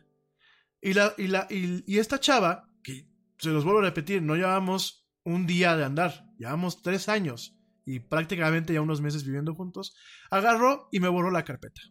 Y, 0.82 0.94
la, 0.94 1.14
y, 1.18 1.28
la, 1.28 1.48
y, 1.50 1.84
y 1.86 2.00
esta 2.00 2.20
chava, 2.20 2.68
que 2.82 3.08
se 3.38 3.50
los 3.50 3.64
vuelvo 3.64 3.80
a 3.80 3.84
repetir, 3.84 4.22
no 4.22 4.36
llevamos 4.36 5.08
un 5.24 5.46
día 5.46 5.76
de 5.76 5.84
andar, 5.84 6.30
llevamos 6.38 6.82
tres 6.82 7.10
años 7.10 7.58
y 7.86 8.00
prácticamente 8.00 8.74
ya 8.74 8.82
unos 8.82 9.02
meses 9.02 9.24
viviendo 9.24 9.54
juntos, 9.54 9.96
agarró 10.32 10.88
y 10.92 11.00
me 11.00 11.08
borró 11.08 11.32
la 11.32 11.46
carpeta. 11.46 11.82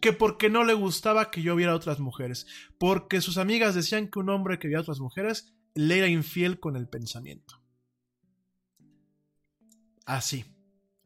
Que 0.00 0.12
porque 0.12 0.50
no 0.50 0.64
le 0.64 0.74
gustaba 0.74 1.30
que 1.30 1.42
yo 1.42 1.56
viera 1.56 1.74
otras 1.74 1.98
mujeres, 1.98 2.46
porque 2.78 3.20
sus 3.20 3.38
amigas 3.38 3.74
decían 3.74 4.08
que 4.08 4.18
un 4.18 4.28
hombre 4.28 4.58
que 4.58 4.68
veía 4.68 4.78
a 4.78 4.82
otras 4.82 5.00
mujeres 5.00 5.54
le 5.74 5.98
era 5.98 6.08
infiel 6.08 6.60
con 6.60 6.76
el 6.76 6.88
pensamiento. 6.88 7.62
Así, 10.04 10.44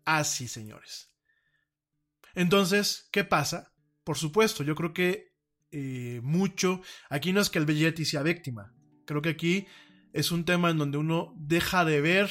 así, 0.05 0.49
señores. 0.49 1.15
Entonces, 2.35 3.09
¿qué 3.13 3.25
pasa? 3.25 3.73
Por 4.05 4.19
supuesto, 4.19 4.63
yo 4.63 4.75
creo 4.75 4.93
que 4.93 5.33
eh, 5.71 6.21
mucho, 6.23 6.83
aquí 7.09 7.33
no 7.33 7.41
es 7.41 7.51
que 7.51 7.59
el 7.59 7.67
Belletti 7.67 8.05
sea 8.05 8.23
víctima, 8.23 8.75
creo 9.11 9.23
que 9.23 9.31
aquí 9.31 9.67
es 10.13 10.31
un 10.31 10.45
tema 10.45 10.71
en 10.71 10.79
donde 10.79 10.97
uno 10.97 11.35
deja 11.37 11.85
de 11.85 12.01
ver 12.01 12.31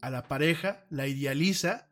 a 0.00 0.08
la 0.08 0.28
pareja, 0.28 0.86
la 0.88 1.06
idealiza 1.06 1.90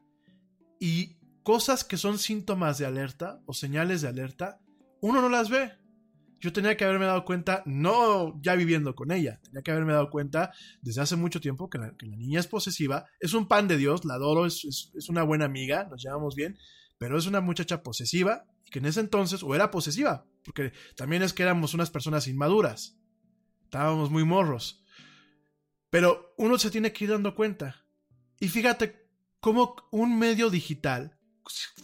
y 0.80 1.18
cosas 1.42 1.84
que 1.84 1.98
son 1.98 2.18
síntomas 2.18 2.78
de 2.78 2.86
alerta 2.86 3.42
o 3.44 3.52
señales 3.52 4.01
de 4.01 4.09
alerta, 4.09 4.62
uno 5.02 5.20
no 5.20 5.28
las 5.28 5.51
ve. 5.51 5.72
Yo 6.40 6.55
tenía 6.55 6.74
que 6.74 6.86
haberme 6.86 7.05
dado 7.05 7.26
cuenta, 7.26 7.62
no 7.66 8.40
ya 8.40 8.55
viviendo 8.55 8.94
con 8.94 9.12
ella, 9.12 9.40
tenía 9.42 9.60
que 9.60 9.72
haberme 9.72 9.92
dado 9.92 10.09
cuenta 10.09 10.52
desde 10.80 11.02
hace 11.02 11.16
mucho 11.16 11.42
tiempo 11.42 11.68
que 11.68 11.76
la, 11.76 11.92
niña 12.01 12.40
es 12.40 12.46
posesiva, 12.46 13.05
es 13.20 13.34
un 13.34 13.46
pan 13.46 13.68
de 13.68 13.76
Dios, 13.76 14.06
la 14.06 14.14
adoro, 14.14 14.46
es, 14.46 14.64
es, 14.64 14.90
es 14.94 15.10
una 15.10 15.22
buena 15.22 15.44
amiga, 15.44 15.86
nos 15.90 16.02
llevamos 16.02 16.34
bien, 16.34 16.56
pero 16.96 17.18
es 17.18 17.26
una 17.26 17.42
muchacha 17.42 17.82
posesiva 17.82 18.46
y 18.64 18.70
que 18.70 18.78
en 18.78 18.86
ese 18.86 19.01
entonces, 19.01 19.42
o 19.42 19.55
era 19.55 19.70
posesiva, 19.70 20.24
porque 20.46 20.72
también 20.96 21.22
es 21.22 21.34
que 21.34 21.42
éramos 21.42 21.74
unas 21.74 21.90
personas 21.90 22.26
inmaduras, 22.26 22.96
estábamos 23.74 24.09
muy 24.09 24.24
morros, 24.24 24.84
pero 25.90 26.32
uno 26.38 26.56
se 26.60 26.70
tiene 26.70 26.92
que 26.92 27.05
ir 27.05 27.10
dando 27.10 27.34
cuenta. 27.34 27.84
Y 28.38 28.48
fíjate 28.48 29.10
cómo 29.40 29.74
un 29.90 30.16
medio 30.16 30.48
digital, 30.48 31.18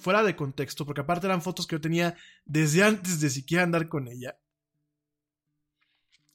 fuera 0.01 0.23
de 0.23 0.37
contexto, 0.37 0.87
porque 0.87 1.01
aparte 1.01 1.27
eran 1.27 1.43
fotos 1.43 1.67
que 1.67 1.75
yo 1.75 1.81
tenía 1.81 2.17
desde 2.45 2.85
antes 2.85 3.21
de 3.21 3.29
siquiera 3.29 3.65
andar 3.65 3.89
con 3.89 4.07
ella, 4.07 4.39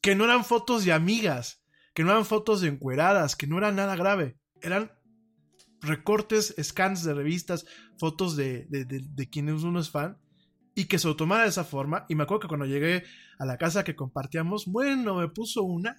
que 0.02 0.14
no 0.14 0.26
eran 0.26 0.44
fotos 0.44 0.84
de 0.84 0.92
amigas, 0.92 1.64
que 1.94 2.04
no 2.04 2.12
eran 2.12 2.26
fotos 2.26 2.60
de 2.60 2.68
encueradas, 2.68 3.38
que 3.38 3.48
no 3.48 3.58
era 3.58 3.72
nada 3.72 3.96
grave, 3.96 4.38
eran 4.62 4.92
recortes, 5.80 6.54
scans 6.62 7.06
de 7.06 7.14
revistas, 7.14 7.66
fotos 7.98 8.36
de, 8.36 8.66
de, 8.66 8.84
de, 8.84 9.06
de 9.08 9.30
quienes 9.30 9.64
uno 9.64 9.80
es 9.80 9.90
fan, 9.90 10.18
y 10.76 10.86
que 10.86 11.00
se 11.00 11.08
lo 11.08 11.16
tomara 11.16 11.44
de 11.44 11.50
esa 11.50 11.64
forma. 11.64 12.06
Y 12.10 12.16
me 12.16 12.24
acuerdo 12.24 12.42
que 12.42 12.48
cuando 12.50 12.66
llegué 12.66 13.04
a 13.40 13.46
la 13.46 13.58
casa 13.58 13.84
que 13.84 13.96
compartíamos, 13.96 14.66
bueno, 14.68 15.16
me 15.16 15.30
puso 15.30 15.64
una 15.64 15.96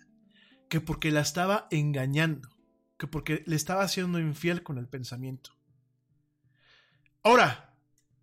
que 0.68 0.80
porque 0.80 1.10
la 1.10 1.20
estaba 1.20 1.66
engañando, 1.70 2.50
que 2.98 3.06
porque 3.06 3.42
le 3.46 3.56
estaba 3.56 3.82
haciendo 3.82 4.20
infiel 4.20 4.62
con 4.62 4.78
el 4.78 4.88
pensamiento. 4.88 5.50
Ahora, 7.22 7.74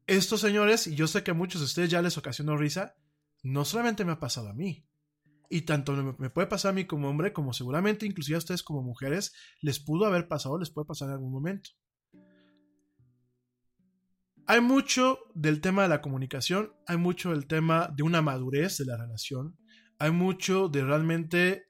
estos 0.07 0.41
señores, 0.41 0.88
y 0.88 0.95
yo 0.95 1.07
sé 1.07 1.23
que 1.23 1.31
a 1.31 1.35
muchos 1.35 1.61
de 1.61 1.65
ustedes 1.65 1.89
ya 1.89 2.01
les 2.01 2.17
ocasionó 2.17 2.55
risa, 2.55 2.95
no 3.41 3.65
solamente 3.65 4.05
me 4.05 4.13
ha 4.13 4.19
pasado 4.19 4.49
a 4.49 4.53
mí, 4.53 4.85
y 5.49 5.61
tanto 5.61 5.93
me, 5.93 6.30
puede 6.30 6.47
pasar 6.47 6.69
a 6.71 6.73
mí 6.73 6.85
como 6.85 7.09
hombre, 7.09 7.31
como 7.31 7.53
seguramente 7.53 8.05
inclusive 8.05 8.35
a 8.35 8.39
ustedes 8.39 8.63
como 8.63 8.81
mujeres, 8.81 9.34
les 9.61 9.80
pudo 9.80 10.05
haber 10.05 10.27
pasado, 10.27 10.57
les 10.57 10.71
puede 10.71 10.88
pasar 10.88 11.09
en 11.09 11.13
algún 11.15 11.31
momento. 11.31 11.71
Hay 14.45 14.60
mucho 14.60 15.20
del 15.34 15.61
tema 15.61 15.84
de 15.84 15.90
la 15.90 16.02
comunicación, 16.02 16.74
hay 16.86 16.98
mucho 16.98 17.32
del 17.32 17.48
tema 17.48 17.90
de 17.95 18.03
una 18.03 18.22
madurez 18.22 18.78
de 18.78 18.86
la 18.86 18.98
relación, 18.98 19.57
hay 19.99 20.11
mucho 20.11 20.68
de 20.68 20.84
realmente 20.84 21.68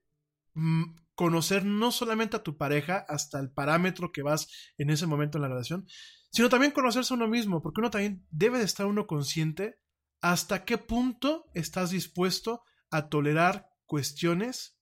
mmm, 0.54 0.96
conocer 1.14 1.66
no 1.66 1.92
solamente 1.92 2.36
a 2.36 2.44
tu 2.44 2.58
pareja 2.58 3.06
hasta 3.08 3.40
el 3.40 3.52
parámetro 3.52 4.12
que 4.12 4.24
vas 4.24 4.48
en 4.78 4.90
ese 4.90 5.06
momento 5.06 5.38
en 5.38 5.44
la 5.44 5.50
relación, 5.50 5.86
sino 6.32 6.50
también 6.50 6.72
conocerse 6.72 7.14
a 7.14 7.18
uno 7.18 7.28
mismo, 7.28 7.62
porque 7.62 7.80
uno 7.80 7.92
también 7.92 8.26
debe 8.32 8.58
de 8.58 8.66
estar 8.66 8.88
uno 8.88 9.06
consciente 9.06 9.78
hasta 10.22 10.66
qué 10.66 10.80
punto 10.80 11.46
estás 11.54 11.92
dispuesto 11.92 12.64
a 12.90 13.08
tolerar 13.08 13.68
cuestiones, 13.86 14.80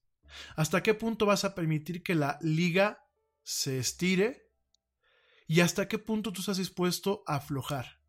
hasta 0.56 0.82
qué 0.82 0.94
punto 0.94 1.26
vas 1.26 1.44
a 1.44 1.56
permitir 1.56 2.04
que 2.04 2.16
la 2.16 2.38
liga 2.42 3.00
se 3.44 3.80
estire 3.80 4.41
y 5.52 5.60
hasta 5.60 5.90
qué 5.90 6.00
punto 6.00 6.32
tú 6.32 6.40
estás 6.40 6.56
dispuesto 6.56 7.24
a 7.28 7.36
aflojar. 7.36 8.00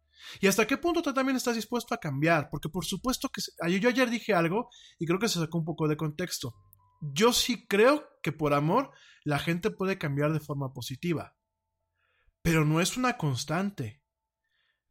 Y 0.41 0.47
hasta 0.47 0.65
qué 0.65 0.77
punto 0.77 1.03
tú 1.03 1.13
también 1.13 1.37
estás 1.37 1.57
dispuesto 1.57 1.93
a 1.93 1.99
cambiar, 1.99 2.49
porque 2.51 2.69
por 2.69 2.85
supuesto 2.85 3.29
que 3.31 3.43
yo 3.81 3.89
ayer 3.89 4.09
dije 4.11 4.33
algo 4.33 4.69
y 5.01 5.07
creo 5.07 5.19
que 5.19 5.29
se 5.29 5.41
sacó 5.41 5.59
un 5.59 5.65
poco 5.65 5.89
de 5.89 5.97
contexto. 5.97 6.55
Yo 7.01 7.33
sí 7.33 7.67
creo 7.67 8.07
que 8.23 8.31
por 8.31 8.55
amor 8.55 8.93
la 9.25 9.41
gente 9.41 9.71
puede 9.71 9.99
cambiar 9.99 10.33
de 10.33 10.39
forma 10.39 10.73
positiva, 10.73 11.35
pero 12.43 12.65
no 12.65 12.81
es 12.81 12.97
una 12.97 13.17
constante. 13.17 14.05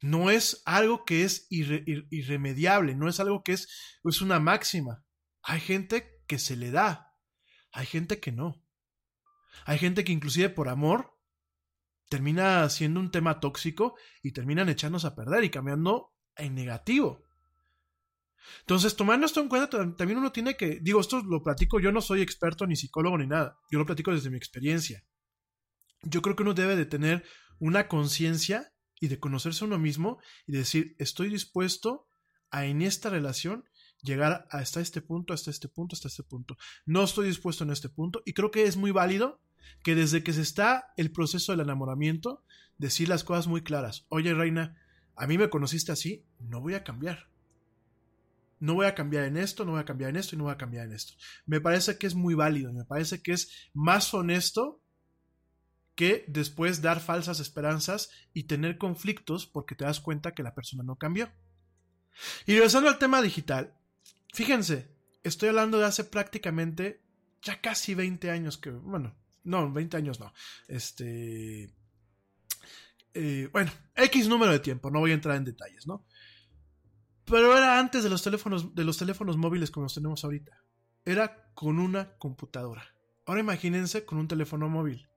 No 0.02 0.30
es 0.30 0.62
algo 0.66 1.06
que 1.06 1.24
es 1.24 1.48
irre- 1.50 1.86
ir- 1.86 2.08
irremediable, 2.12 2.96
no 2.96 3.08
es 3.08 3.22
algo 3.22 3.44
que 3.44 3.54
es, 3.54 3.70
es 4.04 4.22
una 4.22 4.42
máxima. 4.42 5.06
Hay 5.42 5.62
gente 5.62 6.22
que 6.28 6.38
se 6.38 6.58
le 6.58 6.72
da, 6.72 7.16
hay 7.72 7.86
gente 7.86 8.20
que 8.20 8.34
no. 8.34 8.62
Hay 9.66 9.78
gente 9.80 10.04
que 10.04 10.12
inclusive 10.12 10.50
por 10.50 10.68
amor 10.68 11.11
termina 12.12 12.70
siendo 12.70 13.00
un 13.00 13.10
tema 13.10 13.40
tóxico 13.40 13.96
y 14.22 14.34
terminan 14.34 14.68
echándose 14.68 15.08
a 15.08 15.16
perder 15.16 15.46
y 15.46 15.50
cambiando 15.50 16.12
en 16.36 16.56
negativo. 16.56 17.24
Entonces, 18.60 18.98
tomando 18.98 19.26
esto 19.26 19.40
en 19.40 19.48
cuenta, 19.48 19.70
tam- 19.70 19.96
también 19.96 20.20
uno 20.20 20.34
tiene 20.34 20.58
que, 20.58 20.80
digo, 20.82 21.00
esto 21.00 21.24
lo 21.24 21.42
platico, 21.42 21.80
yo 21.80 21.94
no 21.94 22.02
soy 22.02 22.22
experto 22.22 22.68
ni 22.68 22.76
psicólogo 22.76 23.18
ni 23.18 23.28
nada, 23.28 23.58
yo 23.72 23.80
lo 23.80 23.86
platico 23.86 24.14
desde 24.14 24.30
mi 24.30 24.36
experiencia. 24.36 25.06
Yo 26.02 26.22
creo 26.22 26.36
que 26.36 26.44
uno 26.44 26.54
debe 26.54 26.76
de 26.76 26.86
tener 26.86 27.24
una 27.60 27.88
conciencia 27.88 28.74
y 29.00 29.08
de 29.08 29.18
conocerse 29.18 29.64
a 29.64 29.68
uno 29.68 29.80
mismo 29.80 30.20
y 30.46 30.52
decir, 30.52 30.96
estoy 31.00 31.30
dispuesto 31.30 32.10
a 32.50 32.66
en 32.66 32.82
esta 32.82 33.10
relación 33.10 33.64
llegar 34.02 34.48
hasta 34.52 34.82
este 34.82 35.02
punto, 35.02 35.34
hasta 35.34 35.50
este 35.50 35.70
punto, 35.70 35.96
hasta 35.96 36.10
este 36.10 36.24
punto. 36.24 36.58
No 36.86 37.04
estoy 37.04 37.28
dispuesto 37.28 37.64
en 37.64 37.70
este 37.70 37.88
punto 37.88 38.22
y 38.26 38.34
creo 38.34 38.52
que 38.52 38.64
es 38.64 38.76
muy 38.76 38.92
válido 38.92 39.40
que 39.84 39.96
desde 39.96 40.24
que 40.24 40.34
se 40.34 40.42
está 40.42 40.94
el 40.98 41.12
proceso 41.12 41.52
del 41.52 41.62
enamoramiento, 41.62 42.44
decir 42.78 43.10
las 43.10 43.24
cosas 43.24 43.48
muy 43.48 43.62
claras. 43.62 44.06
Oye, 44.10 44.34
Reina, 44.34 44.78
a 45.16 45.28
mí 45.28 45.38
me 45.38 45.50
conociste 45.50 45.92
así, 45.92 46.26
no 46.40 46.62
voy 46.62 46.74
a 46.74 46.84
cambiar. 46.84 47.30
No 48.60 48.76
voy 48.76 48.86
a 48.86 48.96
cambiar 48.96 49.26
en 49.26 49.38
esto, 49.38 49.66
no 49.66 49.72
voy 49.72 49.82
a 49.82 49.86
cambiar 49.86 50.12
en 50.12 50.18
esto 50.18 50.36
y 50.36 50.38
no 50.38 50.46
voy 50.46 50.54
a 50.54 50.58
cambiar 50.58 50.86
en 50.86 50.94
esto. 50.94 51.14
Me 51.46 51.62
parece 51.62 51.98
que 51.98 52.08
es 52.08 52.16
muy 52.16 52.36
válido, 52.36 52.72
me 52.74 52.86
parece 52.86 53.22
que 53.22 53.34
es 53.34 53.70
más 53.74 54.14
honesto 54.14 54.82
que 55.96 56.26
después 56.28 56.82
dar 56.82 57.00
falsas 57.00 57.40
esperanzas 57.40 58.10
y 58.34 58.44
tener 58.44 58.78
conflictos 58.78 59.46
porque 59.46 59.76
te 59.76 59.86
das 59.86 60.00
cuenta 60.00 60.34
que 60.34 60.44
la 60.44 60.56
persona 60.56 60.84
no 60.84 60.96
cambió. 60.96 61.32
Y 62.46 62.54
regresando 62.54 62.90
al 62.90 63.00
tema 63.00 63.22
digital, 63.22 63.76
fíjense, 64.34 64.96
estoy 65.24 65.50
hablando 65.50 65.80
de 65.80 65.86
hace 65.86 66.04
prácticamente 66.04 67.02
ya 67.42 67.62
casi 67.62 67.96
20 67.96 68.30
años 68.32 68.58
que, 68.58 68.70
bueno, 68.70 69.16
no, 69.44 69.72
20 69.72 69.98
años 69.98 70.20
no, 70.20 70.34
este, 70.68 71.74
eh, 73.14 73.50
bueno, 73.52 73.72
X 73.96 74.28
número 74.28 74.52
de 74.52 74.60
tiempo, 74.60 74.90
no 74.90 75.00
voy 75.00 75.12
a 75.12 75.16
entrar 75.16 75.36
en 75.38 75.46
detalles, 75.46 75.88
¿no? 75.88 76.06
Pero 77.26 77.56
era 77.56 77.80
antes 77.80 78.04
de 78.04 78.10
los 78.10 78.24
teléfonos, 78.24 78.74
de 78.76 78.84
los 78.84 78.98
teléfonos 78.98 79.38
móviles 79.38 79.72
como 79.72 79.86
los 79.86 79.94
tenemos 79.94 80.24
ahorita. 80.24 80.64
Era 81.06 81.52
con 81.54 81.80
una 81.80 82.18
computadora. 82.18 82.84
Ahora 83.26 83.42
imagínense 83.42 84.06
con 84.06 84.18
un 84.18 84.28
teléfono 84.28 84.70
móvil. 84.70 85.08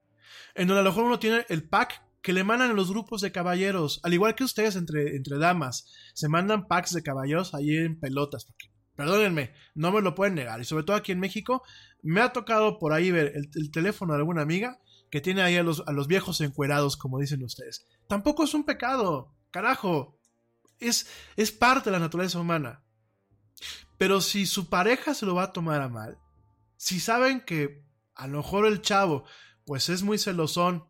En 0.53 0.67
donde 0.67 0.81
a 0.81 0.83
lo 0.83 0.91
mejor 0.91 1.05
uno 1.05 1.19
tiene 1.19 1.45
el 1.49 1.67
pack 1.67 2.03
que 2.21 2.33
le 2.33 2.43
mandan 2.43 2.71
a 2.71 2.73
los 2.73 2.89
grupos 2.89 3.21
de 3.21 3.31
caballeros. 3.31 3.99
Al 4.03 4.13
igual 4.13 4.35
que 4.35 4.43
ustedes 4.43 4.75
entre, 4.75 5.15
entre 5.15 5.37
damas. 5.37 5.91
Se 6.13 6.29
mandan 6.29 6.67
packs 6.67 6.93
de 6.93 7.03
caballeros 7.03 7.53
ahí 7.53 7.75
en 7.75 7.99
pelotas. 7.99 8.45
Porque, 8.45 8.71
perdónenme, 8.95 9.53
no 9.73 9.91
me 9.91 10.01
lo 10.01 10.15
pueden 10.15 10.35
negar. 10.35 10.59
Y 10.61 10.65
sobre 10.65 10.83
todo 10.83 10.95
aquí 10.95 11.11
en 11.11 11.19
México, 11.19 11.63
me 12.01 12.21
ha 12.21 12.33
tocado 12.33 12.79
por 12.79 12.93
ahí 12.93 13.11
ver 13.11 13.33
el, 13.35 13.49
el 13.55 13.71
teléfono 13.71 14.13
de 14.13 14.19
alguna 14.19 14.41
amiga 14.41 14.79
que 15.09 15.21
tiene 15.21 15.41
ahí 15.41 15.55
a 15.57 15.63
los, 15.63 15.83
a 15.87 15.91
los 15.91 16.07
viejos 16.07 16.41
encuerados, 16.41 16.97
como 16.97 17.19
dicen 17.19 17.43
ustedes. 17.43 17.85
Tampoco 18.07 18.43
es 18.43 18.53
un 18.53 18.63
pecado. 18.63 19.33
Carajo. 19.51 20.19
Es, 20.79 21.07
es 21.37 21.51
parte 21.51 21.89
de 21.89 21.93
la 21.93 21.99
naturaleza 22.03 22.39
humana. 22.39 22.83
Pero 23.97 24.19
si 24.21 24.45
su 24.45 24.69
pareja 24.69 25.13
se 25.13 25.25
lo 25.25 25.35
va 25.35 25.43
a 25.43 25.53
tomar 25.53 25.81
a 25.81 25.89
mal, 25.89 26.17
si 26.75 26.99
saben 26.99 27.39
que 27.41 27.85
a 28.13 28.27
lo 28.27 28.39
mejor 28.39 28.65
el 28.65 28.81
chavo 28.81 29.23
pues 29.65 29.89
es 29.89 30.03
muy 30.03 30.17
celosón 30.17 30.87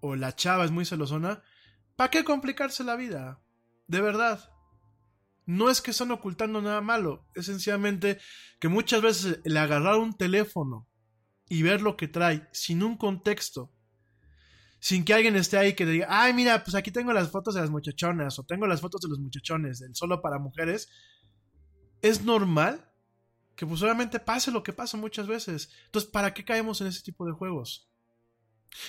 o 0.00 0.14
la 0.14 0.34
chava 0.34 0.64
es 0.64 0.70
muy 0.70 0.84
celosona, 0.84 1.42
¿para 1.96 2.10
qué 2.10 2.24
complicarse 2.24 2.84
la 2.84 2.96
vida? 2.96 3.40
De 3.86 4.00
verdad. 4.00 4.50
No 5.46 5.70
es 5.70 5.80
que 5.80 5.90
están 5.90 6.10
ocultando 6.10 6.62
nada 6.62 6.80
malo, 6.80 7.26
es 7.34 7.46
sencillamente 7.46 8.18
que 8.60 8.68
muchas 8.68 9.02
veces 9.02 9.40
el 9.44 9.56
agarrar 9.56 9.96
un 9.96 10.14
teléfono 10.14 10.88
y 11.48 11.62
ver 11.62 11.82
lo 11.82 11.96
que 11.96 12.08
trae 12.08 12.48
sin 12.52 12.82
un 12.82 12.96
contexto, 12.96 13.70
sin 14.80 15.04
que 15.04 15.14
alguien 15.14 15.36
esté 15.36 15.58
ahí 15.58 15.74
que 15.74 15.86
diga, 15.86 16.06
ay, 16.08 16.32
mira, 16.32 16.64
pues 16.64 16.74
aquí 16.74 16.90
tengo 16.90 17.12
las 17.12 17.30
fotos 17.30 17.54
de 17.54 17.60
las 17.60 17.70
muchachonas 17.70 18.38
o 18.38 18.44
tengo 18.44 18.66
las 18.66 18.80
fotos 18.80 19.00
de 19.02 19.08
los 19.08 19.18
muchachones 19.18 19.80
del 19.80 19.94
solo 19.94 20.22
para 20.22 20.38
mujeres, 20.38 20.88
es 22.00 22.22
normal 22.22 22.90
que 23.56 23.66
pues 23.66 23.82
obviamente 23.82 24.20
pase 24.20 24.50
lo 24.50 24.62
que 24.62 24.72
pasa 24.72 24.96
muchas 24.96 25.26
veces. 25.26 25.70
Entonces, 25.86 26.10
¿para 26.10 26.34
qué 26.34 26.44
caemos 26.44 26.80
en 26.80 26.88
ese 26.88 27.02
tipo 27.02 27.24
de 27.26 27.32
juegos? 27.32 27.88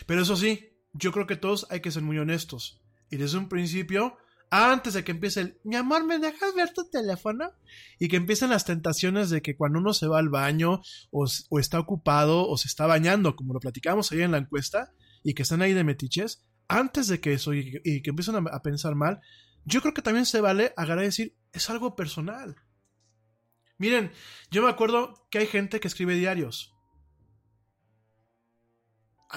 Pero 0.05 0.21
eso 0.21 0.35
sí, 0.35 0.75
yo 0.93 1.11
creo 1.11 1.27
que 1.27 1.35
todos 1.35 1.67
hay 1.69 1.81
que 1.81 1.91
ser 1.91 2.01
muy 2.01 2.17
honestos. 2.17 2.81
Y 3.09 3.17
desde 3.17 3.37
un 3.37 3.47
principio, 3.47 4.17
antes 4.55 4.93
de 4.93 5.03
que 5.03 5.11
empiece 5.11 5.41
el, 5.41 5.59
mi 5.63 5.75
amor, 5.75 6.05
¿me 6.05 6.19
dejas 6.19 6.55
ver 6.55 6.73
tu 6.73 6.89
teléfono? 6.89 7.51
Y 7.99 8.07
que 8.07 8.15
empiecen 8.15 8.49
las 8.49 8.65
tentaciones 8.65 9.29
de 9.29 9.41
que 9.41 9.55
cuando 9.55 9.79
uno 9.79 9.93
se 9.93 10.07
va 10.07 10.19
al 10.19 10.29
baño 10.29 10.81
o, 11.11 11.25
está 11.59 11.79
ocupado 11.79 12.47
o 12.47 12.57
se 12.57 12.67
está 12.67 12.85
bañando, 12.85 13.35
como 13.35 13.53
lo 13.53 13.59
platicábamos 13.59 14.11
ahí 14.11 14.21
en 14.21 14.31
la 14.31 14.37
encuesta, 14.37 14.93
y 15.23 15.33
que 15.33 15.43
están 15.43 15.61
ahí 15.61 15.73
de 15.73 15.83
metiches, 15.83 16.45
antes 16.67 17.07
de 17.07 17.19
que 17.19 17.33
eso 17.33 17.53
y, 17.53 17.81
que 17.81 18.09
empiecen 18.09 18.35
a, 18.35 18.39
a, 18.51 18.61
pensar 18.61 18.95
mal, 18.95 19.19
yo 19.65 19.81
creo 19.81 19.93
que 19.93 20.01
también 20.01 20.25
se 20.25 20.41
vale 20.41 20.73
agarrar 20.77 21.03
decir, 21.03 21.35
es 21.51 21.69
algo 21.69 21.95
personal. 21.95 22.55
Miren, 23.77 24.11
yo 24.51 24.63
me 24.63 24.69
acuerdo 24.69 25.27
que 25.29 25.39
hay 25.39 25.47
gente 25.47 25.79
que 25.79 25.87
escribe 25.87 26.15
diarios. 26.15 26.73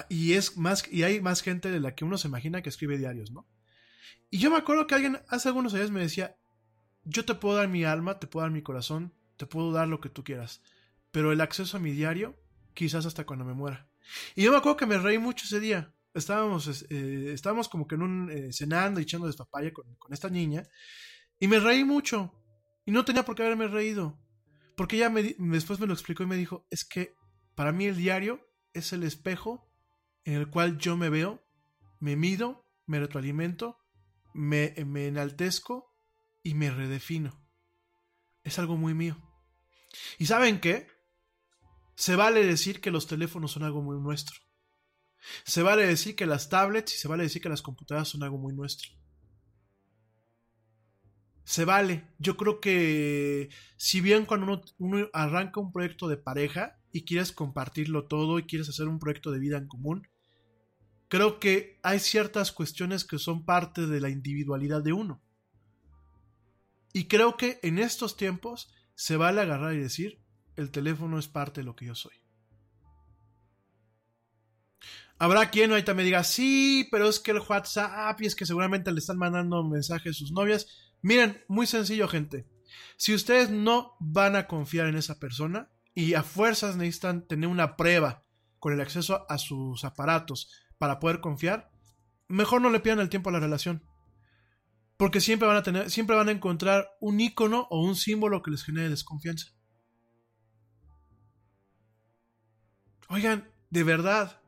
Y 0.07 0.33
es 0.33 0.55
más, 0.55 0.83
y 0.91 1.03
hay 1.03 1.19
más 1.19 1.41
gente 1.41 1.71
de 1.71 1.79
la 1.79 1.95
que 1.95 2.05
uno 2.05 2.17
se 2.17 2.27
imagina 2.27 2.61
que 2.61 2.69
escribe 2.69 2.97
diarios, 2.97 3.31
¿no? 3.31 3.47
Y 4.29 4.39
yo 4.39 4.51
me 4.51 4.57
acuerdo 4.57 4.87
que 4.87 4.95
alguien 4.95 5.19
hace 5.29 5.49
algunos 5.49 5.73
años 5.73 5.91
me 5.91 6.01
decía, 6.01 6.35
yo 7.03 7.25
te 7.25 7.35
puedo 7.35 7.55
dar 7.57 7.67
mi 7.67 7.83
alma, 7.83 8.19
te 8.19 8.27
puedo 8.27 8.43
dar 8.43 8.51
mi 8.51 8.61
corazón, 8.61 9.13
te 9.37 9.45
puedo 9.45 9.71
dar 9.71 9.87
lo 9.87 9.99
que 10.01 10.09
tú 10.09 10.23
quieras, 10.23 10.61
pero 11.11 11.31
el 11.31 11.41
acceso 11.41 11.77
a 11.77 11.79
mi 11.79 11.91
diario, 11.91 12.37
quizás 12.73 13.05
hasta 13.05 13.25
cuando 13.25 13.45
me 13.45 13.53
muera. 13.53 13.89
Y 14.35 14.43
yo 14.43 14.51
me 14.51 14.57
acuerdo 14.57 14.77
que 14.77 14.85
me 14.85 14.97
reí 14.97 15.17
mucho 15.17 15.45
ese 15.45 15.59
día. 15.59 15.93
Estábamos, 16.13 16.85
eh, 16.89 17.33
estábamos 17.33 17.69
como 17.69 17.87
que 17.87 17.95
en 17.95 18.01
un 18.01 18.31
eh, 18.31 18.51
cenando 18.51 18.99
y 18.99 19.03
echando 19.03 19.27
despapaya 19.27 19.71
con, 19.71 19.95
con 19.95 20.13
esta 20.13 20.29
niña, 20.29 20.63
y 21.39 21.47
me 21.47 21.59
reí 21.59 21.83
mucho. 21.83 22.33
Y 22.85 22.91
no 22.91 23.05
tenía 23.05 23.23
por 23.23 23.35
qué 23.35 23.43
haberme 23.43 23.67
reído. 23.67 24.19
Porque 24.75 24.95
ella 24.95 25.09
me, 25.09 25.35
después 25.37 25.79
me 25.79 25.87
lo 25.87 25.93
explicó 25.93 26.23
y 26.23 26.27
me 26.27 26.37
dijo, 26.37 26.65
es 26.69 26.85
que 26.85 27.13
para 27.53 27.71
mí 27.71 27.85
el 27.85 27.97
diario 27.97 28.47
es 28.73 28.93
el 28.93 29.03
espejo 29.03 29.69
en 30.23 30.35
el 30.35 30.49
cual 30.49 30.77
yo 30.77 30.95
me 30.95 31.09
veo, 31.09 31.43
me 31.99 32.15
mido, 32.15 32.65
me 32.85 32.99
retroalimento, 32.99 33.77
me, 34.33 34.73
me 34.85 35.07
enaltezco 35.07 35.93
y 36.43 36.53
me 36.53 36.71
redefino. 36.71 37.39
Es 38.43 38.59
algo 38.59 38.77
muy 38.77 38.93
mío. 38.93 39.17
¿Y 40.17 40.25
saben 40.25 40.59
qué? 40.59 40.87
Se 41.95 42.15
vale 42.15 42.45
decir 42.45 42.81
que 42.81 42.91
los 42.91 43.07
teléfonos 43.07 43.51
son 43.51 43.63
algo 43.63 43.81
muy 43.81 43.99
nuestro. 43.99 44.37
Se 45.43 45.61
vale 45.61 45.85
decir 45.85 46.15
que 46.15 46.25
las 46.25 46.49
tablets 46.49 46.95
y 46.95 46.97
se 46.97 47.07
vale 47.07 47.23
decir 47.23 47.41
que 47.41 47.49
las 47.49 47.61
computadoras 47.61 48.07
son 48.07 48.23
algo 48.23 48.37
muy 48.37 48.53
nuestro. 48.53 48.89
Se 51.43 51.65
vale. 51.65 52.07
Yo 52.19 52.37
creo 52.37 52.61
que 52.61 53.49
si 53.75 54.01
bien 54.01 54.25
cuando 54.25 54.45
uno, 54.45 54.61
uno, 54.77 55.09
arranca 55.13 55.59
un 55.59 55.71
proyecto 55.71 56.07
de 56.07 56.17
pareja 56.17 56.79
y 56.91 57.03
quieres 57.05 57.31
compartirlo 57.31 58.07
todo 58.07 58.39
y 58.39 58.43
quieres 58.43 58.69
hacer 58.69 58.87
un 58.87 58.99
proyecto 58.99 59.31
de 59.31 59.39
vida 59.39 59.57
en 59.57 59.67
común, 59.67 60.07
creo 61.09 61.39
que 61.39 61.79
hay 61.83 61.99
ciertas 61.99 62.51
cuestiones 62.51 63.03
que 63.03 63.17
son 63.17 63.43
parte 63.43 63.87
de 63.87 63.99
la 63.99 64.09
individualidad 64.09 64.81
de 64.81 64.93
uno. 64.93 65.21
Y 66.93 67.05
creo 67.07 67.35
que 67.35 67.59
en 67.61 67.79
estos 67.79 68.15
tiempos 68.15 68.71
se 68.95 69.17
vale 69.17 69.41
agarrar 69.41 69.73
y 69.73 69.79
decir, 69.79 70.21
el 70.55 70.71
teléfono 70.71 71.19
es 71.19 71.27
parte 71.27 71.61
de 71.61 71.65
lo 71.65 71.75
que 71.75 71.85
yo 71.85 71.95
soy. 71.95 72.13
Habrá 75.17 75.49
quien 75.49 75.71
ahorita 75.71 75.93
me 75.93 76.03
diga, 76.03 76.23
sí, 76.23 76.87
pero 76.91 77.09
es 77.09 77.19
que 77.19 77.31
el 77.31 77.39
WhatsApp 77.39 78.21
y 78.21 78.25
es 78.25 78.35
que 78.35 78.45
seguramente 78.45 78.91
le 78.91 78.99
están 78.99 79.17
mandando 79.17 79.63
mensajes 79.63 80.15
a 80.15 80.19
sus 80.19 80.31
novias. 80.31 80.67
Miren, 81.01 81.43
muy 81.47 81.67
sencillo, 81.67 82.07
gente. 82.07 82.47
Si 82.97 83.13
ustedes 83.13 83.49
no 83.49 83.95
van 83.99 84.35
a 84.35 84.47
confiar 84.47 84.87
en 84.87 84.95
esa 84.95 85.19
persona 85.19 85.69
y 85.93 86.13
a 86.13 86.23
fuerzas 86.23 86.77
necesitan 86.77 87.27
tener 87.27 87.49
una 87.49 87.75
prueba 87.75 88.23
con 88.59 88.73
el 88.73 88.81
acceso 88.81 89.25
a 89.29 89.37
sus 89.37 89.83
aparatos 89.83 90.51
para 90.79 90.99
poder 90.99 91.19
confiar, 91.19 91.71
mejor 92.27 92.61
no 92.61 92.71
le 92.71 92.79
pidan 92.79 92.99
el 92.99 93.09
tiempo 93.09 93.29
a 93.29 93.33
la 93.33 93.39
relación. 93.39 93.83
Porque 94.97 95.21
siempre 95.21 95.47
van 95.47 95.57
a 95.57 95.63
tener, 95.63 95.91
siempre 95.91 96.15
van 96.15 96.29
a 96.29 96.31
encontrar 96.31 96.89
un 96.99 97.19
icono 97.19 97.67
o 97.69 97.85
un 97.85 97.95
símbolo 97.95 98.41
que 98.41 98.51
les 98.51 98.63
genere 98.63 98.89
desconfianza. 98.89 99.51
Oigan, 103.07 103.49
de 103.69 103.83
verdad, 103.83 104.41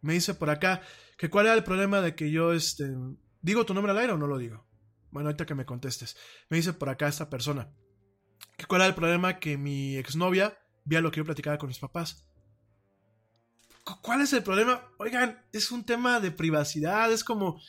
me 0.00 0.12
dice 0.12 0.34
por 0.34 0.50
acá 0.50 0.82
que 1.16 1.30
cuál 1.30 1.46
era 1.46 1.54
el 1.54 1.64
problema 1.64 2.00
de 2.00 2.14
que 2.14 2.30
yo, 2.30 2.52
este, 2.52 2.94
digo 3.40 3.66
tu 3.66 3.74
nombre 3.74 3.92
al 3.92 3.98
aire 3.98 4.12
o 4.12 4.18
no 4.18 4.26
lo 4.26 4.38
digo. 4.38 4.66
Bueno, 5.10 5.28
ahorita 5.28 5.46
que 5.46 5.54
me 5.54 5.66
contestes. 5.66 6.16
Me 6.48 6.56
dice 6.56 6.72
por 6.72 6.88
acá 6.88 7.08
esta 7.08 7.28
persona 7.28 7.72
que 8.56 8.66
cuál 8.66 8.82
era 8.82 8.88
el 8.88 8.94
problema 8.94 9.38
que 9.38 9.58
mi 9.58 9.96
exnovia 9.96 10.58
vea 10.84 11.00
lo 11.00 11.10
que 11.10 11.18
yo 11.18 11.24
platicaba 11.24 11.58
con 11.58 11.68
mis 11.68 11.78
papás. 11.78 12.26
Cu- 13.84 14.00
¿Cuál 14.02 14.20
es 14.22 14.32
el 14.32 14.42
problema? 14.42 14.82
Oigan, 14.98 15.42
es 15.52 15.70
un 15.72 15.84
tema 15.84 16.20
de 16.20 16.30
privacidad, 16.30 17.12
es 17.12 17.24
como, 17.24 17.60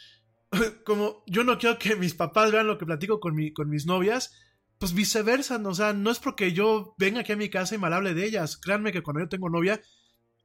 como 0.85 1.23
yo 1.27 1.43
no 1.43 1.57
quiero 1.57 1.79
que 1.79 1.95
mis 1.95 2.13
papás 2.13 2.51
vean 2.51 2.67
lo 2.67 2.77
que 2.77 2.85
platico 2.85 3.19
con, 3.19 3.35
mi, 3.35 3.53
con 3.53 3.69
mis 3.69 3.85
novias, 3.85 4.33
pues 4.79 4.93
viceversa, 4.93 5.57
¿no? 5.59 5.69
o 5.69 5.75
sea, 5.75 5.93
no 5.93 6.11
es 6.11 6.19
porque 6.19 6.53
yo 6.53 6.95
venga 6.97 7.21
aquí 7.21 7.31
a 7.31 7.37
mi 7.37 7.49
casa 7.49 7.75
y 7.75 7.77
mal 7.77 7.93
hable 7.93 8.13
de 8.13 8.25
ellas. 8.25 8.57
Créanme 8.57 8.91
que 8.91 9.03
cuando 9.03 9.21
yo 9.21 9.29
tengo 9.29 9.49
novia, 9.49 9.81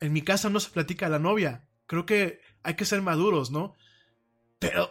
en 0.00 0.12
mi 0.12 0.22
casa 0.22 0.50
no 0.50 0.60
se 0.60 0.70
platica 0.70 1.08
la 1.08 1.18
novia. 1.18 1.68
Creo 1.86 2.06
que 2.06 2.40
hay 2.62 2.74
que 2.74 2.84
ser 2.84 3.02
maduros, 3.02 3.50
¿no? 3.50 3.74
Pero, 4.58 4.90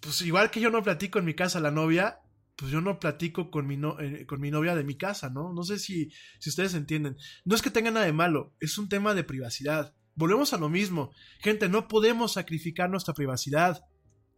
pues 0.00 0.20
igual 0.22 0.50
que 0.50 0.60
yo 0.60 0.70
no 0.70 0.82
platico 0.82 1.18
en 1.18 1.24
mi 1.24 1.34
casa 1.34 1.60
la 1.60 1.70
novia, 1.70 2.20
pues 2.56 2.70
yo 2.72 2.80
no 2.80 2.98
platico 3.00 3.50
con 3.50 3.66
mi, 3.66 3.76
no- 3.76 3.98
eh, 4.00 4.26
con 4.26 4.40
mi 4.40 4.50
novia 4.50 4.74
de 4.74 4.84
mi 4.84 4.96
casa, 4.96 5.30
¿no? 5.30 5.52
No 5.52 5.62
sé 5.64 5.78
si, 5.78 6.10
si 6.38 6.50
ustedes 6.50 6.74
entienden. 6.74 7.16
No 7.44 7.54
es 7.54 7.62
que 7.62 7.70
tenga 7.70 7.90
nada 7.90 8.06
de 8.06 8.12
malo, 8.12 8.54
es 8.60 8.78
un 8.78 8.88
tema 8.88 9.14
de 9.14 9.24
privacidad. 9.24 9.94
Volvemos 10.20 10.52
a 10.52 10.58
lo 10.58 10.68
mismo. 10.68 11.12
Gente, 11.38 11.70
no 11.70 11.88
podemos 11.88 12.34
sacrificar 12.34 12.90
nuestra 12.90 13.14
privacidad. 13.14 13.86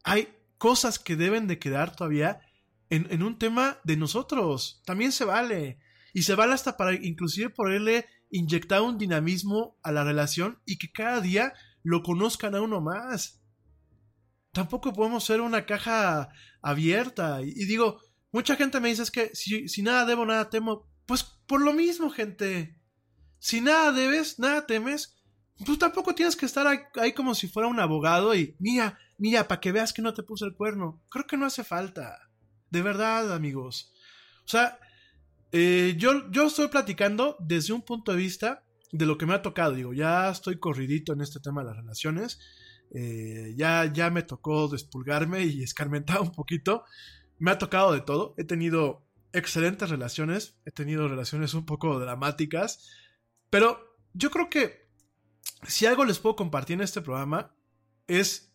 Hay 0.04 0.28
cosas 0.56 1.00
que 1.00 1.16
deben 1.16 1.48
de 1.48 1.58
quedar 1.58 1.96
todavía 1.96 2.38
en, 2.88 3.08
en 3.10 3.24
un 3.24 3.36
tema 3.36 3.80
de 3.82 3.96
nosotros. 3.96 4.80
También 4.86 5.10
se 5.10 5.24
vale. 5.24 5.80
Y 6.14 6.22
se 6.22 6.36
vale 6.36 6.54
hasta 6.54 6.76
para 6.76 6.94
inclusive 6.94 7.50
poderle 7.50 8.06
inyectar 8.30 8.80
un 8.80 8.96
dinamismo 8.96 9.76
a 9.82 9.90
la 9.90 10.04
relación 10.04 10.62
y 10.64 10.78
que 10.78 10.92
cada 10.92 11.20
día 11.20 11.52
lo 11.82 12.04
conozcan 12.04 12.54
a 12.54 12.60
uno 12.60 12.80
más. 12.80 13.42
Tampoco 14.52 14.92
podemos 14.92 15.24
ser 15.24 15.40
una 15.40 15.66
caja 15.66 16.28
abierta. 16.60 17.42
Y, 17.42 17.48
y 17.56 17.64
digo, 17.64 17.98
mucha 18.30 18.54
gente 18.54 18.78
me 18.78 18.90
dice 18.90 19.02
es 19.02 19.10
que 19.10 19.34
si, 19.34 19.68
si 19.68 19.82
nada 19.82 20.06
debo, 20.06 20.24
nada 20.24 20.48
temo. 20.48 20.88
Pues 21.06 21.24
por 21.24 21.60
lo 21.60 21.72
mismo, 21.72 22.08
gente. 22.08 22.78
Si 23.40 23.60
nada 23.60 23.90
debes, 23.90 24.38
nada 24.38 24.64
temes, 24.68 25.16
tú 25.64 25.76
tampoco 25.76 26.14
tienes 26.14 26.36
que 26.36 26.46
estar 26.46 26.66
ahí, 26.66 27.12
como 27.12 27.34
si 27.34 27.48
fuera 27.48 27.68
un 27.68 27.80
abogado 27.80 28.34
y 28.34 28.56
mira, 28.58 28.98
mira, 29.18 29.46
para 29.48 29.60
que 29.60 29.72
veas 29.72 29.92
que 29.92 30.02
no 30.02 30.14
te 30.14 30.22
puse 30.22 30.44
el 30.44 30.54
cuerno. 30.54 31.02
Creo 31.08 31.26
que 31.26 31.36
no 31.36 31.46
hace 31.46 31.64
falta. 31.64 32.18
De 32.70 32.82
verdad, 32.82 33.32
amigos. 33.32 33.92
O 34.44 34.48
sea, 34.48 34.78
eh, 35.52 35.94
yo, 35.98 36.30
yo 36.30 36.46
estoy 36.46 36.68
platicando 36.68 37.36
desde 37.38 37.72
un 37.72 37.82
punto 37.82 38.12
de 38.12 38.18
vista 38.18 38.64
de 38.90 39.06
lo 39.06 39.18
que 39.18 39.26
me 39.26 39.34
ha 39.34 39.42
tocado. 39.42 39.74
Digo, 39.74 39.92
ya 39.92 40.30
estoy 40.30 40.58
corridito 40.58 41.12
en 41.12 41.20
este 41.20 41.40
tema 41.40 41.62
de 41.62 41.68
las 41.68 41.76
relaciones. 41.76 42.40
Eh, 42.94 43.54
ya, 43.56 43.90
ya 43.92 44.10
me 44.10 44.22
tocó 44.22 44.68
despulgarme 44.68 45.44
y 45.44 45.62
escarmentar 45.62 46.20
un 46.20 46.32
poquito. 46.32 46.84
Me 47.38 47.50
ha 47.50 47.58
tocado 47.58 47.92
de 47.92 48.00
todo. 48.00 48.34
He 48.38 48.44
tenido 48.44 49.06
excelentes 49.32 49.90
relaciones. 49.90 50.56
He 50.64 50.70
tenido 50.70 51.08
relaciones 51.08 51.54
un 51.54 51.66
poco 51.66 51.98
dramáticas. 51.98 52.88
Pero 53.50 53.98
yo 54.14 54.30
creo 54.30 54.48
que 54.48 54.81
si 55.66 55.86
algo 55.86 56.04
les 56.04 56.18
puedo 56.18 56.36
compartir 56.36 56.74
en 56.74 56.82
este 56.82 57.02
programa 57.02 57.54
es 58.06 58.54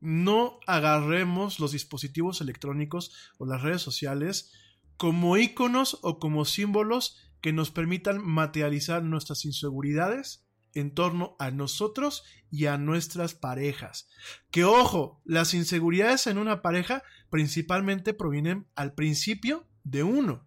no 0.00 0.60
agarremos 0.66 1.60
los 1.60 1.72
dispositivos 1.72 2.40
electrónicos 2.40 3.32
o 3.38 3.46
las 3.46 3.62
redes 3.62 3.82
sociales 3.82 4.52
como 4.96 5.36
iconos 5.36 5.98
o 6.02 6.18
como 6.18 6.44
símbolos 6.44 7.16
que 7.40 7.52
nos 7.52 7.70
permitan 7.70 8.24
materializar 8.24 9.02
nuestras 9.02 9.44
inseguridades 9.44 10.46
en 10.74 10.94
torno 10.94 11.36
a 11.38 11.50
nosotros 11.50 12.24
y 12.50 12.66
a 12.66 12.78
nuestras 12.78 13.34
parejas. 13.34 14.08
Que 14.50 14.64
ojo, 14.64 15.22
las 15.24 15.54
inseguridades 15.54 16.26
en 16.26 16.38
una 16.38 16.62
pareja 16.62 17.02
principalmente 17.30 18.12
provienen 18.12 18.66
al 18.74 18.94
principio 18.94 19.66
de 19.84 20.02
uno, 20.02 20.46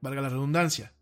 valga 0.00 0.22
la 0.22 0.28
redundancia. 0.28 0.93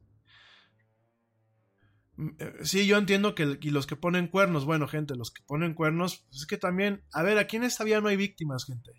Mm, 2.17 2.31
Sí, 2.63 2.87
yo 2.87 2.99
entiendo 2.99 3.35
que 3.35 3.59
y 3.61 3.71
los 3.71 3.87
que 3.87 3.97
ponen 3.97 4.29
cuernos, 4.29 4.65
bueno, 4.65 4.89
gente, 4.89 5.15
los 5.17 5.31
que 5.31 5.43
ponen 5.47 5.75
cuernos, 5.75 6.25
pues 6.29 6.43
es 6.43 6.47
que 6.47 6.59
también, 6.59 7.05
a 7.13 7.23
ver, 7.23 7.39
aquí 7.39 7.57
en 7.57 7.65
esta 7.65 7.85
vida 7.85 8.01
no 8.01 8.09
hay 8.09 8.17
víctimas, 8.17 8.65
gente. 8.65 8.93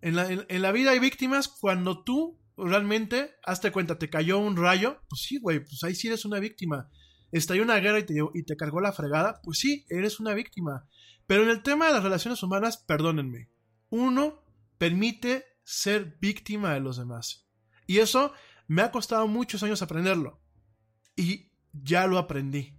En 0.00 0.16
la, 0.16 0.30
en, 0.30 0.62
la 0.62 0.72
vida 0.72 0.90
hay 0.90 0.98
víctimas 0.98 1.48
cuando 1.48 2.04
tú 2.04 2.38
realmente, 2.56 3.34
hazte 3.42 3.72
cuenta, 3.72 3.98
te 3.98 4.10
cayó 4.10 4.38
un 4.38 4.56
rayo, 4.56 5.00
pues 5.08 5.22
sí, 5.22 5.38
güey, 5.38 5.60
pues 5.60 5.82
ahí 5.82 5.94
sí 5.94 6.08
eres 6.08 6.24
una 6.24 6.40
víctima. 6.40 6.90
Estalló 7.32 7.62
una 7.62 7.78
guerra 7.78 8.00
y 8.00 8.04
te, 8.04 8.14
y 8.34 8.42
te 8.44 8.56
cargó 8.56 8.80
la 8.80 8.92
fregada, 8.92 9.40
pues 9.42 9.58
sí, 9.58 9.86
eres 9.88 10.20
una 10.20 10.34
víctima. 10.34 10.86
Pero 11.26 11.42
en 11.42 11.48
el 11.48 11.62
tema 11.62 11.86
de 11.86 11.94
las 11.94 12.02
relaciones 12.02 12.42
humanas, 12.42 12.76
perdónenme, 12.76 13.50
uno 13.88 14.44
permite 14.78 15.44
ser 15.64 16.18
víctima 16.20 16.74
de 16.74 16.80
los 16.80 16.98
demás. 16.98 17.48
Y 17.86 17.98
eso 17.98 18.32
me 18.66 18.82
ha 18.82 18.90
costado 18.90 19.26
muchos 19.26 19.62
años 19.62 19.82
aprenderlo. 19.82 20.40
Y 21.16 21.50
ya 21.82 22.06
lo 22.06 22.18
aprendí. 22.18 22.78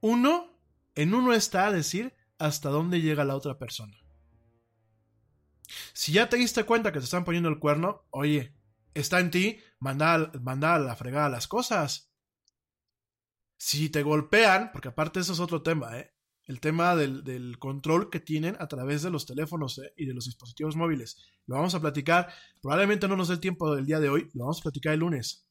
Uno, 0.00 0.58
en 0.94 1.14
uno 1.14 1.32
está 1.32 1.66
a 1.66 1.72
decir 1.72 2.14
hasta 2.38 2.68
dónde 2.68 3.00
llega 3.00 3.24
la 3.24 3.36
otra 3.36 3.58
persona. 3.58 3.96
Si 5.92 6.12
ya 6.12 6.28
te 6.28 6.36
diste 6.36 6.64
cuenta 6.64 6.92
que 6.92 6.98
te 6.98 7.04
están 7.04 7.24
poniendo 7.24 7.48
el 7.48 7.58
cuerno, 7.58 8.06
oye, 8.10 8.54
está 8.94 9.20
en 9.20 9.30
ti 9.30 9.58
mandar, 9.78 10.40
mandar 10.40 10.80
a 10.80 10.84
la 10.84 10.96
fregada 10.96 11.28
las 11.28 11.48
cosas. 11.48 12.12
Si 13.58 13.88
te 13.88 14.02
golpean, 14.02 14.70
porque 14.72 14.88
aparte 14.88 15.20
eso 15.20 15.32
es 15.32 15.40
otro 15.40 15.62
tema, 15.62 15.98
¿eh? 15.98 16.12
El 16.44 16.60
tema 16.60 16.94
del, 16.94 17.56
control 17.58 18.08
que 18.08 18.20
tienen 18.20 18.56
a 18.60 18.68
través 18.68 19.02
de 19.02 19.10
los 19.10 19.26
teléfonos 19.26 19.78
¿eh? 19.78 19.92
y 19.96 20.06
de 20.06 20.14
los 20.14 20.26
dispositivos 20.26 20.76
móviles. 20.76 21.20
Lo 21.46 21.56
vamos 21.56 21.74
a 21.74 21.80
platicar, 21.80 22.32
probablemente 22.62 23.08
no 23.08 23.16
nos 23.16 23.26
dé 23.26 23.34
el 23.34 23.40
tiempo 23.40 23.74
del 23.74 23.84
día 23.84 23.98
de 23.98 24.08
hoy, 24.08 24.30
lo 24.32 24.44
vamos 24.44 24.60
a 24.60 24.62
platicar 24.62 24.92
el 24.92 25.00
lunes. 25.00 25.45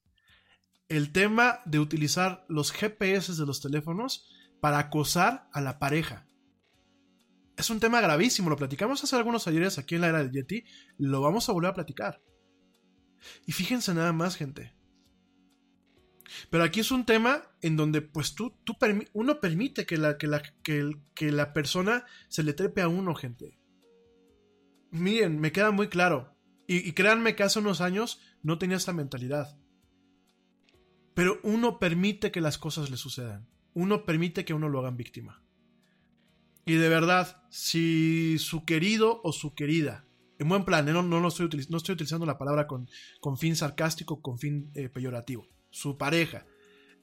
El 0.88 1.12
tema 1.12 1.62
de 1.66 1.80
utilizar 1.80 2.46
los 2.48 2.72
GPS 2.72 3.36
de 3.36 3.46
los 3.46 3.60
teléfonos 3.60 4.30
para 4.62 4.78
acosar 4.78 5.50
a 5.52 5.62
la 5.62 5.80
pareja. 5.80 6.28
Es 7.58 7.70
un 7.70 7.80
tema 7.80 8.02
gravísimo, 8.02 8.50
lo 8.50 8.58
platicamos 8.58 9.04
hace 9.04 9.16
algunos 9.16 9.48
ayeres 9.48 9.78
aquí 9.78 9.96
en 9.96 10.02
la 10.02 10.10
era 10.10 10.20
del 10.20 10.32
Yeti, 10.32 10.66
lo 10.98 11.22
vamos 11.22 11.50
a 11.50 11.54
volver 11.54 11.72
a 11.72 11.76
platicar. 11.76 12.22
Y 13.46 13.54
fíjense 13.54 13.94
nada 13.94 14.14
más, 14.14 14.36
gente. 14.36 14.76
Pero 16.50 16.64
aquí 16.64 16.82
es 16.82 16.92
un 16.92 17.06
tema 17.06 17.44
en 17.62 17.78
donde 17.78 18.02
pues 18.02 18.36
tú, 18.36 18.58
tú 18.64 18.76
uno 19.14 19.40
permite 19.40 19.86
que 19.86 19.98
la, 19.98 20.18
que, 20.18 20.28
la, 20.28 20.42
que 20.62 21.32
la 21.32 21.54
persona 21.54 22.06
se 22.28 22.44
le 22.44 22.54
trepe 22.54 22.82
a 22.82 22.88
uno, 22.88 23.16
gente. 23.16 23.58
Miren, 24.92 25.40
me 25.40 25.52
queda 25.52 25.72
muy 25.72 25.88
claro. 25.88 26.36
Y, 26.68 26.78
y 26.88 26.94
créanme 26.94 27.36
que 27.36 27.44
hace 27.44 27.60
unos 27.60 27.82
años 27.82 28.20
no 28.44 28.58
tenía 28.58 28.78
esta 28.78 28.94
mentalidad. 28.94 29.58
Pero 31.16 31.40
uno 31.44 31.80
permite 31.80 32.32
que 32.32 32.42
las 32.42 32.60
cosas 32.60 32.92
le 32.92 32.98
sucedan. 32.98 33.48
Uno 33.74 34.06
permite 34.06 34.46
que 34.46 34.54
uno 34.54 34.70
lo 34.70 34.80
hagan 34.80 34.98
víctima. 34.98 35.42
Y 36.66 36.74
de 36.74 36.90
verdad, 36.90 37.44
si 37.50 38.38
su 38.38 38.66
querido 38.66 39.22
o 39.24 39.32
su 39.32 39.56
querida, 39.56 40.06
en 40.40 40.50
buen 40.50 40.66
plan, 40.66 40.88
¿eh? 40.90 40.94
no, 40.94 41.04
no, 41.04 41.28
estoy, 41.28 41.48
no 41.70 41.78
estoy 41.78 41.94
utilizando 41.94 42.26
la 42.26 42.38
palabra 42.38 42.68
con, 42.68 42.90
con 43.22 43.38
fin 43.38 43.56
sarcástico, 43.56 44.22
con 44.22 44.40
fin 44.40 44.72
eh, 44.74 44.90
peyorativo, 44.90 45.48
su 45.70 45.98
pareja, 45.98 46.46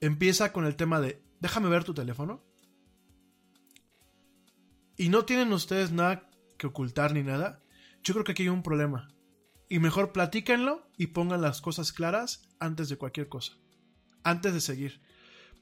empieza 0.00 0.52
con 0.52 0.66
el 0.66 0.76
tema 0.76 1.00
de, 1.00 1.22
déjame 1.40 1.68
ver 1.68 1.84
tu 1.84 1.94
teléfono. 1.94 2.44
Y 4.96 5.08
no 5.08 5.24
tienen 5.24 5.52
ustedes 5.52 5.90
nada 5.90 6.28
que 6.58 6.66
ocultar 6.66 7.14
ni 7.14 7.22
nada. 7.22 7.62
Yo 8.02 8.12
creo 8.12 8.24
que 8.24 8.32
aquí 8.32 8.42
hay 8.42 8.48
un 8.50 8.62
problema. 8.62 9.08
Y 9.68 9.78
mejor 9.78 10.12
platíquenlo 10.12 10.86
y 10.98 11.08
pongan 11.08 11.40
las 11.40 11.62
cosas 11.62 11.92
claras 11.92 12.48
antes 12.58 12.88
de 12.90 12.98
cualquier 12.98 13.28
cosa. 13.28 13.61
Antes 14.24 14.52
de 14.54 14.60
seguir. 14.60 15.00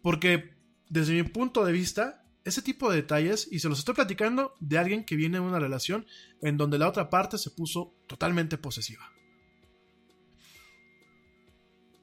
Porque 0.02 0.54
desde 0.88 1.14
mi 1.14 1.22
punto 1.22 1.64
de 1.64 1.72
vista, 1.72 2.24
ese 2.44 2.62
tipo 2.62 2.90
de 2.90 2.96
detalles, 2.96 3.48
y 3.50 3.60
se 3.60 3.68
los 3.68 3.78
estoy 3.78 3.94
platicando 3.94 4.54
de 4.60 4.78
alguien 4.78 5.04
que 5.04 5.16
viene 5.16 5.38
de 5.38 5.44
una 5.44 5.58
relación 5.58 6.06
en 6.42 6.56
donde 6.56 6.78
la 6.78 6.88
otra 6.88 7.10
parte 7.10 7.38
se 7.38 7.50
puso 7.50 7.94
totalmente 8.06 8.58
posesiva. 8.58 9.12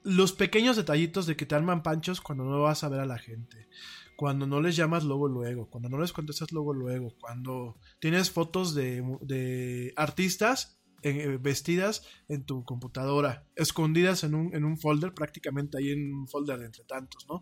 Los 0.04 0.32
pequeños 0.32 0.78
detallitos 0.78 1.26
de 1.26 1.36
que 1.36 1.46
te 1.46 1.56
arman 1.56 1.84
panchos 1.84 2.22
cuando 2.22 2.46
no 2.46 2.62
vas 2.62 2.84
a 2.84 2.90
ver 2.90 3.02
a 3.02 3.06
la 3.06 3.18
gente, 3.18 3.68
cuando 4.16 4.48
no 4.48 4.62
les 4.62 4.78
llamas 4.78 5.04
luego 5.04 5.28
luego, 5.28 5.70
cuando 5.70 5.90
no 5.90 6.00
les 6.00 6.14
contestas 6.14 6.54
luego 6.54 6.74
luego, 6.74 7.14
cuando 7.20 7.78
tienes 8.00 8.32
fotos 8.32 8.74
de, 8.74 9.04
de 9.22 9.94
artistas 9.98 10.77
eh, 11.04 11.38
vestidas 11.40 12.08
en 12.28 12.46
tu 12.46 12.64
computadora, 12.64 13.46
escondidas 13.56 14.24
en 14.24 14.36
un, 14.36 14.56
en 14.56 14.66
un 14.66 14.78
folder, 14.78 15.14
prácticamente 15.14 15.78
ahí 15.78 15.92
en 15.92 16.14
un 16.14 16.28
folder 16.28 16.60
de 16.60 16.66
entre 16.66 16.84
tantos, 16.86 17.28
¿no? 17.28 17.42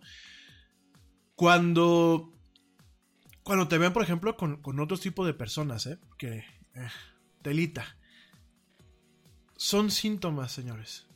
Cuando, 1.35 2.33
cuando 3.43 3.67
te 3.67 3.77
ven, 3.77 3.93
por 3.93 4.03
ejemplo, 4.03 4.35
con, 4.35 4.61
con 4.61 4.79
otro 4.79 4.97
tipo 4.97 5.25
de 5.25 5.33
personas, 5.33 5.85
¿eh? 5.85 5.99
Que 6.17 6.37
eh, 6.37 6.89
telita. 7.41 7.97
Son 9.55 9.89
síntomas, 9.89 10.51
señores. 10.51 11.07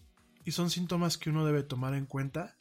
Y 0.46 0.52
son 0.52 0.70
síntomas 0.70 1.18
que 1.18 1.30
uno 1.30 1.46
debe 1.46 1.64
tomar 1.64 1.94
en 1.94 2.06
cuenta. 2.06 2.58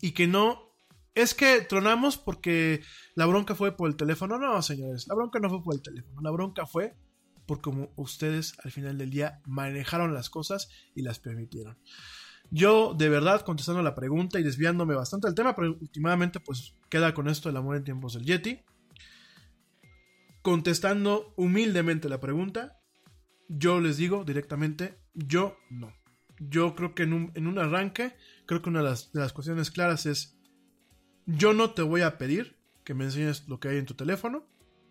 Y 0.00 0.12
que 0.12 0.26
no... 0.26 0.74
Es 1.14 1.32
que 1.34 1.60
tronamos 1.60 2.18
porque 2.18 2.82
la 3.14 3.26
bronca 3.26 3.54
fue 3.54 3.76
por 3.76 3.88
el 3.88 3.94
teléfono. 3.96 4.36
No, 4.36 4.60
señores, 4.62 5.06
la 5.06 5.14
bronca 5.14 5.38
no 5.38 5.48
fue 5.48 5.62
por 5.62 5.74
el 5.74 5.82
teléfono. 5.82 6.20
La 6.20 6.32
bronca 6.32 6.66
fue 6.66 6.96
por 7.46 7.60
cómo 7.60 7.92
ustedes 7.96 8.54
al 8.62 8.70
final 8.70 8.98
del 8.98 9.10
día 9.10 9.40
manejaron 9.46 10.14
las 10.14 10.30
cosas 10.30 10.68
y 10.94 11.02
las 11.02 11.18
permitieron. 11.18 11.78
Yo, 12.50 12.94
de 12.94 13.08
verdad, 13.08 13.42
contestando 13.42 13.82
la 13.82 13.94
pregunta 13.94 14.38
y 14.38 14.42
desviándome 14.42 14.94
bastante 14.94 15.26
del 15.26 15.34
tema, 15.34 15.56
pero 15.56 15.76
últimamente 15.80 16.40
pues 16.40 16.74
queda 16.88 17.14
con 17.14 17.28
esto 17.28 17.48
el 17.48 17.56
amor 17.56 17.76
en 17.76 17.84
tiempos 17.84 18.14
del 18.14 18.24
Yeti. 18.24 18.60
Contestando 20.42 21.32
humildemente 21.36 22.08
la 22.08 22.20
pregunta, 22.20 22.78
yo 23.48 23.80
les 23.80 23.96
digo 23.96 24.24
directamente, 24.24 24.98
yo 25.14 25.56
no. 25.70 25.92
Yo 26.38 26.74
creo 26.74 26.94
que 26.94 27.04
en 27.04 27.12
un, 27.12 27.32
en 27.34 27.46
un 27.46 27.58
arranque, 27.58 28.14
creo 28.46 28.60
que 28.60 28.68
una 28.68 28.80
de 28.80 28.90
las, 28.90 29.12
de 29.12 29.20
las 29.20 29.32
cuestiones 29.32 29.70
claras 29.70 30.04
es, 30.06 30.38
yo 31.26 31.54
no 31.54 31.70
te 31.70 31.82
voy 31.82 32.02
a 32.02 32.18
pedir 32.18 32.58
que 32.84 32.94
me 32.94 33.04
enseñes 33.04 33.48
lo 33.48 33.58
que 33.58 33.68
hay 33.68 33.78
en 33.78 33.86
tu 33.86 33.94
teléfono, 33.94 34.46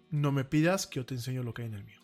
no 0.10 0.32
me 0.32 0.46
pidas 0.46 0.88
que 0.88 1.00
yo 1.00 1.06
te 1.06 1.16
enseñe 1.16 1.44
lo 1.44 1.54
que 1.54 1.62
hay 1.62 1.68
en 1.68 1.76
el 1.76 1.84
mío. 1.84 2.03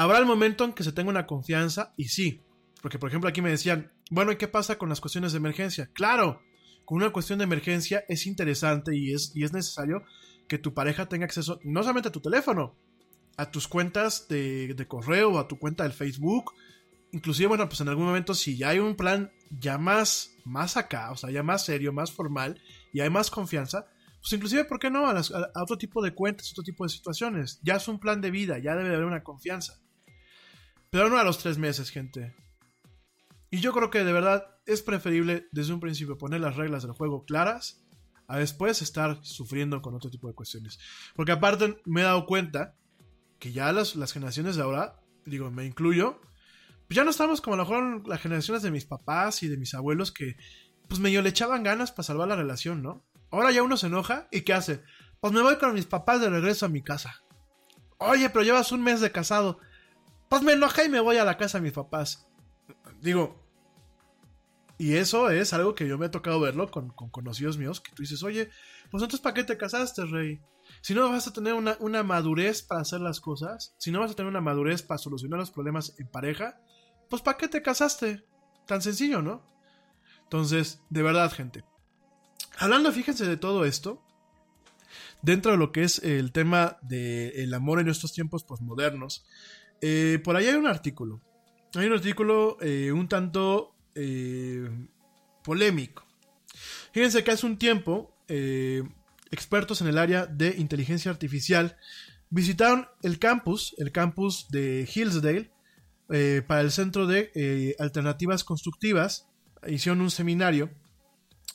Habrá 0.00 0.18
el 0.18 0.26
momento 0.26 0.64
en 0.64 0.72
que 0.74 0.84
se 0.84 0.92
tenga 0.92 1.10
una 1.10 1.26
confianza 1.26 1.92
y 1.96 2.04
sí, 2.08 2.40
porque 2.82 2.98
por 3.00 3.08
ejemplo 3.08 3.28
aquí 3.28 3.42
me 3.42 3.50
decían, 3.50 3.90
bueno, 4.12 4.30
¿y 4.30 4.36
qué 4.36 4.46
pasa 4.46 4.78
con 4.78 4.88
las 4.88 5.00
cuestiones 5.00 5.32
de 5.32 5.38
emergencia? 5.38 5.90
Claro, 5.92 6.40
con 6.84 6.98
una 6.98 7.10
cuestión 7.10 7.38
de 7.40 7.44
emergencia 7.44 8.04
es 8.08 8.24
interesante 8.26 8.96
y 8.96 9.12
es, 9.12 9.32
y 9.34 9.42
es 9.42 9.52
necesario 9.52 10.04
que 10.46 10.56
tu 10.58 10.72
pareja 10.72 11.08
tenga 11.08 11.24
acceso 11.24 11.58
no 11.64 11.82
solamente 11.82 12.10
a 12.10 12.12
tu 12.12 12.20
teléfono, 12.20 12.76
a 13.36 13.50
tus 13.50 13.66
cuentas 13.66 14.28
de, 14.28 14.72
de 14.74 14.86
correo, 14.86 15.36
a 15.38 15.48
tu 15.48 15.58
cuenta 15.58 15.82
del 15.82 15.92
Facebook, 15.92 16.52
inclusive, 17.10 17.48
bueno, 17.48 17.68
pues 17.68 17.80
en 17.80 17.88
algún 17.88 18.06
momento 18.06 18.34
si 18.34 18.56
ya 18.56 18.68
hay 18.68 18.78
un 18.78 18.94
plan 18.94 19.32
ya 19.50 19.78
más, 19.78 20.30
más 20.44 20.76
acá, 20.76 21.10
o 21.10 21.16
sea, 21.16 21.30
ya 21.32 21.42
más 21.42 21.64
serio, 21.64 21.92
más 21.92 22.12
formal, 22.12 22.60
y 22.92 23.00
hay 23.00 23.10
más 23.10 23.30
confianza, 23.32 23.86
pues 24.20 24.32
inclusive, 24.32 24.64
¿por 24.64 24.78
qué 24.78 24.90
no? 24.90 25.08
A, 25.08 25.12
las- 25.14 25.32
a- 25.32 25.50
otro 25.60 25.76
tipo 25.76 26.02
de 26.02 26.14
cuentas, 26.14 26.50
otro 26.52 26.62
tipo 26.62 26.84
de 26.84 26.90
situaciones. 26.90 27.58
Ya 27.64 27.76
es 27.76 27.88
un 27.88 27.98
plan 27.98 28.20
de 28.20 28.30
vida, 28.30 28.58
ya 28.58 28.76
debe 28.76 28.88
de 28.90 28.94
haber 28.94 29.06
una 29.06 29.22
confianza. 29.24 29.80
Pero 30.90 31.08
no 31.08 31.18
a 31.18 31.24
los 31.24 31.38
tres 31.38 31.58
meses, 31.58 31.90
gente. 31.90 32.34
Y 33.50 33.60
yo 33.60 33.72
creo 33.72 33.90
que 33.90 34.04
de 34.04 34.12
verdad 34.12 34.46
es 34.66 34.82
preferible 34.82 35.48
desde 35.52 35.72
un 35.72 35.80
principio 35.80 36.18
poner 36.18 36.40
las 36.40 36.56
reglas 36.56 36.82
del 36.82 36.92
juego 36.92 37.24
claras 37.24 37.82
a 38.26 38.38
después 38.38 38.82
estar 38.82 39.18
sufriendo 39.22 39.80
con 39.80 39.94
otro 39.94 40.10
tipo 40.10 40.28
de 40.28 40.34
cuestiones. 40.34 40.78
Porque 41.14 41.32
aparte 41.32 41.80
me 41.86 42.02
he 42.02 42.04
dado 42.04 42.26
cuenta 42.26 42.76
que 43.38 43.52
ya 43.52 43.72
las, 43.72 43.96
las 43.96 44.12
generaciones 44.12 44.56
de 44.56 44.62
ahora, 44.62 45.00
digo, 45.24 45.50
me 45.50 45.64
incluyo, 45.64 46.20
pues 46.86 46.96
ya 46.96 47.04
no 47.04 47.10
estamos 47.10 47.40
como 47.40 47.54
a 47.54 47.56
lo 47.58 47.64
mejor 47.64 48.08
las 48.08 48.20
generaciones 48.20 48.62
de 48.62 48.70
mis 48.70 48.84
papás 48.84 49.42
y 49.42 49.48
de 49.48 49.56
mis 49.56 49.74
abuelos 49.74 50.12
que 50.12 50.36
pues 50.88 51.00
medio 51.00 51.22
le 51.22 51.28
echaban 51.28 51.62
ganas 51.62 51.92
para 51.92 52.04
salvar 52.04 52.28
la 52.28 52.36
relación, 52.36 52.82
¿no? 52.82 53.04
Ahora 53.30 53.50
ya 53.50 53.62
uno 53.62 53.76
se 53.76 53.86
enoja 53.86 54.28
y 54.30 54.40
¿qué 54.42 54.54
hace? 54.54 54.82
Pues 55.20 55.32
me 55.32 55.42
voy 55.42 55.56
con 55.56 55.74
mis 55.74 55.86
papás 55.86 56.20
de 56.20 56.30
regreso 56.30 56.66
a 56.66 56.70
mi 56.70 56.82
casa. 56.82 57.22
Oye, 57.98 58.30
pero 58.30 58.44
llevas 58.44 58.72
un 58.72 58.82
mes 58.82 59.00
de 59.00 59.12
casado. 59.12 59.58
Me 60.42 60.52
enojé 60.52 60.84
y 60.84 60.88
me 60.88 61.00
voy 61.00 61.16
a 61.16 61.24
la 61.24 61.36
casa 61.36 61.58
de 61.58 61.62
mis 61.62 61.72
papás. 61.72 62.26
Digo, 63.00 63.42
y 64.78 64.94
eso 64.94 65.30
es 65.30 65.52
algo 65.52 65.74
que 65.74 65.88
yo 65.88 65.98
me 65.98 66.06
he 66.06 66.10
tocado 66.10 66.38
verlo 66.38 66.70
con, 66.70 66.90
con 66.90 67.10
conocidos 67.10 67.58
míos, 67.58 67.80
que 67.80 67.90
tú 67.92 68.02
dices, 68.02 68.22
oye, 68.22 68.50
pues 68.90 69.02
entonces 69.02 69.20
¿para 69.20 69.34
qué 69.34 69.44
te 69.44 69.56
casaste, 69.56 70.04
rey? 70.04 70.40
Si 70.82 70.94
no 70.94 71.10
vas 71.10 71.26
a 71.26 71.32
tener 71.32 71.54
una, 71.54 71.76
una 71.80 72.02
madurez 72.04 72.62
para 72.62 72.82
hacer 72.82 73.00
las 73.00 73.20
cosas, 73.20 73.74
si 73.78 73.90
no 73.90 74.00
vas 74.00 74.12
a 74.12 74.14
tener 74.14 74.30
una 74.30 74.40
madurez 74.40 74.82
para 74.82 74.98
solucionar 74.98 75.40
los 75.40 75.50
problemas 75.50 75.94
en 75.98 76.06
pareja, 76.06 76.60
pues 77.10 77.22
¿para 77.22 77.36
qué 77.36 77.48
te 77.48 77.62
casaste? 77.62 78.24
Tan 78.66 78.80
sencillo, 78.80 79.20
¿no? 79.20 79.42
Entonces, 80.24 80.80
de 80.90 81.02
verdad, 81.02 81.32
gente. 81.32 81.64
Hablando, 82.58 82.92
fíjense 82.92 83.24
de 83.24 83.36
todo 83.36 83.64
esto, 83.64 84.04
dentro 85.22 85.52
de 85.52 85.58
lo 85.58 85.72
que 85.72 85.82
es 85.82 86.00
el 86.00 86.32
tema 86.32 86.78
del 86.82 87.52
amor 87.54 87.80
en 87.80 87.88
estos 87.88 88.12
tiempos 88.12 88.44
posmodernos, 88.44 89.26
eh, 89.80 90.20
por 90.22 90.36
ahí 90.36 90.46
hay 90.46 90.54
un 90.54 90.66
artículo. 90.66 91.22
Hay 91.74 91.86
un 91.86 91.92
artículo 91.92 92.56
eh, 92.60 92.92
un 92.92 93.08
tanto 93.08 93.74
eh, 93.94 94.68
polémico. 95.44 96.06
Fíjense 96.92 97.22
que 97.22 97.30
hace 97.30 97.44
un 97.44 97.58
tiempo, 97.58 98.16
eh, 98.28 98.82
expertos 99.30 99.80
en 99.82 99.88
el 99.88 99.98
área 99.98 100.26
de 100.26 100.54
inteligencia 100.56 101.10
artificial 101.10 101.76
visitaron 102.30 102.88
el 103.02 103.18
campus, 103.18 103.74
el 103.78 103.92
campus 103.92 104.48
de 104.50 104.88
Hillsdale, 104.92 105.52
para 106.46 106.62
el 106.62 106.70
Centro 106.70 107.06
de 107.06 107.76
Alternativas 107.78 108.42
Constructivas. 108.42 109.28
Hicieron 109.66 110.00
un 110.00 110.10
seminario 110.10 110.70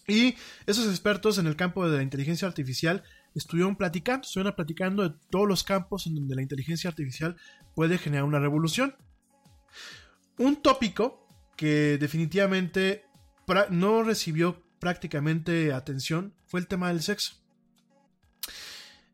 y 0.07 0.35
esos 0.67 0.87
expertos 0.87 1.39
en 1.39 1.47
el 1.47 1.55
campo 1.55 1.89
de 1.89 1.97
la 1.97 2.03
inteligencia 2.03 2.47
artificial 2.47 3.03
estuvieron 3.33 3.75
platicando, 3.75 4.27
estuvieron 4.27 4.53
platicando 4.53 5.09
de 5.09 5.15
todos 5.31 5.47
los 5.47 5.63
campos 5.63 6.05
en 6.05 6.15
donde 6.15 6.35
la 6.35 6.43
inteligencia 6.43 6.89
artificial 6.89 7.35
puede 7.75 7.97
generar 7.97 8.25
una 8.25 8.39
revolución. 8.39 8.95
Un 10.37 10.61
tópico 10.61 11.27
que 11.55 11.97
definitivamente 11.97 13.05
no 13.69 14.03
recibió 14.03 14.63
prácticamente 14.79 15.73
atención 15.73 16.33
fue 16.45 16.59
el 16.59 16.67
tema 16.67 16.89
del 16.89 17.01
sexo. 17.01 17.35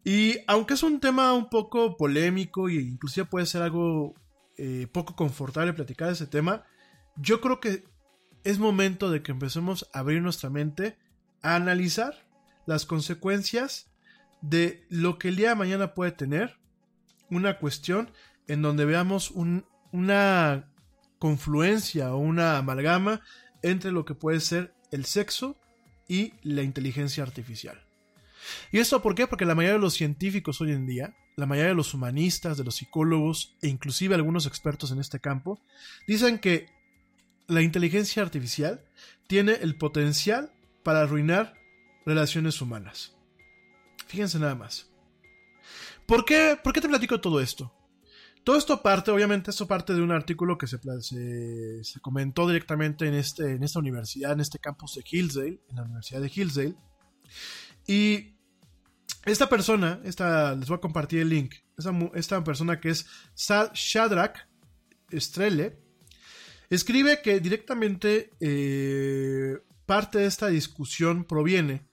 Y 0.03 0.38
aunque 0.48 0.73
es 0.73 0.84
un 0.84 0.99
tema 0.99 1.34
un 1.34 1.49
poco 1.49 1.98
polémico 1.98 2.69
e 2.69 2.76
inclusive 2.76 3.26
puede 3.26 3.45
ser 3.45 3.61
algo 3.61 4.15
eh, 4.57 4.88
poco 4.91 5.15
confortable 5.15 5.73
platicar 5.73 6.10
ese 6.11 6.26
tema, 6.26 6.64
yo 7.18 7.41
creo 7.41 7.60
que 7.60 7.84
es 8.44 8.60
momento 8.60 9.11
de 9.11 9.22
que 9.22 9.31
empecemos 9.31 9.90
a 9.94 9.99
abrir 9.99 10.22
nuestra 10.22 10.49
mente 10.49 10.98
a 11.41 11.56
analizar 11.56 12.26
las 12.65 12.86
consecuencias 12.86 13.91
de 14.41 14.86
lo 14.90 15.19
que 15.19 15.30
el 15.30 15.36
día 15.36 15.49
de 15.49 15.56
mañana 15.56 15.94
puede 15.94 16.11
tener 16.11 16.57
una 17.30 17.60
cuestión 17.60 18.11
en 18.50 18.62
donde 18.62 18.84
veamos 18.84 19.32
un- 19.32 19.66
una 19.94 20.70
confluencia 21.20 22.14
o 22.14 22.18
una 22.18 22.58
amalgama 22.58 23.22
entre 23.62 23.92
lo 23.92 24.04
que 24.06 24.16
puede 24.16 24.40
ser 24.42 24.74
el 24.92 25.06
sexo 25.06 25.56
y 26.08 26.34
la 26.44 26.64
inteligencia 26.64 27.24
artificial. 27.24 27.82
¿Y 28.72 28.80
esto 28.80 29.02
por 29.02 29.16
qué? 29.16 29.28
Porque 29.28 29.46
la 29.46 29.56
mayoría 29.56 29.74
de 29.76 29.82
los 29.82 29.94
científicos 29.94 30.60
hoy 30.62 30.72
en 30.72 30.88
día, 30.88 31.16
la 31.36 31.46
mayoría 31.46 31.70
de 31.70 31.76
los 31.76 31.94
humanistas, 31.94 32.58
de 32.58 32.64
los 32.64 32.76
psicólogos 32.76 33.56
e 33.62 33.68
inclusive 33.68 34.16
algunos 34.16 34.46
expertos 34.46 34.92
en 34.92 35.00
este 35.00 35.20
campo, 35.20 35.62
dicen 36.08 36.40
que 36.40 36.68
la 37.48 37.62
inteligencia 37.62 38.24
artificial 38.24 38.84
tiene 39.28 39.54
el 39.62 39.78
potencial 39.78 40.52
para 40.84 41.02
arruinar 41.02 41.54
relaciones 42.06 42.62
humanas. 42.62 43.16
Fíjense 44.08 44.40
nada 44.40 44.56
más. 44.56 44.90
¿Por 46.06 46.26
qué, 46.26 46.58
¿Por 46.64 46.74
qué 46.74 46.82
te 46.82 46.88
platico 46.90 47.22
todo 47.22 47.40
esto? 47.42 47.72
Todo 48.50 48.58
esto 48.58 48.82
parte, 48.82 49.12
obviamente, 49.12 49.52
esto 49.52 49.68
parte 49.68 49.94
de 49.94 50.02
un 50.02 50.12
artículo 50.12 50.58
que 50.58 50.66
se, 50.66 50.80
se, 51.84 52.00
comentó 52.02 52.48
directamente 52.48 53.08
en, 53.08 53.14
este, 53.14 53.52
en 53.52 53.64
esta 53.64 53.78
universidad, 53.78 54.32
en 54.32 54.40
este 54.40 54.58
campus 54.58 54.96
de 54.96 55.04
Hillsdale, 55.08 55.62
en 55.70 55.76
la 55.76 55.84
Universidad 55.84 56.20
de 56.20 56.32
Hillsdale. 56.34 56.76
Y 57.86 58.40
esta 59.24 59.48
persona, 59.50 60.02
esta, 60.04 60.56
les 60.56 60.68
voy 60.68 60.78
a 60.78 60.82
compartir 60.82 61.20
el 61.20 61.30
link, 61.30 61.58
esta, 61.78 61.94
esta 62.16 62.44
persona 62.44 62.80
que 62.80 62.90
es 62.90 63.06
Sa- 63.36 63.72
Shadrach 63.76 64.40
Estrelle, 65.12 65.78
escribe 66.72 67.22
que 67.22 67.40
directamente 67.40 68.32
eh, 68.40 69.60
parte 69.86 70.18
de 70.18 70.26
esta 70.26 70.48
discusión 70.48 71.24
proviene 71.24 71.88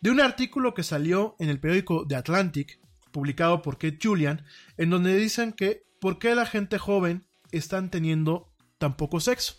de 0.00 0.10
un 0.10 0.20
artículo 0.20 0.72
que 0.72 0.84
salió 0.84 1.36
en 1.38 1.50
el 1.50 1.60
periódico 1.60 2.06
The 2.08 2.16
Atlantic, 2.16 2.80
publicado 3.12 3.60
por 3.60 3.74
Kate 3.74 3.98
Julian, 4.02 4.46
en 4.78 4.88
donde 4.88 5.14
dicen 5.14 5.52
que 5.52 5.86
por 6.00 6.18
qué 6.18 6.34
la 6.34 6.46
gente 6.46 6.78
joven 6.78 7.26
están 7.50 7.90
teniendo 7.90 8.54
tan 8.78 8.96
poco 8.96 9.20
sexo. 9.20 9.54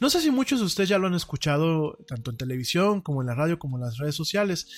No 0.00 0.10
sé 0.10 0.20
si 0.20 0.30
muchos 0.30 0.60
de 0.60 0.66
ustedes 0.66 0.88
ya 0.88 0.98
lo 0.98 1.08
han 1.08 1.14
escuchado 1.14 1.98
tanto 2.06 2.30
en 2.30 2.36
televisión 2.36 3.00
como 3.00 3.20
en 3.20 3.26
la 3.26 3.34
radio 3.34 3.58
como 3.58 3.76
en 3.76 3.84
las 3.84 3.98
redes 3.98 4.14
sociales. 4.14 4.68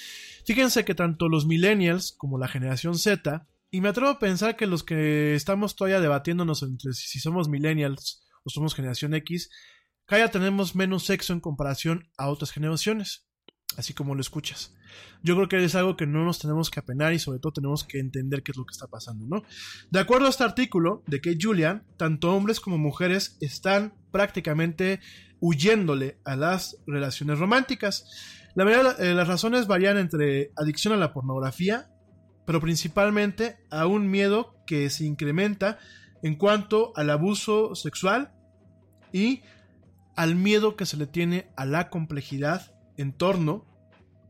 Fíjense 0.45 0.85
que 0.85 0.95
tanto 0.95 1.29
los 1.29 1.47
millennials 1.47 2.12
como 2.12 2.39
la 2.39 2.49
generación 2.49 2.99
Z, 2.99 3.47
y 3.70 3.83
me 3.83 3.91
atrevo 3.91 4.09
a 4.09 4.19
pensar 4.19 4.57
que 4.57 4.66
los 4.66 4.83
que 4.83 5.35
estamos 5.35 5.77
todavía 5.77 6.01
debatiéndonos 6.01 6.62
entre 6.62 6.95
si 6.95 7.20
somos 7.20 7.51
millennials 7.51 8.27
o 8.43 8.51
somos 8.51 8.75
generación 8.75 9.12
X, 9.15 9.51
cada 10.07 10.31
tenemos 10.31 10.75
menos 10.75 11.05
sexo 11.05 11.35
en 11.35 11.41
comparación 11.41 12.11
a 12.16 12.31
otras 12.31 12.51
generaciones, 12.51 13.28
así 13.77 13.95
como 13.95 14.15
lo 14.15 14.20
escuchas. 14.20 14.74
Yo 15.23 15.36
creo 15.36 15.49
que 15.49 15.62
es 15.62 15.74
algo 15.74 15.97
que 15.97 16.07
no 16.07 16.24
nos 16.24 16.39
tenemos 16.39 16.70
que 16.70 16.81
apenar 16.81 17.12
y 17.12 17.19
sobre 17.19 17.39
todo 17.39 17.53
tenemos 17.53 17.85
que 17.85 17.99
entender 17.99 18.43
qué 18.43 18.53
es 18.53 18.57
lo 18.57 18.65
que 18.65 18.73
está 18.73 18.86
pasando, 18.86 19.27
¿no? 19.27 19.43
De 19.90 20.01
acuerdo 20.01 20.27
a 20.27 20.31
este 20.31 20.45
artículo 20.45 21.03
de 21.07 21.20
Kate 21.20 21.39
Julian, 21.40 21.85
tanto 21.97 22.35
hombres 22.35 22.61
como 22.61 22.78
mujeres 22.78 23.36
están 23.40 23.95
prácticamente 24.11 25.01
huyéndole 25.40 26.19
a 26.24 26.36
las 26.36 26.78
relaciones 26.86 27.39
románticas. 27.39 28.07
La 28.55 28.65
mayoría 28.65 28.95
de 28.95 29.15
las 29.15 29.28
razones 29.28 29.66
varían 29.66 29.99
entre 29.99 30.51
adicción 30.57 30.95
a 30.95 30.97
la 30.97 31.12
pornografía, 31.12 31.90
pero 32.47 32.61
principalmente 32.61 33.59
a 33.70 33.86
un 33.86 34.11
miedo 34.11 34.57
que 34.66 34.90
se 34.90 35.05
incrementa 35.05 35.78
en 36.23 36.35
cuanto 36.35 36.93
al 36.97 37.11
abuso 37.11 37.74
sexual 37.74 38.32
y 39.12 39.43
al 40.16 40.35
miedo 40.35 40.74
que 40.74 40.86
se 40.86 40.97
le 40.97 41.07
tiene 41.07 41.51
a 41.57 41.65
la 41.65 41.90
complejidad 41.90 42.78
en 42.99 43.12
torno, 43.12 43.65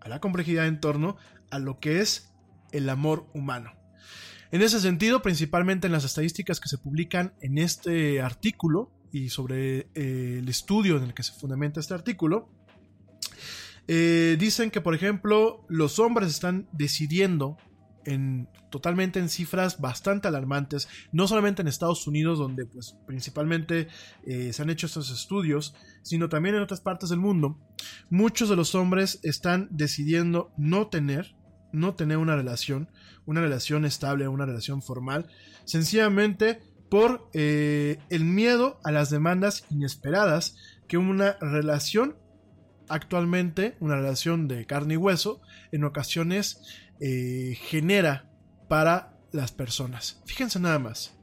a 0.01 0.09
la 0.09 0.21
complejidad 0.21 0.69
en 0.69 0.81
torno 0.81 1.17
a 1.51 1.59
lo 1.59 1.81
que 1.81 2.01
es 2.01 2.33
el 2.71 2.89
amor 2.89 3.27
humano. 3.35 3.73
En 4.51 4.63
ese 4.63 4.81
sentido, 4.81 5.21
principalmente 5.21 5.87
en 5.87 5.93
las 5.93 6.05
estadísticas 6.05 6.61
que 6.61 6.69
se 6.69 6.79
publican 6.79 7.35
en 7.41 7.59
este 7.59 8.23
artículo 8.23 8.93
y 9.13 9.31
sobre 9.31 9.89
eh, 9.95 10.37
el 10.39 10.49
estudio 10.49 10.97
en 10.97 11.05
el 11.05 11.15
que 11.15 11.23
se 11.23 11.33
fundamenta 11.33 11.81
este 11.81 11.95
artículo, 11.95 12.49
eh, 13.89 14.37
dicen 14.39 14.71
que, 14.71 14.81
por 14.81 14.95
ejemplo, 14.95 15.65
los 15.69 15.99
hombres 15.99 16.29
están 16.29 16.69
decidiendo 16.73 17.57
en, 18.09 18.49
totalmente 18.71 19.19
en 19.19 19.29
cifras 19.29 19.81
bastante 19.81 20.29
alarmantes, 20.29 20.89
no 21.13 21.29
solamente 21.29 21.63
en 21.63 21.69
Estados 21.69 22.07
Unidos, 22.07 22.39
donde 22.39 22.65
pues 22.67 22.97
principalmente 23.07 23.89
eh, 24.25 24.53
se 24.53 24.63
han 24.63 24.71
hecho 24.71 24.87
estos 24.87 25.11
estudios, 25.11 25.75
sino 26.03 26.29
también 26.29 26.55
en 26.55 26.63
otras 26.63 26.81
partes 26.81 27.11
del 27.11 27.19
mundo, 27.19 27.59
muchos 28.09 28.49
de 28.49 28.57
los 28.57 28.75
hombres 28.75 29.21
están 29.23 29.69
decidiendo 29.71 30.51
no 30.57 30.89
tener, 30.89 31.37
no 31.73 31.95
tener 31.95 32.17
una 32.17 32.35
relación, 32.35 32.91
una 33.27 33.43
relación 33.43 33.85
estable, 33.85 34.27
una 34.27 34.47
relación 34.47 34.83
formal, 34.83 35.27
sencillamente 35.65 36.61
por 36.89 37.29
eh, 37.35 37.99
el 38.09 38.25
miedo 38.25 38.81
a 38.85 38.91
las 38.91 39.11
demandas 39.11 39.65
inesperadas 39.71 40.57
que 40.89 40.97
una 40.97 41.37
relación 41.41 42.17
actualmente, 42.89 43.77
una 43.81 43.97
relación 43.97 44.49
de 44.49 44.65
carne 44.65 44.95
y 44.95 44.97
hueso, 44.97 45.43
en 45.73 45.85
ocasiones 45.85 46.63
eh, 47.01 47.57
genera 47.61 48.31
para 48.69 49.19
las 49.33 49.53
personas. 49.53 50.23
Fíjense 50.27 50.59
nada 50.61 50.79
más. 50.79 51.15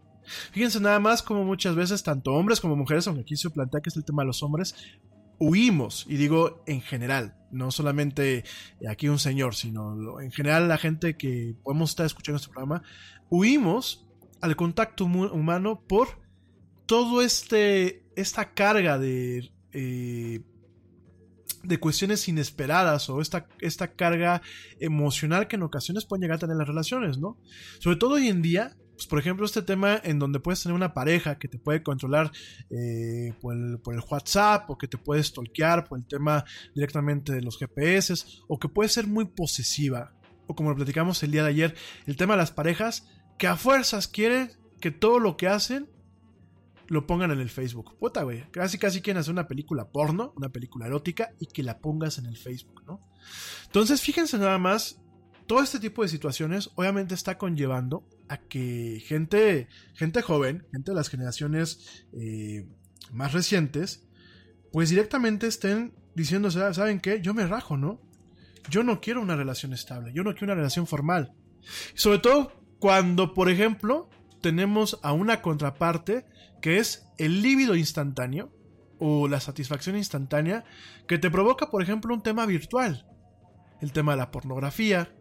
Fíjense 0.52 0.80
nada 0.80 0.99
más 0.99 1.22
como 1.22 1.43
muchas 1.43 1.76
veces 1.76 2.03
tanto 2.03 2.34
hombres 2.34 2.60
como 2.60 2.76
mujeres, 2.76 3.07
aunque 3.07 3.22
aquí 3.22 3.35
se 3.35 3.49
plantea 3.49 3.81
que 3.81 3.89
es 3.89 3.97
el 3.97 4.06
tema 4.06 4.23
de 4.23 4.27
los 4.27 4.41
hombres, 4.41 4.76
huimos, 5.39 6.06
y 6.07 6.15
digo 6.15 6.64
en 6.65 6.81
general, 6.81 7.35
no 7.52 7.72
solamente 7.72 8.43
aquí 8.89 9.07
un 9.07 9.19
señor, 9.19 9.56
sino 9.56 10.19
en 10.19 10.31
general 10.31 10.68
la 10.68 10.77
gente 10.77 11.15
que 11.18 11.56
podemos 11.64 11.91
estar 11.91 12.06
escuchando 12.06 12.38
este 12.38 12.49
programa, 12.49 12.84
huimos 13.30 14.07
al 14.41 14.56
contacto 14.56 15.06
humano 15.06 15.84
por 15.88 16.19
todo 16.85 17.22
este 17.22 18.03
esta 18.15 18.53
carga 18.53 18.97
de 18.97 19.52
eh, 19.72 20.41
de 21.67 21.79
cuestiones 21.79 22.27
inesperadas 22.27 23.09
o 23.09 23.21
esta, 23.21 23.47
esta 23.59 23.93
carga 23.93 24.41
emocional 24.79 25.47
que 25.47 25.55
en 25.55 25.63
ocasiones 25.63 26.05
pueden 26.05 26.21
llegar 26.21 26.37
a 26.37 26.39
tener 26.39 26.57
las 26.57 26.67
relaciones, 26.67 27.17
¿no? 27.17 27.37
Sobre 27.79 27.97
todo 27.97 28.15
hoy 28.15 28.27
en 28.27 28.41
día, 28.41 28.75
pues 28.95 29.07
por 29.07 29.19
ejemplo, 29.19 29.45
este 29.45 29.61
tema 29.61 29.99
en 30.03 30.19
donde 30.19 30.39
puedes 30.39 30.61
tener 30.63 30.75
una 30.75 30.93
pareja 30.93 31.37
que 31.37 31.47
te 31.47 31.57
puede 31.57 31.83
controlar 31.83 32.31
eh, 32.69 33.33
por, 33.41 33.55
el, 33.55 33.79
por, 33.79 33.93
el, 33.93 34.01
WhatsApp 34.09 34.69
o 34.69 34.77
que 34.77 34.87
te 34.87 34.97
puedes 34.97 35.27
stalkear 35.27 35.87
por 35.87 35.99
el 35.99 36.05
tema 36.05 36.45
directamente 36.73 37.33
de 37.33 37.41
los 37.41 37.57
GPS 37.57 38.25
o 38.47 38.59
que 38.59 38.69
puede 38.69 38.89
ser 38.89 39.07
muy 39.07 39.25
posesiva 39.25 40.13
o 40.47 40.55
como 40.55 40.69
lo 40.69 40.75
platicamos 40.75 41.21
el 41.23 41.31
día 41.31 41.43
de 41.43 41.49
ayer, 41.49 41.75
el 42.05 42.15
tema 42.15 42.35
de 42.35 42.39
las 42.39 42.51
parejas 42.51 43.07
que 43.37 43.47
a 43.47 43.57
fuerzas 43.57 44.07
quieren 44.07 44.51
que 44.79 44.91
todo 44.91 45.19
lo 45.19 45.37
que 45.37 45.47
hacen 45.47 45.89
lo 46.87 47.07
pongan 47.07 47.31
en 47.31 47.39
el 47.39 47.49
Facebook. 47.49 47.97
Puta, 47.97 48.23
güey. 48.23 48.49
Casi, 48.51 48.77
casi 48.77 49.01
quieren 49.01 49.19
hacer 49.19 49.33
una 49.33 49.47
película 49.47 49.89
porno, 49.89 50.33
una 50.35 50.49
película 50.49 50.87
erótica 50.87 51.31
y 51.39 51.47
que 51.47 51.63
la 51.63 51.79
pongas 51.79 52.17
en 52.17 52.25
el 52.25 52.37
Facebook, 52.37 52.83
¿no? 52.85 53.01
Entonces, 53.65 54.01
fíjense 54.01 54.37
nada 54.37 54.57
más, 54.57 55.01
todo 55.47 55.61
este 55.61 55.79
tipo 55.79 56.01
de 56.01 56.09
situaciones 56.09 56.71
obviamente 56.75 57.13
está 57.13 57.37
conllevando 57.37 58.07
a 58.27 58.37
que 58.37 59.03
gente, 59.05 59.67
gente 59.93 60.21
joven, 60.21 60.65
gente 60.71 60.91
de 60.91 60.95
las 60.95 61.09
generaciones 61.09 62.05
eh, 62.13 62.67
más 63.11 63.33
recientes, 63.33 64.07
pues 64.71 64.89
directamente 64.89 65.47
estén 65.47 65.93
diciendo, 66.15 66.49
¿saben 66.51 66.99
qué? 66.99 67.21
Yo 67.21 67.33
me 67.33 67.45
rajo, 67.45 67.77
¿no? 67.77 68.01
Yo 68.69 68.83
no 68.83 68.99
quiero 68.99 69.21
una 69.21 69.35
relación 69.35 69.73
estable, 69.73 70.11
yo 70.13 70.23
no 70.23 70.31
quiero 70.31 70.45
una 70.45 70.55
relación 70.55 70.87
formal. 70.87 71.33
Sobre 71.93 72.19
todo 72.19 72.51
cuando, 72.79 73.33
por 73.33 73.49
ejemplo, 73.49 74.09
tenemos 74.45 74.99
a 75.01 75.11
una 75.11 75.41
contraparte 75.41 76.23
que 76.61 76.77
es 76.77 77.07
el 77.17 77.41
líbido 77.41 77.76
instantáneo 77.76 78.53
o 78.99 79.27
la 79.27 79.39
satisfacción 79.39 79.97
instantánea 79.97 80.65
que 81.07 81.17
te 81.17 81.31
provoca, 81.31 81.72
por 81.72 81.81
ejemplo, 81.81 82.13
un 82.13 82.22
tema 82.22 82.45
virtual. 82.45 83.07
El 83.81 83.91
tema 83.91 84.11
de 84.11 84.19
la 84.19 84.30
pornografía. 84.30 85.11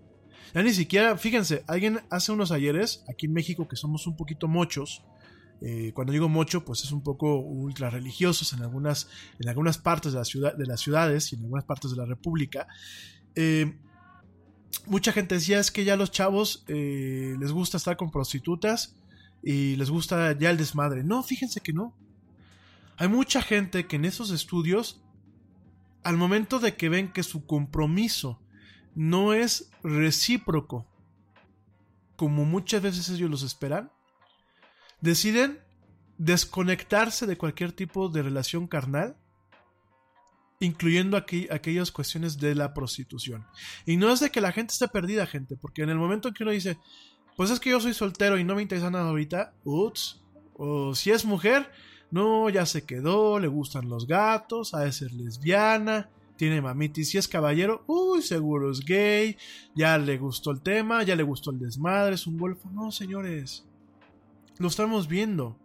Ya 0.53 0.63
ni 0.63 0.75
siquiera, 0.75 1.17
fíjense, 1.17 1.65
alguien 1.67 2.01
hace 2.11 2.33
unos 2.33 2.53
ayeres, 2.53 3.03
aquí 3.11 3.25
en 3.25 3.33
México, 3.33 3.67
que 3.67 3.77
somos 3.77 4.07
un 4.07 4.15
poquito 4.15 4.47
mochos. 4.47 5.03
Eh, 5.63 5.93
cuando 5.95 6.13
digo 6.13 6.29
mocho, 6.29 6.63
pues 6.63 6.85
es 6.85 6.93
un 6.93 7.03
poco 7.03 7.39
ultra 7.39 7.89
religiosos 7.89 8.53
en 8.53 8.61
algunas, 8.61 9.09
en 9.39 9.49
algunas 9.49 9.79
partes 9.79 10.13
de, 10.13 10.19
la 10.19 10.27
ciudad, 10.27 10.55
de 10.55 10.67
las 10.67 10.83
ciudades 10.83 11.33
y 11.33 11.37
en 11.37 11.45
algunas 11.45 11.65
partes 11.65 11.93
de 11.93 11.97
la 11.97 12.05
república. 12.05 12.67
Eh, 13.35 13.75
mucha 14.85 15.13
gente 15.13 15.37
decía 15.37 15.61
es 15.61 15.71
que 15.71 15.87
ya 15.87 15.97
los 15.97 16.11
chavos 16.11 16.67
eh, 16.69 17.37
les 17.41 17.53
gusta 17.53 17.79
estar 17.79 17.97
con 17.97 18.11
prostitutas 18.11 18.97
y 19.45 19.77
les 19.77 19.91
gusta 19.91 20.37
ya 20.39 20.51
el 20.51 20.57
desmadre. 20.57 21.05
No, 21.05 21.23
fíjense 21.23 21.61
que 21.61 21.75
no. 21.75 21.95
Hay 22.97 23.09
mucha 23.09 23.43
gente 23.43 23.87
que 23.87 23.97
en 23.97 24.07
esos 24.07 24.31
estudios, 24.31 25.03
al 26.03 26.17
momento 26.17 26.59
de 26.59 26.77
que 26.77 26.89
ven 26.89 27.13
que 27.13 27.23
su 27.23 27.45
compromiso 27.45 28.41
no 28.95 29.35
es 29.35 29.71
recíproco, 29.83 30.87
como 32.17 32.45
muchas 32.45 32.81
veces 32.81 33.09
ellos 33.11 33.31
los 33.31 33.43
esperan, 33.43 33.91
deciden 35.01 35.61
desconectarse 36.17 37.27
de 37.27 37.37
cualquier 37.37 37.73
tipo 37.73 38.09
de 38.09 38.23
relación 38.23 38.67
carnal, 38.67 39.17
incluyendo 40.61 41.17
aquí, 41.17 41.49
aquellas 41.51 41.91
cuestiones 41.91 42.39
de 42.39 42.55
la 42.55 42.73
prostitución. 42.73 43.45
Y 43.85 43.97
no 43.97 44.11
es 44.11 44.21
de 44.21 44.31
que 44.31 44.41
la 44.41 44.53
gente 44.53 44.73
esté 44.73 44.89
perdida, 44.89 45.27
gente, 45.27 45.57
porque 45.57 45.83
en 45.83 45.91
el 45.91 45.99
momento 45.99 46.29
en 46.29 46.35
que 46.35 46.45
uno 46.45 46.53
dice, 46.53 46.79
pues 47.37 47.51
es 47.51 47.61
que 47.61 47.71
yo 47.71 47.81
soy 47.81 47.95
soltero 47.95 48.39
y 48.39 48.45
no 48.45 48.55
me 48.55 48.63
interesa 48.63 48.91
nada 48.91 49.09
ahorita, 49.09 49.53
ups, 49.65 50.21
o 50.55 50.95
si 50.95 51.11
es 51.11 51.25
mujer, 51.25 51.71
no, 52.11 52.49
ya 52.49 52.65
se 52.67 52.85
quedó, 52.85 53.39
le 53.39 53.49
gustan 53.49 53.89
los 53.89 54.07
gatos, 54.07 54.75
ha 54.75 54.81
de 54.81 54.93
ser 54.93 55.13
lesbiana, 55.13 56.09
tiene 56.37 56.61
mamitis, 56.61 57.11
si 57.11 57.19
es 57.19 57.29
caballero, 57.29 57.85
uy, 57.87 58.23
seguro 58.23 58.71
es 58.71 58.81
gay, 58.85 59.37
ya 59.75 59.99
le 59.99 60.19
gustó 60.19 60.51
el 60.51 60.61
tema, 60.61 61.03
ya 61.03 61.17
le 61.17 61.23
gustó 61.23 61.51
el 61.51 61.59
desmadre, 61.59 62.15
es 62.15 62.27
un 62.27 62.39
golfo. 62.39 62.69
No, 62.71 62.91
señores, 62.91 63.65
lo 64.59 64.69
estamos 64.69 65.09
viendo 65.09 65.57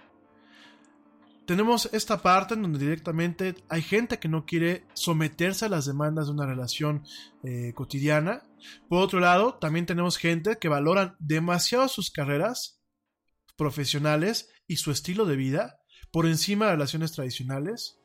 tenemos 1.50 1.90
esta 1.94 2.22
parte 2.22 2.54
en 2.54 2.62
donde 2.62 2.78
directamente 2.78 3.56
hay 3.70 3.82
gente 3.82 4.20
que 4.20 4.28
no 4.28 4.46
quiere 4.46 4.86
someterse 4.94 5.66
a 5.66 5.70
las 5.70 5.88
demandas 5.88 6.28
de 6.28 6.34
una 6.34 6.46
relación 6.46 7.04
eh, 7.44 7.74
cotidiana. 7.74 8.44
Por 8.88 9.02
otro 9.02 9.20
lado, 9.20 9.56
también 9.56 9.88
tenemos 9.88 10.18
gente 10.18 10.60
que 10.60 10.70
valoran 10.70 11.16
demasiado 11.18 11.88
sus 11.88 12.12
carreras 12.12 12.84
profesionales 13.58 14.52
y 14.68 14.76
su 14.76 14.92
estilo 14.92 15.26
de 15.26 15.38
vida 15.38 15.80
por 16.12 16.28
encima 16.28 16.68
de 16.68 16.74
relaciones 16.74 17.14
tradicionales. 17.14 18.00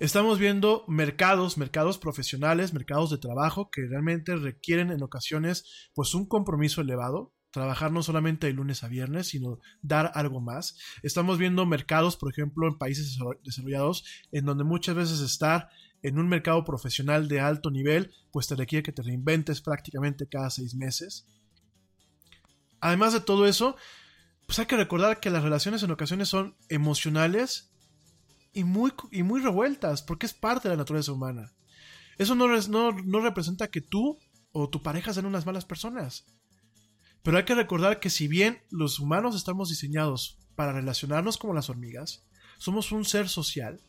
Estamos 0.00 0.38
viendo 0.38 0.84
mercados, 0.86 1.56
mercados 1.56 1.96
profesionales, 1.96 2.74
mercados 2.74 3.08
de 3.08 3.16
trabajo 3.16 3.70
que 3.70 3.86
realmente 3.88 4.36
requieren 4.36 4.90
en 4.90 5.02
ocasiones 5.02 5.64
pues 5.94 6.14
un 6.14 6.28
compromiso 6.28 6.82
elevado 6.82 7.32
trabajar 7.50 7.90
no 7.92 8.02
solamente 8.02 8.46
de 8.46 8.52
lunes 8.52 8.84
a 8.84 8.88
viernes, 8.88 9.28
sino 9.28 9.58
dar 9.82 10.12
algo 10.14 10.40
más. 10.40 10.76
Estamos 11.02 11.38
viendo 11.38 11.66
mercados, 11.66 12.16
por 12.16 12.30
ejemplo, 12.30 12.68
en 12.68 12.78
países 12.78 13.18
desarrollados, 13.44 14.04
en 14.32 14.44
donde 14.44 14.64
muchas 14.64 14.94
veces 14.94 15.20
estar 15.20 15.68
en 16.02 16.18
un 16.18 16.28
mercado 16.28 16.64
profesional 16.64 17.28
de 17.28 17.40
alto 17.40 17.70
nivel, 17.70 18.12
pues 18.30 18.46
te 18.46 18.54
requiere 18.54 18.82
que 18.82 18.92
te 18.92 19.02
reinventes 19.02 19.60
prácticamente 19.60 20.28
cada 20.28 20.50
seis 20.50 20.74
meses. 20.74 21.26
Además 22.80 23.12
de 23.12 23.20
todo 23.20 23.46
eso, 23.46 23.76
pues 24.46 24.58
hay 24.58 24.66
que 24.66 24.76
recordar 24.76 25.20
que 25.20 25.30
las 25.30 25.42
relaciones 25.42 25.82
en 25.82 25.90
ocasiones 25.90 26.28
son 26.28 26.56
emocionales 26.68 27.72
y 28.52 28.64
muy, 28.64 28.92
y 29.10 29.22
muy 29.22 29.40
revueltas, 29.40 30.02
porque 30.02 30.26
es 30.26 30.32
parte 30.32 30.68
de 30.68 30.74
la 30.74 30.78
naturaleza 30.78 31.12
humana. 31.12 31.52
Eso 32.16 32.34
no, 32.34 32.48
no, 32.48 32.92
no 32.92 33.20
representa 33.20 33.68
que 33.68 33.80
tú 33.80 34.18
o 34.52 34.68
tu 34.68 34.82
pareja 34.82 35.12
sean 35.12 35.26
unas 35.26 35.46
malas 35.46 35.64
personas 35.64 36.24
pero 37.22 37.36
hay 37.36 37.44
que 37.44 37.54
recordar 37.54 38.00
que 38.00 38.10
si 38.10 38.28
bien 38.28 38.62
los 38.70 38.98
humanos 38.98 39.36
estamos 39.36 39.68
diseñados 39.68 40.38
para 40.56 40.72
relacionarnos 40.72 41.36
como 41.38 41.54
las 41.54 41.68
hormigas, 41.70 42.24
somos 42.58 42.92
un 42.92 43.04
ser 43.04 43.28
social, 43.28 43.80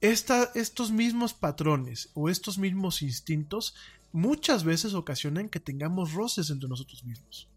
estos 0.00 0.90
mismos 0.90 1.34
patrones 1.34 2.10
o 2.14 2.28
estos 2.28 2.58
mismos 2.58 3.02
instintos 3.02 3.74
muchas 4.12 4.64
veces 4.64 4.94
ocasionan 4.94 5.48
que 5.48 5.60
tengamos 5.60 6.14
roces 6.14 6.50
entre 6.50 6.68
nosotros 6.68 7.04
mismos. 7.04 7.48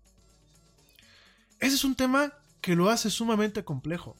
Ese 1.60 1.76
es 1.76 1.84
un 1.84 1.96
tema 1.96 2.34
que 2.62 2.76
lo 2.76 2.90
hace 2.90 3.10
sumamente 3.10 3.64
complejo. 3.64 4.18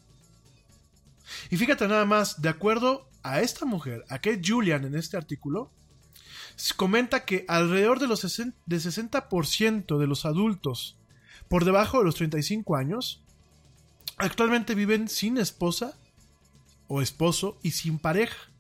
Y 1.50 1.58
fíjate 1.58 1.88
nada 1.88 2.06
más, 2.06 2.42
de 2.42 2.50
acuerdo 2.50 3.10
a 3.22 3.42
esta 3.42 3.66
mujer, 3.66 4.04
a 4.10 4.20
Kate 4.20 4.42
Julian 4.44 4.86
en 4.86 4.96
este 4.96 5.18
artículo, 5.18 5.72
comenta 6.76 7.26
que 7.26 7.46
alrededor 7.48 8.00
de 8.00 8.08
los 8.08 8.24
60%, 8.24 8.54
de 8.66 8.78
60% 8.78 9.98
de 9.98 10.08
los 10.08 10.26
adultos 10.26 10.98
por 11.48 11.66
debajo 11.66 12.00
de 12.00 12.06
los 12.06 12.16
35 12.16 12.76
años 12.76 13.22
actualmente 14.18 14.76
viven 14.76 15.08
sin 15.10 15.38
esposa 15.38 15.98
o 16.88 17.02
esposo 17.02 17.58
y 17.64 17.72
sin 17.72 18.00
pareja. 18.00 18.53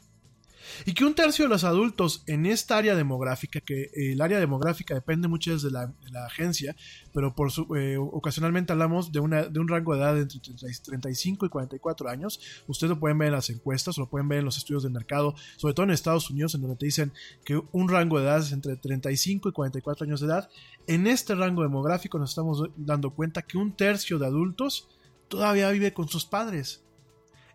Y 0.85 0.93
que 0.93 1.05
un 1.05 1.13
tercio 1.13 1.45
de 1.45 1.49
los 1.49 1.63
adultos 1.63 2.23
en 2.27 2.45
esta 2.45 2.77
área 2.77 2.95
demográfica, 2.95 3.59
que 3.61 3.83
eh, 3.83 4.13
el 4.13 4.21
área 4.21 4.39
demográfica 4.39 4.93
depende 4.93 5.27
mucho 5.27 5.57
de 5.57 5.71
la, 5.71 5.93
agencia, 6.25 6.75
pero 7.13 7.35
por 7.35 7.51
su- 7.51 7.75
eh, 7.75 7.97
ocasionalmente 7.97 8.71
hablamos 8.73 9.11
de, 9.11 9.19
una, 9.19 9.43
de 9.43 9.59
un 9.59 9.67
rango 9.67 9.93
de 9.93 10.01
edad 10.01 10.19
entre 10.19 10.39
30 10.39 10.67
y 10.69 10.83
35 10.83 11.45
y 11.45 11.49
44 11.49 12.09
años. 12.09 12.39
Ustedes 12.67 12.89
lo 12.89 12.99
pueden 12.99 13.17
ver 13.17 13.27
en 13.27 13.33
las 13.33 13.49
encuestas, 13.49 13.97
lo 13.97 14.09
pueden 14.09 14.27
ver 14.27 14.39
en 14.39 14.45
los 14.45 14.57
estudios 14.57 14.83
de 14.83 14.89
mercado, 14.89 15.35
sobre 15.57 15.73
todo 15.73 15.85
en 15.85 15.91
Estados 15.91 16.29
Unidos, 16.29 16.55
en 16.55 16.61
donde 16.61 16.77
te 16.77 16.85
dicen 16.85 17.13
que 17.43 17.61
un 17.71 17.89
rango 17.89 18.19
de 18.19 18.25
edad 18.25 18.39
es 18.39 18.51
entre 18.51 18.75
35 18.75 19.49
y 19.49 19.51
44 19.51 20.05
años 20.05 20.21
de 20.21 20.27
edad. 20.27 20.49
En 20.87 21.07
este 21.07 21.35
rango 21.35 21.63
demográfico 21.63 22.19
nos 22.19 22.31
estamos 22.31 22.63
dando 22.75 23.11
cuenta 23.11 23.41
que 23.41 23.57
un 23.57 23.75
tercio 23.75 24.19
de 24.19 24.25
adultos 24.25 24.87
todavía 25.27 25.69
vive 25.71 25.93
con 25.93 26.07
sus 26.07 26.25
padres. 26.25 26.83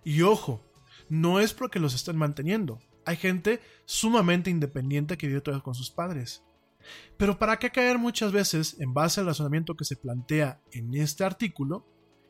Y 0.05 0.23
ojo, 0.23 0.63
no 1.09 1.41
es 1.41 1.53
porque 1.55 1.81
los 1.81 1.95
estén 1.95 2.17
manteniendo. 2.17 2.81
Hay 3.09 3.17
gente 3.17 3.63
sumamente 3.87 4.51
independiente 4.51 5.17
que 5.17 5.29
vive 5.29 5.41
todavía 5.41 5.65
con 5.65 5.75
sus 5.75 5.91
padres. 5.91 6.43
Pero 7.17 7.39
¿para 7.39 7.59
qué 7.59 7.71
caer 7.71 7.97
muchas 7.97 8.33
veces 8.33 8.77
en 8.81 8.93
base 8.93 9.21
al 9.21 9.27
razonamiento 9.27 9.77
que 9.77 9.87
se 9.87 9.97
plantea 9.97 10.61
en 10.73 10.95
este 10.95 11.25
artículo 11.25 11.87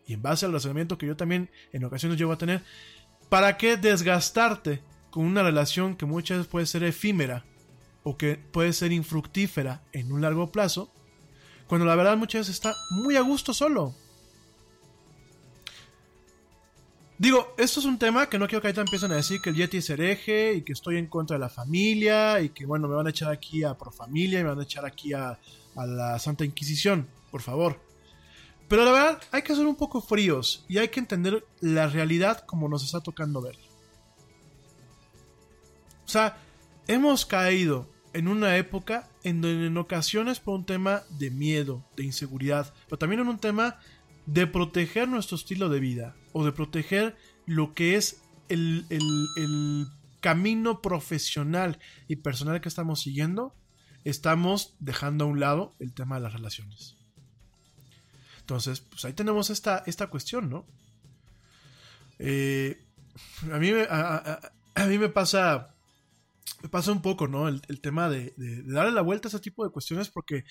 y 0.06 0.12
en 0.12 0.22
base 0.22 0.46
al 0.46 0.52
razonamiento 0.52 0.96
que 0.96 1.08
yo 1.08 1.16
también 1.16 1.50
en 1.72 1.82
ocasiones 1.82 2.16
llego 2.16 2.30
a 2.30 2.38
tener? 2.38 2.62
¿Para 3.28 3.56
qué 3.56 3.76
desgastarte 3.76 4.80
con 5.10 5.24
una 5.24 5.42
relación 5.42 5.96
que 5.96 6.06
muchas 6.06 6.38
veces 6.38 6.50
puede 6.50 6.66
ser 6.66 6.84
efímera 6.84 7.44
o 8.04 8.16
que 8.16 8.36
puede 8.36 8.72
ser 8.72 8.92
infructífera 8.92 9.82
en 9.92 10.12
un 10.12 10.20
largo 10.20 10.52
plazo? 10.52 10.92
Cuando 11.66 11.86
la 11.86 11.96
verdad 11.96 12.16
muchas 12.16 12.42
veces 12.42 12.54
está 12.54 12.72
muy 13.02 13.16
a 13.16 13.22
gusto 13.22 13.52
solo. 13.52 13.96
Digo, 17.18 17.52
esto 17.58 17.80
es 17.80 17.86
un 17.86 17.98
tema 17.98 18.28
que 18.28 18.38
no 18.38 18.46
quiero 18.46 18.62
que 18.62 18.68
ahorita 18.68 18.82
empiecen 18.82 19.10
a 19.10 19.16
decir 19.16 19.40
que 19.40 19.50
el 19.50 19.56
Yeti 19.56 19.78
es 19.78 19.90
hereje 19.90 20.54
y 20.54 20.62
que 20.62 20.72
estoy 20.72 20.98
en 20.98 21.08
contra 21.08 21.36
de 21.36 21.40
la 21.40 21.48
familia 21.48 22.40
y 22.40 22.50
que 22.50 22.64
bueno, 22.64 22.86
me 22.86 22.94
van 22.94 23.08
a 23.08 23.10
echar 23.10 23.32
aquí 23.32 23.64
a 23.64 23.76
Profamilia 23.76 24.38
y 24.38 24.44
me 24.44 24.50
van 24.50 24.60
a 24.60 24.62
echar 24.62 24.86
aquí 24.86 25.12
a, 25.12 25.36
a 25.74 25.86
la 25.86 26.16
Santa 26.20 26.44
Inquisición, 26.44 27.08
por 27.32 27.42
favor. 27.42 27.80
Pero 28.68 28.84
la 28.84 28.92
verdad, 28.92 29.22
hay 29.32 29.42
que 29.42 29.56
ser 29.56 29.66
un 29.66 29.74
poco 29.74 30.00
fríos 30.00 30.64
y 30.68 30.78
hay 30.78 30.88
que 30.88 31.00
entender 31.00 31.44
la 31.60 31.88
realidad 31.88 32.44
como 32.46 32.68
nos 32.68 32.84
está 32.84 33.00
tocando 33.00 33.42
ver. 33.42 33.56
O 36.06 36.08
sea, 36.08 36.38
hemos 36.86 37.26
caído 37.26 37.88
en 38.12 38.28
una 38.28 38.56
época 38.58 39.08
en 39.24 39.40
donde 39.40 39.66
en 39.66 39.76
ocasiones 39.76 40.38
por 40.38 40.54
un 40.54 40.64
tema 40.64 41.02
de 41.18 41.30
miedo, 41.30 41.84
de 41.96 42.04
inseguridad, 42.04 42.72
pero 42.86 42.98
también 42.98 43.22
en 43.22 43.28
un 43.28 43.38
tema 43.38 43.80
de 44.28 44.46
proteger 44.46 45.08
nuestro 45.08 45.36
estilo 45.36 45.70
de 45.70 45.80
vida 45.80 46.14
o 46.32 46.44
de 46.44 46.52
proteger 46.52 47.16
lo 47.46 47.72
que 47.74 47.96
es 47.96 48.22
el, 48.50 48.84
el- 48.90 49.26
el 49.36 49.86
camino 50.20 50.82
profesional 50.82 51.78
y 52.08 52.16
personal 52.16 52.60
que 52.60 52.68
estamos 52.68 53.00
siguiendo, 53.00 53.54
estamos 54.04 54.76
dejando 54.80 55.24
a 55.24 55.28
un 55.28 55.40
lado 55.40 55.74
el 55.78 55.94
tema 55.94 56.16
de 56.16 56.22
las 56.22 56.32
relaciones. 56.34 56.96
Entonces, 58.40 58.80
pues 58.80 59.04
ahí 59.04 59.12
tenemos 59.14 59.48
esta, 59.50 59.82
esta 59.86 60.08
cuestión, 60.08 60.50
¿no? 60.50 60.66
Eh, 62.18 62.84
a, 63.52 63.58
mí, 63.58 63.70
a, 63.70 63.86
a- 64.16 64.52
a 64.74 64.86
mí 64.86 64.98
me 64.98 65.08
pasa 65.08 65.74
me 66.62 66.68
pasa 66.68 66.90
un 66.92 67.02
poco, 67.02 67.28
¿no? 67.28 67.46
El, 67.48 67.62
el 67.68 67.80
tema 67.80 68.08
de, 68.08 68.34
de- 68.36 68.62
de 68.62 68.72
darle 68.72 68.92
la 68.92 69.02
vuelta 69.02 69.28
a 69.28 69.30
ese 69.30 69.40
tipo 69.40 69.64
de 69.64 69.70
cuestiones 69.70 70.08
porque 70.10 70.44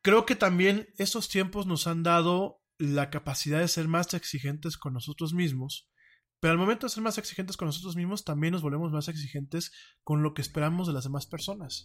creo 0.00 0.24
que 0.26 0.34
también 0.36 0.88
estos 0.98 1.28
tiempos 1.28 1.66
nos 1.66 1.86
han 1.86 2.02
dado 2.02 2.61
la 2.78 3.10
capacidad 3.10 3.60
de 3.60 3.68
ser 3.68 3.88
más 3.88 4.12
exigentes 4.14 4.76
con 4.76 4.92
nosotros 4.94 5.34
mismos, 5.34 5.88
pero 6.40 6.52
al 6.52 6.58
momento 6.58 6.86
de 6.86 6.90
ser 6.90 7.02
más 7.02 7.18
exigentes 7.18 7.56
con 7.56 7.66
nosotros 7.66 7.94
mismos 7.96 8.24
también 8.24 8.52
nos 8.52 8.62
volvemos 8.62 8.90
más 8.92 9.08
exigentes 9.08 9.70
con 10.02 10.22
lo 10.22 10.34
que 10.34 10.42
esperamos 10.42 10.86
de 10.88 10.92
las 10.92 11.04
demás 11.04 11.26
personas. 11.26 11.84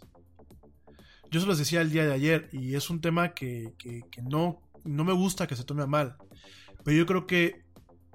Yo 1.30 1.40
se 1.42 1.46
los 1.46 1.58
decía 1.58 1.82
el 1.82 1.92
día 1.92 2.06
de 2.06 2.14
ayer 2.14 2.50
y 2.54 2.76
es 2.76 2.90
un 2.90 3.02
tema 3.02 3.34
que, 3.34 3.74
que- 3.78 4.02
no, 4.24 4.62
no 4.86 5.04
me 5.04 5.14
gusta 5.14 5.46
que 5.46 5.56
se 5.56 5.64
tome 5.66 5.84
a 5.84 5.88
mal, 5.88 6.16
pero 6.84 6.98
yo 6.98 7.06
creo 7.06 7.28
que 7.28 7.66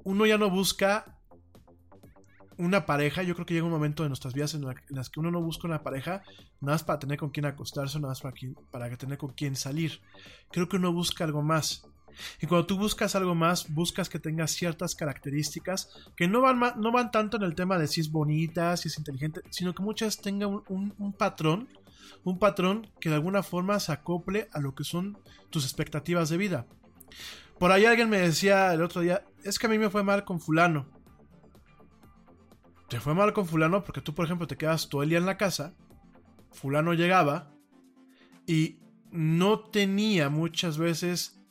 uno 0.04 0.26
ya 0.26 0.38
no 0.38 0.50
busca 0.50 1.18
una 2.58 2.86
pareja, 2.86 3.22
yo 3.22 3.34
creo 3.34 3.46
que 3.46 3.54
llega 3.54 3.66
un 3.66 3.72
momento 3.72 4.02
de 4.02 4.08
nuestras 4.08 4.34
vidas 4.34 4.54
en, 4.54 4.62
la- 4.64 4.72
en 4.72 4.96
las 4.96 5.10
que 5.10 5.20
uno 5.20 5.30
no 5.30 5.40
busca 5.42 5.66
una 5.68 5.82
pareja 5.82 6.22
nada 6.60 6.74
más 6.74 6.84
para 6.84 6.98
tener 6.98 7.18
con 7.18 7.30
quién 7.30 7.46
acostarse, 7.46 7.98
nada 7.98 8.10
más 8.12 8.20
para, 8.20 8.34
para 8.70 8.96
tener 8.96 9.18
con 9.18 9.32
quién 9.32 9.56
salir. 9.56 10.00
Creo 10.50 10.68
que 10.68 10.76
uno 10.76 10.92
busca 10.92 11.24
algo 11.24 11.42
más. 11.42 11.82
Y 12.40 12.46
cuando 12.46 12.66
tú 12.66 12.78
buscas 12.78 13.14
algo 13.14 13.34
más, 13.34 13.72
buscas 13.72 14.08
que 14.08 14.18
tenga 14.18 14.46
ciertas 14.46 14.94
características 14.94 15.88
que 16.16 16.28
no 16.28 16.40
van, 16.40 16.58
no 16.58 16.92
van 16.92 17.10
tanto 17.10 17.36
en 17.36 17.42
el 17.42 17.54
tema 17.54 17.78
de 17.78 17.88
si 17.88 18.00
es 18.00 18.10
bonita, 18.10 18.76
si 18.76 18.88
es 18.88 18.98
inteligente, 18.98 19.42
sino 19.50 19.74
que 19.74 19.82
muchas 19.82 20.18
tengan 20.20 20.62
un- 20.68 20.94
un 20.98 21.12
patrón, 21.12 21.68
un 22.24 22.38
patrón 22.38 22.90
que 23.00 23.08
de 23.08 23.16
alguna 23.16 23.42
forma 23.42 23.80
se 23.80 23.92
acople 23.92 24.48
a 24.52 24.60
lo 24.60 24.74
que 24.74 24.84
son 24.84 25.18
tus 25.50 25.64
expectativas 25.64 26.28
de 26.28 26.36
vida. 26.36 26.66
Por 27.58 27.70
ahí 27.70 27.84
alguien 27.84 28.10
me 28.10 28.18
decía 28.18 28.72
el 28.74 28.82
otro 28.82 29.00
día, 29.02 29.24
es 29.44 29.58
que 29.58 29.66
a 29.66 29.70
mí 29.70 29.78
me 29.78 29.90
fue 29.90 30.02
mal 30.02 30.24
con 30.24 30.40
fulano. 30.40 30.88
Te 32.88 33.00
fue 33.00 33.14
mal 33.14 33.32
con 33.32 33.46
fulano 33.46 33.84
porque 33.84 34.00
tú, 34.02 34.14
por 34.14 34.26
ejemplo, 34.26 34.46
te 34.46 34.56
quedas 34.56 34.88
todo 34.88 35.02
el 35.02 35.08
día 35.08 35.18
en 35.18 35.26
la 35.26 35.36
casa, 35.38 35.74
fulano 36.52 36.92
llegaba 36.92 37.50
y 38.46 38.78
no 39.10 39.60
tenía 39.60 40.28
muchas 40.28 40.76
veces 40.78 41.41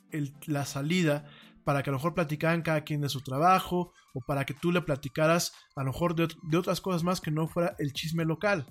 la 0.46 0.64
salida 0.64 1.24
para 1.64 1.82
que 1.82 1.90
a 1.90 1.92
lo 1.92 1.98
mejor 1.98 2.14
platicaran 2.14 2.62
cada 2.62 2.82
quien 2.82 3.00
de 3.00 3.08
su 3.08 3.20
trabajo 3.20 3.92
o 4.14 4.20
para 4.20 4.44
que 4.44 4.54
tú 4.54 4.72
le 4.72 4.82
platicaras 4.82 5.52
a 5.76 5.82
lo 5.82 5.92
mejor 5.92 6.14
de, 6.14 6.28
de 6.42 6.56
otras 6.56 6.80
cosas 6.80 7.04
más 7.04 7.20
que 7.20 7.30
no 7.30 7.48
fuera 7.48 7.76
el 7.78 7.92
chisme 7.92 8.24
local. 8.24 8.66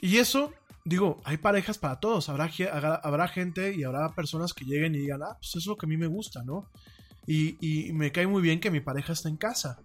Y 0.00 0.18
eso, 0.18 0.52
digo, 0.84 1.20
hay 1.24 1.38
parejas 1.38 1.78
para 1.78 1.98
todos. 1.98 2.28
Habrá, 2.28 2.50
habrá, 3.02 3.28
gente 3.28 3.74
y 3.74 3.84
habrá 3.84 4.14
personas 4.14 4.54
que 4.54 4.64
lleguen 4.64 4.94
y 4.94 4.98
digan, 4.98 5.22
ah, 5.22 5.36
pues 5.38 5.48
eso 5.50 5.58
es 5.58 5.66
lo 5.66 5.76
que 5.76 5.86
a 5.86 5.88
mí 5.88 5.96
me 5.96 6.06
gusta, 6.06 6.42
¿no? 6.44 6.70
Y, 7.26 7.56
y 7.60 7.92
me 7.92 8.12
cae 8.12 8.26
muy 8.26 8.40
bien 8.40 8.60
que 8.60 8.70
mi 8.70 8.80
pareja 8.80 9.12
esté 9.12 9.28
en 9.28 9.36
casa. 9.36 9.80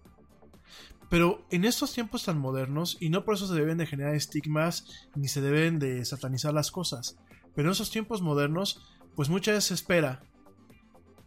Pero 1.10 1.44
en 1.50 1.64
estos 1.64 1.92
tiempos 1.92 2.24
tan 2.24 2.38
modernos, 2.38 2.96
y 3.00 3.10
no 3.10 3.24
por 3.24 3.34
eso 3.34 3.46
se 3.46 3.54
deben 3.54 3.78
de 3.78 3.86
generar 3.86 4.14
estigmas 4.14 5.08
ni 5.14 5.28
se 5.28 5.40
deben 5.40 5.78
de 5.78 6.04
satanizar 6.04 6.54
las 6.54 6.70
cosas, 6.70 7.16
pero 7.54 7.68
en 7.68 7.72
esos 7.72 7.90
tiempos 7.90 8.22
modernos, 8.22 8.82
pues 9.14 9.28
muchas 9.28 9.54
veces 9.54 9.68
se 9.68 9.74
espera 9.74 10.22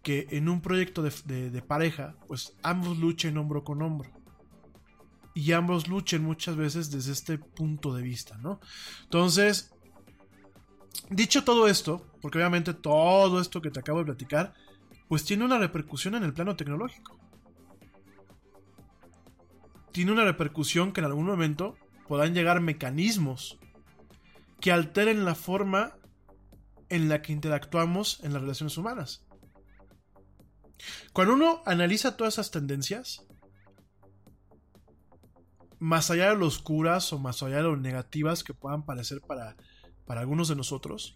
que 0.03 0.27
en 0.31 0.49
un 0.49 0.61
proyecto 0.61 1.03
de, 1.03 1.63
pareja, 1.67 2.15
pues 2.27 2.53
ambos 2.63 2.97
luchen 2.97 3.37
hombro 3.37 3.63
con 3.63 3.81
hombro. 3.81 4.09
Y 5.33 5.51
ambos 5.51 5.87
luchen 5.87 6.23
muchas 6.23 6.55
veces 6.55 6.89
desde 6.89 7.11
este 7.11 7.37
punto 7.37 7.93
de 7.93 8.01
vista, 8.01 8.37
¿no? 8.37 8.59
Entonces, 9.03 9.71
dicho 11.09 11.43
todo 11.43 11.67
esto, 11.67 12.05
porque 12.21 12.39
obviamente 12.39 12.73
todo 12.73 13.39
esto 13.39 13.61
que 13.61 13.69
te 13.69 13.79
acabo 13.79 13.99
de 13.99 14.05
platicar, 14.05 14.53
pues 15.07 15.23
tiene 15.23 15.45
una 15.45 15.59
repercusión 15.59 16.15
en 16.15 16.23
el 16.23 16.33
plano 16.33 16.55
tecnológico 16.55 17.17
tiene 19.97 20.11
una 20.11 20.25
repercusión 20.25 20.91
que 20.91 21.01
en 21.01 21.05
algún 21.05 21.25
momento 21.25 21.75
podrán 22.07 22.35
llegar 22.35 22.61
mecanismos 22.61 23.57
que 24.61 24.71
alteren 24.71 25.25
la 25.25 25.33
forma 25.33 25.95
en 26.89 27.09
la 27.09 27.21
que 27.21 27.33
interactuamos 27.33 28.23
en 28.23 28.33
las 28.33 28.41
relaciones 28.41 28.77
humanas. 28.77 29.25
Cuando 31.13 31.33
uno 31.33 31.61
analiza 31.65 32.17
todas 32.17 32.35
esas 32.35 32.51
tendencias, 32.51 33.25
más 35.79 36.09
allá 36.11 36.29
de 36.29 36.35
lo 36.35 36.47
oscuras 36.47 37.11
o 37.13 37.19
más 37.19 37.41
allá 37.43 37.57
de 37.57 37.63
lo 37.63 37.77
negativas 37.77 38.43
que 38.43 38.53
puedan 38.53 38.85
parecer 38.85 39.21
para, 39.21 39.55
para 40.05 40.21
algunos 40.21 40.47
de 40.47 40.55
nosotros, 40.55 41.15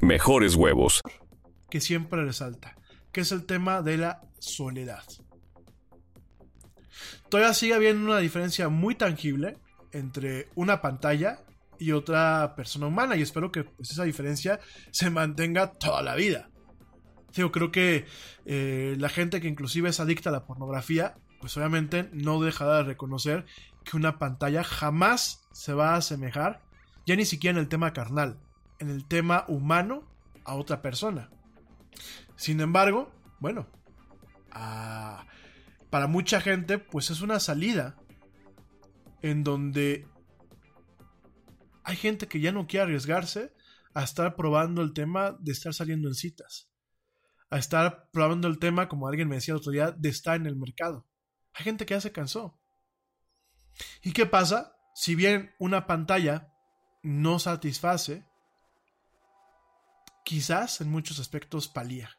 mejores 0.00 0.54
huevos. 0.54 1.02
que 1.70 1.80
siempre 1.80 2.24
resalta, 2.24 2.76
que 3.12 3.20
es 3.20 3.32
el 3.32 3.44
tema 3.44 3.82
de 3.82 3.98
la 3.98 4.22
soledad. 4.38 5.04
Todavía 7.28 7.52
sigue 7.52 7.74
habiendo 7.74 8.10
una 8.10 8.20
diferencia 8.20 8.70
muy 8.70 8.94
tangible 8.94 9.58
entre 9.92 10.48
una 10.54 10.80
pantalla 10.80 11.40
y 11.78 11.92
otra 11.92 12.54
persona 12.56 12.86
humana 12.86 13.16
y 13.16 13.22
espero 13.22 13.52
que 13.52 13.64
pues, 13.64 13.90
esa 13.90 14.04
diferencia 14.04 14.60
se 14.90 15.10
mantenga 15.10 15.72
toda 15.72 16.02
la 16.02 16.14
vida. 16.14 16.48
Yo 17.34 17.52
creo 17.52 17.70
que 17.70 18.06
eh, 18.46 18.96
la 18.98 19.10
gente 19.10 19.40
que 19.40 19.48
inclusive 19.48 19.90
es 19.90 20.00
adicta 20.00 20.30
a 20.30 20.32
la 20.32 20.46
pornografía, 20.46 21.16
pues 21.40 21.56
obviamente 21.56 22.08
no 22.12 22.40
dejará 22.40 22.78
de 22.78 22.84
reconocer 22.84 23.44
que 23.84 23.96
una 23.96 24.18
pantalla 24.18 24.64
jamás 24.64 25.46
se 25.52 25.74
va 25.74 25.90
a 25.90 25.96
asemejar, 25.96 26.62
ya 27.06 27.14
ni 27.14 27.26
siquiera 27.26 27.58
en 27.58 27.62
el 27.62 27.68
tema 27.68 27.92
carnal, 27.92 28.38
en 28.78 28.90
el 28.90 29.06
tema 29.06 29.44
humano 29.48 30.08
a 30.44 30.54
otra 30.54 30.82
persona. 30.82 31.30
Sin 32.36 32.60
embargo, 32.60 33.12
bueno, 33.40 33.68
para 34.50 36.06
mucha 36.06 36.40
gente, 36.40 36.78
pues 36.78 37.10
es 37.10 37.20
una 37.20 37.40
salida 37.40 37.96
en 39.22 39.42
donde 39.44 40.06
hay 41.82 41.96
gente 41.96 42.28
que 42.28 42.40
ya 42.40 42.52
no 42.52 42.66
quiere 42.66 42.84
arriesgarse 42.84 43.52
a 43.94 44.04
estar 44.04 44.36
probando 44.36 44.82
el 44.82 44.92
tema 44.92 45.36
de 45.40 45.52
estar 45.52 45.74
saliendo 45.74 46.08
en 46.08 46.14
citas, 46.14 46.70
a 47.50 47.58
estar 47.58 48.08
probando 48.12 48.46
el 48.46 48.58
tema, 48.58 48.88
como 48.88 49.08
alguien 49.08 49.28
me 49.28 49.36
decía 49.36 49.54
el 49.54 49.58
otro 49.58 49.72
día, 49.72 49.90
de 49.90 50.08
estar 50.08 50.36
en 50.36 50.46
el 50.46 50.56
mercado. 50.56 51.06
Hay 51.54 51.64
gente 51.64 51.86
que 51.86 51.94
ya 51.94 52.00
se 52.00 52.12
cansó. 52.12 52.60
¿Y 54.02 54.12
qué 54.12 54.26
pasa? 54.26 54.76
Si 54.94 55.14
bien 55.14 55.54
una 55.58 55.86
pantalla 55.86 56.52
no 57.02 57.38
satisface, 57.38 58.27
quizás 60.28 60.82
en 60.82 60.90
muchos 60.90 61.18
aspectos 61.20 61.68
palía. 61.68 62.10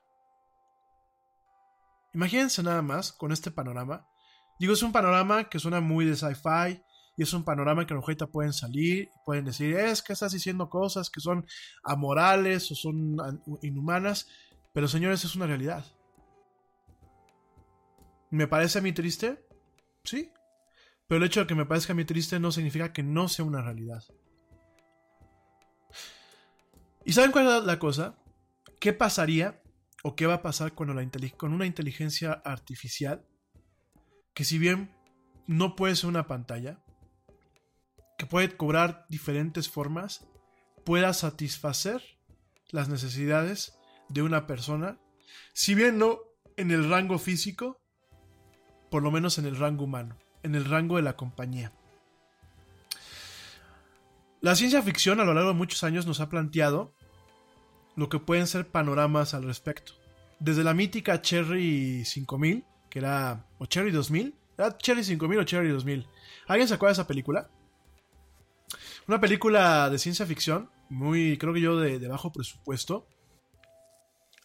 Imagínense 2.12 2.64
nada 2.64 2.82
más 2.82 3.14
con 3.14 3.32
este 3.32 3.52
panorama. 3.52 4.08
Digo, 4.60 4.74
es 4.74 4.82
un 4.82 4.92
panorama 4.92 5.48
que 5.48 5.60
suena 5.60 5.80
muy 5.80 6.06
de 6.06 6.16
sci-fi 6.16 6.82
y 7.16 7.22
es 7.22 7.34
un 7.34 7.44
panorama 7.44 7.86
que 7.86 7.94
a 7.94 7.98
lo 7.98 8.02
pueden 8.32 8.52
salir 8.52 9.04
y 9.04 9.26
pueden 9.26 9.46
decir, 9.46 9.78
es 9.78 10.02
que 10.02 10.14
estás 10.14 10.32
diciendo 10.32 10.72
cosas 10.72 11.12
que 11.12 11.20
son 11.20 11.46
amorales 11.84 12.72
o 12.72 12.76
son 12.76 13.22
an- 13.22 13.44
inhumanas, 13.62 14.28
pero 14.74 14.88
señores, 14.88 15.24
es 15.24 15.36
una 15.36 15.46
realidad. 15.46 15.86
¿Me 18.32 18.48
parece 18.48 18.80
a 18.80 18.82
mí 18.82 18.92
triste? 18.92 19.46
Sí. 20.04 20.32
Pero 21.08 21.20
el 21.20 21.26
hecho 21.26 21.42
de 21.42 21.48
que 21.48 21.54
me 21.54 21.68
parezca 21.68 21.94
a 21.94 21.96
mí 21.96 22.06
triste 22.06 22.40
no 22.40 22.52
significa 22.52 22.92
que 22.92 23.04
no 23.04 23.28
sea 23.28 23.46
una 23.46 23.62
realidad. 23.62 24.04
¿Y 27.06 27.14
saben 27.14 27.32
cuál 27.32 27.48
es 27.48 27.64
la 27.64 27.80
cosa? 27.80 28.18
¿Qué 28.80 28.94
pasaría 28.94 29.62
o 30.04 30.16
qué 30.16 30.26
va 30.26 30.36
a 30.36 30.42
pasar 30.42 30.74
la 30.96 31.04
con 31.38 31.54
una 31.54 31.66
inteligencia 31.66 32.32
artificial 32.32 33.26
que 34.34 34.46
si 34.46 34.58
bien 34.58 34.96
no 35.48 35.76
puede 35.76 35.96
ser 35.96 36.10
una 36.10 36.28
pantalla, 36.28 36.80
que 38.18 38.26
puede 38.26 38.56
cobrar 38.56 39.06
diferentes 39.10 39.70
formas, 39.70 40.28
pueda 40.86 41.14
satisfacer 41.14 42.02
las 42.70 42.90
necesidades 42.90 43.78
de 44.10 44.22
una 44.22 44.48
persona, 44.48 45.00
si 45.54 45.76
bien 45.76 45.98
no 45.98 46.20
en 46.58 46.72
el 46.72 46.90
rango 46.90 47.18
físico, 47.18 47.82
por 48.92 49.04
lo 49.04 49.12
menos 49.12 49.38
en 49.38 49.46
el 49.46 49.58
rango 49.58 49.86
humano, 49.86 50.18
en 50.44 50.56
el 50.56 50.66
rango 50.66 50.98
de 50.98 51.04
la 51.04 51.16
compañía. 51.16 51.74
La 54.42 54.56
ciencia 54.56 54.82
ficción 54.82 55.20
a 55.20 55.26
lo 55.26 55.34
largo 55.34 55.50
de 55.50 55.56
muchos 55.56 55.84
años 55.84 56.06
nos 56.06 56.22
ha 56.22 56.30
planteado 56.30 56.94
lo 57.98 58.08
que 58.08 58.20
pueden 58.20 58.48
ser 58.48 58.66
panoramas 58.66 59.34
al 59.34 59.44
respecto. 59.44 59.94
Desde 60.40 60.64
la 60.64 60.74
mítica 60.74 61.22
Cherry 61.22 62.06
5000, 62.06 62.64
que 62.90 63.00
era, 63.00 63.46
o 63.58 63.66
Cherry 63.66 63.92
2000, 63.92 64.34
¿era 64.58 64.78
Cherry 64.78 65.04
5000 65.04 65.40
o 65.40 65.44
Cherry 65.44 65.70
2000? 65.70 66.08
¿Alguien 66.48 66.68
se 66.70 66.74
acuerda 66.76 66.92
de 66.92 67.02
esa 67.02 67.08
película? 67.08 67.50
Una 69.10 69.20
película 69.20 69.90
de 69.90 70.00
ciencia 70.00 70.26
ficción, 70.26 70.70
muy, 70.88 71.38
creo 71.38 71.54
que 71.54 71.62
yo, 71.62 71.78
de, 71.78 72.08
bajo 72.08 72.32
presupuesto. 72.32 73.08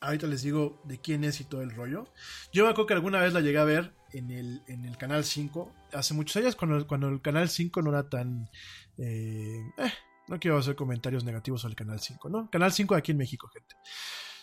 Ahorita 0.01 0.27
les 0.27 0.43
digo 0.43 0.81
de 0.85 0.99
quién 0.99 1.23
es 1.23 1.41
y 1.41 1.45
todo 1.45 1.63
el 1.63 1.71
rollo. 1.71 2.09
Yo 2.53 2.65
me 2.65 2.71
acuerdo 2.71 2.89
que 2.89 2.95
alguna 2.95 3.21
vez 3.21 3.33
la 3.33 3.41
llegué 3.41 3.59
a 3.59 3.65
ver 3.65 3.93
en 4.13 4.31
el, 4.33 4.63
en 4.67 4.85
el 4.85 4.97
Canal 4.97 5.25
5, 5.25 5.73
hace 5.93 6.15
muchos 6.15 6.37
años, 6.37 6.57
cuando, 6.57 6.87
cuando 6.87 7.09
el 7.09 7.23
Canal 7.23 7.49
5 7.49 7.81
no 7.83 7.91
era 7.91 8.09
tan... 8.09 8.51
eh, 8.99 9.61
eh, 9.79 9.93
no 10.29 10.39
quiero 10.39 10.59
hacer 10.59 10.75
comentarios 10.77 11.25
negativos 11.25 11.61
sobre 11.63 11.73
el 11.73 11.77
Canal 11.77 12.01
5, 12.01 12.29
¿no? 12.29 12.51
Canal 12.51 12.73
5 12.73 12.95
de 12.95 12.99
aquí 12.99 13.13
en 13.13 13.19
México, 13.19 13.49
gente. 13.49 13.75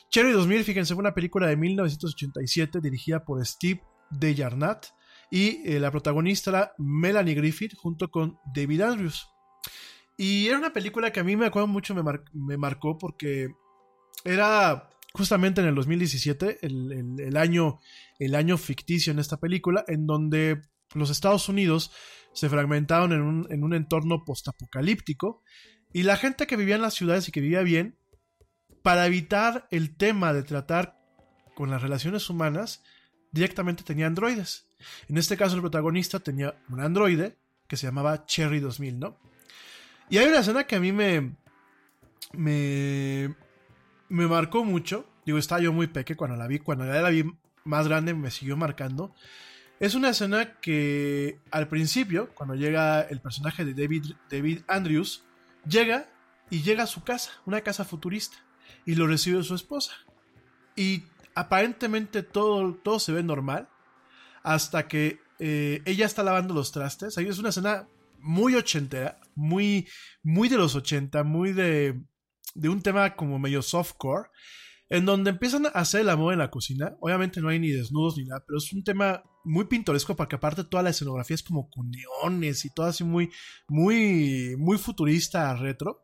Cherry 0.10 0.32
2000, 0.32 0.64
fíjense, 0.64 0.94
fue 0.94 1.02
una 1.02 1.14
película 1.14 1.48
de 1.48 1.56
1987 1.56 2.82
dirigida 2.82 3.24
por 3.24 3.46
Steve 3.46 3.82
Dejarnat 4.10 4.88
y 5.30 5.62
eh, 5.70 5.80
la 5.80 5.90
protagonista 5.92 6.50
era 6.50 6.74
Melanie 6.78 7.34
Griffith 7.36 7.74
junto 7.76 8.12
con 8.12 8.38
David 8.54 8.82
Andrews. 8.82 9.28
Y 10.18 10.48
era 10.48 10.58
una 10.58 10.74
película 10.74 11.12
que 11.12 11.22
a 11.22 11.24
mí 11.24 11.36
me 11.38 11.46
acuerdo 11.46 11.68
mucho, 11.68 11.96
me, 11.96 12.04
me 12.34 12.58
marcó 12.58 12.98
porque 12.98 13.48
era 14.26 14.90
justamente 15.14 15.62
en 15.62 15.68
el 15.68 15.76
2017, 15.76 16.60
el, 16.62 16.92
el- 16.92 17.20
el 17.28 17.38
año, 17.38 17.80
el 18.20 18.36
año 18.36 18.58
ficticio 18.58 19.12
en 19.12 19.20
esta 19.20 19.38
película, 19.38 19.84
en 19.88 20.06
donde 20.06 20.62
los 20.94 21.10
Estados 21.10 21.48
Unidos 21.50 21.92
se 22.34 22.50
fragmentaron 22.50 23.12
en 23.12 23.22
un, 23.22 23.48
en 23.50 23.64
un 23.64 23.74
entorno 23.74 24.24
postapocalíptico 24.26 25.44
y 25.94 26.04
la 26.04 26.18
gente 26.18 26.48
que 26.48 26.56
vivía 26.56 26.76
en 26.76 26.82
las 26.82 26.94
ciudades 26.94 27.28
y 27.28 27.32
que 27.32 27.42
vivía 27.42 27.62
bien, 27.62 27.98
para 28.82 29.06
evitar 29.06 29.68
el 29.72 29.96
tema 29.96 30.34
de 30.34 30.44
tratar 30.44 30.98
con 31.56 31.70
las 31.70 31.82
relaciones 31.82 32.30
humanas, 32.30 32.82
directamente 33.32 33.84
tenía 33.84 34.08
androides. 34.08 34.66
En 35.08 35.18
este 35.18 35.38
caso 35.38 35.56
el 35.56 35.62
protagonista 35.62 36.20
tenía 36.20 36.56
un 36.70 36.80
androide 36.80 37.38
que 37.68 37.78
se 37.78 37.88
llamaba 37.88 38.26
Cherry 38.26 38.60
2000, 38.60 39.00
¿no? 39.00 39.18
Y 40.10 40.18
hay 40.18 40.28
una 40.28 40.40
escena 40.40 40.66
que 40.66 40.76
a 40.76 40.80
mí 40.80 40.92
me, 40.92 41.36
me, 42.34 43.34
me 44.10 44.28
marcó 44.28 44.66
mucho. 44.66 45.08
Digo, 45.26 45.38
estaba 45.38 45.62
yo 45.62 45.72
muy 45.72 45.88
peque 45.88 46.16
cuando 46.16 46.36
la 46.36 46.48
vi. 46.48 46.60
Cuando 46.60 46.86
ya 46.86 47.02
la 47.02 47.10
vi 47.10 47.24
más 47.64 47.88
grande 47.88 48.14
me 48.14 48.32
siguió 48.32 48.58
marcando. 48.58 49.14
Es 49.82 49.96
una 49.96 50.10
escena 50.10 50.60
que 50.60 51.40
al 51.50 51.68
principio, 51.68 52.30
cuando 52.36 52.54
llega 52.54 53.02
el 53.02 53.20
personaje 53.20 53.66
de 53.66 53.74
David, 53.74 54.14
David 54.30 54.62
Andrews, 54.68 55.24
llega 55.68 56.08
y 56.52 56.62
llega 56.62 56.84
a 56.84 56.88
su 56.88 57.04
casa, 57.04 57.32
una 57.48 57.62
casa 57.62 57.84
futurista, 57.84 58.38
y 58.86 58.94
lo 58.94 59.08
recibe 59.08 59.42
su 59.42 59.56
esposa. 59.56 59.94
Y 60.76 61.06
aparentemente 61.34 62.22
todo, 62.22 62.76
todo 62.76 63.00
se 63.00 63.12
ve 63.12 63.24
normal 63.24 63.70
hasta 64.44 64.88
que 64.88 65.20
eh, 65.40 65.82
ella 65.86 66.06
está 66.06 66.22
lavando 66.22 66.54
los 66.54 66.72
trastes. 66.72 67.18
Ahí 67.18 67.28
es 67.28 67.40
una 67.40 67.50
escena 67.50 67.88
muy 68.20 68.54
ochentera, 68.54 69.20
muy, 69.34 69.88
muy 70.22 70.48
de 70.48 70.58
los 70.58 70.76
80, 70.76 71.24
muy 71.24 71.54
de, 71.54 72.00
de 72.54 72.70
un 72.70 72.84
tema 72.84 73.16
como 73.16 73.40
medio 73.40 73.64
softcore, 73.64 74.30
en 74.90 75.08
donde 75.08 75.32
empiezan 75.32 75.66
a 75.66 75.70
hacer 75.70 76.02
el 76.02 76.10
amor 76.10 76.34
en 76.34 76.40
la 76.40 76.52
cocina. 76.52 76.96
Obviamente 77.00 77.42
no 77.42 77.50
hay 77.50 77.58
ni 77.58 77.72
desnudos 77.72 78.18
ni 78.18 78.26
nada, 78.26 78.44
pero 78.46 78.60
es 78.60 78.72
un 78.74 78.84
tema 78.84 79.24
muy 79.44 79.66
pintoresco 79.66 80.16
porque 80.16 80.36
aparte 80.36 80.64
toda 80.64 80.84
la 80.84 80.90
escenografía 80.90 81.36
es 81.36 81.44
como 81.44 81.70
con 81.70 81.92
y 81.94 82.70
todo 82.74 82.86
así 82.86 83.04
muy, 83.04 83.32
muy, 83.68 84.56
muy 84.58 84.78
futurista, 84.78 85.56
retro. 85.56 86.04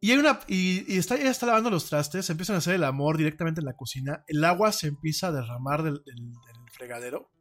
Y, 0.00 0.12
hay 0.12 0.18
una, 0.18 0.40
y, 0.46 0.96
está, 0.96 1.16
ella 1.16 1.30
está 1.30 1.46
lavando 1.46 1.70
los 1.70 1.88
trastes, 1.88 2.30
empiezan 2.30 2.54
a 2.54 2.58
hacer 2.58 2.74
el 2.74 2.84
amor 2.84 3.16
directamente 3.16 3.60
en 3.60 3.66
la 3.66 3.74
cocina, 3.74 4.22
el 4.28 4.44
agua 4.44 4.70
se 4.70 4.86
empieza 4.86 5.28
a 5.28 5.32
derramar 5.32 5.82
del, 5.82 6.02
fregadero, 6.70 7.32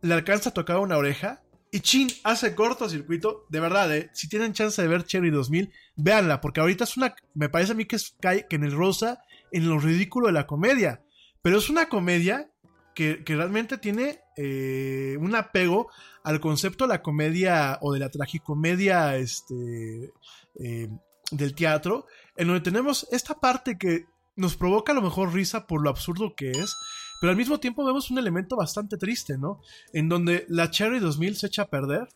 le 0.00 0.14
alcanza 0.14 0.50
a 0.50 0.54
tocar 0.54 0.78
una 0.78 0.96
oreja 0.96 1.42
y 1.72 1.80
chin, 1.80 2.08
hace 2.22 2.54
cortocircuito. 2.54 3.46
De 3.48 3.58
verdad, 3.58 3.96
eh, 3.96 4.10
si 4.12 4.28
tienen 4.28 4.52
chance 4.52 4.80
de 4.80 4.86
ver 4.86 5.04
Cherry 5.04 5.30
2000, 5.30 5.72
véanla, 5.96 6.40
porque 6.40 6.60
ahorita 6.60 6.84
es 6.84 6.96
una, 6.96 7.14
me 7.34 7.48
parece 7.48 7.72
a 7.72 7.74
mí 7.74 7.86
que 7.86 7.96
es 7.96 8.16
que 8.20 8.56
en 8.56 8.64
el 8.64 8.72
rosa, 8.72 9.22
en 9.50 9.68
lo 9.68 9.80
ridículo 9.80 10.28
de 10.28 10.34
la 10.34 10.46
comedia, 10.46 11.02
pero 11.40 11.58
es 11.58 11.68
una 11.68 11.88
comedia 11.88 12.51
que, 12.94 13.22
realmente 13.26 13.78
tiene 13.78 14.20
eh, 14.36 15.16
un 15.20 15.34
apego 15.34 15.90
al 16.24 16.40
concepto 16.40 16.84
de 16.84 16.94
la 16.94 17.02
comedia 17.02 17.78
o 17.80 17.92
de 17.92 18.00
la 18.00 18.10
tragicomedia, 18.10 19.16
este, 19.16 20.12
eh, 20.58 20.88
del 21.30 21.54
teatro, 21.54 22.06
en 22.36 22.48
donde 22.48 22.62
tenemos 22.62 23.06
esta 23.10 23.34
parte 23.34 23.78
que 23.78 24.06
nos 24.36 24.56
provoca 24.56 24.92
a 24.92 24.94
lo 24.94 25.02
mejor 25.02 25.32
risa 25.32 25.66
por 25.66 25.82
lo 25.82 25.90
absurdo 25.90 26.34
que 26.34 26.50
es, 26.50 26.76
pero 27.20 27.30
al 27.30 27.36
mismo 27.36 27.60
tiempo 27.60 27.84
vemos 27.84 28.10
un 28.10 28.18
elemento 28.18 28.56
bastante 28.56 28.96
triste, 28.96 29.38
¿no? 29.38 29.60
En 29.92 30.08
donde 30.08 30.46
la 30.48 30.70
Cherry 30.70 30.98
2000 30.98 31.36
se 31.36 31.46
echa 31.46 31.62
a 31.62 31.70
perder 31.70 32.08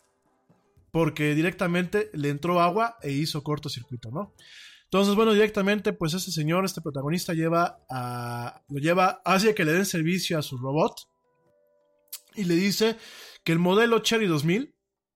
porque 0.91 1.35
directamente 1.35 2.09
le 2.13 2.29
entró 2.29 2.59
agua 2.61 2.97
e 3.01 3.11
hizo 3.11 3.43
cortocircuito, 3.43 4.09
¿no? 4.11 4.33
Entonces, 4.89 5.15
bueno, 5.15 5.33
directamente, 5.33 5.91
pues 5.93 6.13
este 6.13 6.31
señor, 6.31 6.63
este 6.63 6.81
protagonista, 6.81 7.33
lleva 7.33 7.79
a. 7.89 8.63
lo 8.69 8.79
lleva, 8.79 9.21
hace 9.25 9.53
que 9.53 9.65
le 9.65 9.73
den 9.73 9.85
servicio 9.85 10.39
a 10.39 10.41
su 10.41 10.57
robot 10.57 10.93
y 12.35 12.45
le 12.45 12.55
dice 12.55 12.95
que 13.43 13.51
el 13.51 13.59
modelo 13.59 13.99
Cherry 13.99 14.27
2000 14.27 14.73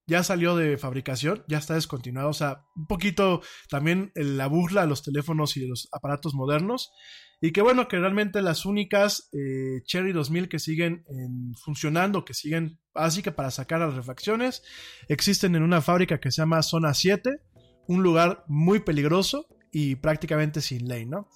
ya 0.07 0.23
salió 0.23 0.57
de 0.57 0.77
fabricación, 0.77 1.45
ya 1.47 1.59
está 1.59 1.75
descontinuado. 1.75 2.29
O 2.29 2.33
sea, 2.33 2.65
un 2.75 2.85
poquito 2.87 3.41
también 3.69 4.11
la 4.15 4.47
burla 4.47 4.81
a 4.81 4.85
los 4.87 5.03
teléfonos 5.03 5.55
y 5.55 5.61
de 5.61 5.69
los 5.69 5.87
aparatos 5.93 6.33
modernos. 6.33 6.91
Y 7.39 7.53
que 7.53 7.61
bueno, 7.61 7.87
que 7.87 7.97
realmente 7.97 8.41
las 8.41 8.65
únicas 8.65 9.29
eh, 9.31 9.81
Cherry 9.85 10.11
2000 10.11 10.49
que 10.49 10.59
siguen 10.59 11.05
en- 11.07 11.53
funcionando, 11.63 12.25
que 12.25 12.33
siguen 12.33 12.79
así 12.93 13.23
que 13.23 13.31
para 13.31 13.51
sacar 13.51 13.79
las 13.79 13.95
refacciones, 13.95 14.63
existen 15.07 15.55
en 15.55 15.63
una 15.63 15.81
fábrica 15.81 16.19
que 16.19 16.29
se 16.29 16.41
llama 16.41 16.61
Zona 16.61 16.93
7, 16.93 17.31
un 17.87 18.03
lugar 18.03 18.43
muy 18.47 18.79
peligroso 18.81 19.47
y 19.71 19.95
prácticamente 19.95 20.61
sin 20.61 20.87
ley, 20.87 21.05
¿no? 21.05 21.27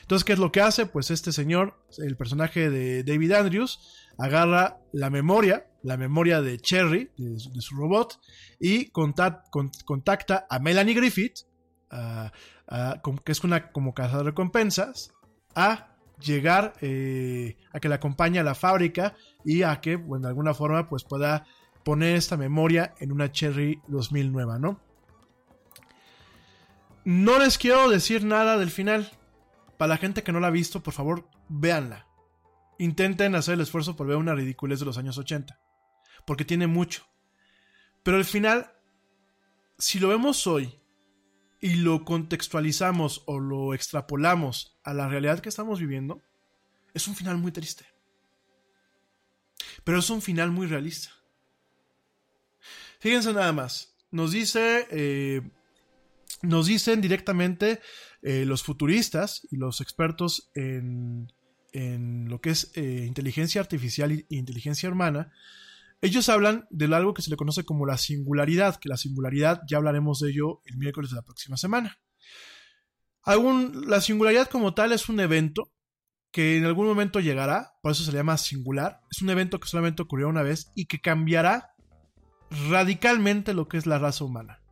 Entonces, 0.00 0.24
¿qué 0.24 0.32
es 0.32 0.38
lo 0.38 0.50
que 0.50 0.62
hace? 0.62 0.86
Pues 0.86 1.10
este 1.10 1.30
señor, 1.30 1.78
el 1.98 2.16
personaje 2.16 2.70
de 2.70 3.04
David 3.04 3.32
Andrews, 3.32 3.80
agarra 4.18 4.78
la 4.92 5.10
memoria, 5.10 5.66
la 5.82 5.96
memoria 5.98 6.40
de 6.40 6.58
Cherry, 6.58 7.10
de, 7.18 7.38
su- 7.60 7.74
robot, 7.76 8.18
y 8.58 8.90
contact- 8.92 9.50
con- 9.50 9.70
contacta 9.84 10.46
a 10.48 10.58
Melanie 10.58 10.94
Griffith, 10.94 11.40
que 13.24 13.32
es 13.32 13.44
una 13.44 13.70
como 13.72 13.94
casa 13.94 14.18
de 14.18 14.24
recompensas, 14.24 15.12
a 15.54 15.96
llegar 16.20 16.72
eh, 16.80 17.56
a 17.72 17.80
que 17.80 17.88
la 17.88 17.96
acompañe 17.96 18.38
a 18.38 18.44
la 18.44 18.54
fábrica 18.54 19.14
y 19.44 19.62
a 19.62 19.80
que, 19.80 19.96
bueno, 19.96 20.22
de 20.26 20.28
alguna 20.30 20.54
forma, 20.54 20.88
pues 20.88 21.04
pueda 21.04 21.44
poner 21.84 22.16
esta 22.16 22.36
memoria 22.36 22.94
en 23.00 23.12
una 23.12 23.30
Cherry 23.30 23.80
2000 23.88 24.32
nueva, 24.32 24.58
¿no? 24.58 24.80
No 27.04 27.38
les 27.38 27.58
quiero 27.58 27.88
decir 27.90 28.24
nada 28.24 28.56
del 28.56 28.70
final. 28.70 29.10
Para 29.76 29.90
la 29.90 29.96
gente 29.98 30.22
que 30.22 30.32
no 30.32 30.40
la 30.40 30.46
ha 30.46 30.50
visto, 30.50 30.82
por 30.82 30.94
favor, 30.94 31.28
véanla. 31.48 32.06
Intenten 32.78 33.34
hacer 33.34 33.54
el 33.54 33.60
esfuerzo 33.60 33.94
por 33.96 34.06
ver 34.06 34.16
una 34.16 34.34
ridiculez 34.34 34.80
de 34.80 34.86
los 34.86 34.98
años 34.98 35.18
80. 35.18 35.60
Porque 36.26 36.44
tiene 36.44 36.66
mucho. 36.66 37.06
Pero 38.02 38.16
el 38.16 38.24
final, 38.24 38.72
si 39.78 39.98
lo 39.98 40.08
vemos 40.08 40.46
hoy 40.46 40.78
y 41.60 41.74
lo 41.76 42.04
contextualizamos 42.04 43.22
o 43.26 43.38
lo 43.38 43.74
extrapolamos 43.74 44.78
a 44.82 44.94
la 44.94 45.08
realidad 45.08 45.40
que 45.40 45.48
estamos 45.48 45.80
viviendo, 45.80 46.22
es 46.94 47.06
un 47.08 47.14
final 47.14 47.36
muy 47.36 47.52
triste. 47.52 47.84
Pero 49.82 49.98
es 49.98 50.08
un 50.08 50.22
final 50.22 50.50
muy 50.50 50.66
realista. 50.66 51.10
Fíjense 53.00 53.32
nada 53.34 53.52
más. 53.52 53.94
Nos 54.10 54.32
dice. 54.32 54.86
eh, 54.90 55.42
nos 56.44 56.66
dicen 56.66 57.00
directamente 57.00 57.80
eh, 58.22 58.44
los 58.44 58.62
futuristas 58.62 59.46
y 59.50 59.56
los 59.56 59.80
expertos 59.80 60.50
en, 60.54 61.32
lo 62.28 62.40
que 62.40 62.50
es 62.50 62.70
eh, 62.76 63.04
inteligencia 63.06 63.60
artificial 63.60 64.12
e 64.12 64.26
inteligencia 64.28 64.88
humana. 64.88 65.32
Ellos 66.00 66.28
hablan 66.28 66.66
de 66.70 66.94
algo 66.94 67.14
que 67.14 67.22
se 67.22 67.30
le 67.30 67.36
conoce 67.36 67.64
como 67.64 67.86
la 67.86 67.98
singularidad, 67.98 68.76
que 68.76 68.88
la 68.88 68.96
singularidad 68.96 69.62
ya 69.68 69.78
hablaremos 69.78 70.20
de 70.20 70.30
ello 70.30 70.60
el 70.66 70.76
miércoles 70.76 71.10
de 71.10 71.16
la 71.16 71.22
próxima 71.22 71.56
semana. 71.56 71.98
La 73.26 74.00
singularidad 74.00 74.48
como 74.48 74.74
tal 74.74 74.92
es 74.92 75.08
un 75.08 75.18
evento 75.18 75.72
que 76.30 76.56
en 76.56 76.64
algún 76.64 76.86
momento 76.86 77.20
llegará, 77.20 77.74
por 77.80 77.92
eso 77.92 78.04
se 78.04 78.12
le 78.12 78.18
llama 78.18 78.36
singular. 78.38 79.00
Es 79.10 79.22
un 79.22 79.30
evento 79.30 79.60
que 79.60 79.68
solamente 79.68 80.02
ocurrió 80.02 80.28
una 80.28 80.42
vez 80.42 80.72
y 80.74 80.86
que 80.86 81.00
cambiará 81.00 81.74
radicalmente 82.68 83.54
lo 83.54 83.68
que 83.68 83.78
es 83.78 83.86
la 83.86 83.98
raza 83.98 84.24
humana. 84.24 84.63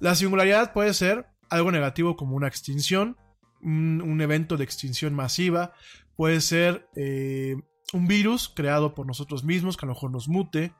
La 0.00 0.14
singularidad 0.14 0.72
puede 0.72 0.94
ser 0.94 1.26
algo 1.48 1.72
negativo 1.72 2.16
como 2.16 2.36
una 2.36 2.48
extinción, 2.48 3.16
un, 3.62 4.20
evento 4.20 4.56
de 4.56 4.64
extinción 4.64 5.14
masiva, 5.14 5.72
puede 6.16 6.40
ser 6.40 6.88
eh, 6.96 7.56
un 7.92 8.06
virus 8.06 8.48
creado 8.54 8.94
por 8.94 9.06
nosotros 9.06 9.44
mismos 9.44 9.76
que 9.76 9.86
a 9.86 9.88
lo 9.88 9.94
mejor 9.94 10.10
nos 10.10 10.28
mute, 10.28 10.72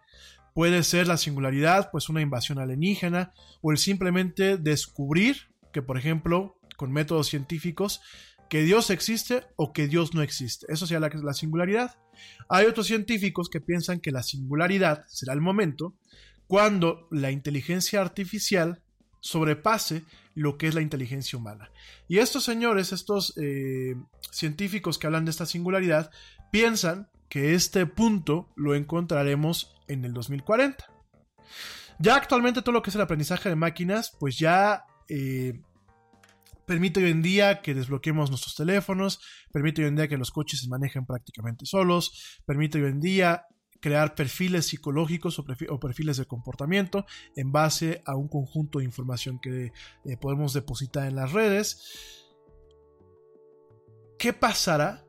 puede 0.55 0.82
ser 0.82 1.06
la 1.06 1.16
singularidad, 1.16 1.90
pues 1.90 2.09
una 2.09 2.20
invasión 2.20 2.59
alienígena, 2.59 3.32
o 3.60 3.72
el 3.72 3.78
simplemente 3.78 4.56
descubrir 4.56 5.36
que, 5.72 5.82
por 5.82 5.98
ejemplo, 5.98 6.59
con 6.76 6.93
métodos 6.93 7.28
científicos, 7.28 8.01
que 8.48 8.62
Dios 8.62 8.90
existe 8.90 9.44
o 9.56 9.72
que 9.72 9.88
Dios 9.88 10.14
no 10.14 10.22
existe. 10.22 10.66
Eso 10.68 10.86
sería 10.86 11.09
la 11.10 11.34
singularidad. 11.34 11.97
Hay 12.48 12.66
otros 12.66 12.86
científicos 12.86 13.48
que 13.51 13.60
piensan 13.60 14.01
que 14.01 14.12
la 14.12 14.22
singularidad 14.22 15.05
será 15.09 15.32
el 15.32 15.40
momento 15.40 15.94
cuando 16.47 17.09
la 17.10 17.30
inteligencia 17.30 18.01
artificial 18.01 18.82
sobrepase 19.27 20.05
lo 20.35 20.57
que 20.57 20.69
es 20.69 20.74
la 20.74 20.82
inteligencia 20.82 21.39
humana. 21.39 21.70
Y 22.09 22.19
estos 22.19 22.44
señores, 22.44 22.93
estos 22.93 23.35
eh, 23.36 23.97
científicos 24.31 24.98
que 24.98 25.07
hablan 25.07 25.24
de 25.24 25.32
esta 25.32 25.47
singularidad, 25.47 26.11
piensan 26.51 27.09
que 27.28 27.55
este 27.55 27.86
punto 27.86 28.48
lo 28.55 28.74
encontraremos 28.74 29.74
en 29.89 30.05
el 30.05 30.12
2040. 30.12 30.86
Ya 31.98 32.15
actualmente 32.15 32.62
todo 32.62 32.73
lo 32.73 32.82
que 32.82 32.90
es 32.90 32.97
el 32.97 33.03
aprendizaje 33.03 33.48
de 33.48 33.57
máquinas, 33.57 34.15
pues 34.20 34.39
ya 34.39 34.85
eh, 35.09 35.61
permite 36.66 37.03
hoy 37.03 37.11
en 37.11 37.23
día 37.23 37.62
que 37.62 37.74
desbloqueemos 37.74 38.31
nuestros 38.31 38.55
teléfonos, 38.55 39.20
permite 39.53 39.82
hoy 39.82 39.89
en 39.89 39.97
día 39.97 40.09
que 40.09 40.19
los 40.19 40.31
coches 40.31 40.61
se 40.61 40.69
manejen 40.69 41.07
prácticamente 41.07 41.66
solos, 41.66 42.40
permite 42.44 42.81
hoy 42.82 42.90
en 42.90 43.01
día 43.01 43.47
crear 43.81 44.15
perfiles 44.15 44.66
psicológicos 44.66 45.39
o, 45.39 45.44
perfi- 45.44 45.69
o 45.70 45.78
perfiles 45.78 46.16
de 46.16 46.27
comportamiento 46.27 47.05
en 47.35 47.53
base 47.53 48.03
a 48.05 48.15
un 48.16 48.28
conjunto 48.28 48.78
de 48.78 48.85
información 48.85 49.39
que 49.40 49.73
eh, 50.05 50.16
podemos 50.20 50.53
depositar 50.53 51.07
en 51.07 51.16
las 51.16 51.32
redes. 51.32 51.82
¿Qué 54.19 54.32
pasará 54.32 55.05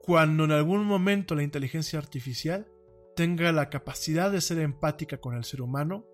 cuando 0.00 0.44
en 0.44 0.52
algún 0.52 0.84
momento 0.84 1.34
la 1.34 1.42
inteligencia 1.42 1.98
artificial 1.98 2.68
tenga 3.16 3.50
la 3.50 3.70
capacidad 3.70 4.30
de 4.30 4.40
ser 4.40 4.58
empática 4.60 5.18
con 5.18 5.34
el 5.34 5.44
ser 5.44 5.62
humano 5.62 6.04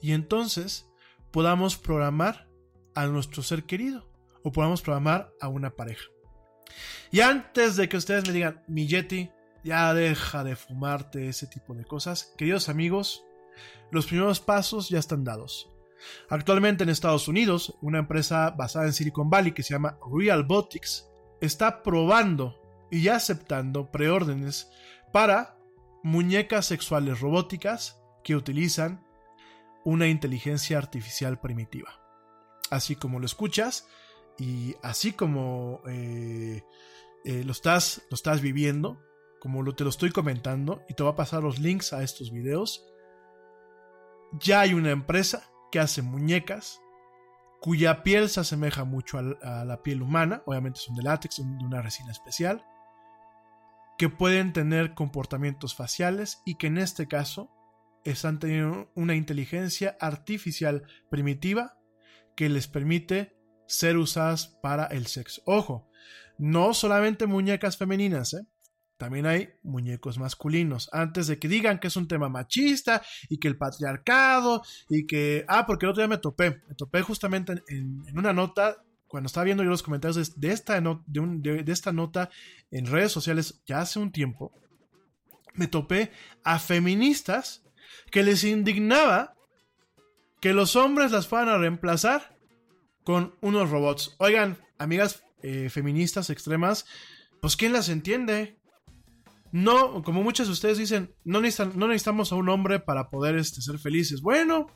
y 0.00 0.12
entonces 0.12 0.88
podamos 1.30 1.76
programar 1.76 2.48
a 2.94 3.06
nuestro 3.06 3.42
ser 3.42 3.64
querido 3.64 4.10
o 4.42 4.50
podamos 4.50 4.82
programar 4.82 5.32
a 5.40 5.48
una 5.48 5.76
pareja? 5.76 6.04
Y 7.10 7.20
antes 7.20 7.76
de 7.76 7.88
que 7.88 7.96
ustedes 7.96 8.26
me 8.26 8.32
digan, 8.32 8.62
mi 8.68 8.86
Yeti, 8.86 9.30
ya 9.64 9.92
deja 9.94 10.44
de 10.44 10.56
fumarte 10.56 11.28
ese 11.28 11.46
tipo 11.46 11.74
de 11.74 11.84
cosas. 11.84 12.32
Queridos 12.36 12.68
amigos, 12.68 13.24
los 13.90 14.06
primeros 14.06 14.40
pasos 14.40 14.88
ya 14.88 14.98
están 14.98 15.24
dados. 15.24 15.70
Actualmente 16.28 16.84
en 16.84 16.90
Estados 16.90 17.28
Unidos, 17.28 17.76
una 17.82 17.98
empresa 17.98 18.50
basada 18.50 18.86
en 18.86 18.92
Silicon 18.92 19.28
Valley 19.28 19.52
que 19.52 19.62
se 19.62 19.74
llama 19.74 19.98
Realbotics 20.10 21.08
está 21.40 21.82
probando 21.82 22.60
y 22.90 23.02
ya 23.02 23.16
aceptando 23.16 23.90
preórdenes 23.90 24.70
para 25.12 25.58
muñecas 26.02 26.66
sexuales 26.66 27.20
robóticas 27.20 28.00
que 28.24 28.36
utilizan 28.36 29.04
una 29.84 30.08
inteligencia 30.08 30.78
artificial 30.78 31.40
primitiva. 31.40 32.00
Así 32.70 32.96
como 32.96 33.18
lo 33.18 33.26
escuchas 33.26 33.86
y 34.38 34.76
así 34.82 35.12
como 35.12 35.82
eh, 35.86 36.62
eh, 37.24 37.44
lo, 37.44 37.52
estás, 37.52 38.02
lo 38.10 38.14
estás 38.14 38.40
viviendo, 38.40 39.00
como 39.40 39.62
lo, 39.62 39.74
te 39.74 39.84
lo 39.84 39.90
estoy 39.90 40.10
comentando, 40.10 40.82
y 40.88 40.94
te 40.94 41.02
va 41.02 41.10
a 41.10 41.16
pasar 41.16 41.42
los 41.42 41.58
links 41.58 41.92
a 41.92 42.02
estos 42.02 42.30
videos, 42.30 42.86
ya 44.38 44.60
hay 44.60 44.74
una 44.74 44.90
empresa 44.90 45.50
que 45.72 45.80
hace 45.80 46.02
muñecas 46.02 46.80
cuya 47.60 48.02
piel 48.02 48.28
se 48.28 48.40
asemeja 48.40 48.84
mucho 48.84 49.18
a, 49.18 49.64
la 49.64 49.82
piel 49.82 50.02
humana, 50.02 50.42
obviamente 50.46 50.80
son 50.80 50.96
de 50.96 51.02
látex, 51.02 51.36
son 51.36 51.58
de 51.58 51.64
una 51.64 51.82
resina 51.82 52.10
especial, 52.10 52.64
que 53.98 54.08
pueden 54.08 54.54
tener 54.54 54.94
comportamientos 54.94 55.74
faciales 55.74 56.40
y 56.46 56.56
que 56.56 56.68
en 56.68 56.78
este 56.78 57.06
caso 57.06 57.50
están 58.04 58.38
teniendo 58.38 58.90
una 58.94 59.14
inteligencia 59.14 59.96
artificial 60.00 60.84
primitiva 61.10 61.76
que 62.34 62.48
les 62.48 62.66
permite 62.66 63.36
ser 63.66 63.98
usadas 63.98 64.48
para 64.62 64.86
el 64.86 65.06
sexo. 65.06 65.42
Ojo, 65.44 65.90
no 66.38 66.72
solamente 66.72 67.26
muñecas 67.26 67.76
femeninas, 67.76 68.32
¿eh? 68.32 68.46
También 69.00 69.24
hay 69.24 69.48
muñecos 69.62 70.18
masculinos. 70.18 70.90
Antes 70.92 71.26
de 71.26 71.38
que 71.38 71.48
digan 71.48 71.78
que 71.78 71.86
es 71.88 71.96
un 71.96 72.06
tema 72.06 72.28
machista 72.28 73.00
y 73.30 73.38
que 73.38 73.48
el 73.48 73.56
patriarcado 73.56 74.62
y 74.90 75.06
que... 75.06 75.46
Ah, 75.48 75.64
porque 75.66 75.86
el 75.86 75.90
otro 75.92 76.02
día 76.02 76.08
me 76.08 76.18
topé. 76.18 76.60
Me 76.68 76.74
topé 76.74 77.00
justamente 77.00 77.54
en, 77.68 78.04
una 78.14 78.34
nota, 78.34 78.84
cuando 79.08 79.26
estaba 79.28 79.44
viendo 79.44 79.62
yo 79.64 79.70
los 79.70 79.82
comentarios 79.82 80.38
de, 80.38 80.52
esta, 80.52 80.78
de, 80.78 81.18
un- 81.20 81.40
de 81.40 81.72
esta 81.72 81.92
nota 81.94 82.28
en 82.70 82.84
redes 82.84 83.10
sociales 83.10 83.62
ya 83.64 83.80
hace 83.80 83.98
un 83.98 84.12
tiempo. 84.12 84.52
Me 85.54 85.66
topé 85.66 86.12
a 86.44 86.58
feministas 86.58 87.64
que 88.10 88.22
les 88.22 88.44
indignaba 88.44 89.34
que 90.42 90.52
los 90.52 90.76
hombres 90.76 91.10
las 91.10 91.26
fueran 91.26 91.48
a 91.48 91.56
reemplazar 91.56 92.36
con 93.02 93.34
unos 93.40 93.70
robots. 93.70 94.14
Oigan, 94.18 94.58
amigas 94.76 95.24
eh, 95.42 95.70
feministas 95.70 96.28
extremas, 96.28 96.84
pues 97.40 97.56
¿quién 97.56 97.72
las 97.72 97.88
entiende? 97.88 98.59
No, 99.52 100.02
como 100.02 100.22
muchos 100.22 100.46
de 100.46 100.52
ustedes 100.52 100.78
dicen, 100.78 101.14
no, 101.24 101.40
necesitamos 101.40 102.32
a 102.32 102.36
un 102.36 102.48
hombre 102.48 102.78
para 102.78 103.10
poder 103.10 103.36
este, 103.36 103.60
ser 103.60 103.78
felices. 103.78 104.20
Bueno, 104.20 104.68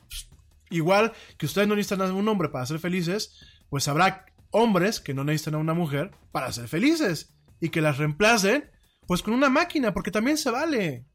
igual 0.69 1.13
que 1.37 1.45
ustedes 1.45 1.67
no 1.67 1.75
necesitan 1.75 2.01
a 2.01 2.13
un 2.13 2.27
hombre 2.27 2.49
para 2.49 2.65
ser 2.65 2.79
felices, 2.79 3.39
pues 3.69 3.87
habrá 3.87 4.25
hombres 4.51 4.99
que 4.99 5.13
no 5.13 5.23
necesitan 5.23 5.55
a 5.55 5.59
una 5.59 5.73
mujer 5.73 6.11
para 6.31 6.51
ser 6.51 6.67
felices 6.67 7.37
y 7.59 7.69
que 7.69 7.81
las 7.81 7.97
reemplacen 7.97 8.69
pues 9.07 9.21
con 9.21 9.33
una 9.33 9.49
máquina, 9.49 9.93
porque 9.93 10.11
también 10.11 10.37
se 10.37 10.49
vale. 10.49 11.05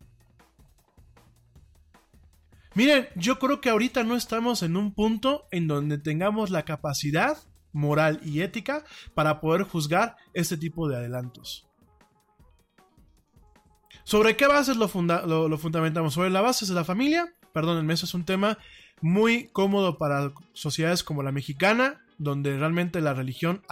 Miren, 2.75 3.09
yo 3.17 3.39
creo 3.39 3.61
que 3.61 3.69
ahorita 3.69 4.05
no 4.05 4.17
estamos 4.17 4.63
en 4.63 4.77
un 4.77 4.95
punto 4.95 5.49
en 5.51 5.67
donde 5.67 5.99
tengamos 5.99 6.51
la 6.51 6.65
capacidad 6.65 7.37
moral 7.73 8.21
y 8.25 8.43
ética 8.43 8.85
para 9.15 9.41
poder 9.41 9.65
juzgar 9.65 10.17
este 10.35 10.57
tipo 10.57 10.89
de 10.89 10.97
adelantos. 10.97 11.70
¿Sobre 14.11 14.37
qué 14.37 14.49
bases 14.49 14.77
lo, 14.77 14.89
funda- 14.89 15.25
lo- 15.25 15.49
lo 15.49 15.57
fundamentamos? 15.57 16.15
¿Sobre 16.15 16.31
la 16.31 16.41
base 16.41 16.67
de 16.67 16.75
la 16.75 16.83
familia? 16.83 17.33
Perdónenme, 17.53 17.95
eso 17.95 18.07
es 18.07 18.15
un 18.15 18.25
tema 18.25 18.59
muy 19.01 19.49
cómodo 19.53 19.99
para 19.99 20.33
sociedades 20.53 21.05
como 21.05 21.23
la 21.23 21.31
mexicana, 21.31 22.01
donde 22.19 22.59
realmente 22.59 23.01
la 23.01 23.15
religión 23.15 23.63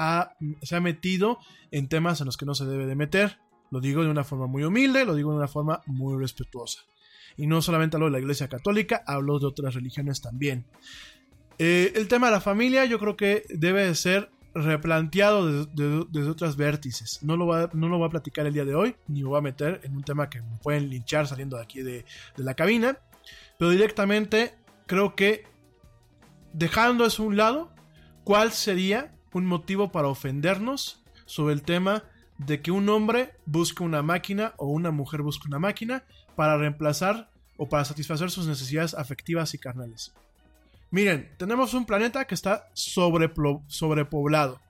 se 0.63 0.77
ha 0.77 0.81
metido 0.81 1.39
en 1.73 1.89
temas 1.89 2.21
en 2.21 2.27
los 2.27 2.37
que 2.37 2.47
no 2.47 2.55
se 2.55 2.67
debe 2.67 2.87
de 2.87 2.95
meter. 2.95 3.39
Lo 3.73 3.81
digo 3.81 4.05
de 4.05 4.11
una 4.11 4.23
forma 4.23 4.47
muy 4.47 4.63
humilde, 4.63 5.05
lo 5.05 5.17
digo 5.17 5.33
de 5.33 5.39
una 5.39 5.49
forma 5.49 5.83
muy 5.87 6.17
respetuosa. 6.17 6.83
Y 7.37 7.49
no 7.49 7.61
solamente 7.61 7.97
hablo 7.97 8.07
de 8.07 8.13
la 8.13 8.21
Iglesia 8.21 8.47
Católica, 8.49 9.03
hablo 9.09 9.41
de 9.41 9.47
otras 9.47 9.75
religiones 9.75 10.21
también. 10.23 10.67
Eh, 11.59 11.95
el 11.97 12.07
tema 12.07 12.29
de 12.29 12.35
la 12.35 12.41
familia 12.41 12.85
yo 12.85 13.01
creo 13.01 13.17
que 13.17 13.43
debe 13.49 13.85
de 13.85 13.97
ser 13.97 14.31
replanteado 14.55 15.67
desde, 15.67 16.05
de- 16.11 16.29
otras 16.31 16.57
vértices. 16.57 17.23
No 17.23 17.37
lo, 17.37 17.45
voy 17.47 17.63
a, 17.63 17.71
no 17.73 17.89
lo 17.89 17.99
voy 17.99 18.07
a 18.07 18.11
platicar 18.11 18.47
el 18.47 18.55
día 18.55 18.65
de 18.65 18.75
hoy, 18.75 18.97
ni 19.07 19.23
me 19.23 19.29
voy 19.29 19.39
a 19.39 19.43
meter 19.43 19.81
en 19.85 19.97
un 19.97 20.03
tema 20.03 20.29
que 20.31 20.41
me 20.41 20.57
pueden 20.63 20.89
linchar 20.89 21.27
saliendo 21.27 21.57
de 21.57 21.63
aquí 21.63 21.83
de, 21.83 22.05
de 22.37 22.45
la 22.45 22.55
cabina. 22.55 22.99
Pero 23.59 23.71
directamente 23.71 24.55
creo 24.87 25.15
que 25.15 25.45
dejando 26.53 27.05
eso 27.05 27.23
a 27.23 27.27
un 27.27 27.37
lado, 27.37 27.71
¿cuál 28.25 28.53
sería 28.53 29.15
un 29.33 29.47
motivo 29.47 29.93
para 29.93 30.09
ofendernos 30.09 31.03
sobre 31.27 31.55
el 31.55 31.63
tema 31.63 32.05
de 32.39 32.63
que 32.63 32.71
un 32.71 32.89
hombre 32.89 33.35
busque 33.47 33.83
una 33.83 34.03
máquina 34.03 34.55
o 34.57 34.67
una 34.69 34.91
mujer 34.91 35.23
busque 35.23 35.49
una 35.49 35.59
máquina 35.59 36.05
para 36.37 36.57
reemplazar 36.57 37.31
o 37.57 37.69
para 37.69 37.85
satisfacer 37.85 38.31
sus 38.31 38.47
necesidades 38.47 38.95
afectivas 38.95 39.53
y 39.55 39.59
carnales? 39.59 40.15
Miren, 40.91 41.31
tenemos 41.37 41.75
un 41.75 41.85
planeta 41.85 42.27
que 42.27 42.35
está 42.35 42.69
sobrepoblado. 42.75 44.61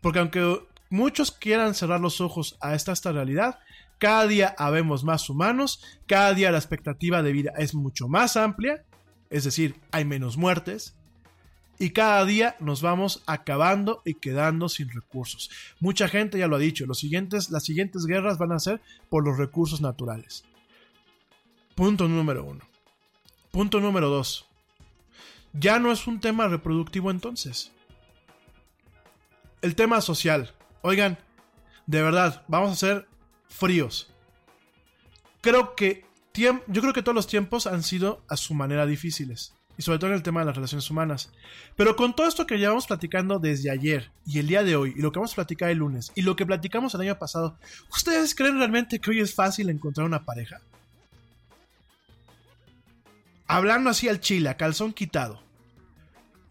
Porque 0.00 0.18
aunque 0.18 0.60
muchos 0.90 1.32
quieran 1.32 1.74
cerrar 1.74 2.00
los 2.00 2.20
ojos 2.20 2.56
a 2.60 2.74
esta, 2.74 2.92
esta 2.92 3.10
realidad, 3.12 3.58
cada 3.98 4.26
día 4.26 4.54
habemos 4.58 5.02
más 5.02 5.28
humanos, 5.30 5.82
cada 6.06 6.34
día 6.34 6.50
la 6.50 6.58
expectativa 6.58 7.22
de 7.22 7.32
vida 7.32 7.52
es 7.56 7.74
mucho 7.74 8.06
más 8.08 8.36
amplia, 8.36 8.84
es 9.30 9.44
decir, 9.44 9.80
hay 9.90 10.04
menos 10.04 10.36
muertes, 10.36 10.94
y 11.78 11.90
cada 11.90 12.24
día 12.24 12.56
nos 12.60 12.82
vamos 12.82 13.22
acabando 13.26 14.02
y 14.04 14.14
quedando 14.14 14.68
sin 14.68 14.90
recursos. 14.90 15.50
Mucha 15.80 16.08
gente 16.08 16.38
ya 16.38 16.46
lo 16.46 16.56
ha 16.56 16.60
dicho, 16.60 16.86
los 16.86 16.98
siguientes, 16.98 17.50
las 17.50 17.64
siguientes 17.64 18.06
guerras 18.06 18.38
van 18.38 18.52
a 18.52 18.60
ser 18.60 18.80
por 19.08 19.24
los 19.24 19.38
recursos 19.38 19.80
naturales. 19.80 20.44
Punto 21.74 22.06
número 22.06 22.44
uno. 22.44 22.60
Punto 23.50 23.80
número 23.80 24.08
dos. 24.08 24.46
Ya 25.54 25.78
no 25.78 25.92
es 25.92 26.06
un 26.06 26.20
tema 26.20 26.48
reproductivo 26.48 27.10
entonces. 27.10 27.72
El 29.62 29.74
tema 29.76 30.00
social. 30.00 30.52
Oigan, 30.82 31.16
de 31.86 32.02
verdad, 32.02 32.44
vamos 32.48 32.72
a 32.72 32.76
ser 32.76 33.08
fríos. 33.48 34.12
Creo 35.40 35.74
que 35.74 36.04
yo 36.34 36.80
creo 36.80 36.92
que 36.92 37.02
todos 37.02 37.14
los 37.14 37.28
tiempos 37.28 37.68
han 37.68 37.84
sido 37.84 38.24
a 38.28 38.36
su 38.36 38.54
manera 38.54 38.86
difíciles. 38.86 39.54
Y 39.76 39.82
sobre 39.82 39.98
todo 39.98 40.10
en 40.10 40.16
el 40.16 40.22
tema 40.22 40.40
de 40.40 40.46
las 40.46 40.56
relaciones 40.56 40.88
humanas. 40.90 41.32
Pero 41.76 41.96
con 41.96 42.14
todo 42.14 42.26
esto 42.26 42.46
que 42.46 42.58
llevamos 42.58 42.86
platicando 42.86 43.38
desde 43.38 43.70
ayer 43.70 44.10
y 44.26 44.38
el 44.38 44.46
día 44.46 44.62
de 44.62 44.76
hoy, 44.76 44.94
y 44.96 45.00
lo 45.00 45.12
que 45.12 45.18
vamos 45.18 45.32
a 45.32 45.36
platicar 45.36 45.70
el 45.70 45.78
lunes, 45.78 46.12
y 46.14 46.22
lo 46.22 46.36
que 46.36 46.46
platicamos 46.46 46.94
el 46.94 47.02
año 47.02 47.18
pasado, 47.18 47.56
¿ustedes 47.90 48.34
creen 48.34 48.58
realmente 48.58 49.00
que 49.00 49.10
hoy 49.10 49.20
es 49.20 49.34
fácil 49.34 49.70
encontrar 49.70 50.06
una 50.06 50.24
pareja? 50.24 50.60
Hablando 53.46 53.90
así 53.90 54.08
al 54.08 54.20
chile, 54.20 54.48
a 54.48 54.56
calzón 54.56 54.92
quitado. 54.92 55.42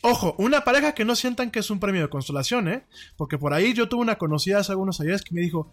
Ojo, 0.02 0.36
una 0.38 0.66
pareja 0.66 0.94
que 0.94 1.06
no 1.06 1.16
sientan 1.16 1.50
que 1.50 1.60
es 1.60 1.70
un 1.70 1.80
premio 1.80 2.02
de 2.02 2.10
consolación, 2.10 2.68
¿eh? 2.68 2.86
Porque 3.16 3.38
por 3.38 3.54
ahí 3.54 3.74
yo 3.74 3.88
tuve 3.88 4.02
una 4.02 4.18
conocida 4.18 4.60
hace 4.60 4.74
algunos 4.74 5.00
años 5.00 5.22
que 5.22 5.34
me 5.34 5.42
dijo, 5.42 5.72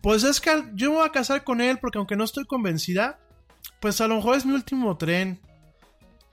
pues 0.00 0.22
es 0.22 0.40
que 0.40 0.50
yo 0.74 0.90
me 0.90 0.96
voy 0.98 1.06
a 1.06 1.12
casar 1.12 1.42
con 1.42 1.60
él 1.60 1.78
porque 1.80 1.98
aunque 1.98 2.16
no 2.16 2.24
estoy 2.24 2.44
convencida, 2.44 3.18
pues 3.80 4.00
a 4.00 4.06
lo 4.06 4.16
mejor 4.16 4.36
es 4.36 4.46
mi 4.46 4.52
último 4.52 4.96
tren. 4.96 5.40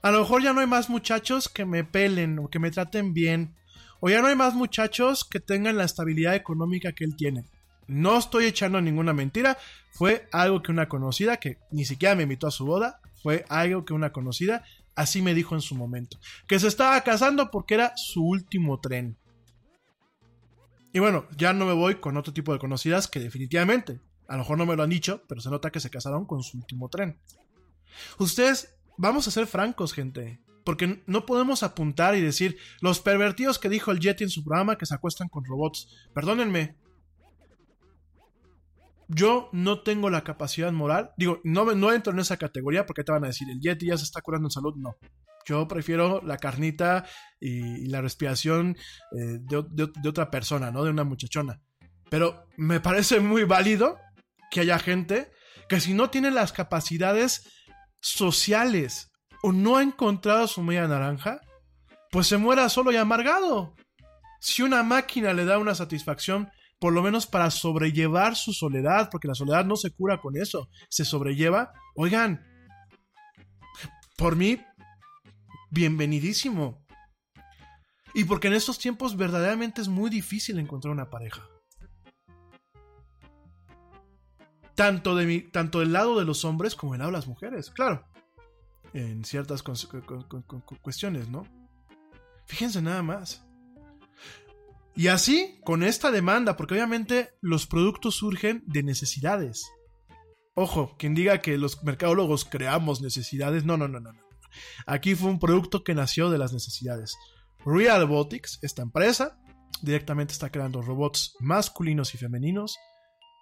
A 0.02 0.12
lo 0.12 0.20
mejor 0.20 0.42
ya 0.42 0.52
no 0.52 0.60
hay 0.60 0.66
más 0.66 0.88
muchachos 0.88 1.48
que 1.48 1.64
me 1.64 1.84
pelen 1.84 2.38
o 2.38 2.48
que 2.48 2.60
me 2.60 2.70
traten 2.70 3.12
bien. 3.14 3.56
O 3.98 4.08
ya 4.08 4.22
no 4.22 4.28
hay 4.28 4.36
más 4.36 4.54
muchachos 4.54 5.24
que 5.24 5.40
tengan 5.40 5.76
la 5.76 5.84
estabilidad 5.84 6.34
económica 6.34 6.92
que 6.92 7.04
él 7.04 7.16
tiene. 7.16 7.44
No 7.88 8.16
estoy 8.16 8.46
echando 8.46 8.80
ninguna 8.80 9.12
mentira. 9.12 9.58
Fue 9.90 10.28
algo 10.30 10.62
que 10.62 10.70
una 10.70 10.88
conocida, 10.88 11.38
que 11.38 11.58
ni 11.72 11.84
siquiera 11.84 12.14
me 12.14 12.22
invitó 12.22 12.46
a 12.46 12.52
su 12.52 12.64
boda, 12.64 12.99
fue 13.22 13.44
algo 13.48 13.84
que 13.84 13.92
una 13.92 14.12
conocida 14.12 14.64
así 14.94 15.22
me 15.22 15.34
dijo 15.34 15.54
en 15.54 15.60
su 15.60 15.74
momento. 15.74 16.18
Que 16.46 16.58
se 16.58 16.68
estaba 16.68 17.00
casando 17.02 17.50
porque 17.50 17.74
era 17.74 17.92
su 17.96 18.24
último 18.24 18.80
tren. 18.80 19.16
Y 20.92 20.98
bueno, 20.98 21.26
ya 21.36 21.52
no 21.52 21.66
me 21.66 21.72
voy 21.72 21.96
con 21.96 22.16
otro 22.16 22.32
tipo 22.32 22.52
de 22.52 22.58
conocidas 22.58 23.06
que 23.06 23.20
definitivamente, 23.20 24.00
a 24.28 24.32
lo 24.32 24.40
mejor 24.40 24.58
no 24.58 24.66
me 24.66 24.76
lo 24.76 24.82
han 24.82 24.90
dicho, 24.90 25.22
pero 25.28 25.40
se 25.40 25.50
nota 25.50 25.70
que 25.70 25.80
se 25.80 25.90
casaron 25.90 26.26
con 26.26 26.42
su 26.42 26.58
último 26.58 26.88
tren. 26.88 27.18
Ustedes, 28.18 28.74
vamos 28.96 29.26
a 29.28 29.30
ser 29.30 29.46
francos, 29.46 29.92
gente. 29.92 30.40
Porque 30.64 31.02
no 31.06 31.26
podemos 31.26 31.62
apuntar 31.62 32.14
y 32.16 32.20
decir 32.20 32.58
los 32.80 33.00
pervertidos 33.00 33.58
que 33.58 33.68
dijo 33.68 33.92
el 33.92 34.00
Yeti 34.00 34.24
en 34.24 34.30
su 34.30 34.44
programa 34.44 34.76
que 34.76 34.86
se 34.86 34.94
acuestan 34.94 35.28
con 35.28 35.44
robots. 35.44 35.88
Perdónenme. 36.12 36.76
Yo 39.12 39.48
no 39.52 39.82
tengo 39.82 40.08
la 40.08 40.22
capacidad 40.22 40.70
moral. 40.70 41.10
Digo, 41.16 41.40
no, 41.42 41.64
no 41.74 41.92
entro 41.92 42.12
en 42.12 42.20
esa 42.20 42.36
categoría 42.36 42.86
porque 42.86 43.02
te 43.02 43.10
van 43.10 43.24
a 43.24 43.28
decir 43.28 43.48
el 43.50 43.60
Yeti 43.60 43.86
ya 43.86 43.96
se 43.98 44.04
está 44.04 44.20
curando 44.20 44.46
en 44.46 44.52
salud. 44.52 44.74
No. 44.76 44.96
Yo 45.46 45.66
prefiero 45.66 46.20
la 46.24 46.36
carnita 46.36 47.04
y, 47.40 47.82
y 47.82 47.86
la 47.86 48.00
respiración 48.02 48.76
eh, 49.18 49.38
de, 49.40 49.64
de- 49.70 49.90
de 50.00 50.08
otra 50.08 50.30
persona, 50.30 50.70
¿no? 50.70 50.84
De 50.84 50.90
una 50.90 51.02
muchachona. 51.02 51.60
Pero 52.08 52.46
me 52.56 52.78
parece 52.78 53.18
muy 53.18 53.42
válido 53.44 53.98
que 54.50 54.60
haya 54.60 54.78
gente 54.78 55.32
que 55.68 55.80
si 55.80 55.92
no 55.92 56.10
tiene 56.10 56.30
las 56.30 56.52
capacidades 56.52 57.48
sociales 58.00 59.10
o 59.42 59.52
no 59.52 59.76
ha 59.76 59.82
encontrado 59.82 60.46
su 60.46 60.62
media 60.62 60.86
naranja, 60.86 61.40
pues 62.10 62.26
se 62.26 62.36
muera 62.36 62.68
solo 62.68 62.92
y 62.92 62.96
amargado. 62.96 63.74
Si 64.40 64.62
una 64.62 64.82
máquina 64.82 65.32
le 65.32 65.44
da 65.44 65.58
una 65.58 65.74
satisfacción, 65.74 66.50
por 66.80 66.94
lo 66.94 67.02
menos 67.02 67.26
para 67.26 67.50
sobrellevar 67.50 68.34
su 68.34 68.52
soledad, 68.52 69.10
porque 69.10 69.28
la 69.28 69.34
soledad 69.34 69.66
no 69.66 69.76
se 69.76 69.90
cura 69.90 70.20
con 70.20 70.36
eso, 70.36 70.68
se 70.88 71.04
sobrelleva, 71.04 71.72
oigan, 71.94 72.44
por 74.16 74.34
mí, 74.34 74.60
bienvenidísimo. 75.70 76.84
Y 78.14 78.24
porque 78.24 78.48
en 78.48 78.54
estos 78.54 78.78
tiempos 78.78 79.16
verdaderamente 79.16 79.82
es 79.82 79.88
muy 79.88 80.10
difícil 80.10 80.58
encontrar 80.58 80.92
una 80.92 81.10
pareja. 81.10 81.46
Tanto, 84.74 85.14
de 85.14 85.26
mi, 85.26 85.40
tanto 85.42 85.80
del 85.80 85.92
lado 85.92 86.18
de 86.18 86.24
los 86.24 86.46
hombres 86.46 86.74
como 86.74 86.92
del 86.92 87.00
lado 87.00 87.12
de 87.12 87.18
las 87.18 87.28
mujeres, 87.28 87.70
claro. 87.70 88.06
En 88.94 89.24
ciertas 89.24 89.62
cuestiones, 89.62 91.28
¿no? 91.28 91.46
Fíjense 92.46 92.80
nada 92.80 93.02
más. 93.02 93.44
Y 94.96 95.08
así, 95.08 95.60
con 95.64 95.82
esta 95.82 96.10
demanda, 96.10 96.56
porque 96.56 96.74
obviamente 96.74 97.30
los 97.40 97.66
productos 97.66 98.16
surgen 98.16 98.62
de 98.66 98.82
necesidades. 98.82 99.70
Ojo, 100.54 100.96
quien 100.98 101.14
diga 101.14 101.40
que 101.40 101.56
los 101.56 101.82
mercadólogos 101.84 102.44
creamos 102.44 103.00
necesidades, 103.00 103.64
no, 103.64 103.76
no, 103.76 103.88
no, 103.88 104.00
no. 104.00 104.10
Aquí 104.86 105.14
fue 105.14 105.30
un 105.30 105.38
producto 105.38 105.84
que 105.84 105.94
nació 105.94 106.28
de 106.28 106.38
las 106.38 106.52
necesidades. 106.52 107.16
Real 107.64 108.00
Robotics, 108.00 108.58
esta 108.62 108.82
empresa, 108.82 109.38
directamente 109.82 110.32
está 110.32 110.50
creando 110.50 110.82
robots 110.82 111.36
masculinos 111.38 112.14
y 112.14 112.18
femeninos, 112.18 112.76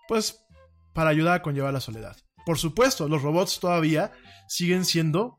pues 0.07 0.45
para 0.93 1.11
ayudar 1.11 1.37
a 1.37 1.43
conllevar 1.43 1.73
la 1.73 1.81
soledad. 1.81 2.17
Por 2.45 2.59
supuesto, 2.59 3.09
los 3.09 3.23
robots 3.23 3.61
todavía 3.61 4.13
siguen 4.49 4.85
siendo 4.85 5.39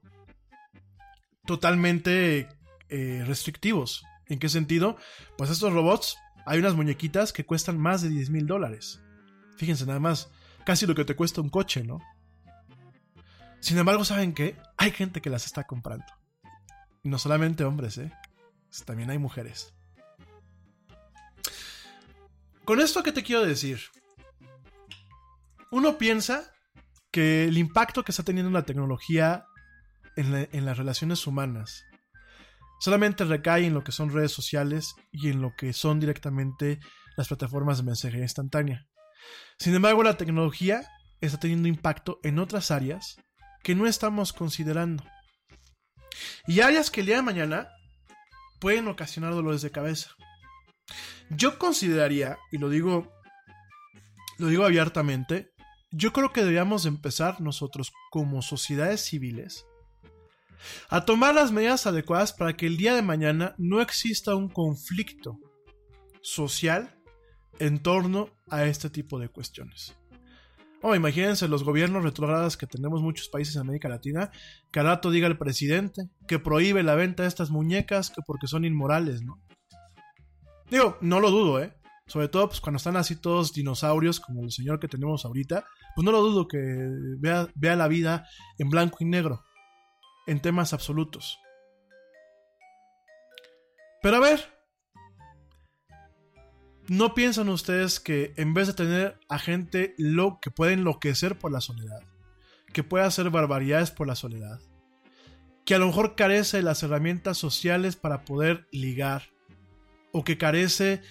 totalmente 1.46 2.48
eh, 2.90 3.24
restrictivos. 3.26 4.04
¿En 4.30 4.40
qué 4.40 4.48
sentido? 4.50 4.98
Pues 5.38 5.50
estos 5.50 5.74
robots, 5.74 6.16
hay 6.46 6.60
unas 6.60 6.76
muñequitas 6.76 7.34
que 7.34 7.46
cuestan 7.46 7.78
más 7.80 8.02
de 8.02 8.10
10 8.10 8.30
mil 8.30 8.48
dólares. 8.48 9.02
Fíjense 9.58 9.86
nada 9.86 10.00
más, 10.00 10.30
casi 10.66 10.86
lo 10.86 10.96
que 10.96 11.06
te 11.06 11.16
cuesta 11.16 11.42
un 11.42 11.50
coche, 11.50 11.84
¿no? 11.84 12.00
Sin 13.60 13.78
embargo, 13.78 14.06
¿saben 14.06 14.34
qué? 14.34 14.56
Hay 14.78 14.92
gente 14.92 15.22
que 15.22 15.30
las 15.30 15.46
está 15.46 15.66
comprando. 15.66 16.06
Y 17.04 17.10
no 17.10 17.18
solamente 17.18 17.64
hombres, 17.64 17.98
¿eh? 17.98 18.12
también 18.86 19.10
hay 19.10 19.18
mujeres. 19.18 19.74
Con 22.66 22.80
esto, 22.80 23.02
¿qué 23.04 23.12
te 23.12 23.24
quiero 23.24 23.44
decir? 23.44 23.80
Uno 25.72 25.98
piensa 25.98 26.52
que 27.12 27.46
el 27.46 27.58
impacto 27.58 28.04
que 28.04 28.12
está 28.12 28.24
teniendo 28.24 28.52
la 28.52 28.64
tecnología 28.64 29.46
en, 30.16 30.32
la- 30.32 30.48
en 30.52 30.66
las 30.66 30.78
relaciones 30.78 31.26
humanas 31.26 31.84
solamente 32.80 33.26
recae 33.26 33.66
en 33.66 33.74
lo 33.74 33.84
que 33.84 33.92
son 33.92 34.12
redes 34.12 34.32
sociales 34.32 34.96
y 35.12 35.30
en 35.30 35.42
lo 35.42 35.54
que 35.56 35.74
son 35.74 36.00
directamente 36.00 36.80
las 37.18 37.28
plataformas 37.28 37.78
de 37.78 37.84
mensajería 37.84 38.24
instantánea. 38.24 38.88
Sin 39.58 39.76
embargo, 39.76 40.04
la 40.04 40.18
tecnología 40.18 40.90
está 41.22 41.40
teniendo 41.40 41.68
impacto 41.68 42.20
en 42.24 42.40
otras 42.40 42.72
áreas 42.72 43.18
que 43.64 43.76
no 43.76 43.86
estamos 43.88 44.34
considerando. 44.34 45.04
Y 46.48 46.62
áreas 46.62 46.90
que 46.90 47.02
el 47.02 47.08
día 47.08 47.18
de 47.18 47.22
mañana 47.22 47.70
pueden 48.60 48.88
ocasionar 48.88 49.34
dolores 49.34 49.62
de 49.62 49.72
cabeza. 49.72 50.12
Yo 51.30 51.60
consideraría, 51.60 52.38
y 52.52 52.58
lo 52.58 52.70
digo, 52.70 53.12
lo 54.38 54.48
digo 54.48 54.66
abiertamente, 54.66 55.52
yo 55.92 56.14
creo 56.14 56.32
que 56.32 56.42
deberíamos 56.42 56.84
de 56.84 56.90
empezar 56.90 57.42
nosotros 57.42 57.92
como 58.12 58.42
sociedades 58.42 59.02
civiles 59.02 59.66
a 60.90 61.06
tomar 61.06 61.36
las 61.36 61.52
medidas 61.52 61.88
adecuadas 61.88 62.34
para 62.34 62.56
que 62.56 62.66
el 62.66 62.78
día 62.78 62.96
de 62.96 63.02
mañana 63.02 63.56
no 63.58 63.82
exista 63.82 64.36
un 64.36 64.50
conflicto 64.50 65.40
social 66.22 66.96
en 67.60 67.80
torno 67.80 68.30
a 68.50 68.66
este 68.66 68.90
tipo 68.90 69.20
de 69.20 69.30
cuestiones. 69.30 69.96
Oh, 70.82 70.96
imagínense 70.96 71.50
los 71.50 71.66
gobiernos 71.66 72.04
retrógradas 72.04 72.56
que 72.56 72.66
tenemos 72.66 73.02
muchos 73.02 73.28
países 73.28 73.56
en 73.56 73.62
América 73.62 73.90
Latina, 73.90 74.32
que 74.72 74.80
al 74.80 74.86
rato 74.86 75.12
diga 75.12 75.28
el 75.28 75.38
presidente 75.38 76.10
que 76.26 76.40
prohíbe 76.40 76.84
la 76.84 76.96
venta 76.96 77.24
de 77.24 77.30
estas 77.30 77.50
muñecas 77.50 78.10
que 78.10 78.22
porque 78.26 78.48
son 78.48 78.64
inmorales, 78.64 79.22
¿no? 79.22 79.42
Digo, 80.72 80.98
no 81.02 81.20
lo 81.20 81.32
dudo, 81.32 81.62
¿eh? 81.62 81.74
Sobre 82.08 82.30
todo 82.30 82.48
pues, 82.48 82.62
cuando 82.62 82.78
están 82.78 82.96
así 82.96 83.18
todos 83.18 83.54
dinosaurios 83.54 84.22
como 84.22 84.44
el 84.44 84.52
señor 84.52 84.80
que 84.80 84.88
tenemos 84.88 85.26
ahorita, 85.26 85.66
pues 85.96 86.06
no 86.06 86.12
lo 86.12 86.22
dudo 86.22 86.48
que 86.48 86.58
vea, 87.20 87.50
vea 87.56 87.76
la 87.76 87.90
vida 87.90 88.26
en 88.58 88.70
blanco 88.70 88.98
y 89.02 89.06
negro, 89.06 89.44
en 90.28 90.42
temas 90.42 90.74
absolutos. 90.74 91.40
Pero 94.02 94.18
a 94.18 94.20
ver, 94.20 94.54
¿no 96.88 97.14
piensan 97.14 97.50
ustedes 97.50 98.00
que 98.00 98.34
en 98.38 98.54
vez 98.54 98.68
de 98.68 98.74
tener 98.74 99.20
a 99.28 99.40
gente 99.40 99.94
lo 99.98 100.40
que 100.42 100.52
puede 100.52 100.74
enloquecer 100.74 101.38
por 101.38 101.52
la 101.52 101.62
soledad, 101.62 102.02
que 102.74 102.84
puede 102.84 103.06
hacer 103.06 103.30
barbaridades 103.30 103.92
por 103.92 104.08
la 104.08 104.16
soledad, 104.16 104.60
que 105.66 105.76
a 105.76 105.80
lo 105.80 105.88
mejor 105.88 106.16
carece 106.16 106.58
de 106.58 106.64
las 106.64 106.82
herramientas 106.84 107.38
sociales 107.38 107.96
para 107.96 108.24
poder 108.24 108.68
ligar, 108.72 109.24
o 110.12 110.24
que 110.24 110.38
carece 110.38 111.02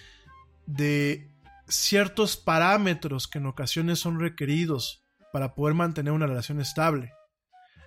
de 0.65 1.31
ciertos 1.67 2.37
parámetros 2.37 3.27
que 3.27 3.37
en 3.37 3.45
ocasiones 3.45 3.99
son 3.99 4.19
requeridos 4.19 5.05
para 5.31 5.53
poder 5.53 5.75
mantener 5.75 6.13
una 6.13 6.27
relación 6.27 6.59
estable. 6.59 7.13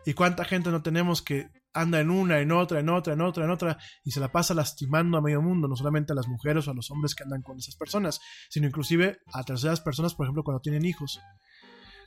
¿Y 0.04 0.14
cuánta 0.14 0.44
gente 0.44 0.70
no 0.70 0.82
tenemos 0.82 1.22
que 1.22 1.48
anda 1.74 2.00
en 2.00 2.10
una, 2.10 2.40
en 2.40 2.52
otra, 2.52 2.80
en 2.80 2.88
otra, 2.88 3.14
en 3.14 3.20
otra, 3.20 3.44
en 3.44 3.50
otra, 3.50 3.78
y 4.04 4.10
se 4.10 4.20
la 4.20 4.30
pasa 4.30 4.54
lastimando 4.54 5.16
a 5.16 5.22
medio 5.22 5.40
mundo, 5.40 5.68
no 5.68 5.76
solamente 5.76 6.12
a 6.12 6.16
las 6.16 6.28
mujeres 6.28 6.68
o 6.68 6.70
a 6.70 6.74
los 6.74 6.90
hombres 6.90 7.14
que 7.14 7.24
andan 7.24 7.42
con 7.42 7.58
esas 7.58 7.76
personas, 7.76 8.20
sino 8.50 8.66
inclusive 8.66 9.18
a 9.32 9.42
terceras 9.44 9.80
personas, 9.80 10.14
por 10.14 10.26
ejemplo, 10.26 10.44
cuando 10.44 10.60
tienen 10.60 10.84
hijos? 10.84 11.20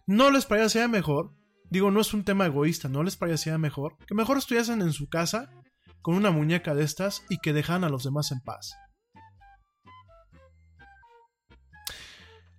¿No 0.06 0.30
les 0.30 0.46
parecería 0.46 0.88
mejor? 0.88 1.34
Digo, 1.70 1.90
no 1.90 2.00
es 2.00 2.14
un 2.14 2.24
tema 2.24 2.46
egoísta, 2.46 2.90
¿no 2.90 3.02
les 3.02 3.16
parecería 3.16 3.58
mejor? 3.58 3.98
Que 4.06 4.14
mejor 4.14 4.38
estuviesen 4.38 4.82
en 4.82 4.94
su 4.94 5.10
casa 5.10 5.50
con 6.02 6.16
una 6.16 6.30
muñeca 6.30 6.76
de 6.76 6.84
estas 6.84 7.24
y 7.30 7.40
que 7.40 7.54
dejan 7.54 7.84
a 7.84 7.90
los 7.90 8.04
demás 8.04 8.32
en 8.32 8.40
paz. 8.42 8.76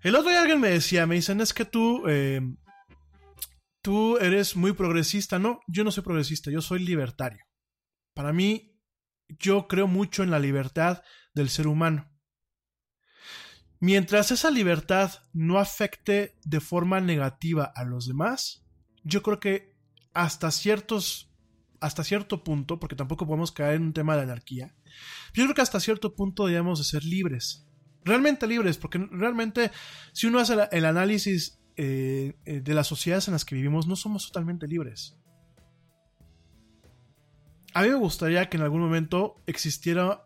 El 0.02 0.14
otro 0.16 0.30
día 0.30 0.40
alguien 0.40 0.60
me 0.60 0.70
decía, 0.70 1.06
me 1.06 1.14
dicen, 1.14 1.40
es 1.40 1.54
que 1.54 1.64
tú, 1.64 2.02
eh, 2.08 2.40
tú 3.86 4.16
eres 4.16 4.56
muy 4.56 4.72
progresista. 4.72 5.38
No, 5.38 5.60
yo 5.68 5.84
no 5.84 5.92
soy 5.92 6.02
progresista, 6.02 6.50
yo 6.50 6.60
soy 6.60 6.84
libertario. 6.84 7.44
Para 8.14 8.32
mí, 8.32 8.76
yo 9.28 9.68
creo 9.68 9.86
mucho 9.86 10.24
en 10.24 10.32
la 10.32 10.40
libertad 10.40 11.04
del 11.34 11.50
ser 11.50 11.68
humano. 11.68 12.10
Mientras 13.78 14.32
esa 14.32 14.50
libertad 14.50 15.12
no 15.32 15.60
afecte 15.60 16.36
de 16.42 16.58
forma 16.58 17.00
negativa 17.00 17.72
a 17.76 17.84
los 17.84 18.08
demás, 18.08 18.66
yo 19.04 19.22
creo 19.22 19.38
que 19.38 19.78
hasta 20.12 20.50
ciertos 20.50 21.32
hasta 21.78 22.02
cierto 22.02 22.42
punto, 22.42 22.80
porque 22.80 22.96
tampoco 22.96 23.24
podemos 23.24 23.52
caer 23.52 23.76
en 23.76 23.82
un 23.82 23.92
tema 23.92 24.16
de 24.16 24.22
anarquía, 24.22 24.74
yo 25.32 25.44
creo 25.44 25.54
que 25.54 25.62
hasta 25.62 25.78
cierto 25.78 26.16
punto 26.16 26.46
deberíamos 26.46 26.78
de 26.78 26.84
ser 26.86 27.04
libres 27.04 27.66
realmente 28.06 28.46
libres, 28.46 28.78
porque 28.78 28.98
realmente 29.10 29.70
si 30.12 30.28
uno 30.28 30.38
hace 30.38 30.56
el 30.70 30.84
análisis 30.86 31.60
eh, 31.78 32.39
eh, 32.47 32.61
de 32.61 32.74
las 32.74 32.86
sociedades 32.86 33.28
en 33.28 33.32
las 33.32 33.44
que 33.44 33.55
vivimos, 33.55 33.86
no 33.86 33.97
somos 33.97 34.27
totalmente 34.27 34.66
libres. 34.66 35.19
A 37.74 37.82
mí 37.82 37.90
me 37.90 37.97
gustaría 37.97 38.48
que 38.48 38.57
en 38.57 38.62
algún 38.62 38.81
momento 38.81 39.43
existiera 39.47 40.24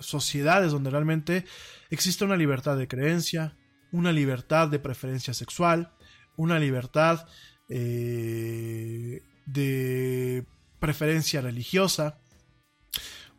sociedades 0.00 0.72
donde 0.72 0.90
realmente 0.90 1.44
exista 1.90 2.24
una 2.24 2.36
libertad 2.36 2.76
de 2.76 2.88
creencia, 2.88 3.56
una 3.92 4.10
libertad 4.10 4.68
de 4.68 4.80
preferencia 4.80 5.34
sexual, 5.34 5.92
una 6.36 6.58
libertad 6.58 7.28
eh, 7.68 9.22
de 9.46 10.44
preferencia 10.80 11.40
religiosa, 11.42 12.18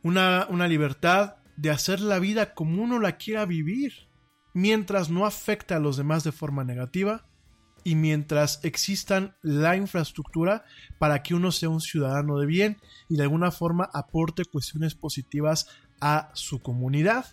una, 0.02 0.48
una 0.50 0.70
libertad 0.70 1.36
de 1.58 1.72
hacer 1.72 2.00
la 2.00 2.20
vida 2.20 2.54
como 2.54 2.82
uno 2.82 3.00
la 3.00 3.18
quiera 3.18 3.46
vivir, 3.46 4.08
mientras 4.54 5.10
no 5.10 5.26
afecte 5.26 5.74
a 5.74 5.80
los 5.80 5.98
demás 5.98 6.24
de 6.24 6.32
forma 6.32 6.64
negativa 6.64 7.26
y 7.84 7.96
mientras 7.96 8.64
existan 8.64 9.36
la 9.42 9.76
infraestructura 9.76 10.64
para 11.00 11.22
que 11.22 11.36
uno 11.36 11.52
sea 11.52 11.70
un 11.70 11.82
ciudadano 11.82 12.40
de 12.40 12.46
bien 12.46 12.78
y 13.10 13.18
de 13.18 13.24
alguna 13.24 13.52
forma 13.52 13.90
aporte 13.94 14.46
cuestiones 14.46 14.96
positivas 14.96 15.68
a 16.00 16.32
su 16.34 16.62
comunidad 16.62 17.26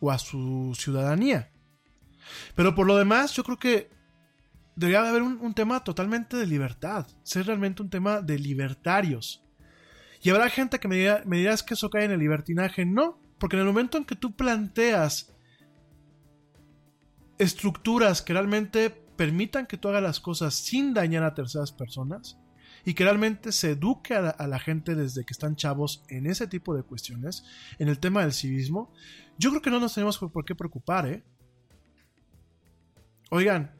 o 0.00 0.10
a 0.10 0.18
su 0.18 0.74
ciudadanía. 0.78 1.50
Pero 2.54 2.74
por 2.74 2.86
lo 2.86 2.96
demás, 2.96 3.32
yo 3.32 3.44
creo 3.44 3.58
que 3.58 3.90
debería 4.76 5.08
haber 5.08 5.22
un, 5.22 5.54
tema 5.54 5.82
totalmente 5.82 6.36
de 6.36 6.46
libertad, 6.46 7.06
ser 7.22 7.46
realmente 7.46 7.82
un 7.82 7.90
tema 7.90 8.20
de 8.20 8.38
libertarios. 8.38 9.42
Y 10.22 10.30
habrá 10.30 10.48
gente 10.50 10.78
que 10.78 10.88
me, 10.88 10.96
diga, 10.96 11.22
me 11.26 11.38
dirás 11.38 11.62
que 11.62 11.74
eso 11.74 11.90
cae 11.90 12.04
en 12.04 12.12
el 12.12 12.18
libertinaje. 12.18 12.84
No, 12.84 13.20
porque 13.38 13.56
en 13.56 13.60
el 13.60 13.66
momento 13.66 13.98
en 13.98 14.04
que 14.04 14.16
tú 14.16 14.34
planteas 14.36 15.32
estructuras 17.38 18.20
que 18.20 18.32
realmente 18.32 19.07
permitan 19.18 19.66
que 19.66 19.76
tú 19.76 19.88
hagas 19.88 20.02
las 20.02 20.20
cosas 20.20 20.54
sin 20.54 20.94
dañar 20.94 21.24
a 21.24 21.34
terceras 21.34 21.72
personas 21.72 22.38
y 22.84 22.94
que 22.94 23.02
realmente 23.02 23.50
se 23.50 23.72
eduque 23.72 24.14
a 24.14 24.46
la, 24.46 24.58
gente 24.60 24.94
desde 24.94 25.24
que 25.24 25.32
están 25.32 25.56
chavos 25.56 26.04
en 26.08 26.26
ese 26.26 26.46
tipo 26.46 26.74
de 26.76 26.84
cuestiones, 26.84 27.44
en 27.80 27.88
el 27.88 27.98
tema 27.98 28.22
del 28.22 28.32
civismo, 28.32 28.92
yo 29.36 29.50
creo 29.50 29.60
que 29.60 29.70
no 29.70 29.80
nos 29.80 29.94
tenemos 29.94 30.18
por 30.18 30.44
qué 30.44 30.54
preocupar, 30.54 31.08
¿eh? 31.08 31.24
Oigan, 33.30 33.74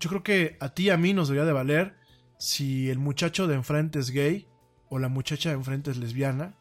yo 0.00 0.10
creo 0.10 0.24
que 0.24 0.56
a 0.58 0.74
ti 0.74 0.84
y 0.84 0.90
a 0.90 0.96
mí 0.96 1.14
nos 1.14 1.28
debería 1.28 1.46
de 1.46 1.52
valer 1.52 1.94
si 2.36 2.90
el 2.90 2.98
muchacho 2.98 3.46
de 3.46 3.54
enfrente 3.54 4.00
es 4.00 4.10
gay 4.10 4.48
o 4.88 4.98
la 4.98 5.08
muchacha 5.08 5.50
de 5.50 5.54
enfrente 5.54 5.92
es 5.92 5.96
lesbiana, 5.96 6.56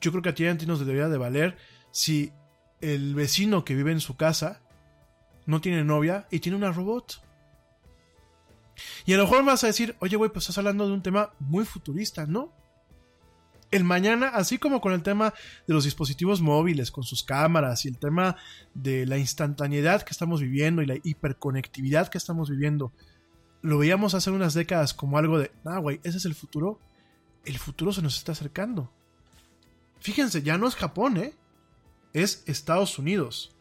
yo 0.00 0.12
creo 0.12 0.22
que 0.22 0.28
a 0.28 0.34
ti 0.34 0.44
y 0.44 0.46
a 0.46 0.56
ti 0.56 0.66
nos 0.66 0.78
debería 0.78 1.08
de 1.08 1.18
valer 1.18 1.58
si 1.90 2.32
el 2.80 3.16
vecino 3.16 3.64
que 3.64 3.74
vive 3.74 3.90
en 3.90 4.00
su 4.00 4.16
casa 4.16 4.61
no 5.46 5.60
tiene 5.60 5.84
novia 5.84 6.26
y 6.30 6.40
tiene 6.40 6.56
una 6.56 6.72
robot. 6.72 7.22
Y 9.04 9.12
a 9.12 9.16
lo 9.16 9.24
mejor 9.24 9.44
vas 9.44 9.64
a 9.64 9.68
decir, 9.68 9.96
oye, 10.00 10.16
güey, 10.16 10.30
pues 10.30 10.44
estás 10.44 10.58
hablando 10.58 10.86
de 10.86 10.94
un 10.94 11.02
tema 11.02 11.32
muy 11.38 11.64
futurista, 11.64 12.26
¿no? 12.26 12.52
El 13.70 13.84
mañana, 13.84 14.28
así 14.28 14.58
como 14.58 14.80
con 14.80 14.92
el 14.92 15.02
tema 15.02 15.32
de 15.66 15.74
los 15.74 15.84
dispositivos 15.84 16.42
móviles, 16.42 16.90
con 16.90 17.04
sus 17.04 17.24
cámaras 17.24 17.84
y 17.84 17.88
el 17.88 17.98
tema 17.98 18.36
de 18.74 19.06
la 19.06 19.16
instantaneidad 19.16 20.02
que 20.02 20.10
estamos 20.10 20.42
viviendo 20.42 20.82
y 20.82 20.86
la 20.86 20.98
hiperconectividad 21.02 22.08
que 22.08 22.18
estamos 22.18 22.50
viviendo, 22.50 22.92
lo 23.62 23.78
veíamos 23.78 24.14
hace 24.14 24.30
unas 24.30 24.52
décadas 24.52 24.92
como 24.92 25.16
algo 25.16 25.38
de, 25.38 25.52
ah, 25.64 25.78
güey, 25.78 26.00
ese 26.04 26.18
es 26.18 26.26
el 26.26 26.34
futuro. 26.34 26.80
El 27.44 27.58
futuro 27.58 27.92
se 27.92 28.02
nos 28.02 28.18
está 28.18 28.32
acercando. 28.32 28.92
Fíjense, 30.00 30.42
ya 30.42 30.58
no 30.58 30.68
es 30.68 30.74
Japón, 30.74 31.16
¿eh? 31.16 31.34
Es 32.12 32.42
Estados 32.46 32.98
Unidos. 32.98 33.56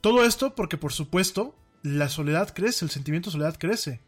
Todo 0.00 0.24
esto 0.24 0.54
porque, 0.54 0.78
por 0.78 0.92
supuesto, 0.92 1.54
la 1.82 2.08
soledad 2.08 2.54
crece, 2.54 2.84
el 2.84 2.90
sentimiento 2.90 3.30
de 3.30 3.32
soledad 3.32 3.56
crece. 3.58 4.00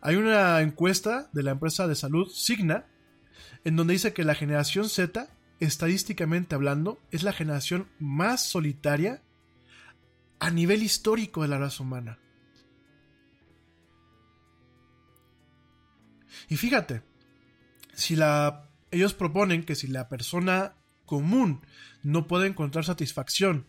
Hay 0.00 0.16
una 0.16 0.60
encuesta 0.60 1.30
de 1.32 1.42
la 1.42 1.52
empresa 1.52 1.86
de 1.86 1.94
salud 1.94 2.28
Signa, 2.28 2.86
en 3.64 3.76
donde 3.76 3.94
dice 3.94 4.12
que 4.12 4.24
la 4.24 4.34
generación 4.34 4.88
Z, 4.88 5.28
estadísticamente 5.60 6.54
hablando, 6.54 7.00
es 7.10 7.22
la 7.22 7.32
generación 7.32 7.88
más 7.98 8.42
solitaria 8.42 9.22
a 10.38 10.50
nivel 10.50 10.82
histórico 10.82 11.42
de 11.42 11.48
la 11.48 11.58
raza 11.58 11.82
humana. 11.82 12.18
Y 16.48 16.56
fíjate, 16.56 17.02
si 17.94 18.16
la 18.16 18.68
ellos 18.90 19.14
proponen 19.14 19.64
que 19.64 19.74
si 19.74 19.86
la 19.86 20.08
persona 20.08 20.74
común 21.04 21.64
no 22.02 22.26
puede 22.26 22.46
encontrar 22.46 22.84
satisfacción 22.84 23.66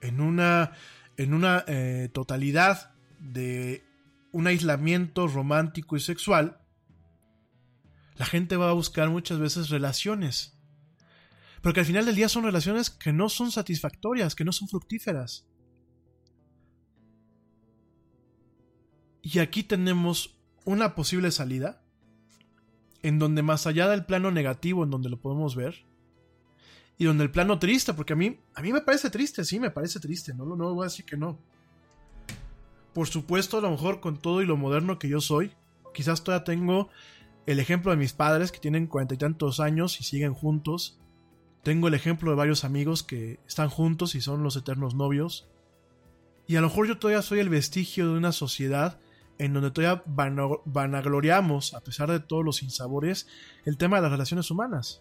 en 0.00 0.20
una, 0.20 0.72
en 1.16 1.34
una 1.34 1.64
eh, 1.66 2.08
totalidad 2.12 2.92
de 3.18 3.84
un 4.32 4.46
aislamiento 4.46 5.26
romántico 5.26 5.96
y 5.96 6.00
sexual, 6.00 6.60
la 8.16 8.26
gente 8.26 8.56
va 8.56 8.70
a 8.70 8.74
buscar 8.74 9.10
muchas 9.10 9.38
veces 9.38 9.70
relaciones. 9.70 10.58
Pero 11.62 11.74
que 11.74 11.80
al 11.80 11.86
final 11.86 12.06
del 12.06 12.16
día 12.16 12.28
son 12.28 12.44
relaciones 12.44 12.90
que 12.90 13.12
no 13.12 13.28
son 13.28 13.52
satisfactorias, 13.52 14.34
que 14.34 14.44
no 14.44 14.52
son 14.52 14.68
fructíferas. 14.68 15.46
Y 19.22 19.38
aquí 19.38 19.62
tenemos 19.62 20.38
una 20.64 20.94
posible 20.94 21.30
salida 21.30 21.82
en 23.02 23.18
donde 23.18 23.42
más 23.42 23.66
allá 23.66 23.88
del 23.88 24.04
plano 24.04 24.30
negativo 24.30 24.84
en 24.84 24.90
donde 24.90 25.10
lo 25.10 25.20
podemos 25.20 25.56
ver 25.56 25.89
y 27.00 27.06
donde 27.06 27.24
el 27.24 27.30
plano 27.30 27.58
triste, 27.58 27.94
porque 27.94 28.12
a 28.12 28.16
mí 28.16 28.38
a 28.54 28.60
mí 28.60 28.74
me 28.74 28.82
parece 28.82 29.08
triste, 29.08 29.42
sí, 29.42 29.58
me 29.58 29.70
parece 29.70 29.98
triste, 30.00 30.34
no 30.34 30.44
no 30.44 30.74
voy 30.74 30.82
a 30.82 30.88
decir 30.88 31.06
que 31.06 31.16
no. 31.16 31.38
Por 32.92 33.06
supuesto, 33.08 33.56
a 33.56 33.62
lo 33.62 33.70
mejor 33.70 34.00
con 34.00 34.18
todo 34.18 34.42
y 34.42 34.46
lo 34.46 34.58
moderno 34.58 34.98
que 34.98 35.08
yo 35.08 35.22
soy, 35.22 35.50
quizás 35.94 36.22
todavía 36.22 36.44
tengo 36.44 36.90
el 37.46 37.58
ejemplo 37.58 37.90
de 37.90 37.96
mis 37.96 38.12
padres 38.12 38.52
que 38.52 38.60
tienen 38.60 38.86
cuarenta 38.86 39.14
y 39.14 39.16
tantos 39.16 39.60
años 39.60 39.98
y 39.98 40.04
siguen 40.04 40.34
juntos. 40.34 41.00
Tengo 41.62 41.88
el 41.88 41.94
ejemplo 41.94 42.32
de 42.32 42.36
varios 42.36 42.64
amigos 42.64 43.02
que 43.02 43.40
están 43.48 43.70
juntos 43.70 44.14
y 44.14 44.20
son 44.20 44.42
los 44.42 44.56
eternos 44.56 44.94
novios. 44.94 45.48
Y 46.46 46.56
a 46.56 46.60
lo 46.60 46.68
mejor 46.68 46.86
yo 46.86 46.98
todavía 46.98 47.22
soy 47.22 47.38
el 47.38 47.48
vestigio 47.48 48.12
de 48.12 48.18
una 48.18 48.32
sociedad 48.32 49.00
en 49.38 49.54
donde 49.54 49.70
todavía 49.70 50.02
vanagloriamos, 50.66 51.72
a 51.72 51.80
pesar 51.80 52.10
de 52.10 52.20
todos 52.20 52.44
los 52.44 52.56
sinsabores, 52.56 53.26
el 53.64 53.78
tema 53.78 53.96
de 53.96 54.02
las 54.02 54.12
relaciones 54.12 54.50
humanas. 54.50 55.00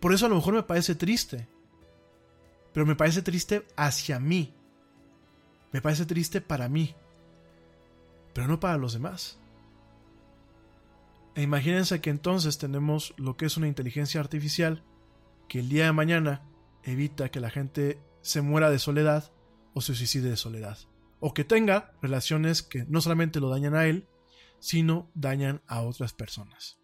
Por 0.00 0.12
eso 0.12 0.26
a 0.26 0.28
lo 0.28 0.36
mejor 0.36 0.54
me 0.54 0.62
parece 0.62 0.94
triste. 0.94 1.48
Pero 2.72 2.86
me 2.86 2.96
parece 2.96 3.22
triste 3.22 3.66
hacia 3.76 4.20
mí. 4.20 4.54
Me 5.72 5.80
parece 5.80 6.06
triste 6.06 6.40
para 6.40 6.68
mí. 6.68 6.94
Pero 8.34 8.48
no 8.48 8.60
para 8.60 8.76
los 8.76 8.92
demás. 8.92 9.38
E 11.34 11.42
imagínense 11.42 12.00
que 12.00 12.10
entonces 12.10 12.58
tenemos 12.58 13.14
lo 13.16 13.36
que 13.36 13.46
es 13.46 13.56
una 13.56 13.68
inteligencia 13.68 14.20
artificial 14.20 14.82
que 15.48 15.60
el 15.60 15.68
día 15.68 15.84
de 15.84 15.92
mañana 15.92 16.42
evita 16.82 17.30
que 17.30 17.40
la 17.40 17.50
gente 17.50 18.00
se 18.22 18.40
muera 18.40 18.70
de 18.70 18.78
soledad 18.78 19.32
o 19.74 19.80
se 19.80 19.94
suicide 19.94 20.30
de 20.30 20.36
soledad 20.36 20.78
o 21.20 21.34
que 21.34 21.44
tenga 21.44 21.92
relaciones 22.02 22.62
que 22.62 22.84
no 22.84 23.00
solamente 23.00 23.40
lo 23.40 23.48
dañan 23.48 23.74
a 23.74 23.86
él, 23.86 24.06
sino 24.58 25.10
dañan 25.14 25.62
a 25.66 25.80
otras 25.80 26.12
personas. 26.12 26.78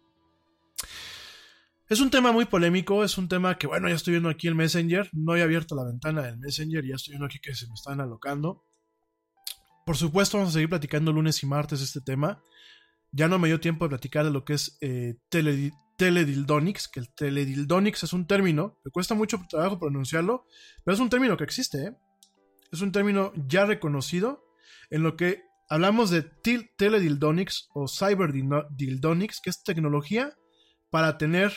Es 1.89 1.99
un 1.99 2.09
tema 2.09 2.31
muy 2.31 2.45
polémico, 2.45 3.03
es 3.03 3.17
un 3.17 3.27
tema 3.27 3.57
que, 3.57 3.67
bueno, 3.67 3.89
ya 3.89 3.95
estoy 3.95 4.11
viendo 4.11 4.29
aquí 4.29 4.47
el 4.47 4.55
Messenger, 4.55 5.09
no 5.11 5.35
he 5.35 5.43
abierto 5.43 5.75
la 5.75 5.83
ventana 5.83 6.21
del 6.21 6.37
Messenger, 6.37 6.85
ya 6.85 6.95
estoy 6.95 7.11
viendo 7.11 7.25
aquí 7.25 7.39
que 7.39 7.53
se 7.53 7.67
me 7.67 7.73
están 7.73 7.99
alocando. 7.99 8.63
Por 9.85 9.97
supuesto, 9.97 10.37
vamos 10.37 10.51
a 10.51 10.53
seguir 10.53 10.69
platicando 10.69 11.11
lunes 11.11 11.43
y 11.43 11.45
martes 11.45 11.81
este 11.81 11.99
tema. 11.99 12.41
Ya 13.11 13.27
no 13.27 13.37
me 13.37 13.49
dio 13.49 13.59
tiempo 13.59 13.85
de 13.85 13.89
platicar 13.89 14.23
de 14.23 14.31
lo 14.31 14.45
que 14.45 14.53
es 14.53 14.77
eh, 14.79 15.15
teledildonics, 15.97 16.87
que 16.87 17.01
el 17.01 17.13
teledildonics 17.13 18.03
es 18.03 18.13
un 18.13 18.27
término, 18.27 18.79
me 18.85 18.91
cuesta 18.91 19.13
mucho 19.13 19.39
trabajo 19.49 19.77
pronunciarlo, 19.77 20.45
pero 20.83 20.95
es 20.95 21.01
un 21.01 21.09
término 21.09 21.35
que 21.35 21.43
existe, 21.43 21.87
¿eh? 21.87 21.97
es 22.71 22.81
un 22.81 22.91
término 22.91 23.33
ya 23.35 23.65
reconocido 23.65 24.43
en 24.89 25.03
lo 25.03 25.15
que 25.15 25.43
hablamos 25.69 26.09
de 26.09 26.23
teledildonics 26.23 27.69
o 27.73 27.87
cyberdildonics, 27.87 29.41
que 29.41 29.49
es 29.49 29.63
tecnología 29.63 30.33
para 30.89 31.17
tener 31.17 31.53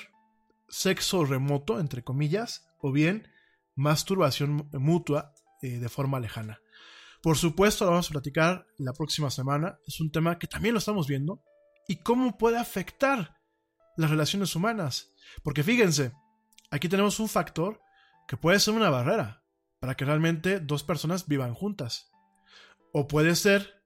sexo 0.68 1.24
remoto, 1.24 1.80
entre 1.80 2.02
comillas, 2.02 2.68
o 2.80 2.92
bien 2.92 3.28
masturbación 3.74 4.68
mutua 4.72 5.34
eh, 5.62 5.78
de 5.78 5.88
forma 5.88 6.20
lejana. 6.20 6.60
Por 7.22 7.36
supuesto, 7.36 7.84
lo 7.84 7.90
vamos 7.90 8.08
a 8.08 8.12
platicar 8.12 8.66
la 8.78 8.92
próxima 8.92 9.30
semana. 9.30 9.78
Es 9.86 10.00
un 10.00 10.10
tema 10.10 10.38
que 10.38 10.46
también 10.46 10.74
lo 10.74 10.78
estamos 10.78 11.06
viendo. 11.06 11.42
Y 11.88 11.96
cómo 11.96 12.38
puede 12.38 12.58
afectar 12.58 13.36
las 13.96 14.10
relaciones 14.10 14.54
humanas. 14.54 15.12
Porque 15.42 15.62
fíjense, 15.62 16.12
aquí 16.70 16.88
tenemos 16.88 17.18
un 17.20 17.28
factor 17.28 17.80
que 18.28 18.36
puede 18.36 18.60
ser 18.60 18.74
una 18.74 18.90
barrera 18.90 19.42
para 19.80 19.96
que 19.96 20.04
realmente 20.04 20.60
dos 20.60 20.82
personas 20.82 21.26
vivan 21.26 21.54
juntas. 21.54 22.10
O 22.92 23.08
puede 23.08 23.34
ser 23.34 23.82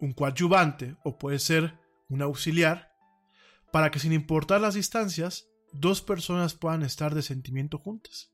un 0.00 0.12
coadyuvante 0.12 0.96
o 1.04 1.18
puede 1.18 1.38
ser 1.38 1.78
un 2.08 2.22
auxiliar 2.22 2.93
para 3.74 3.90
que 3.90 3.98
sin 3.98 4.12
importar 4.12 4.60
las 4.60 4.74
distancias, 4.74 5.48
dos 5.72 6.00
personas 6.00 6.54
puedan 6.54 6.84
estar 6.84 7.12
de 7.12 7.22
sentimiento 7.22 7.76
juntas. 7.76 8.30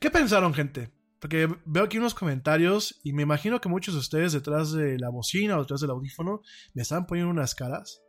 ¿Qué 0.00 0.10
pensaron, 0.10 0.52
gente? 0.52 0.92
Porque 1.18 1.48
veo 1.64 1.84
aquí 1.84 1.96
unos 1.96 2.12
comentarios 2.12 3.00
y 3.02 3.14
me 3.14 3.22
imagino 3.22 3.58
que 3.62 3.70
muchos 3.70 3.94
de 3.94 4.00
ustedes 4.00 4.34
detrás 4.34 4.70
de 4.72 4.98
la 4.98 5.08
bocina 5.08 5.56
o 5.56 5.60
detrás 5.62 5.80
del 5.80 5.88
audífono 5.88 6.42
me 6.74 6.82
están 6.82 7.06
poniendo 7.06 7.30
unas 7.30 7.54
caras. 7.54 8.02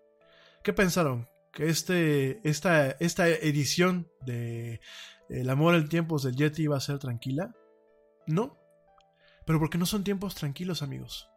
¿Qué 0.61 0.73
pensaron? 0.73 1.25
que 1.53 1.69
este, 1.69 2.45
esta, 2.45 2.91
esta 2.99 3.29
edición 3.29 4.09
de 4.25 4.81
El 5.29 5.49
amor 5.49 5.75
en 5.75 5.87
tiempos 5.87 6.23
del 6.23 6.35
Yeti 6.35 6.63
iba 6.63 6.75
a 6.75 6.81
ser 6.81 6.99
tranquila. 6.99 7.55
No. 8.27 8.57
Pero 9.45 9.57
porque 9.57 9.77
no 9.77 9.85
son 9.85 10.03
tiempos 10.03 10.35
tranquilos, 10.35 10.83
amigos. 10.83 11.29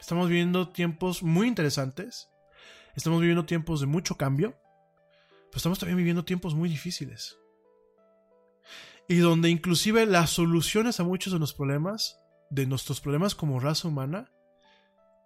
Estamos 0.00 0.28
viviendo 0.28 0.68
tiempos 0.70 1.22
muy 1.22 1.48
interesantes. 1.48 2.28
Estamos 2.94 3.20
viviendo 3.20 3.46
tiempos 3.46 3.80
de 3.80 3.86
mucho 3.86 4.16
cambio. 4.16 4.56
Pero 5.50 5.56
estamos 5.56 5.78
también 5.78 5.96
viviendo 5.96 6.24
tiempos 6.24 6.54
muy 6.54 6.68
difíciles. 6.68 7.38
Y 9.08 9.16
donde 9.16 9.50
inclusive 9.50 10.06
las 10.06 10.30
soluciones 10.30 10.98
a 11.00 11.04
muchos 11.04 11.32
de 11.32 11.38
los 11.38 11.54
problemas, 11.54 12.18
de 12.50 12.66
nuestros 12.66 13.00
problemas 13.00 13.34
como 13.34 13.60
raza 13.60 13.88
humana, 13.88 14.30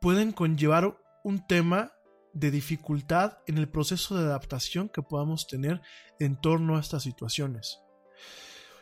pueden 0.00 0.32
conllevar 0.32 0.98
un 1.24 1.46
tema 1.46 1.92
de 2.32 2.50
dificultad 2.50 3.38
en 3.46 3.58
el 3.58 3.68
proceso 3.68 4.16
de 4.16 4.24
adaptación 4.24 4.88
que 4.88 5.02
podamos 5.02 5.46
tener 5.46 5.80
en 6.20 6.40
torno 6.40 6.76
a 6.76 6.80
estas 6.80 7.02
situaciones. 7.02 7.80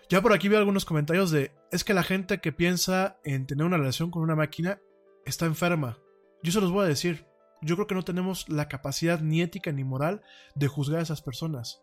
Ya 0.09 0.23
por 0.23 0.33
aquí 0.33 0.49
veo 0.49 0.59
algunos 0.59 0.85
comentarios 0.85 1.31
de, 1.31 1.53
es 1.73 1.85
que 1.85 1.95
la 1.95 2.03
gente 2.03 2.41
que 2.41 2.53
piensa 2.53 3.19
en 3.25 3.47
tener 3.47 3.67
una 3.67 3.77
relación 3.77 4.11
con 4.11 4.23
una 4.23 4.37
máquina 4.37 4.81
está 5.27 5.47
enferma. 5.47 5.99
Yo 6.43 6.53
se 6.53 6.61
los 6.61 6.71
voy 6.71 6.85
a 6.85 6.89
decir, 6.89 7.27
yo 7.61 7.77
creo 7.77 7.87
que 7.87 7.95
no 7.95 8.05
tenemos 8.05 8.49
la 8.49 8.69
capacidad 8.69 9.21
ni 9.21 9.43
ética 9.43 9.73
ni 9.73 9.85
moral 9.85 10.23
de 10.55 10.69
juzgar 10.69 11.01
a 11.01 11.03
esas 11.03 11.23
personas. 11.23 11.83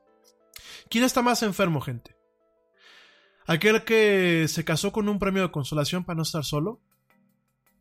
¿Quién 0.89 1.03
está 1.03 1.21
más 1.21 1.43
enfermo, 1.43 1.81
gente? 1.81 2.15
¿Aquel 3.45 3.83
que 3.83 4.47
se 4.47 4.63
casó 4.63 4.91
con 4.91 5.09
un 5.09 5.19
premio 5.19 5.43
de 5.43 5.51
consolación 5.51 6.05
para 6.05 6.17
no 6.17 6.23
estar 6.23 6.45
solo? 6.45 6.81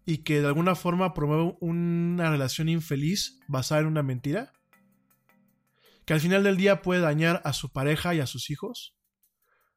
y 0.05 0.19
que 0.19 0.41
de 0.41 0.47
alguna 0.47 0.75
forma 0.75 1.15
promueve 1.15 1.57
una 1.61 2.31
relación 2.31 2.69
infeliz 2.69 3.39
basada 3.47 3.83
en 3.83 3.87
una 3.87 4.03
mentira? 4.03 4.53
¿Que 6.05 6.15
al 6.15 6.21
final 6.21 6.43
del 6.43 6.57
día 6.57 6.83
puede 6.83 7.01
dañar 7.01 7.41
a 7.45 7.53
su 7.53 7.71
pareja 7.71 8.15
y 8.15 8.21
a 8.21 8.27
sus 8.27 8.51
hijos? 8.51 8.97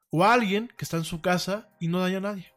¿O 0.09 0.23
a 0.23 0.33
alguien 0.33 0.71
que 0.77 0.85
está 0.85 0.97
en 0.97 1.03
su 1.03 1.21
casa 1.21 1.69
y 1.79 1.87
no 1.87 1.99
daña 1.99 2.17
a 2.17 2.21
nadie? 2.21 2.53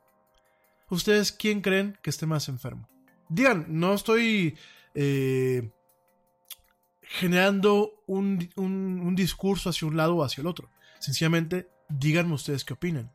¿Ustedes 0.88 1.32
quién 1.32 1.60
creen 1.60 1.98
que 2.02 2.10
esté 2.10 2.24
más 2.24 2.48
enfermo? 2.48 2.88
Digan, 3.28 3.66
no 3.68 3.94
estoy 3.94 4.56
eh, 4.94 5.70
generando 7.02 8.02
un, 8.06 8.48
un 8.56 9.14
discurso 9.14 9.70
hacia 9.70 9.88
un 9.88 9.96
lado 9.96 10.16
o 10.16 10.24
hacia 10.24 10.40
el 10.40 10.46
otro. 10.46 10.70
Sencillamente, 10.98 11.68
díganme 11.88 12.34
ustedes 12.34 12.64
qué 12.64 12.74
opinan. 12.74 13.12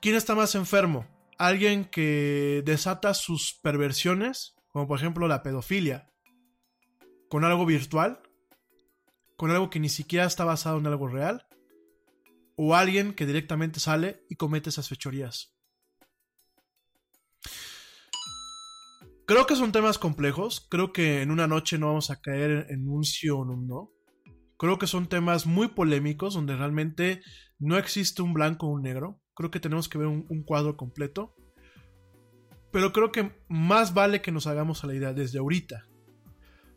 ¿Quién 0.00 0.14
está 0.14 0.34
más 0.34 0.54
enfermo? 0.54 1.06
alguien 1.40 1.86
que 1.86 2.62
desata 2.66 3.14
sus 3.14 3.54
perversiones, 3.54 4.54
como 4.72 4.86
por 4.86 4.98
ejemplo 4.98 5.26
la 5.26 5.42
pedofilia, 5.42 6.10
con 7.30 7.46
algo 7.46 7.64
virtual, 7.64 8.20
con 9.38 9.50
algo 9.50 9.70
que 9.70 9.80
ni 9.80 9.88
siquiera 9.88 10.26
está 10.26 10.44
basado 10.44 10.76
en 10.76 10.86
algo 10.86 11.08
real, 11.08 11.46
o 12.56 12.74
alguien 12.74 13.14
que 13.14 13.24
directamente 13.24 13.80
sale 13.80 14.22
y 14.28 14.36
comete 14.36 14.68
esas 14.68 14.90
fechorías. 14.90 15.54
Creo 19.30 19.46
que 19.46 19.54
son 19.54 19.70
temas 19.70 19.96
complejos, 19.96 20.66
creo 20.68 20.92
que 20.92 21.22
en 21.22 21.30
una 21.30 21.46
noche 21.46 21.78
no 21.78 21.86
vamos 21.86 22.10
a 22.10 22.20
caer 22.20 22.66
en 22.68 22.88
un 22.88 23.04
sí 23.04 23.28
o 23.28 23.44
en 23.44 23.50
un 23.50 23.68
no. 23.68 23.92
Creo 24.58 24.76
que 24.76 24.88
son 24.88 25.06
temas 25.06 25.46
muy 25.46 25.68
polémicos 25.68 26.34
donde 26.34 26.56
realmente 26.56 27.22
no 27.60 27.78
existe 27.78 28.22
un 28.22 28.34
blanco 28.34 28.66
o 28.66 28.70
un 28.70 28.82
negro. 28.82 29.22
Creo 29.34 29.52
que 29.52 29.60
tenemos 29.60 29.88
que 29.88 29.98
ver 29.98 30.08
un, 30.08 30.42
cuadro 30.42 30.76
completo. 30.76 31.36
Pero 32.72 32.92
creo 32.92 33.12
que 33.12 33.40
más 33.48 33.94
vale 33.94 34.20
que 34.20 34.32
nos 34.32 34.48
hagamos 34.48 34.82
a 34.82 34.88
la 34.88 34.96
idea 34.96 35.12
desde 35.12 35.38
ahorita 35.38 35.86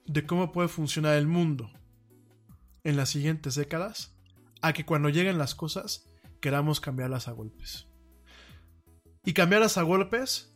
de 0.06 0.28
cómo 0.28 0.52
puede 0.52 0.68
funcionar 0.68 1.16
el 1.16 1.26
mundo 1.26 1.72
en 2.84 2.98
las 2.98 3.10
siguientes 3.10 3.56
décadas 3.56 4.16
a 4.62 4.74
que 4.74 4.86
cuando 4.86 5.10
lleguen 5.10 5.40
las 5.40 5.56
cosas 5.56 6.08
queramos 6.40 6.80
cambiarlas 6.80 7.28
a 7.28 7.32
golpes. 7.32 7.88
Y 9.26 9.34
cambiarlas 9.34 9.80
a 9.80 9.82
golpes 9.82 10.53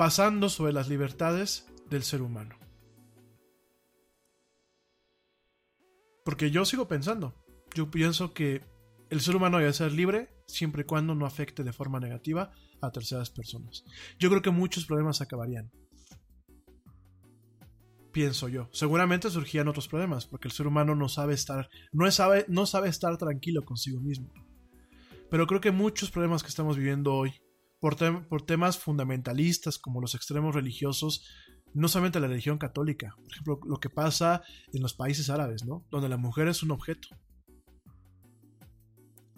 pasando 0.00 0.48
sobre 0.48 0.72
las 0.72 0.88
libertades 0.88 1.66
del 1.90 2.04
ser 2.04 2.22
humano. 2.22 2.56
Porque 6.24 6.50
yo 6.50 6.64
sigo 6.64 6.88
pensando. 6.88 7.34
Yo 7.74 7.90
pienso 7.90 8.32
que 8.32 8.64
el 9.10 9.20
ser 9.20 9.36
humano 9.36 9.58
debe 9.58 9.74
ser 9.74 9.92
libre 9.92 10.30
siempre 10.46 10.82
y 10.82 10.84
cuando 10.86 11.14
no 11.14 11.26
afecte 11.26 11.64
de 11.64 11.74
forma 11.74 12.00
negativa 12.00 12.50
a 12.80 12.90
terceras 12.90 13.28
personas. 13.28 13.84
Yo 14.18 14.30
creo 14.30 14.40
que 14.40 14.48
muchos 14.48 14.86
problemas 14.86 15.20
acabarían. 15.20 15.70
Pienso 18.10 18.48
yo. 18.48 18.70
Seguramente 18.72 19.28
surgían 19.28 19.68
otros 19.68 19.86
problemas, 19.86 20.24
porque 20.24 20.48
el 20.48 20.52
ser 20.52 20.66
humano 20.66 20.94
no 20.94 21.10
sabe 21.10 21.34
estar, 21.34 21.68
no 21.92 22.10
sabe, 22.10 22.46
no 22.48 22.64
sabe 22.64 22.88
estar 22.88 23.18
tranquilo 23.18 23.66
consigo 23.66 24.00
mismo. 24.00 24.32
Pero 25.28 25.46
creo 25.46 25.60
que 25.60 25.72
muchos 25.72 26.10
problemas 26.10 26.42
que 26.42 26.48
estamos 26.48 26.78
viviendo 26.78 27.12
hoy, 27.12 27.34
por, 27.80 27.96
tem- 27.96 28.26
por 28.28 28.42
temas 28.42 28.78
fundamentalistas 28.78 29.78
como 29.78 30.00
los 30.00 30.14
extremos 30.14 30.54
religiosos, 30.54 31.24
no 31.74 31.88
solamente 31.88 32.20
la 32.20 32.26
religión 32.28 32.58
católica, 32.58 33.14
por 33.16 33.32
ejemplo, 33.32 33.60
lo 33.64 33.78
que 33.78 33.90
pasa 33.90 34.42
en 34.72 34.82
los 34.82 34.94
países 34.94 35.30
árabes, 35.30 35.64
¿no? 35.64 35.86
Donde 35.90 36.08
la 36.08 36.16
mujer 36.16 36.48
es 36.48 36.62
un 36.62 36.70
objeto. 36.72 37.08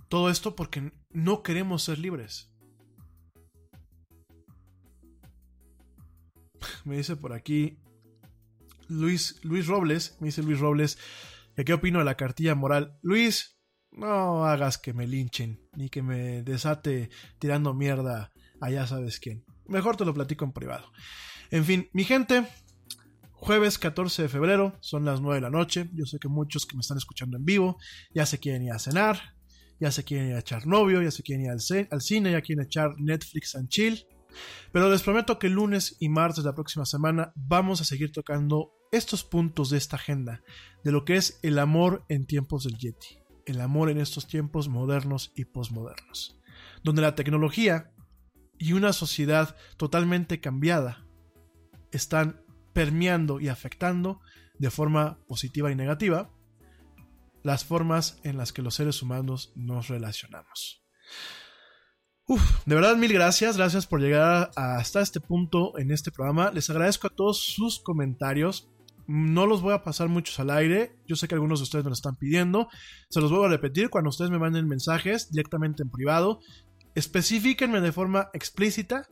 Todo 0.08 0.28
esto 0.28 0.54
porque 0.56 0.92
no 1.10 1.42
queremos 1.42 1.82
ser 1.84 1.98
libres. 1.98 2.52
Me 6.84 6.96
dice 6.96 7.16
por 7.16 7.32
aquí 7.32 7.78
Luis, 8.88 9.40
Luis 9.42 9.66
Robles, 9.66 10.16
me 10.20 10.26
dice 10.26 10.42
Luis 10.42 10.58
Robles, 10.58 10.98
qué 11.64 11.72
opino 11.72 11.98
de 12.00 12.04
la 12.04 12.16
cartilla 12.16 12.54
moral. 12.54 12.98
Luis, 13.02 13.58
no 13.92 14.44
hagas 14.44 14.78
que 14.78 14.92
me 14.92 15.06
linchen, 15.06 15.60
ni 15.76 15.88
que 15.88 16.02
me 16.02 16.42
desate 16.42 17.10
tirando 17.38 17.74
mierda 17.74 18.32
a 18.60 18.70
ya 18.70 18.86
sabes 18.86 19.20
quién. 19.20 19.44
Mejor 19.66 19.96
te 19.96 20.04
lo 20.04 20.14
platico 20.14 20.44
en 20.44 20.52
privado. 20.52 20.90
En 21.50 21.64
fin, 21.64 21.88
mi 21.92 22.04
gente, 22.04 22.46
jueves 23.32 23.78
14 23.78 24.22
de 24.22 24.28
febrero, 24.28 24.76
son 24.80 25.04
las 25.04 25.20
9 25.20 25.36
de 25.36 25.40
la 25.40 25.50
noche. 25.50 25.90
Yo 25.92 26.06
sé 26.06 26.18
que 26.18 26.28
muchos 26.28 26.66
que 26.66 26.76
me 26.76 26.80
están 26.80 26.98
escuchando 26.98 27.36
en 27.36 27.44
vivo 27.44 27.78
ya 28.14 28.26
se 28.26 28.38
quieren 28.38 28.62
ir 28.62 28.72
a 28.72 28.78
cenar, 28.78 29.34
ya 29.78 29.90
se 29.90 30.04
quieren 30.04 30.28
ir 30.28 30.34
a 30.34 30.40
echar 30.40 30.66
novio, 30.66 31.02
ya 31.02 31.10
se 31.10 31.22
quieren 31.22 31.44
ir 31.44 31.50
al, 31.50 31.88
al 31.90 32.00
cine, 32.00 32.32
ya 32.32 32.40
quieren 32.40 32.64
echar 32.64 32.94
Netflix 32.98 33.54
and 33.54 33.68
chill. 33.68 34.06
Pero 34.72 34.90
les 34.90 35.02
prometo 35.02 35.38
que 35.38 35.48
el 35.48 35.54
lunes 35.54 35.96
y 36.00 36.08
martes 36.08 36.44
de 36.44 36.50
la 36.50 36.54
próxima 36.54 36.86
semana 36.86 37.32
vamos 37.34 37.80
a 37.80 37.84
seguir 37.84 38.12
tocando 38.12 38.72
estos 38.92 39.24
puntos 39.24 39.70
de 39.70 39.78
esta 39.78 39.96
agenda, 39.96 40.42
de 40.84 40.92
lo 40.92 41.04
que 41.04 41.16
es 41.16 41.38
el 41.42 41.58
amor 41.58 42.04
en 42.08 42.26
tiempos 42.26 42.64
del 42.64 42.78
Yeti, 42.78 43.18
el 43.46 43.60
amor 43.60 43.90
en 43.90 43.98
estos 43.98 44.26
tiempos 44.26 44.68
modernos 44.68 45.32
y 45.34 45.44
posmodernos, 45.44 46.38
donde 46.82 47.02
la 47.02 47.14
tecnología 47.14 47.92
y 48.58 48.72
una 48.72 48.92
sociedad 48.92 49.56
totalmente 49.76 50.40
cambiada 50.40 51.06
están 51.90 52.44
permeando 52.72 53.40
y 53.40 53.48
afectando 53.48 54.20
de 54.58 54.70
forma 54.70 55.18
positiva 55.26 55.70
y 55.70 55.74
negativa 55.74 56.30
las 57.42 57.64
formas 57.64 58.20
en 58.22 58.36
las 58.36 58.52
que 58.52 58.62
los 58.62 58.74
seres 58.74 59.02
humanos 59.02 59.52
nos 59.56 59.88
relacionamos. 59.88 60.82
Uf, 62.28 62.64
de 62.66 62.74
verdad 62.76 62.96
mil 62.96 63.12
gracias, 63.12 63.56
gracias 63.56 63.86
por 63.86 64.00
llegar 64.00 64.52
hasta 64.54 65.00
este 65.00 65.20
punto 65.20 65.76
en 65.78 65.90
este 65.90 66.12
programa. 66.12 66.52
Les 66.52 66.70
agradezco 66.70 67.08
a 67.08 67.14
todos 67.14 67.42
sus 67.42 67.80
comentarios. 67.80 68.70
No 69.06 69.46
los 69.46 69.62
voy 69.62 69.74
a 69.74 69.82
pasar 69.82 70.08
muchos 70.08 70.38
al 70.40 70.50
aire. 70.50 70.96
Yo 71.06 71.16
sé 71.16 71.28
que 71.28 71.34
algunos 71.34 71.60
de 71.60 71.64
ustedes 71.64 71.84
me 71.84 71.90
lo 71.90 71.94
están 71.94 72.16
pidiendo. 72.16 72.68
Se 73.08 73.20
los 73.20 73.30
voy 73.30 73.44
a 73.44 73.48
repetir 73.48 73.90
cuando 73.90 74.10
ustedes 74.10 74.30
me 74.30 74.38
manden 74.38 74.68
mensajes 74.68 75.30
directamente 75.30 75.82
en 75.82 75.90
privado. 75.90 76.40
Especifíquenme 76.94 77.80
de 77.80 77.92
forma 77.92 78.28
explícita 78.32 79.08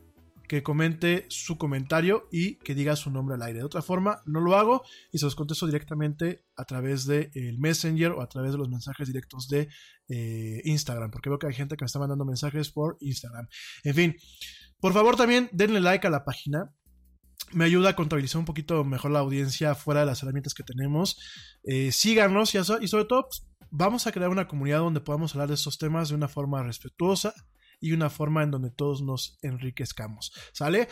que 0.50 0.64
comente 0.64 1.26
su 1.28 1.58
comentario 1.58 2.26
y 2.32 2.56
que 2.56 2.74
diga 2.74 2.96
su 2.96 3.12
nombre 3.12 3.36
al 3.36 3.42
aire. 3.42 3.60
De 3.60 3.64
otra 3.64 3.82
forma, 3.82 4.20
no 4.26 4.40
lo 4.40 4.56
hago 4.56 4.82
y 5.12 5.18
se 5.18 5.24
los 5.24 5.36
contesto 5.36 5.64
directamente 5.64 6.44
a 6.56 6.64
través 6.64 7.06
del 7.06 7.56
Messenger 7.60 8.10
o 8.10 8.20
a 8.20 8.28
través 8.28 8.50
de 8.50 8.58
los 8.58 8.68
mensajes 8.68 9.06
directos 9.06 9.48
de 9.48 9.68
eh, 10.08 10.60
Instagram, 10.64 11.12
porque 11.12 11.28
veo 11.30 11.38
que 11.38 11.46
hay 11.46 11.54
gente 11.54 11.76
que 11.76 11.84
me 11.84 11.86
está 11.86 12.00
mandando 12.00 12.24
mensajes 12.24 12.68
por 12.72 12.96
Instagram. 12.98 13.46
En 13.84 13.94
fin, 13.94 14.16
por 14.80 14.92
favor 14.92 15.14
también 15.14 15.48
denle 15.52 15.78
like 15.78 16.04
a 16.08 16.10
la 16.10 16.24
página. 16.24 16.74
Me 17.52 17.64
ayuda 17.64 17.90
a 17.90 17.96
contabilizar 17.96 18.38
un 18.38 18.44
poquito 18.44 18.84
mejor 18.84 19.10
la 19.10 19.20
audiencia 19.20 19.74
fuera 19.74 20.00
de 20.00 20.06
las 20.06 20.22
herramientas 20.22 20.54
que 20.54 20.62
tenemos. 20.62 21.18
Eh, 21.64 21.90
síganos 21.92 22.54
y, 22.54 22.88
sobre 22.88 23.04
todo 23.04 23.28
pues, 23.28 23.46
vamos 23.70 24.06
a 24.06 24.12
crear 24.12 24.30
una 24.30 24.46
comunidad 24.46 24.78
donde 24.78 25.00
podamos 25.00 25.34
hablar 25.34 25.48
de 25.48 25.54
estos 25.54 25.78
temas 25.78 26.10
de 26.10 26.14
una 26.14 26.28
forma 26.28 26.62
respetuosa 26.62 27.34
y 27.80 27.92
una 27.92 28.10
forma 28.10 28.42
en 28.42 28.50
donde 28.50 28.70
todos 28.70 29.02
nos 29.02 29.38
enriquezcamos. 29.42 30.32
¿Sale? 30.52 30.88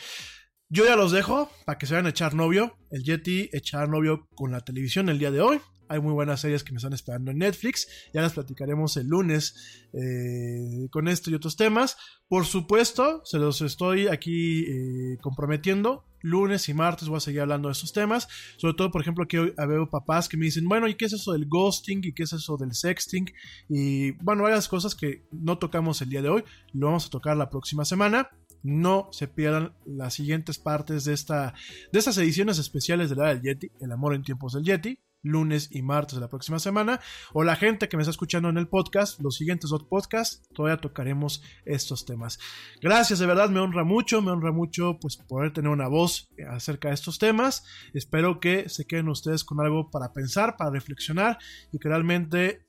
Yo 0.70 0.84
ya 0.84 0.96
los 0.96 1.12
dejo 1.12 1.50
para 1.64 1.78
que 1.78 1.86
se 1.86 1.94
vayan 1.94 2.06
a 2.06 2.10
echar 2.10 2.34
novio. 2.34 2.76
El 2.90 3.02
Yeti 3.02 3.48
echar 3.52 3.88
novio 3.88 4.26
con 4.34 4.52
la 4.52 4.60
televisión 4.60 5.08
el 5.08 5.18
día 5.18 5.30
de 5.30 5.40
hoy. 5.40 5.60
Hay 5.88 6.00
muy 6.00 6.12
buenas 6.12 6.40
series 6.40 6.64
que 6.64 6.72
me 6.72 6.76
están 6.76 6.92
esperando 6.92 7.30
en 7.30 7.38
Netflix. 7.38 7.88
Ya 8.12 8.20
las 8.20 8.34
platicaremos 8.34 8.96
el 8.96 9.06
lunes 9.06 9.88
eh, 9.92 10.88
con 10.90 11.08
esto 11.08 11.30
y 11.30 11.34
otros 11.34 11.56
temas. 11.56 11.96
Por 12.28 12.44
supuesto, 12.44 13.22
se 13.24 13.38
los 13.38 13.62
estoy 13.62 14.06
aquí 14.06 14.64
eh, 14.64 15.18
comprometiendo. 15.20 16.04
Lunes 16.20 16.68
y 16.68 16.74
martes 16.74 17.08
voy 17.08 17.18
a 17.18 17.20
seguir 17.20 17.40
hablando 17.40 17.68
de 17.68 17.72
estos 17.72 17.92
temas. 17.92 18.28
Sobre 18.56 18.74
todo, 18.74 18.90
por 18.90 19.00
ejemplo, 19.00 19.26
que 19.26 19.38
hoy 19.38 19.54
veo 19.56 19.88
papás 19.88 20.28
que 20.28 20.36
me 20.36 20.46
dicen, 20.46 20.68
bueno, 20.68 20.88
¿y 20.88 20.94
qué 20.94 21.06
es 21.06 21.12
eso 21.14 21.32
del 21.32 21.46
ghosting? 21.46 22.00
¿Y 22.02 22.12
qué 22.12 22.24
es 22.24 22.32
eso 22.32 22.56
del 22.56 22.74
sexting? 22.74 23.32
Y 23.68 24.12
bueno, 24.22 24.42
varias 24.42 24.68
cosas 24.68 24.94
que 24.94 25.24
no 25.30 25.58
tocamos 25.58 26.02
el 26.02 26.10
día 26.10 26.22
de 26.22 26.28
hoy. 26.28 26.44
Lo 26.72 26.86
vamos 26.86 27.06
a 27.06 27.10
tocar 27.10 27.36
la 27.36 27.48
próxima 27.48 27.84
semana. 27.84 28.30
No 28.62 29.08
se 29.12 29.28
pierdan 29.28 29.72
las 29.86 30.14
siguientes 30.14 30.58
partes 30.58 31.04
de, 31.04 31.14
esta, 31.14 31.54
de 31.92 31.98
estas 31.98 32.18
ediciones 32.18 32.58
especiales 32.58 33.08
de 33.08 33.16
la 33.16 33.28
del 33.28 33.42
Yeti, 33.42 33.70
El 33.80 33.92
amor 33.92 34.14
en 34.14 34.22
tiempos 34.22 34.54
del 34.54 34.64
Yeti, 34.64 34.98
lunes 35.22 35.68
y 35.70 35.82
martes 35.82 36.14
de 36.14 36.20
la 36.20 36.28
próxima 36.28 36.58
semana. 36.58 37.00
O 37.32 37.44
la 37.44 37.56
gente 37.56 37.88
que 37.88 37.96
me 37.96 38.02
está 38.02 38.10
escuchando 38.10 38.48
en 38.48 38.56
el 38.56 38.68
podcast, 38.68 39.20
los 39.20 39.36
siguientes 39.36 39.70
dos 39.70 39.84
podcasts, 39.84 40.42
todavía 40.54 40.80
tocaremos 40.80 41.42
estos 41.64 42.04
temas. 42.04 42.38
Gracias, 42.80 43.18
de 43.18 43.26
verdad, 43.26 43.50
me 43.50 43.60
honra 43.60 43.84
mucho, 43.84 44.22
me 44.22 44.30
honra 44.30 44.52
mucho 44.52 44.98
pues 45.00 45.16
poder 45.16 45.52
tener 45.52 45.70
una 45.70 45.88
voz 45.88 46.28
acerca 46.50 46.88
de 46.88 46.94
estos 46.94 47.18
temas. 47.18 47.64
Espero 47.94 48.40
que 48.40 48.68
se 48.68 48.86
queden 48.86 49.08
ustedes 49.08 49.44
con 49.44 49.60
algo 49.60 49.90
para 49.90 50.12
pensar, 50.12 50.56
para 50.56 50.70
reflexionar 50.70 51.38
y 51.72 51.78
que 51.78 51.88
realmente 51.88 52.66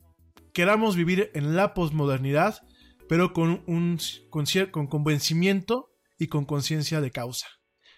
queramos 0.53 0.95
vivir 0.95 1.31
en 1.34 1.55
la 1.55 1.73
posmodernidad 1.73 2.61
pero 3.09 3.34
con 3.34 3.63
un 3.65 3.97
con, 4.30 4.45
con 4.71 4.88
convencimiento 4.88 5.91
y 6.17 6.27
con 6.27 6.45
conciencia 6.45 7.01
de 7.01 7.11
causa. 7.11 7.47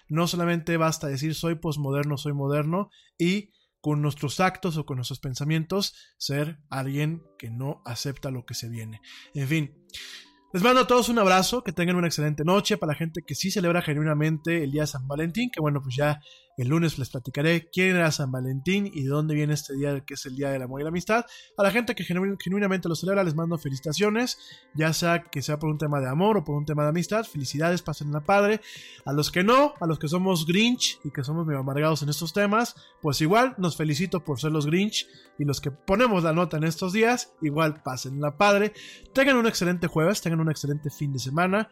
No 0.08 0.26
solamente 0.26 0.78
basta 0.78 1.08
decir 1.08 1.36
soy 1.36 1.56
posmoderno, 1.56 2.18
soy 2.18 2.34
moderno 2.34 2.90
y 3.20 3.52
con 3.82 4.02
nuestros 4.02 4.40
actos 4.40 4.78
o 4.78 4.86
con 4.86 4.98
nuestros 4.98 5.20
pensamientos 5.20 5.96
ser 6.18 6.60
alguien 6.70 7.24
que 7.38 7.50
no 7.50 7.82
acepta 7.86 8.32
lo 8.32 8.46
que 8.46 8.54
se 8.54 8.70
viene. 8.70 9.02
En 9.34 9.48
fin, 9.48 9.76
les 10.54 10.64
mando 10.64 10.82
a 10.82 10.88
todos 10.88 11.10
un 11.10 11.18
abrazo, 11.18 11.64
que 11.64 11.72
tengan 11.72 11.96
una 11.96 12.08
excelente 12.08 12.44
noche 12.44 12.78
para 12.78 12.92
la 12.92 12.98
gente 12.98 13.22
que 13.26 13.36
sí 13.36 13.52
celebra 13.52 13.82
genuinamente 13.82 14.64
el 14.64 14.72
día 14.72 14.82
de 14.82 14.88
San 14.88 15.08
Valentín, 15.08 15.50
que 15.50 15.62
bueno, 15.62 15.82
pues 15.82 15.96
ya 15.96 16.20
el 16.62 16.70
lunes 16.70 17.00
les 17.00 17.10
platicaré 17.10 17.70
quién 17.72 17.96
era 17.96 18.12
San 18.12 18.32
Valentín 18.32 18.86
y 18.94 19.04
de 19.04 19.10
dónde 19.10 19.34
viene 19.36 19.54
este 19.54 19.76
día 19.76 20.00
que 20.02 20.14
es 20.14 20.26
el 20.26 20.36
Día 20.36 20.50
del 20.52 20.62
Amor 20.62 20.82
y 20.82 20.84
la 20.84 20.90
Amistad. 20.90 21.26
A 21.58 21.64
la 21.64 21.72
gente 21.72 21.96
que 21.96 22.04
genu- 22.04 22.38
genuinamente 22.40 22.88
lo 22.90 22.96
celebra 22.96 23.24
les 23.24 23.36
mando 23.36 23.58
felicitaciones, 23.58 24.38
ya 24.76 24.94
sea 24.94 25.24
que 25.24 25.42
sea 25.42 25.58
por 25.60 25.70
un 25.70 25.78
tema 25.78 26.00
de 26.00 26.08
amor 26.10 26.38
o 26.38 26.44
por 26.44 26.56
un 26.56 26.66
tema 26.66 26.84
de 26.84 26.90
amistad. 26.90 27.26
Felicidades, 27.26 27.82
pasen 27.82 28.12
la 28.12 28.22
padre. 28.22 28.62
A 29.06 29.14
los 29.14 29.32
que 29.32 29.44
no, 29.44 29.74
a 29.80 29.88
los 29.88 29.98
que 30.00 30.08
somos 30.08 30.46
Grinch 30.46 31.00
y 31.04 31.12
que 31.12 31.24
somos 31.24 31.46
medio 31.46 31.60
amargados 31.62 32.04
en 32.04 32.10
estos 32.10 32.34
temas, 32.34 32.76
pues 33.02 33.22
igual 33.22 33.56
nos 33.58 33.76
felicito 33.78 34.24
por 34.24 34.40
ser 34.40 34.52
los 34.52 34.66
Grinch 34.66 35.08
y 35.40 35.46
los 35.46 35.62
que 35.62 35.72
ponemos 35.72 36.24
la 36.24 36.34
nota 36.34 36.58
en 36.58 36.64
estos 36.66 36.94
días, 36.94 37.34
igual 37.42 37.82
pasen 37.82 38.22
la 38.22 38.38
padre. 38.38 38.74
Tengan 39.14 39.38
un 39.38 39.48
excelente 39.48 39.88
jueves, 39.88 40.22
tengan 40.22 40.40
un 40.42 40.52
excelente 40.52 40.90
fin 40.90 41.12
de 41.14 41.20
semana. 41.20 41.70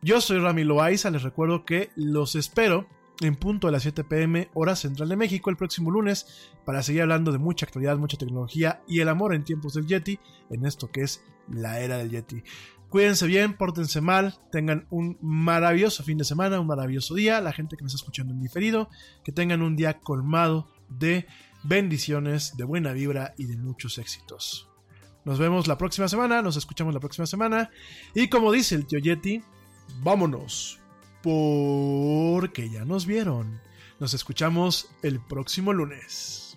Yo 0.00 0.20
soy 0.20 0.38
Rami 0.38 0.62
Loaiza, 0.62 1.10
les 1.10 1.24
recuerdo 1.24 1.64
que 1.64 1.90
los 1.96 2.36
espero 2.36 2.86
en 3.20 3.36
punto 3.36 3.66
de 3.66 3.72
las 3.72 3.82
7 3.82 4.04
pm 4.04 4.50
hora 4.54 4.76
central 4.76 5.08
de 5.08 5.16
México 5.16 5.50
el 5.50 5.56
próximo 5.56 5.90
lunes 5.90 6.50
para 6.64 6.82
seguir 6.82 7.02
hablando 7.02 7.32
de 7.32 7.38
mucha 7.38 7.66
actualidad, 7.66 7.98
mucha 7.98 8.16
tecnología 8.16 8.82
y 8.86 9.00
el 9.00 9.08
amor 9.08 9.34
en 9.34 9.44
tiempos 9.44 9.74
del 9.74 9.86
Yeti 9.86 10.18
en 10.50 10.64
esto 10.66 10.90
que 10.90 11.02
es 11.02 11.24
la 11.50 11.80
era 11.80 11.98
del 11.98 12.10
Yeti. 12.10 12.42
Cuídense 12.88 13.26
bien, 13.26 13.54
pórtense 13.54 14.00
mal, 14.00 14.38
tengan 14.50 14.86
un 14.90 15.18
maravilloso 15.20 16.02
fin 16.02 16.16
de 16.16 16.24
semana, 16.24 16.58
un 16.58 16.66
maravilloso 16.66 17.14
día, 17.14 17.40
la 17.40 17.52
gente 17.52 17.76
que 17.76 17.84
me 17.84 17.88
está 17.88 17.96
escuchando 17.96 18.32
en 18.32 18.40
diferido, 18.40 18.88
que 19.24 19.32
tengan 19.32 19.60
un 19.60 19.76
día 19.76 20.00
colmado 20.00 20.68
de 20.88 21.26
bendiciones, 21.64 22.56
de 22.56 22.64
buena 22.64 22.92
vibra 22.92 23.34
y 23.36 23.44
de 23.44 23.58
muchos 23.58 23.98
éxitos. 23.98 24.70
Nos 25.26 25.38
vemos 25.38 25.66
la 25.66 25.76
próxima 25.76 26.08
semana, 26.08 26.40
nos 26.40 26.56
escuchamos 26.56 26.94
la 26.94 27.00
próxima 27.00 27.26
semana 27.26 27.70
y 28.14 28.28
como 28.28 28.52
dice 28.52 28.74
el 28.74 28.86
tío 28.86 28.98
Yeti, 28.98 29.42
vámonos 30.02 30.80
porque 31.22 32.70
ya 32.70 32.84
nos 32.84 33.06
vieron. 33.06 33.60
Nos 33.98 34.14
escuchamos 34.14 34.90
el 35.02 35.20
próximo 35.20 35.72
lunes. 35.72 36.56